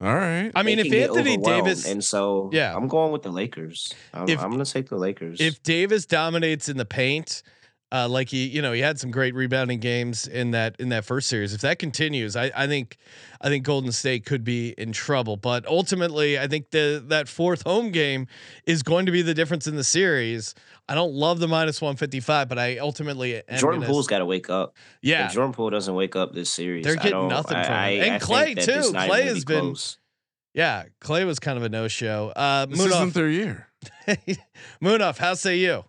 All 0.00 0.14
right. 0.14 0.52
I 0.54 0.62
mean, 0.62 0.78
if 0.78 0.92
Anthony 0.92 1.36
Davis, 1.38 1.84
and 1.86 2.04
so 2.04 2.50
Yeah. 2.52 2.74
I'm 2.76 2.86
going 2.86 3.10
with 3.10 3.22
the 3.22 3.30
Lakers. 3.32 3.92
I'm, 4.14 4.28
If- 4.28 4.38
I'm 4.40 4.50
going 4.52 4.64
to 4.64 4.70
take 4.72 4.88
the 4.88 4.96
Lakers. 4.96 5.40
if 5.40 5.60
Davis 5.62 6.06
dominates 6.06 6.68
in 6.68 6.76
the 6.76 6.84
paint, 6.84 7.42
uh, 7.90 8.06
like 8.08 8.28
he, 8.28 8.46
you 8.46 8.60
know, 8.60 8.72
he 8.72 8.80
had 8.80 8.98
some 9.00 9.10
great 9.10 9.34
rebounding 9.34 9.80
games 9.80 10.26
in 10.26 10.50
that 10.50 10.76
in 10.78 10.90
that 10.90 11.04
first 11.04 11.28
series. 11.28 11.54
If 11.54 11.62
that 11.62 11.78
continues, 11.78 12.36
I, 12.36 12.50
I 12.54 12.66
think, 12.66 12.98
I 13.40 13.48
think 13.48 13.64
Golden 13.64 13.92
State 13.92 14.26
could 14.26 14.44
be 14.44 14.74
in 14.76 14.92
trouble. 14.92 15.36
But 15.38 15.66
ultimately, 15.66 16.38
I 16.38 16.48
think 16.48 16.70
the 16.70 17.02
that 17.08 17.28
fourth 17.28 17.62
home 17.62 17.90
game 17.90 18.26
is 18.66 18.82
going 18.82 19.06
to 19.06 19.12
be 19.12 19.22
the 19.22 19.32
difference 19.34 19.66
in 19.66 19.76
the 19.76 19.84
series. 19.84 20.54
I 20.88 20.94
don't 20.94 21.12
love 21.14 21.38
the 21.40 21.48
minus 21.48 21.80
one 21.80 21.96
fifty 21.96 22.20
five, 22.20 22.48
but 22.48 22.58
I 22.58 22.78
ultimately 22.78 23.36
am 23.48 23.58
Jordan 23.58 23.80
gonna- 23.80 23.90
Poole's 23.92 24.06
got 24.06 24.18
to 24.18 24.26
wake 24.26 24.50
up. 24.50 24.74
yeah. 25.02 25.26
If 25.26 25.32
Jordan 25.32 25.52
Poole 25.54 25.70
doesn't 25.70 25.94
wake 25.94 26.14
up 26.16 26.34
this 26.34 26.50
series, 26.50 26.84
They're 26.84 26.94
I 26.94 26.96
getting 26.96 27.12
don't- 27.12 27.28
nothing 27.28 27.56
I- 27.56 27.64
from 27.64 27.72
him. 27.74 27.80
I- 27.80 27.88
And 28.04 28.14
I 28.14 28.18
Klay, 28.18 28.64
too. 28.64 28.92
Klay 28.92 29.22
has 29.24 29.44
be 29.44 29.54
been- 29.54 29.60
close. 29.64 29.98
Yeah, 30.54 30.84
Klay 31.00 31.24
was 31.24 31.38
kind 31.38 31.56
of 31.56 31.62
a 31.62 31.68
no 31.68 31.88
show. 31.88 32.32
Uh, 32.34 32.66
This 32.66 32.80
isn't 32.80 33.10
Munaf, 33.10 33.12
their 33.12 33.28
year. 33.28 33.68
Munaf, 34.82 35.18
how 35.18 35.34
say 35.34 35.58
you? 35.58 35.84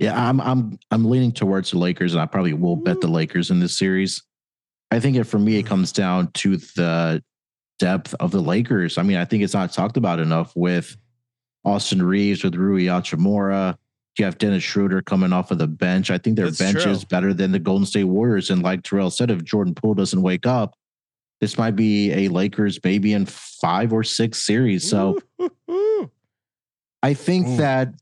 Yeah, 0.00 0.28
I'm 0.28 0.40
I'm 0.40 0.78
I'm 0.90 1.04
leaning 1.04 1.30
towards 1.30 1.70
the 1.70 1.78
Lakers, 1.78 2.14
and 2.14 2.22
I 2.22 2.26
probably 2.26 2.54
will 2.54 2.76
bet 2.76 3.02
the 3.02 3.06
mm. 3.06 3.12
Lakers 3.12 3.50
in 3.50 3.60
this 3.60 3.76
series. 3.76 4.22
I 4.90 4.98
think 4.98 5.16
it 5.16 5.24
for 5.24 5.38
me 5.38 5.58
it 5.58 5.64
mm. 5.64 5.68
comes 5.68 5.92
down 5.92 6.32
to 6.32 6.56
the 6.56 7.22
depth 7.78 8.14
of 8.18 8.30
the 8.30 8.40
Lakers. 8.40 8.96
I 8.96 9.02
mean, 9.02 9.18
I 9.18 9.26
think 9.26 9.42
it's 9.42 9.52
not 9.52 9.72
talked 9.72 9.98
about 9.98 10.18
enough 10.18 10.56
with 10.56 10.96
Austin 11.66 12.02
Reaves, 12.02 12.42
with 12.42 12.54
Rui 12.54 12.84
Hachimura. 12.84 13.76
You 14.18 14.24
have 14.24 14.38
Dennis 14.38 14.62
Schroeder 14.62 15.02
coming 15.02 15.32
off 15.32 15.50
of 15.50 15.58
the 15.58 15.66
bench. 15.66 16.10
I 16.10 16.18
think 16.18 16.36
their 16.36 16.46
That's 16.46 16.58
bench 16.58 16.82
true. 16.82 16.92
is 16.92 17.04
better 17.04 17.32
than 17.32 17.52
the 17.52 17.58
Golden 17.58 17.86
State 17.86 18.04
Warriors. 18.04 18.50
And 18.50 18.62
like 18.62 18.82
Terrell 18.82 19.10
said, 19.10 19.30
if 19.30 19.44
Jordan 19.44 19.74
Poole 19.74 19.94
doesn't 19.94 20.20
wake 20.20 20.46
up, 20.46 20.74
this 21.40 21.56
might 21.56 21.76
be 21.76 22.12
a 22.12 22.28
Lakers 22.28 22.78
maybe 22.84 23.12
in 23.12 23.24
five 23.26 23.92
or 23.92 24.04
six 24.04 24.42
series. 24.44 24.88
So 24.88 25.18
I 27.02 27.14
think 27.14 27.46
Ooh. 27.46 27.56
that 27.58 27.94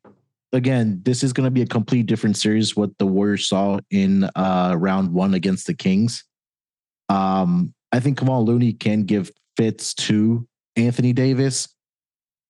again, 0.53 1.01
this 1.05 1.22
is 1.22 1.32
going 1.32 1.46
to 1.46 1.51
be 1.51 1.62
a 1.62 1.66
complete 1.66 2.07
different 2.07 2.36
series. 2.36 2.76
What 2.76 2.96
the 2.99 3.07
Warriors 3.07 3.49
saw 3.49 3.78
in 3.90 4.24
uh, 4.36 4.74
round 4.78 5.12
one 5.12 5.34
against 5.34 5.66
the 5.66 5.74
Kings. 5.74 6.24
Um, 7.09 7.74
I 7.92 8.01
think 8.01 8.18
Kevon 8.18 8.46
Looney 8.46 8.72
can 8.72 9.05
give 9.05 9.30
fits 9.57 9.94
to 9.94 10.46
Anthony 10.76 11.12
Davis, 11.12 11.68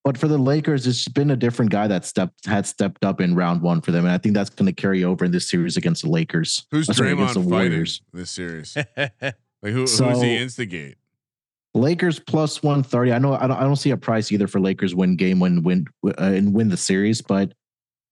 but 0.04 0.18
for 0.18 0.26
the 0.28 0.38
Lakers, 0.38 0.86
it's 0.86 1.06
been 1.08 1.30
a 1.30 1.36
different 1.36 1.70
guy 1.70 1.86
that 1.86 2.04
stepped 2.04 2.44
had 2.46 2.66
stepped 2.66 3.04
up 3.04 3.20
in 3.20 3.34
round 3.34 3.62
one 3.62 3.80
for 3.80 3.92
them, 3.92 4.04
and 4.04 4.12
I 4.12 4.18
think 4.18 4.34
that's 4.34 4.50
going 4.50 4.66
to 4.66 4.72
carry 4.72 5.04
over 5.04 5.24
in 5.24 5.30
this 5.30 5.48
series 5.48 5.76
against 5.76 6.02
the 6.02 6.10
Lakers. 6.10 6.66
Who's 6.70 6.88
uh, 6.90 6.92
sorry, 6.92 7.12
against 7.12 7.36
Draymond 7.36 7.50
fighting 7.50 7.86
this 8.12 8.30
series? 8.30 8.76
Like 9.60 9.72
who, 9.72 9.80
who's 9.80 9.96
So- 9.96 10.20
he 10.20 10.36
instigate? 10.36 10.98
Lakers 11.74 12.18
plus 12.18 12.62
one 12.62 12.82
thirty. 12.82 13.12
I 13.12 13.18
know 13.18 13.34
I 13.34 13.46
don't, 13.46 13.56
I 13.56 13.60
don't 13.62 13.76
see 13.76 13.90
a 13.90 13.96
price 13.96 14.32
either 14.32 14.46
for 14.46 14.60
Lakers 14.60 14.94
win 14.94 15.16
game 15.16 15.38
win 15.40 15.62
win 15.62 15.86
uh, 16.06 16.12
and 16.16 16.54
win 16.54 16.68
the 16.68 16.76
series, 16.76 17.20
but 17.20 17.52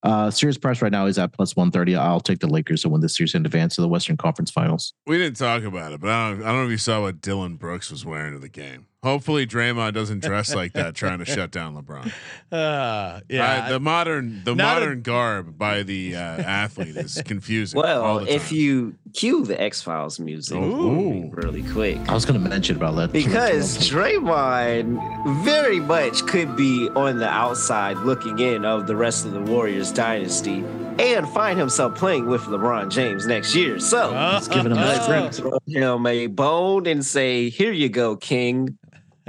uh 0.06 0.30
series 0.30 0.56
price 0.56 0.80
right 0.80 0.92
now 0.92 1.06
is 1.06 1.18
at 1.18 1.32
plus 1.32 1.56
one 1.56 1.70
thirty. 1.70 1.96
I'll 1.96 2.20
take 2.20 2.38
the 2.38 2.46
Lakers 2.46 2.82
to 2.82 2.88
win 2.88 3.00
this 3.00 3.16
series 3.16 3.34
and 3.34 3.44
advance 3.44 3.74
to 3.74 3.80
the 3.80 3.88
Western 3.88 4.16
Conference 4.16 4.50
Finals. 4.50 4.94
We 5.06 5.18
didn't 5.18 5.36
talk 5.36 5.64
about 5.64 5.92
it, 5.92 6.00
but 6.00 6.10
I 6.10 6.30
don't, 6.30 6.42
I 6.42 6.46
don't 6.46 6.58
know 6.58 6.64
if 6.64 6.70
you 6.70 6.78
saw 6.78 7.02
what 7.02 7.20
Dillon 7.20 7.56
Brooks 7.56 7.90
was 7.90 8.04
wearing 8.04 8.32
to 8.32 8.38
the 8.38 8.48
game. 8.48 8.86
Hopefully, 9.06 9.46
Draymond 9.46 9.92
doesn't 9.94 10.20
dress 10.24 10.52
like 10.52 10.72
that 10.72 10.96
trying 10.96 11.20
to 11.20 11.24
shut 11.24 11.52
down 11.52 11.76
LeBron. 11.80 12.12
Uh, 12.52 13.20
yeah. 13.28 13.64
Uh, 13.66 13.68
the 13.70 13.80
modern 13.80 14.42
the 14.44 14.54
Not 14.54 14.76
a- 14.76 14.80
modern 14.80 15.02
garb 15.02 15.58
by 15.58 15.82
the 15.82 16.14
uh, 16.14 16.18
athlete 16.20 16.96
is 16.96 17.20
confusing. 17.24 17.76
all 17.80 17.84
Well, 17.84 18.18
the 18.20 18.32
if 18.32 18.52
you 18.52 18.94
cue 19.14 19.44
the 19.44 19.60
X 19.60 19.82
Files 19.82 20.20
music 20.20 20.56
Ooh. 20.56 21.28
really 21.32 21.64
quick, 21.64 21.98
I 22.08 22.14
was 22.14 22.24
going 22.24 22.40
to 22.40 22.48
mention 22.48 22.76
about 22.76 22.94
that 22.96 23.12
because 23.12 23.78
Draymond 23.78 25.44
very 25.44 25.80
much 25.80 26.24
could 26.26 26.54
be 26.56 26.88
on 26.94 27.18
the 27.18 27.28
outside 27.28 27.96
looking 27.98 28.38
in 28.38 28.64
of 28.64 28.86
the 28.86 28.94
rest 28.94 29.24
of 29.26 29.32
the 29.32 29.40
Warriors 29.42 29.90
dynasty 29.90 30.64
and 31.00 31.28
find 31.30 31.58
himself 31.58 31.96
playing 31.96 32.26
with 32.26 32.42
LeBron 32.42 32.90
James 32.90 33.26
next 33.26 33.54
year. 33.56 33.80
So 33.80 34.12
Let's 34.12 34.48
giving 34.48 34.72
him 34.72 34.78
a 34.78 35.30
throw 35.32 35.58
him 35.66 36.06
a 36.06 36.26
bone 36.28 36.86
and 36.86 37.04
say, 37.04 37.50
"Here 37.50 37.72
you 37.72 37.88
go, 37.88 38.16
King. 38.16 38.78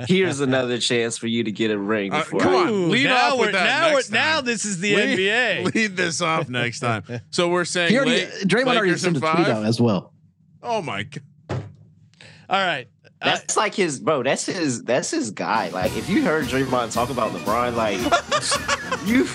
Here's 0.08 0.40
another 0.42 0.78
chance 0.78 1.18
for 1.18 1.28
you 1.28 1.44
to 1.44 1.52
get 1.52 1.72
a 1.72 1.78
ring." 1.78 2.14
Uh, 2.14 2.24
come 2.24 2.40
I- 2.42 2.56
on, 2.56 2.70
Ooh, 2.70 2.88
lead 2.88 3.06
now 3.06 3.16
off 3.34 3.40
with 3.40 3.40
we're- 3.40 3.52
that 3.54 3.66
Now, 3.66 3.90
next 3.96 4.12
we're, 4.12 4.18
now 4.18 4.42
this 4.42 4.66
is 4.66 4.80
the 4.80 4.96
Lead- 4.96 5.18
NBA. 5.20 5.64
Lead 5.76 5.98
this 5.98 6.22
off 6.22 6.50
next 6.50 6.82
time. 6.82 7.04
So 7.32 7.50
we're 7.50 7.66
saying 7.66 7.90
He 7.92 7.98
already, 7.98 8.26
La- 8.26 8.32
Draymond 8.44 8.78
already 8.78 8.98
sent 8.98 9.18
a 9.18 9.20
tweet 9.20 9.32
five? 9.34 9.48
out 9.48 9.66
as 9.66 9.82
well. 9.82 10.14
Oh 10.62 10.82
my 10.82 11.04
god! 11.04 11.24
All 11.50 12.66
right. 12.66 12.88
Uh, 13.20 13.26
That's 13.32 13.58
like 13.58 13.74
his 13.74 14.00
bro. 14.00 14.22
That's 14.22 14.46
his. 14.46 14.84
That's 14.84 15.10
his 15.10 15.32
guy. 15.32 15.70
Like 15.70 15.98
if 15.98 16.08
you 16.10 16.22
heard 16.24 16.46
Draymond 16.46 16.94
talk 16.94 17.10
about 17.10 17.32
LeBron, 17.32 17.74
like 17.76 17.98
you, 19.06 19.28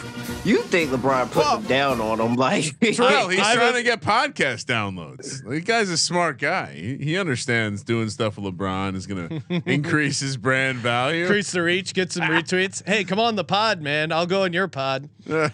you 0.44 0.62
think 0.62 0.90
LeBron 0.90 1.26
put 1.30 1.36
Well- 1.44 1.58
him 1.58 1.64
down 1.66 2.00
on 2.00 2.20
him, 2.20 2.34
like 2.34 2.78
Terrell, 2.80 3.28
he's 3.28 3.40
I- 3.40 3.54
trying 3.54 3.74
to 3.74 3.82
get 3.82 4.00
podcast 4.00 4.64
downloads. 4.66 5.42
The 5.48 5.60
guy's 5.60 5.88
a 5.90 5.96
smart 5.98 6.38
guy. 6.38 6.72
He, 6.74 6.96
he 6.98 7.18
understands 7.18 7.82
doing 7.82 8.08
stuff 8.10 8.36
with 8.38 8.54
LeBron 8.56 8.94
is 8.96 9.06
going 9.06 9.28
to 9.48 9.62
increase 9.66 10.20
his 10.20 10.36
brand 10.36 10.78
value. 10.78 11.22
increase 11.22 11.52
the 11.52 11.62
reach, 11.62 11.94
get 11.94 12.12
some 12.12 12.24
retweets. 12.24 12.86
Hey, 12.86 13.04
come 13.04 13.18
on 13.18 13.36
the 13.36 13.44
pod, 13.44 13.80
man. 13.80 14.12
I'll 14.12 14.26
go 14.26 14.42
on 14.44 14.52
your 14.52 14.68
pod. 14.68 15.08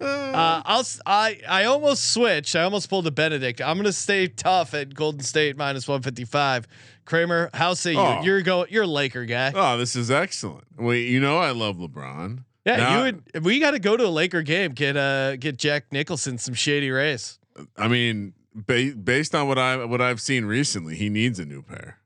Uh, 0.00 0.62
I'll 0.64 0.80
s- 0.80 1.00
I 1.06 1.38
I 1.48 1.64
almost 1.64 2.10
switched. 2.12 2.56
I 2.56 2.62
almost 2.62 2.88
pulled 2.90 3.06
a 3.06 3.10
Benedict. 3.12 3.60
I'm 3.60 3.76
gonna 3.76 3.92
stay 3.92 4.26
tough 4.26 4.74
at 4.74 4.92
Golden 4.94 5.20
State 5.20 5.56
minus 5.56 5.86
155. 5.86 6.66
Kramer, 7.04 7.50
how 7.54 7.74
say 7.74 7.92
you? 7.92 7.98
Oh. 8.00 8.20
You're 8.22 8.42
go. 8.42 8.66
You're 8.68 8.82
a 8.84 8.86
Laker 8.88 9.24
guy. 9.26 9.52
oh, 9.54 9.76
this 9.78 9.94
is 9.94 10.10
excellent. 10.10 10.64
Wait, 10.76 11.06
you 11.08 11.20
know 11.20 11.38
I 11.38 11.50
love 11.52 11.76
LeBron. 11.76 12.44
Yeah, 12.64 12.76
Now- 12.76 12.96
you 12.96 13.02
would. 13.34 13.44
We 13.44 13.58
got 13.58 13.72
to 13.72 13.78
go 13.78 13.96
to 13.96 14.06
a 14.06 14.08
Laker 14.08 14.42
game. 14.42 14.72
Get 14.72 14.96
uh 14.96 15.36
get 15.36 15.56
Jack 15.56 15.86
Nicholson 15.92 16.38
some 16.38 16.54
shady 16.54 16.90
rays. 16.90 17.38
I 17.76 17.88
mean, 17.88 18.34
ba- 18.54 18.92
based 18.94 19.34
on 19.34 19.48
what 19.48 19.58
I 19.58 19.84
what 19.84 20.00
I've 20.00 20.20
seen 20.20 20.44
recently, 20.44 20.94
he 20.96 21.08
needs 21.08 21.38
a 21.38 21.44
new 21.44 21.62
pair. 21.62 21.98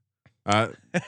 Uh, 0.44 0.68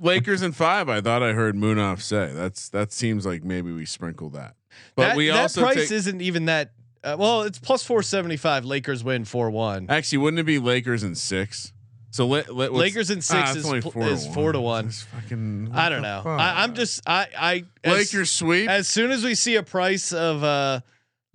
Lakers 0.00 0.42
in 0.42 0.52
five. 0.52 0.88
I 0.88 1.00
thought 1.00 1.22
I 1.22 1.32
heard 1.32 1.54
Munaf 1.56 2.00
say 2.00 2.30
that's 2.32 2.68
that 2.70 2.92
seems 2.92 3.26
like 3.26 3.44
maybe 3.44 3.72
we 3.72 3.84
sprinkle 3.84 4.30
that. 4.30 4.54
But 4.94 5.08
that, 5.08 5.16
we 5.16 5.28
that 5.28 5.40
also 5.40 5.62
price 5.62 5.76
take, 5.76 5.90
isn't 5.90 6.20
even 6.20 6.46
that. 6.46 6.72
Uh, 7.02 7.16
well, 7.18 7.42
it's 7.42 7.58
plus 7.58 7.82
475. 7.84 8.64
Lakers 8.64 9.04
win 9.04 9.24
4 9.24 9.50
1. 9.50 9.86
actually 9.88 10.18
wouldn't 10.18 10.40
it 10.40 10.44
be 10.44 10.58
Lakers 10.58 11.02
in 11.04 11.14
six? 11.14 11.72
So 12.16 12.26
let, 12.26 12.54
let 12.54 12.72
Lakers 12.72 13.10
in 13.10 13.20
six 13.20 13.50
it's 13.50 13.58
is 13.58 13.66
only 13.66 13.82
pl- 13.82 14.04
is 14.04 14.26
four 14.28 14.50
to 14.50 14.58
one. 14.58 14.88
Fucking. 14.88 15.68
I 15.74 15.90
don't 15.90 16.00
know. 16.00 16.22
fuck? 16.24 16.40
I, 16.40 16.62
I'm 16.62 16.74
just 16.74 17.02
I 17.06 17.26
I 17.36 17.64
as- 17.84 17.92
Lakers 17.92 18.30
sweep. 18.30 18.70
As 18.70 18.88
soon 18.88 19.10
as 19.10 19.22
we 19.22 19.34
see 19.34 19.56
a 19.56 19.62
price 19.62 20.14
of 20.14 20.42
uh 20.42 20.80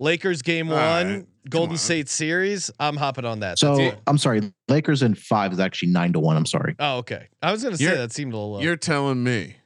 Lakers 0.00 0.42
game 0.42 0.72
All 0.72 0.74
one, 0.76 1.06
right, 1.18 1.26
Golden 1.48 1.74
on. 1.74 1.78
State 1.78 2.08
series, 2.08 2.68
I'm 2.80 2.96
hopping 2.96 3.24
on 3.24 3.38
that. 3.40 3.60
So 3.60 3.92
I'm 4.08 4.18
sorry, 4.18 4.52
Lakers 4.66 5.04
in 5.04 5.14
five 5.14 5.52
is 5.52 5.60
actually 5.60 5.90
nine 5.90 6.14
to 6.14 6.18
one. 6.18 6.36
I'm 6.36 6.46
sorry. 6.46 6.74
oh, 6.80 6.96
okay. 6.96 7.28
I 7.40 7.52
was 7.52 7.62
gonna 7.62 7.76
say 7.76 7.84
You're- 7.84 7.98
that 7.98 8.10
seemed 8.10 8.32
a 8.32 8.36
little 8.36 8.54
low. 8.54 8.60
You're 8.60 8.76
telling 8.76 9.22
me 9.22 9.58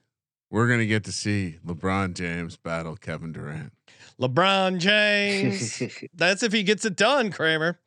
we're 0.50 0.68
gonna 0.68 0.84
get 0.84 1.04
to 1.04 1.12
see 1.12 1.56
LeBron 1.66 2.12
James 2.12 2.58
battle 2.58 2.94
Kevin 2.94 3.32
Durant. 3.32 3.72
LeBron 4.20 4.78
James. 4.80 5.82
That's 6.14 6.42
if 6.42 6.52
he 6.52 6.62
gets 6.62 6.84
it 6.84 6.94
done, 6.94 7.30
Kramer. 7.30 7.78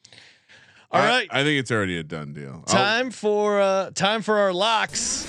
All 0.91 1.01
I- 1.01 1.07
right. 1.07 1.27
I 1.31 1.43
think 1.43 1.59
it's 1.59 1.71
already 1.71 1.97
a 1.97 2.03
done 2.03 2.33
deal. 2.33 2.63
I'll- 2.67 2.73
time 2.73 3.11
for 3.11 3.59
uh 3.61 3.91
time 3.91 4.21
for 4.21 4.37
our 4.37 4.53
locks. 4.53 5.25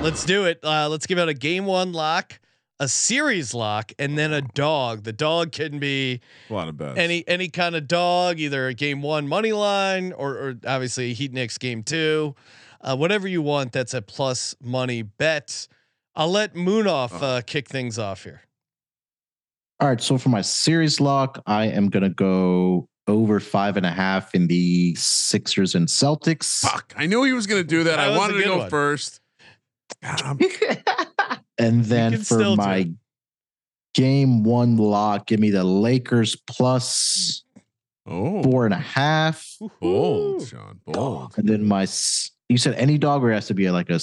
Let's 0.00 0.24
do 0.24 0.44
it. 0.46 0.60
Uh 0.62 0.88
let's 0.88 1.06
give 1.06 1.18
out 1.18 1.28
a 1.28 1.34
game 1.34 1.66
one 1.66 1.92
lock, 1.92 2.40
a 2.80 2.88
series 2.88 3.52
lock, 3.54 3.92
and 3.98 4.16
then 4.18 4.32
a 4.32 4.40
dog. 4.42 5.04
The 5.04 5.12
dog 5.12 5.52
can 5.52 5.78
be 5.78 6.20
a 6.50 6.52
lot 6.54 6.68
of 6.68 6.76
bets. 6.76 6.98
any 6.98 7.26
any 7.28 7.48
kind 7.48 7.76
of 7.76 7.86
dog, 7.88 8.38
either 8.40 8.68
a 8.68 8.74
game 8.74 9.02
one 9.02 9.28
money 9.28 9.52
line 9.52 10.12
or, 10.12 10.30
or 10.36 10.54
obviously 10.66 11.12
Heat 11.14 11.32
Knicks 11.32 11.58
game 11.58 11.82
two, 11.82 12.34
uh, 12.80 12.96
whatever 12.96 13.28
you 13.28 13.42
want. 13.42 13.72
That's 13.72 13.94
a 13.94 14.02
plus 14.02 14.54
money 14.62 15.02
bet. 15.02 15.68
I'll 16.14 16.30
let 16.30 16.54
Munaf 16.54 17.22
uh, 17.22 17.40
kick 17.42 17.68
things 17.68 17.98
off 17.98 18.24
here. 18.24 18.42
All 19.80 19.88
right. 19.88 20.00
So 20.00 20.16
for 20.18 20.28
my 20.28 20.42
series 20.42 21.00
lock, 21.00 21.42
I 21.46 21.66
am 21.66 21.88
gonna 21.88 22.10
go 22.10 22.88
over 23.06 23.40
five 23.40 23.76
and 23.76 23.86
a 23.86 23.90
half 23.90 24.34
in 24.34 24.46
the 24.46 24.94
Sixers 24.94 25.74
and 25.74 25.88
Celtics. 25.88 26.60
Fuck! 26.60 26.94
I 26.96 27.06
knew 27.06 27.24
he 27.24 27.32
was 27.32 27.46
going 27.46 27.62
to 27.62 27.68
do 27.68 27.84
that. 27.84 27.96
That 27.96 28.10
I 28.10 28.16
wanted 28.16 28.38
to 28.38 28.44
go 28.44 28.58
one. 28.58 28.70
first. 28.70 29.20
God, 30.02 30.40
And 31.58 31.84
then 31.84 32.18
for 32.18 32.24
still 32.24 32.56
do 32.56 32.62
my 32.62 32.90
game 33.94 34.42
one 34.42 34.76
lock, 34.76 35.26
give 35.26 35.40
me 35.40 35.50
the 35.50 35.64
Lakers 35.64 36.36
plus 36.46 37.44
oh. 38.06 38.42
four 38.42 38.64
and 38.64 38.74
a 38.74 38.78
half. 38.78 39.56
bold, 39.80 40.46
Sean. 40.48 40.80
Bold. 40.86 41.34
And 41.36 41.48
then 41.48 41.64
my, 41.64 41.86
you 42.48 42.58
said 42.58 42.74
any 42.74 42.98
dog 42.98 43.22
or 43.22 43.30
it 43.30 43.34
has 43.34 43.46
to 43.48 43.54
be 43.54 43.70
like 43.70 43.90
a 43.90 44.00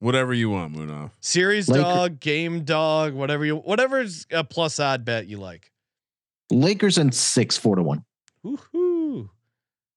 Whatever 0.00 0.32
you 0.32 0.50
want, 0.50 0.76
Munaf. 0.76 1.10
Series 1.20 1.68
Laker- 1.68 1.82
dog, 1.82 2.20
game 2.20 2.62
dog, 2.62 3.14
whatever 3.14 3.44
you, 3.44 3.56
whatever's 3.56 4.26
a 4.30 4.44
plus 4.44 4.78
odd 4.78 5.04
bet 5.04 5.26
you 5.26 5.38
like. 5.38 5.72
Lakers 6.50 6.98
and 6.98 7.12
six, 7.12 7.58
four 7.58 7.74
to 7.74 7.82
one. 7.82 8.04
Woohoo! 8.44 9.30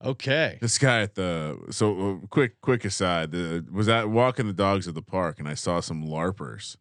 Okay. 0.03 0.57
This 0.61 0.77
guy 0.77 1.01
at 1.01 1.15
the 1.15 1.59
so 1.69 2.19
uh, 2.23 2.27
quick 2.27 2.59
quick 2.61 2.85
aside 2.85 3.31
the, 3.31 3.65
was 3.71 3.85
that 3.85 4.09
walking 4.09 4.47
the 4.47 4.53
dogs 4.53 4.87
at 4.87 4.95
the 4.95 5.01
park 5.01 5.37
and 5.39 5.47
I 5.47 5.53
saw 5.53 5.79
some 5.79 6.03
larpers. 6.03 6.75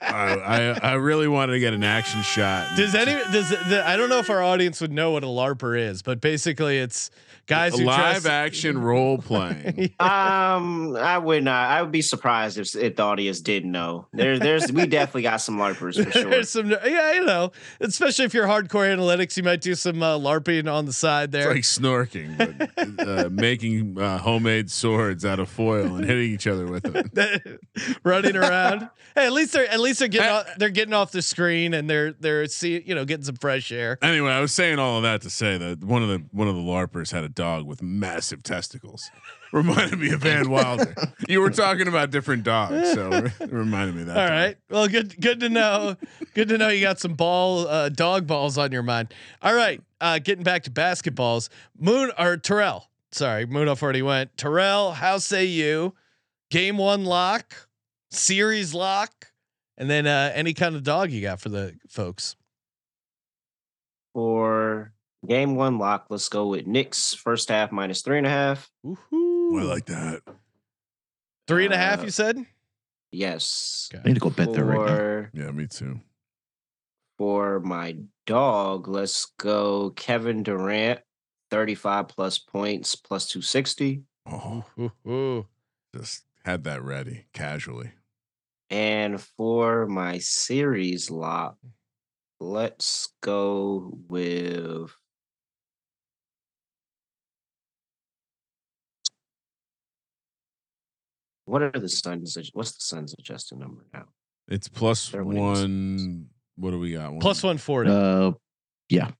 I, 0.00 0.34
I 0.34 0.90
I 0.90 0.92
really 0.94 1.28
wanted 1.28 1.52
to 1.52 1.60
get 1.60 1.72
an 1.72 1.84
action 1.84 2.22
shot. 2.22 2.76
Does 2.76 2.94
any 2.94 3.12
does 3.32 3.50
the, 3.50 3.82
I 3.86 3.96
don't 3.96 4.08
know 4.08 4.18
if 4.18 4.28
our 4.28 4.42
audience 4.42 4.80
would 4.80 4.92
know 4.92 5.12
what 5.12 5.22
a 5.22 5.28
larper 5.28 5.78
is, 5.78 6.02
but 6.02 6.20
basically 6.20 6.78
it's 6.78 7.10
guys 7.46 7.78
who 7.78 7.84
live 7.84 8.22
dress- 8.22 8.26
action 8.26 8.78
role 8.78 9.18
playing? 9.18 9.92
um, 10.00 10.96
I 10.96 11.18
would 11.18 11.44
not. 11.44 11.70
I 11.70 11.82
would 11.82 11.92
be 11.92 12.02
surprised 12.02 12.58
if, 12.58 12.74
if 12.76 12.96
the 12.96 13.02
audience 13.02 13.40
didn't 13.40 13.70
know. 13.72 14.06
There, 14.12 14.38
there's 14.38 14.72
we 14.72 14.86
definitely 14.86 15.22
got 15.22 15.38
some 15.38 15.56
larpers 15.58 16.02
for 16.02 16.10
sure. 16.18 16.30
There's 16.30 16.50
some, 16.50 16.70
yeah, 16.70 17.12
you 17.14 17.24
know, 17.24 17.52
especially 17.80 18.24
if 18.24 18.34
you're 18.34 18.46
hardcore 18.46 18.86
analytics, 18.94 19.36
you 19.36 19.42
might 19.42 19.60
do 19.60 19.74
some 19.74 20.02
uh, 20.02 20.18
larping 20.18 20.72
on 20.72 20.86
the 20.86 20.92
side 20.92 21.34
It's 21.34 21.44
there. 21.44 21.54
like 21.54 21.62
snorking, 21.64 22.36
but 22.38 23.06
uh, 23.08 23.28
making 23.30 23.98
uh, 24.00 24.18
homemade 24.18 24.70
swords 24.70 25.24
out 25.24 25.38
of 25.38 25.48
foil 25.48 25.96
and 25.96 26.04
hitting 26.04 26.30
each 26.30 26.46
other 26.46 26.66
with 26.66 26.82
them. 26.84 27.58
running 28.04 28.36
around. 28.36 28.88
Hey, 29.14 29.26
at 29.26 29.32
least 29.32 29.52
they're 29.52 29.68
at 29.68 29.80
least 29.80 29.98
they're 29.98 30.08
getting 30.08 30.30
off, 30.30 30.46
they're 30.56 30.70
getting 30.70 30.94
off 30.94 31.12
the 31.12 31.20
screen 31.20 31.74
and 31.74 31.88
they're 31.88 32.12
they're 32.12 32.46
see 32.46 32.82
you 32.86 32.94
know 32.94 33.04
getting 33.04 33.24
some 33.24 33.36
fresh 33.36 33.70
air. 33.70 33.98
Anyway, 34.00 34.30
I 34.30 34.40
was 34.40 34.52
saying 34.52 34.78
all 34.78 34.96
of 34.96 35.02
that 35.02 35.20
to 35.22 35.30
say 35.30 35.58
that 35.58 35.84
one 35.84 36.02
of 36.02 36.08
the 36.08 36.24
one 36.32 36.48
of 36.48 36.54
the 36.54 36.62
larpers 36.62 37.12
had 37.12 37.24
a 37.24 37.28
dog 37.34 37.66
with 37.66 37.82
massive 37.82 38.42
testicles. 38.42 39.10
Reminded 39.52 39.98
me 39.98 40.12
of 40.12 40.20
Van 40.20 40.48
Wilder. 40.50 40.94
you 41.28 41.40
were 41.40 41.50
talking 41.50 41.86
about 41.88 42.10
different 42.10 42.42
dogs, 42.42 42.92
so 42.92 43.10
it 43.40 43.52
reminded 43.52 43.94
me 43.94 44.00
of 44.02 44.06
that. 44.08 44.16
All 44.16 44.26
time. 44.28 44.32
right. 44.32 44.56
Well, 44.70 44.88
good 44.88 45.20
good 45.20 45.40
to 45.40 45.48
know. 45.48 45.96
good 46.34 46.48
to 46.48 46.58
know 46.58 46.68
you 46.68 46.80
got 46.80 47.00
some 47.00 47.14
ball 47.14 47.68
uh, 47.68 47.88
dog 47.90 48.26
balls 48.26 48.56
on 48.56 48.72
your 48.72 48.82
mind. 48.82 49.12
All 49.42 49.54
right. 49.54 49.82
Uh, 50.00 50.18
getting 50.18 50.42
back 50.44 50.62
to 50.64 50.70
basketballs. 50.70 51.48
Moon 51.78 52.10
or 52.18 52.36
Terrell. 52.36 52.88
Sorry, 53.12 53.46
Munaf 53.46 53.82
already 53.82 54.00
went. 54.02 54.36
Terrell, 54.38 54.92
how 54.92 55.18
say 55.18 55.44
you? 55.44 55.94
Game 56.50 56.78
one 56.78 57.04
lock, 57.04 57.68
series 58.10 58.72
lock, 58.72 59.32
and 59.76 59.90
then 59.90 60.06
uh, 60.06 60.32
any 60.34 60.54
kind 60.54 60.74
of 60.74 60.82
dog 60.82 61.10
you 61.10 61.20
got 61.20 61.40
for 61.40 61.50
the 61.50 61.74
folks. 61.88 62.36
For 64.14 64.92
game 65.26 65.54
one 65.56 65.78
lock, 65.78 66.06
let's 66.10 66.28
go 66.28 66.48
with 66.48 66.66
Knicks 66.66 67.14
first 67.14 67.48
half 67.48 67.72
minus 67.72 68.02
three 68.02 68.18
and 68.18 68.26
a 68.26 68.30
half. 68.30 68.70
Woohoo. 68.84 69.60
I 69.60 69.64
like 69.64 69.86
that. 69.86 70.22
Three 71.48 71.64
and 71.64 71.74
a 71.74 71.78
half, 71.78 72.00
uh, 72.00 72.04
you 72.04 72.10
said? 72.10 72.44
Yes. 73.10 73.90
I 73.92 74.06
need 74.08 74.14
to 74.14 74.20
go 74.20 74.30
bet 74.30 74.52
there 74.52 74.64
right 74.64 75.30
now. 75.34 75.44
Yeah, 75.44 75.50
me 75.50 75.66
too. 75.66 76.00
for 77.18 77.60
my 77.60 77.96
dog, 78.26 78.88
let's 78.88 79.26
go 79.38 79.90
Kevin 79.90 80.42
Durant, 80.42 81.00
35 81.50 82.08
plus 82.08 82.38
points 82.38 82.94
plus 82.94 83.26
260. 83.28 84.02
Oh, 84.26 84.64
Ooh. 85.06 85.46
just 85.94 86.24
had 86.44 86.64
that 86.64 86.82
ready 86.82 87.26
casually. 87.32 87.90
And 88.70 89.20
for 89.20 89.86
my 89.86 90.18
series 90.18 91.10
lock, 91.10 91.56
let's 92.40 93.10
go 93.20 93.92
with 94.08 94.90
what 101.52 101.60
are 101.60 101.70
the 101.70 101.86
Suns? 101.88 102.38
What's 102.54 102.72
the 102.72 102.80
Suns 102.80 103.14
adjusted 103.18 103.58
number 103.58 103.84
now? 103.92 104.04
It's 104.48 104.68
plus 104.68 105.10
They're 105.10 105.22
winning 105.22 105.42
one. 105.42 106.26
What 106.56 106.70
do 106.70 106.78
we 106.80 106.92
got? 106.92 107.20
Plus 107.20 107.42
140. 107.42 107.90
Uh, 107.90 108.32
yeah, 108.88 109.10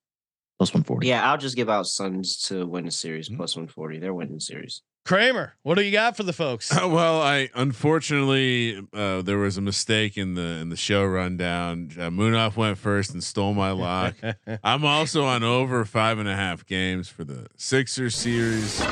plus 0.59 0.73
one 0.73 0.83
forty. 0.83 1.09
Yeah, 1.09 1.31
I'll 1.31 1.37
just 1.37 1.57
give 1.57 1.69
out 1.69 1.87
Suns 1.87 2.39
to 2.49 2.67
win 2.67 2.87
the 2.87 2.91
series 2.91 3.29
Hmm. 3.29 3.37
plus 3.37 3.55
140. 3.55 3.99
They're 3.99 4.15
winning 4.15 4.35
the 4.35 4.41
series. 4.41 4.81
Kramer, 5.05 5.55
what 5.63 5.75
do 5.75 5.83
you 5.83 5.93
got 5.93 6.17
for 6.17 6.23
the 6.23 6.33
folks? 6.33 6.73
well, 6.75 7.21
I 7.21 7.51
unfortunately 7.55 8.81
uh, 8.95 9.21
there 9.21 9.39
was 9.39 9.59
a 9.59 9.61
mistake 9.61 10.17
in 10.17 10.35
the 10.35 10.43
in 10.63 10.71
the 10.71 10.77
show 10.77 11.05
rundown. 11.05 11.91
Uh, 11.99 12.09
Munaf 12.09 12.57
went 12.57 12.79
first 12.79 13.13
and 13.13 13.23
stole 13.23 13.53
my 13.53 13.73
lock. 13.73 14.15
I'm 14.65 14.85
also 14.87 15.25
on 15.25 15.43
over 15.43 15.85
five 15.85 16.19
and 16.19 16.29
a 16.29 16.35
half 16.37 16.65
games 16.65 17.09
for 17.09 17.25
the 17.25 17.49
Sixers 17.57 18.17
series. 18.17 18.83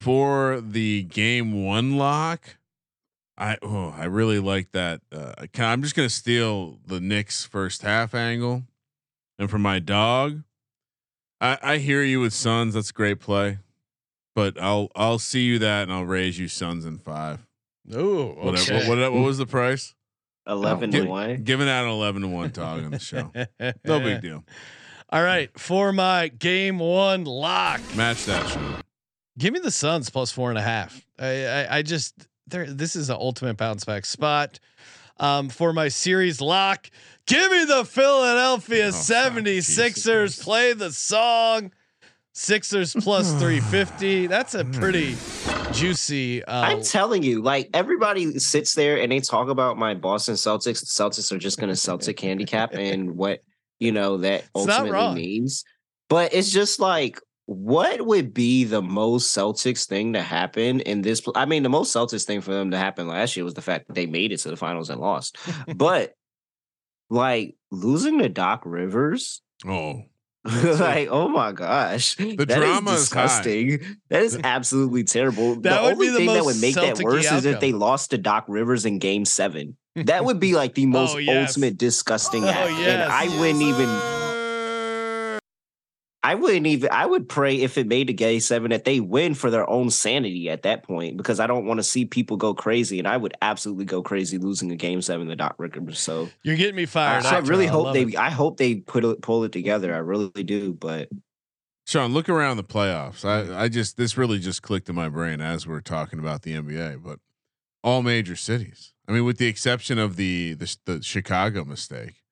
For 0.00 0.60
the 0.60 1.04
game 1.04 1.64
one 1.64 1.96
lock, 1.96 2.56
I 3.36 3.58
oh 3.62 3.92
I 3.96 4.04
really 4.04 4.38
like 4.38 4.72
that. 4.72 5.00
Uh, 5.10 5.32
I 5.38 5.46
ca- 5.48 5.64
I'm 5.72 5.82
just 5.82 5.94
gonna 5.96 6.08
steal 6.08 6.78
the 6.86 7.00
Knicks 7.00 7.44
first 7.44 7.82
half 7.82 8.14
angle, 8.14 8.62
and 9.38 9.50
for 9.50 9.58
my 9.58 9.78
dog, 9.80 10.42
I, 11.40 11.58
I 11.62 11.76
hear 11.78 12.02
you 12.02 12.20
with 12.20 12.32
Suns. 12.32 12.74
That's 12.74 12.90
a 12.90 12.92
great 12.92 13.18
play, 13.20 13.58
but 14.36 14.60
I'll 14.60 14.88
I'll 14.94 15.18
see 15.18 15.42
you 15.42 15.58
that 15.58 15.82
and 15.84 15.92
I'll 15.92 16.04
raise 16.04 16.38
you 16.38 16.46
Suns 16.48 16.84
in 16.84 16.98
five. 16.98 17.44
Ooh, 17.92 18.28
Whatever. 18.38 18.72
okay. 18.74 18.88
What, 18.88 18.98
what, 18.98 19.12
what 19.12 19.22
was 19.24 19.38
the 19.38 19.46
price? 19.46 19.94
11 20.46 20.90
to 20.92 21.02
1. 21.04 21.42
Giving 21.44 21.68
out 21.68 21.84
an 21.84 21.90
eleven 21.90 22.22
to 22.22 22.28
one 22.28 22.50
dog 22.50 22.84
on 22.84 22.90
the 22.92 22.98
show. 22.98 23.30
No 23.84 23.98
big 24.00 24.20
deal. 24.20 24.44
All 25.10 25.22
right, 25.22 25.50
for 25.58 25.92
my 25.92 26.28
game 26.28 26.78
one 26.78 27.24
lock, 27.24 27.80
Match 27.96 28.24
that 28.26 28.46
show. 28.48 28.76
give 29.38 29.52
me 29.52 29.60
the 29.60 29.70
Suns 29.70 30.08
plus 30.10 30.30
four 30.32 30.50
and 30.50 30.58
a 30.58 30.62
half. 30.62 31.06
I 31.18 31.46
I, 31.46 31.76
I 31.78 31.82
just 31.82 32.26
there. 32.46 32.66
This 32.66 32.96
is 32.96 33.10
an 33.10 33.16
ultimate 33.18 33.56
bounce 33.56 33.84
back 33.84 34.04
spot. 34.04 34.58
Um, 35.20 35.48
for 35.48 35.72
my 35.72 35.88
series 35.88 36.40
lock, 36.40 36.90
give 37.26 37.50
me 37.52 37.64
the 37.64 37.84
Philadelphia 37.84 38.88
Oh, 38.88 38.92
fuck. 38.92 39.00
76ers. 39.34 40.24
Jesus. 40.26 40.42
Play 40.42 40.72
the 40.72 40.90
song. 40.92 41.72
Sixers 42.32 42.94
plus 42.94 43.30
350. 43.40 44.26
That's 44.26 44.54
a 44.54 44.64
pretty 44.64 45.16
juicy. 45.72 46.44
Uh, 46.44 46.62
I'm 46.62 46.82
telling 46.82 47.22
you, 47.22 47.40
like 47.42 47.70
everybody 47.72 48.38
sits 48.40 48.74
there 48.74 49.00
and 49.00 49.12
they 49.12 49.20
talk 49.20 49.48
about 49.48 49.78
my 49.78 49.94
Boston 49.94 50.34
Celtics. 50.34 50.80
The 50.80 50.86
Celtics 50.86 51.30
are 51.30 51.38
just 51.38 51.58
going 51.60 51.68
to 51.70 51.76
Celtic 51.76 52.18
handicap 52.18 52.74
and 52.74 53.16
what 53.16 53.44
you 53.78 53.92
know 53.92 54.16
that 54.18 54.40
It's 54.40 54.50
ultimately 54.56 55.14
means. 55.14 55.64
But 56.08 56.34
it's 56.34 56.50
just 56.50 56.80
like, 56.80 57.20
what 57.46 58.06
would 58.06 58.32
be 58.32 58.64
the 58.64 58.82
most 58.82 59.36
Celtics 59.36 59.86
thing 59.86 60.14
to 60.14 60.22
happen 60.22 60.80
in 60.80 61.02
this? 61.02 61.22
I 61.34 61.44
mean, 61.44 61.62
the 61.62 61.68
most 61.68 61.94
Celtics 61.94 62.24
thing 62.24 62.40
for 62.40 62.52
them 62.52 62.70
to 62.70 62.78
happen 62.78 63.06
last 63.06 63.36
year 63.36 63.44
was 63.44 63.54
the 63.54 63.62
fact 63.62 63.86
that 63.86 63.94
they 63.94 64.06
made 64.06 64.32
it 64.32 64.38
to 64.38 64.50
the 64.50 64.56
finals 64.56 64.90
and 64.90 65.00
lost. 65.00 65.36
but 65.76 66.14
like 67.10 67.56
losing 67.70 68.18
to 68.18 68.28
Doc 68.28 68.62
Rivers. 68.64 69.42
Oh, 69.66 70.02
like, 70.44 71.08
oh 71.10 71.28
my 71.28 71.52
gosh, 71.52 72.16
The 72.16 72.36
that 72.38 72.50
is 72.50 72.56
drama 72.56 72.90
is 72.92 73.00
disgusting. 73.00 73.80
That 74.10 74.22
is 74.22 74.38
absolutely 74.42 75.04
terrible. 75.04 75.54
That 75.56 75.62
the 75.62 75.80
only 75.80 76.10
the 76.10 76.18
thing 76.18 76.26
that 76.28 76.44
would 76.44 76.60
make 76.60 76.74
that 76.74 76.84
Celtic-y 76.84 77.10
worse 77.10 77.32
is 77.32 77.44
if 77.44 77.60
they 77.60 77.72
lost 77.72 78.10
to 78.10 78.18
Doc 78.18 78.44
Rivers 78.48 78.84
in 78.84 78.98
Game 78.98 79.24
Seven. 79.24 79.76
That 79.96 80.24
would 80.24 80.40
be 80.40 80.54
like 80.54 80.74
the 80.74 80.84
oh, 80.84 80.88
most 80.88 81.14
Oh, 81.14 81.18
yes. 81.18 81.50
ultimate 81.50 81.78
disgusting 81.78 82.44
Oh, 82.44 82.48
act, 82.48 82.70
and 82.70 82.78
yes. 82.78 83.08
I 83.10 83.28
wouldn't 83.38 83.62
even. 83.62 84.13
I 86.24 86.34
wouldn't 86.34 86.66
even. 86.66 86.88
I 86.90 87.04
would 87.04 87.28
pray 87.28 87.60
if 87.60 87.76
it 87.76 87.86
made 87.86 88.08
a 88.08 88.14
Game 88.14 88.40
Seven 88.40 88.70
that 88.70 88.84
they 88.84 88.98
win 88.98 89.34
for 89.34 89.50
their 89.50 89.68
own 89.68 89.90
sanity 89.90 90.48
at 90.48 90.62
that 90.62 90.82
point, 90.82 91.18
because 91.18 91.38
I 91.38 91.46
don't 91.46 91.66
want 91.66 91.80
to 91.80 91.84
see 91.84 92.06
people 92.06 92.38
go 92.38 92.54
crazy, 92.54 92.98
and 92.98 93.06
I 93.06 93.18
would 93.18 93.34
absolutely 93.42 93.84
go 93.84 94.02
crazy 94.02 94.38
losing 94.38 94.72
a 94.72 94.76
Game 94.76 95.02
Seven 95.02 95.28
to 95.28 95.36
Doc 95.36 95.54
Rivers. 95.58 96.00
So 96.00 96.30
you're 96.42 96.56
getting 96.56 96.76
me 96.76 96.84
I, 96.84 96.86
fired. 96.86 97.26
I 97.26 97.38
really 97.40 97.66
hope 97.66 97.84
love 97.84 97.94
they. 97.94 98.02
it. 98.04 98.16
I 98.16 98.30
hope 98.30 98.56
they 98.56 98.76
put 98.76 99.04
it, 99.04 99.20
pull 99.20 99.44
it 99.44 99.52
together. 99.52 99.94
I 99.94 99.98
really 99.98 100.30
do, 100.30 100.72
but. 100.72 101.10
Sean, 101.86 102.14
look 102.14 102.30
around 102.30 102.56
the 102.56 102.64
playoffs. 102.64 103.26
I, 103.26 103.64
I 103.64 103.68
just 103.68 103.98
this 103.98 104.16
really 104.16 104.38
just 104.38 104.62
clicked 104.62 104.88
in 104.88 104.94
my 104.94 105.10
brain 105.10 105.42
as 105.42 105.66
we're 105.66 105.82
talking 105.82 106.18
about 106.18 106.40
the 106.40 106.54
NBA, 106.54 107.02
but 107.04 107.18
all 107.82 108.02
major 108.02 108.34
cities. 108.34 108.94
I 109.06 109.12
mean, 109.12 109.26
with 109.26 109.36
the 109.36 109.46
exception 109.46 109.98
of 109.98 110.16
the 110.16 110.54
the, 110.54 110.74
the 110.86 111.02
Chicago 111.02 111.66
mistake. 111.66 112.23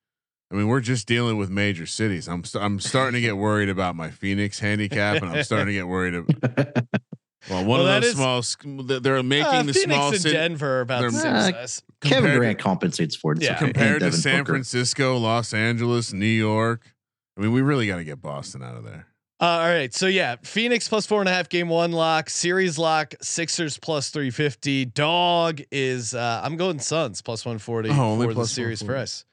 I 0.53 0.55
mean, 0.57 0.69
we're 0.69 0.81
just 0.81 1.07
dealing 1.07 1.39
with 1.39 1.49
major 1.49 1.87
cities. 1.87 2.29
I'm 2.29 2.45
st- 2.45 2.63
I'm 2.63 2.79
starting 2.79 3.15
to 3.15 3.21
get 3.23 3.37
worried 3.39 3.71
about 3.71 3.97
my 3.97 4.11
Phoenix 4.11 4.59
handicap, 4.61 5.23
and 5.23 5.31
I'm 5.31 5.43
starting 5.45 5.69
to 5.69 5.73
get 5.73 5.89
worried. 5.89 6.15
About, 6.15 6.37
well, 7.49 7.65
one 7.65 7.67
Well, 7.67 7.87
of 7.89 8.03
those 8.03 8.11
is- 8.17 8.49
small. 8.49 9.01
They're 9.01 9.23
making 9.23 9.47
Uh, 9.47 9.63
the 9.63 9.73
Phoenix 9.73 9.95
small 9.95 10.13
city 10.13 10.33
Denver 10.35 10.79
are 10.79 10.81
about 10.83 11.03
the 11.03 11.11
same 11.13 11.33
Uh, 11.35 11.51
size. 11.53 11.83
Kevin 12.03 12.33
Durant 12.35 12.59
compensates 12.59 13.17
for 13.17 13.33
it. 13.33 13.41
Yeah. 13.41 13.53
It's 13.55 13.63
okay. 13.63 13.73
compared 13.73 14.01
to 14.01 14.13
San 14.13 14.41
Booker. 14.41 14.53
Francisco, 14.53 15.17
Los 15.17 15.55
Angeles, 15.55 16.13
New 16.13 16.27
York. 16.27 16.93
I 17.39 17.41
mean, 17.41 17.53
we 17.53 17.63
really 17.63 17.87
got 17.87 17.97
to 17.97 18.05
get 18.05 18.21
Boston 18.21 18.63
out 18.63 18.77
of 18.77 18.85
there. 18.85 19.07
Uh, 19.41 19.45
all 19.47 19.59
right, 19.69 19.93
so 19.93 20.07
yeah, 20.07 20.37
Phoenix 20.45 20.87
plus 20.89 21.05
four 21.07 21.19
and 21.21 21.29
a 21.29 21.33
half 21.33 21.49
game 21.49 21.69
one 21.69 21.91
lock, 21.91 22.31
series 22.31 22.79
lock, 22.79 23.15
Sixers 23.23 23.77
plus 23.77 24.11
three 24.11 24.31
fifty. 24.31 24.85
Dog 24.85 25.61
is 25.73 26.15
uh, 26.15 26.43
I'm 26.45 26.57
going 26.57 26.79
Suns 26.79 27.23
plus 27.23 27.45
one 27.45 27.59
forty 27.59 27.89
Oh, 27.91 28.13
only 28.13 28.29
for 28.29 28.35
the 28.35 28.47
series 28.47 28.83
140. 28.85 28.87
price. 29.01 29.25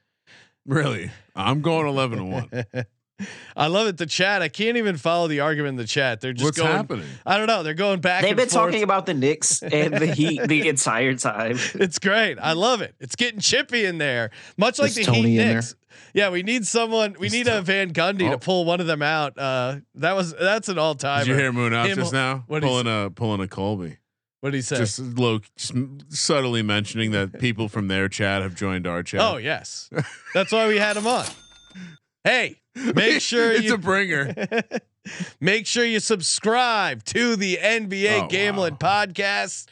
Really? 0.70 1.10
I'm 1.34 1.60
going 1.62 1.86
11 1.86 2.18
to 2.18 2.24
1. 2.24 2.84
I 3.56 3.66
love 3.66 3.86
it. 3.86 3.98
The 3.98 4.06
chat. 4.06 4.40
I 4.40 4.48
can't 4.48 4.76
even 4.78 4.96
follow 4.96 5.28
the 5.28 5.40
argument 5.40 5.70
in 5.70 5.76
the 5.76 5.84
chat. 5.84 6.20
They're 6.22 6.32
just 6.32 6.44
What's 6.44 6.58
going. 6.58 6.70
happening? 6.72 7.06
I 7.26 7.36
don't 7.36 7.48
know. 7.48 7.62
They're 7.62 7.74
going 7.74 8.00
back. 8.00 8.22
They've 8.22 8.30
and 8.30 8.36
been 8.38 8.48
forth. 8.48 8.66
talking 8.70 8.82
about 8.82 9.04
the 9.04 9.12
Knicks 9.14 9.62
and 9.62 9.94
the 9.94 10.06
Heat 10.06 10.40
the 10.46 10.68
entire 10.70 11.14
time. 11.16 11.58
It's 11.74 11.98
great. 11.98 12.38
I 12.38 12.52
love 12.52 12.80
it. 12.80 12.94
It's 12.98 13.16
getting 13.16 13.40
chippy 13.40 13.84
in 13.84 13.98
there, 13.98 14.30
much 14.56 14.78
like 14.78 14.90
Is 14.90 14.94
the 14.94 15.04
Tony 15.04 15.22
Heat 15.22 15.28
in 15.40 15.46
there? 15.48 15.54
Knicks. 15.56 15.74
Yeah, 16.14 16.30
we 16.30 16.42
need 16.42 16.66
someone. 16.66 17.14
We 17.18 17.26
Is 17.26 17.32
need 17.34 17.44
To- 17.46 17.58
a 17.58 17.62
Van 17.62 17.92
Gundy 17.92 18.26
Oh. 18.28 18.32
to 18.32 18.38
pull 18.38 18.64
one 18.64 18.80
of 18.80 18.86
them 18.86 19.02
out. 19.02 19.38
Uh, 19.38 19.76
that 19.96 20.16
was 20.16 20.32
that's 20.34 20.68
an 20.70 20.78
all 20.78 20.94
time. 20.94 21.20
Did 21.26 21.28
you 21.28 21.36
hear 21.36 21.52
Munaf 21.52 21.94
just 21.94 22.12
now? 22.14 22.44
what'd 22.46 22.66
Pulling 22.66 22.86
a 22.86 23.10
pulling 23.10 23.40
a 23.42 23.48
Colby. 23.48 23.98
What 24.40 24.50
did 24.50 24.58
he 24.58 24.62
say? 24.62 24.76
Just 24.76 24.98
low, 24.98 25.40
just 25.56 25.74
subtly 26.08 26.62
mentioning 26.62 27.10
that 27.12 27.38
people 27.40 27.68
from 27.68 27.88
their 27.88 28.08
chat 28.08 28.42
have 28.42 28.54
joined 28.54 28.86
our 28.86 29.02
chat. 29.02 29.20
oh 29.20 29.36
yes, 29.36 29.90
that's 30.34 30.50
why 30.52 30.66
we 30.68 30.78
had 30.78 30.96
him 30.96 31.06
on. 31.06 31.26
Hey, 32.24 32.60
make 32.94 33.20
sure 33.20 33.52
it's 33.52 33.64
you 33.64 33.74
a 33.74 33.78
bringer. 33.78 34.34
make 35.40 35.66
sure 35.66 35.84
you 35.84 36.00
subscribe 36.00 37.04
to 37.04 37.36
the 37.36 37.58
NBA 37.60 38.24
Oh, 38.24 38.28
Gambling 38.28 38.76
Podcast. 38.76 39.66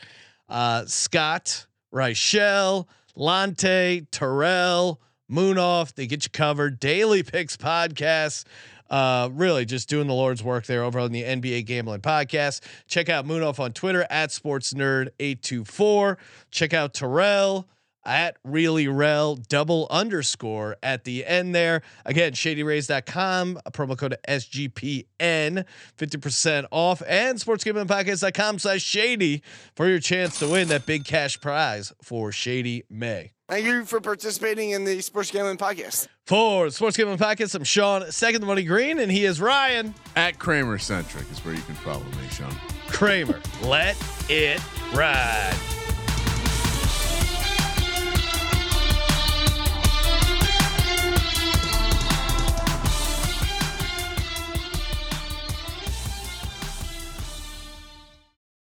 Uh, 0.48 0.84
Scott, 0.86 1.66
Reichel, 1.94 2.86
Lante, 3.14 4.06
Terrell, 4.10 5.00
Munaf, 5.30 5.94
they 5.94 6.06
get 6.06 6.24
you 6.24 6.30
covered. 6.30 6.80
Daily 6.80 7.22
Picks 7.22 7.56
Podcast. 7.56 8.44
Uh, 8.90 9.28
really 9.32 9.64
just 9.64 9.88
doing 9.88 10.06
the 10.06 10.14
Lord's 10.14 10.42
work 10.42 10.66
there 10.66 10.82
over 10.82 10.98
on 10.98 11.12
the 11.12 11.22
NBA 11.22 11.66
Gambling 11.66 12.00
Podcast. 12.00 12.60
Check 12.86 13.08
out 13.08 13.26
Munaf 13.26 13.58
on 13.58 13.72
Twitter 13.72 14.06
at 14.10 14.32
Sports 14.32 14.72
Nerd 14.72 15.08
824. 15.20 16.18
Check 16.50 16.72
out 16.72 16.94
Terrell 16.94 17.68
at 18.08 18.36
really 18.42 18.88
rel 18.88 19.36
double 19.36 19.86
underscore 19.90 20.76
at 20.82 21.04
the 21.04 21.24
end 21.26 21.54
there. 21.54 21.82
Again, 22.06 22.32
shadyrays.com, 22.32 23.60
promo 23.72 23.96
code 23.98 24.16
SGPN, 24.26 25.64
50% 25.98 26.66
off, 26.70 27.02
and 27.06 27.38
sportsgamblingpodcast.com 27.38 28.58
slash 28.58 28.82
shady 28.82 29.42
for 29.76 29.86
your 29.88 30.00
chance 30.00 30.38
to 30.38 30.48
win 30.48 30.68
that 30.68 30.86
big 30.86 31.04
cash 31.04 31.40
prize 31.40 31.92
for 32.02 32.32
Shady 32.32 32.84
May. 32.88 33.32
Thank 33.48 33.64
you 33.64 33.86
for 33.86 33.98
participating 33.98 34.70
in 34.70 34.84
the 34.84 35.00
Sports 35.00 35.30
Gambling 35.30 35.56
Podcast. 35.56 36.08
For 36.26 36.66
the 36.66 36.70
Sports 36.70 36.98
Gambling 36.98 37.16
Podcast, 37.16 37.54
I'm 37.54 37.64
Sean, 37.64 38.12
second 38.12 38.42
the 38.42 38.46
money 38.46 38.62
green, 38.62 38.98
and 38.98 39.10
he 39.10 39.24
is 39.24 39.40
Ryan 39.40 39.94
At 40.16 40.38
Kramer 40.38 40.76
Centric 40.76 41.24
is 41.32 41.42
where 41.42 41.54
you 41.54 41.62
can 41.62 41.74
follow 41.76 42.04
me, 42.04 42.28
Sean. 42.30 42.54
Kramer. 42.88 43.40
Let 43.62 43.96
it 44.28 44.60
ride. 44.94 45.56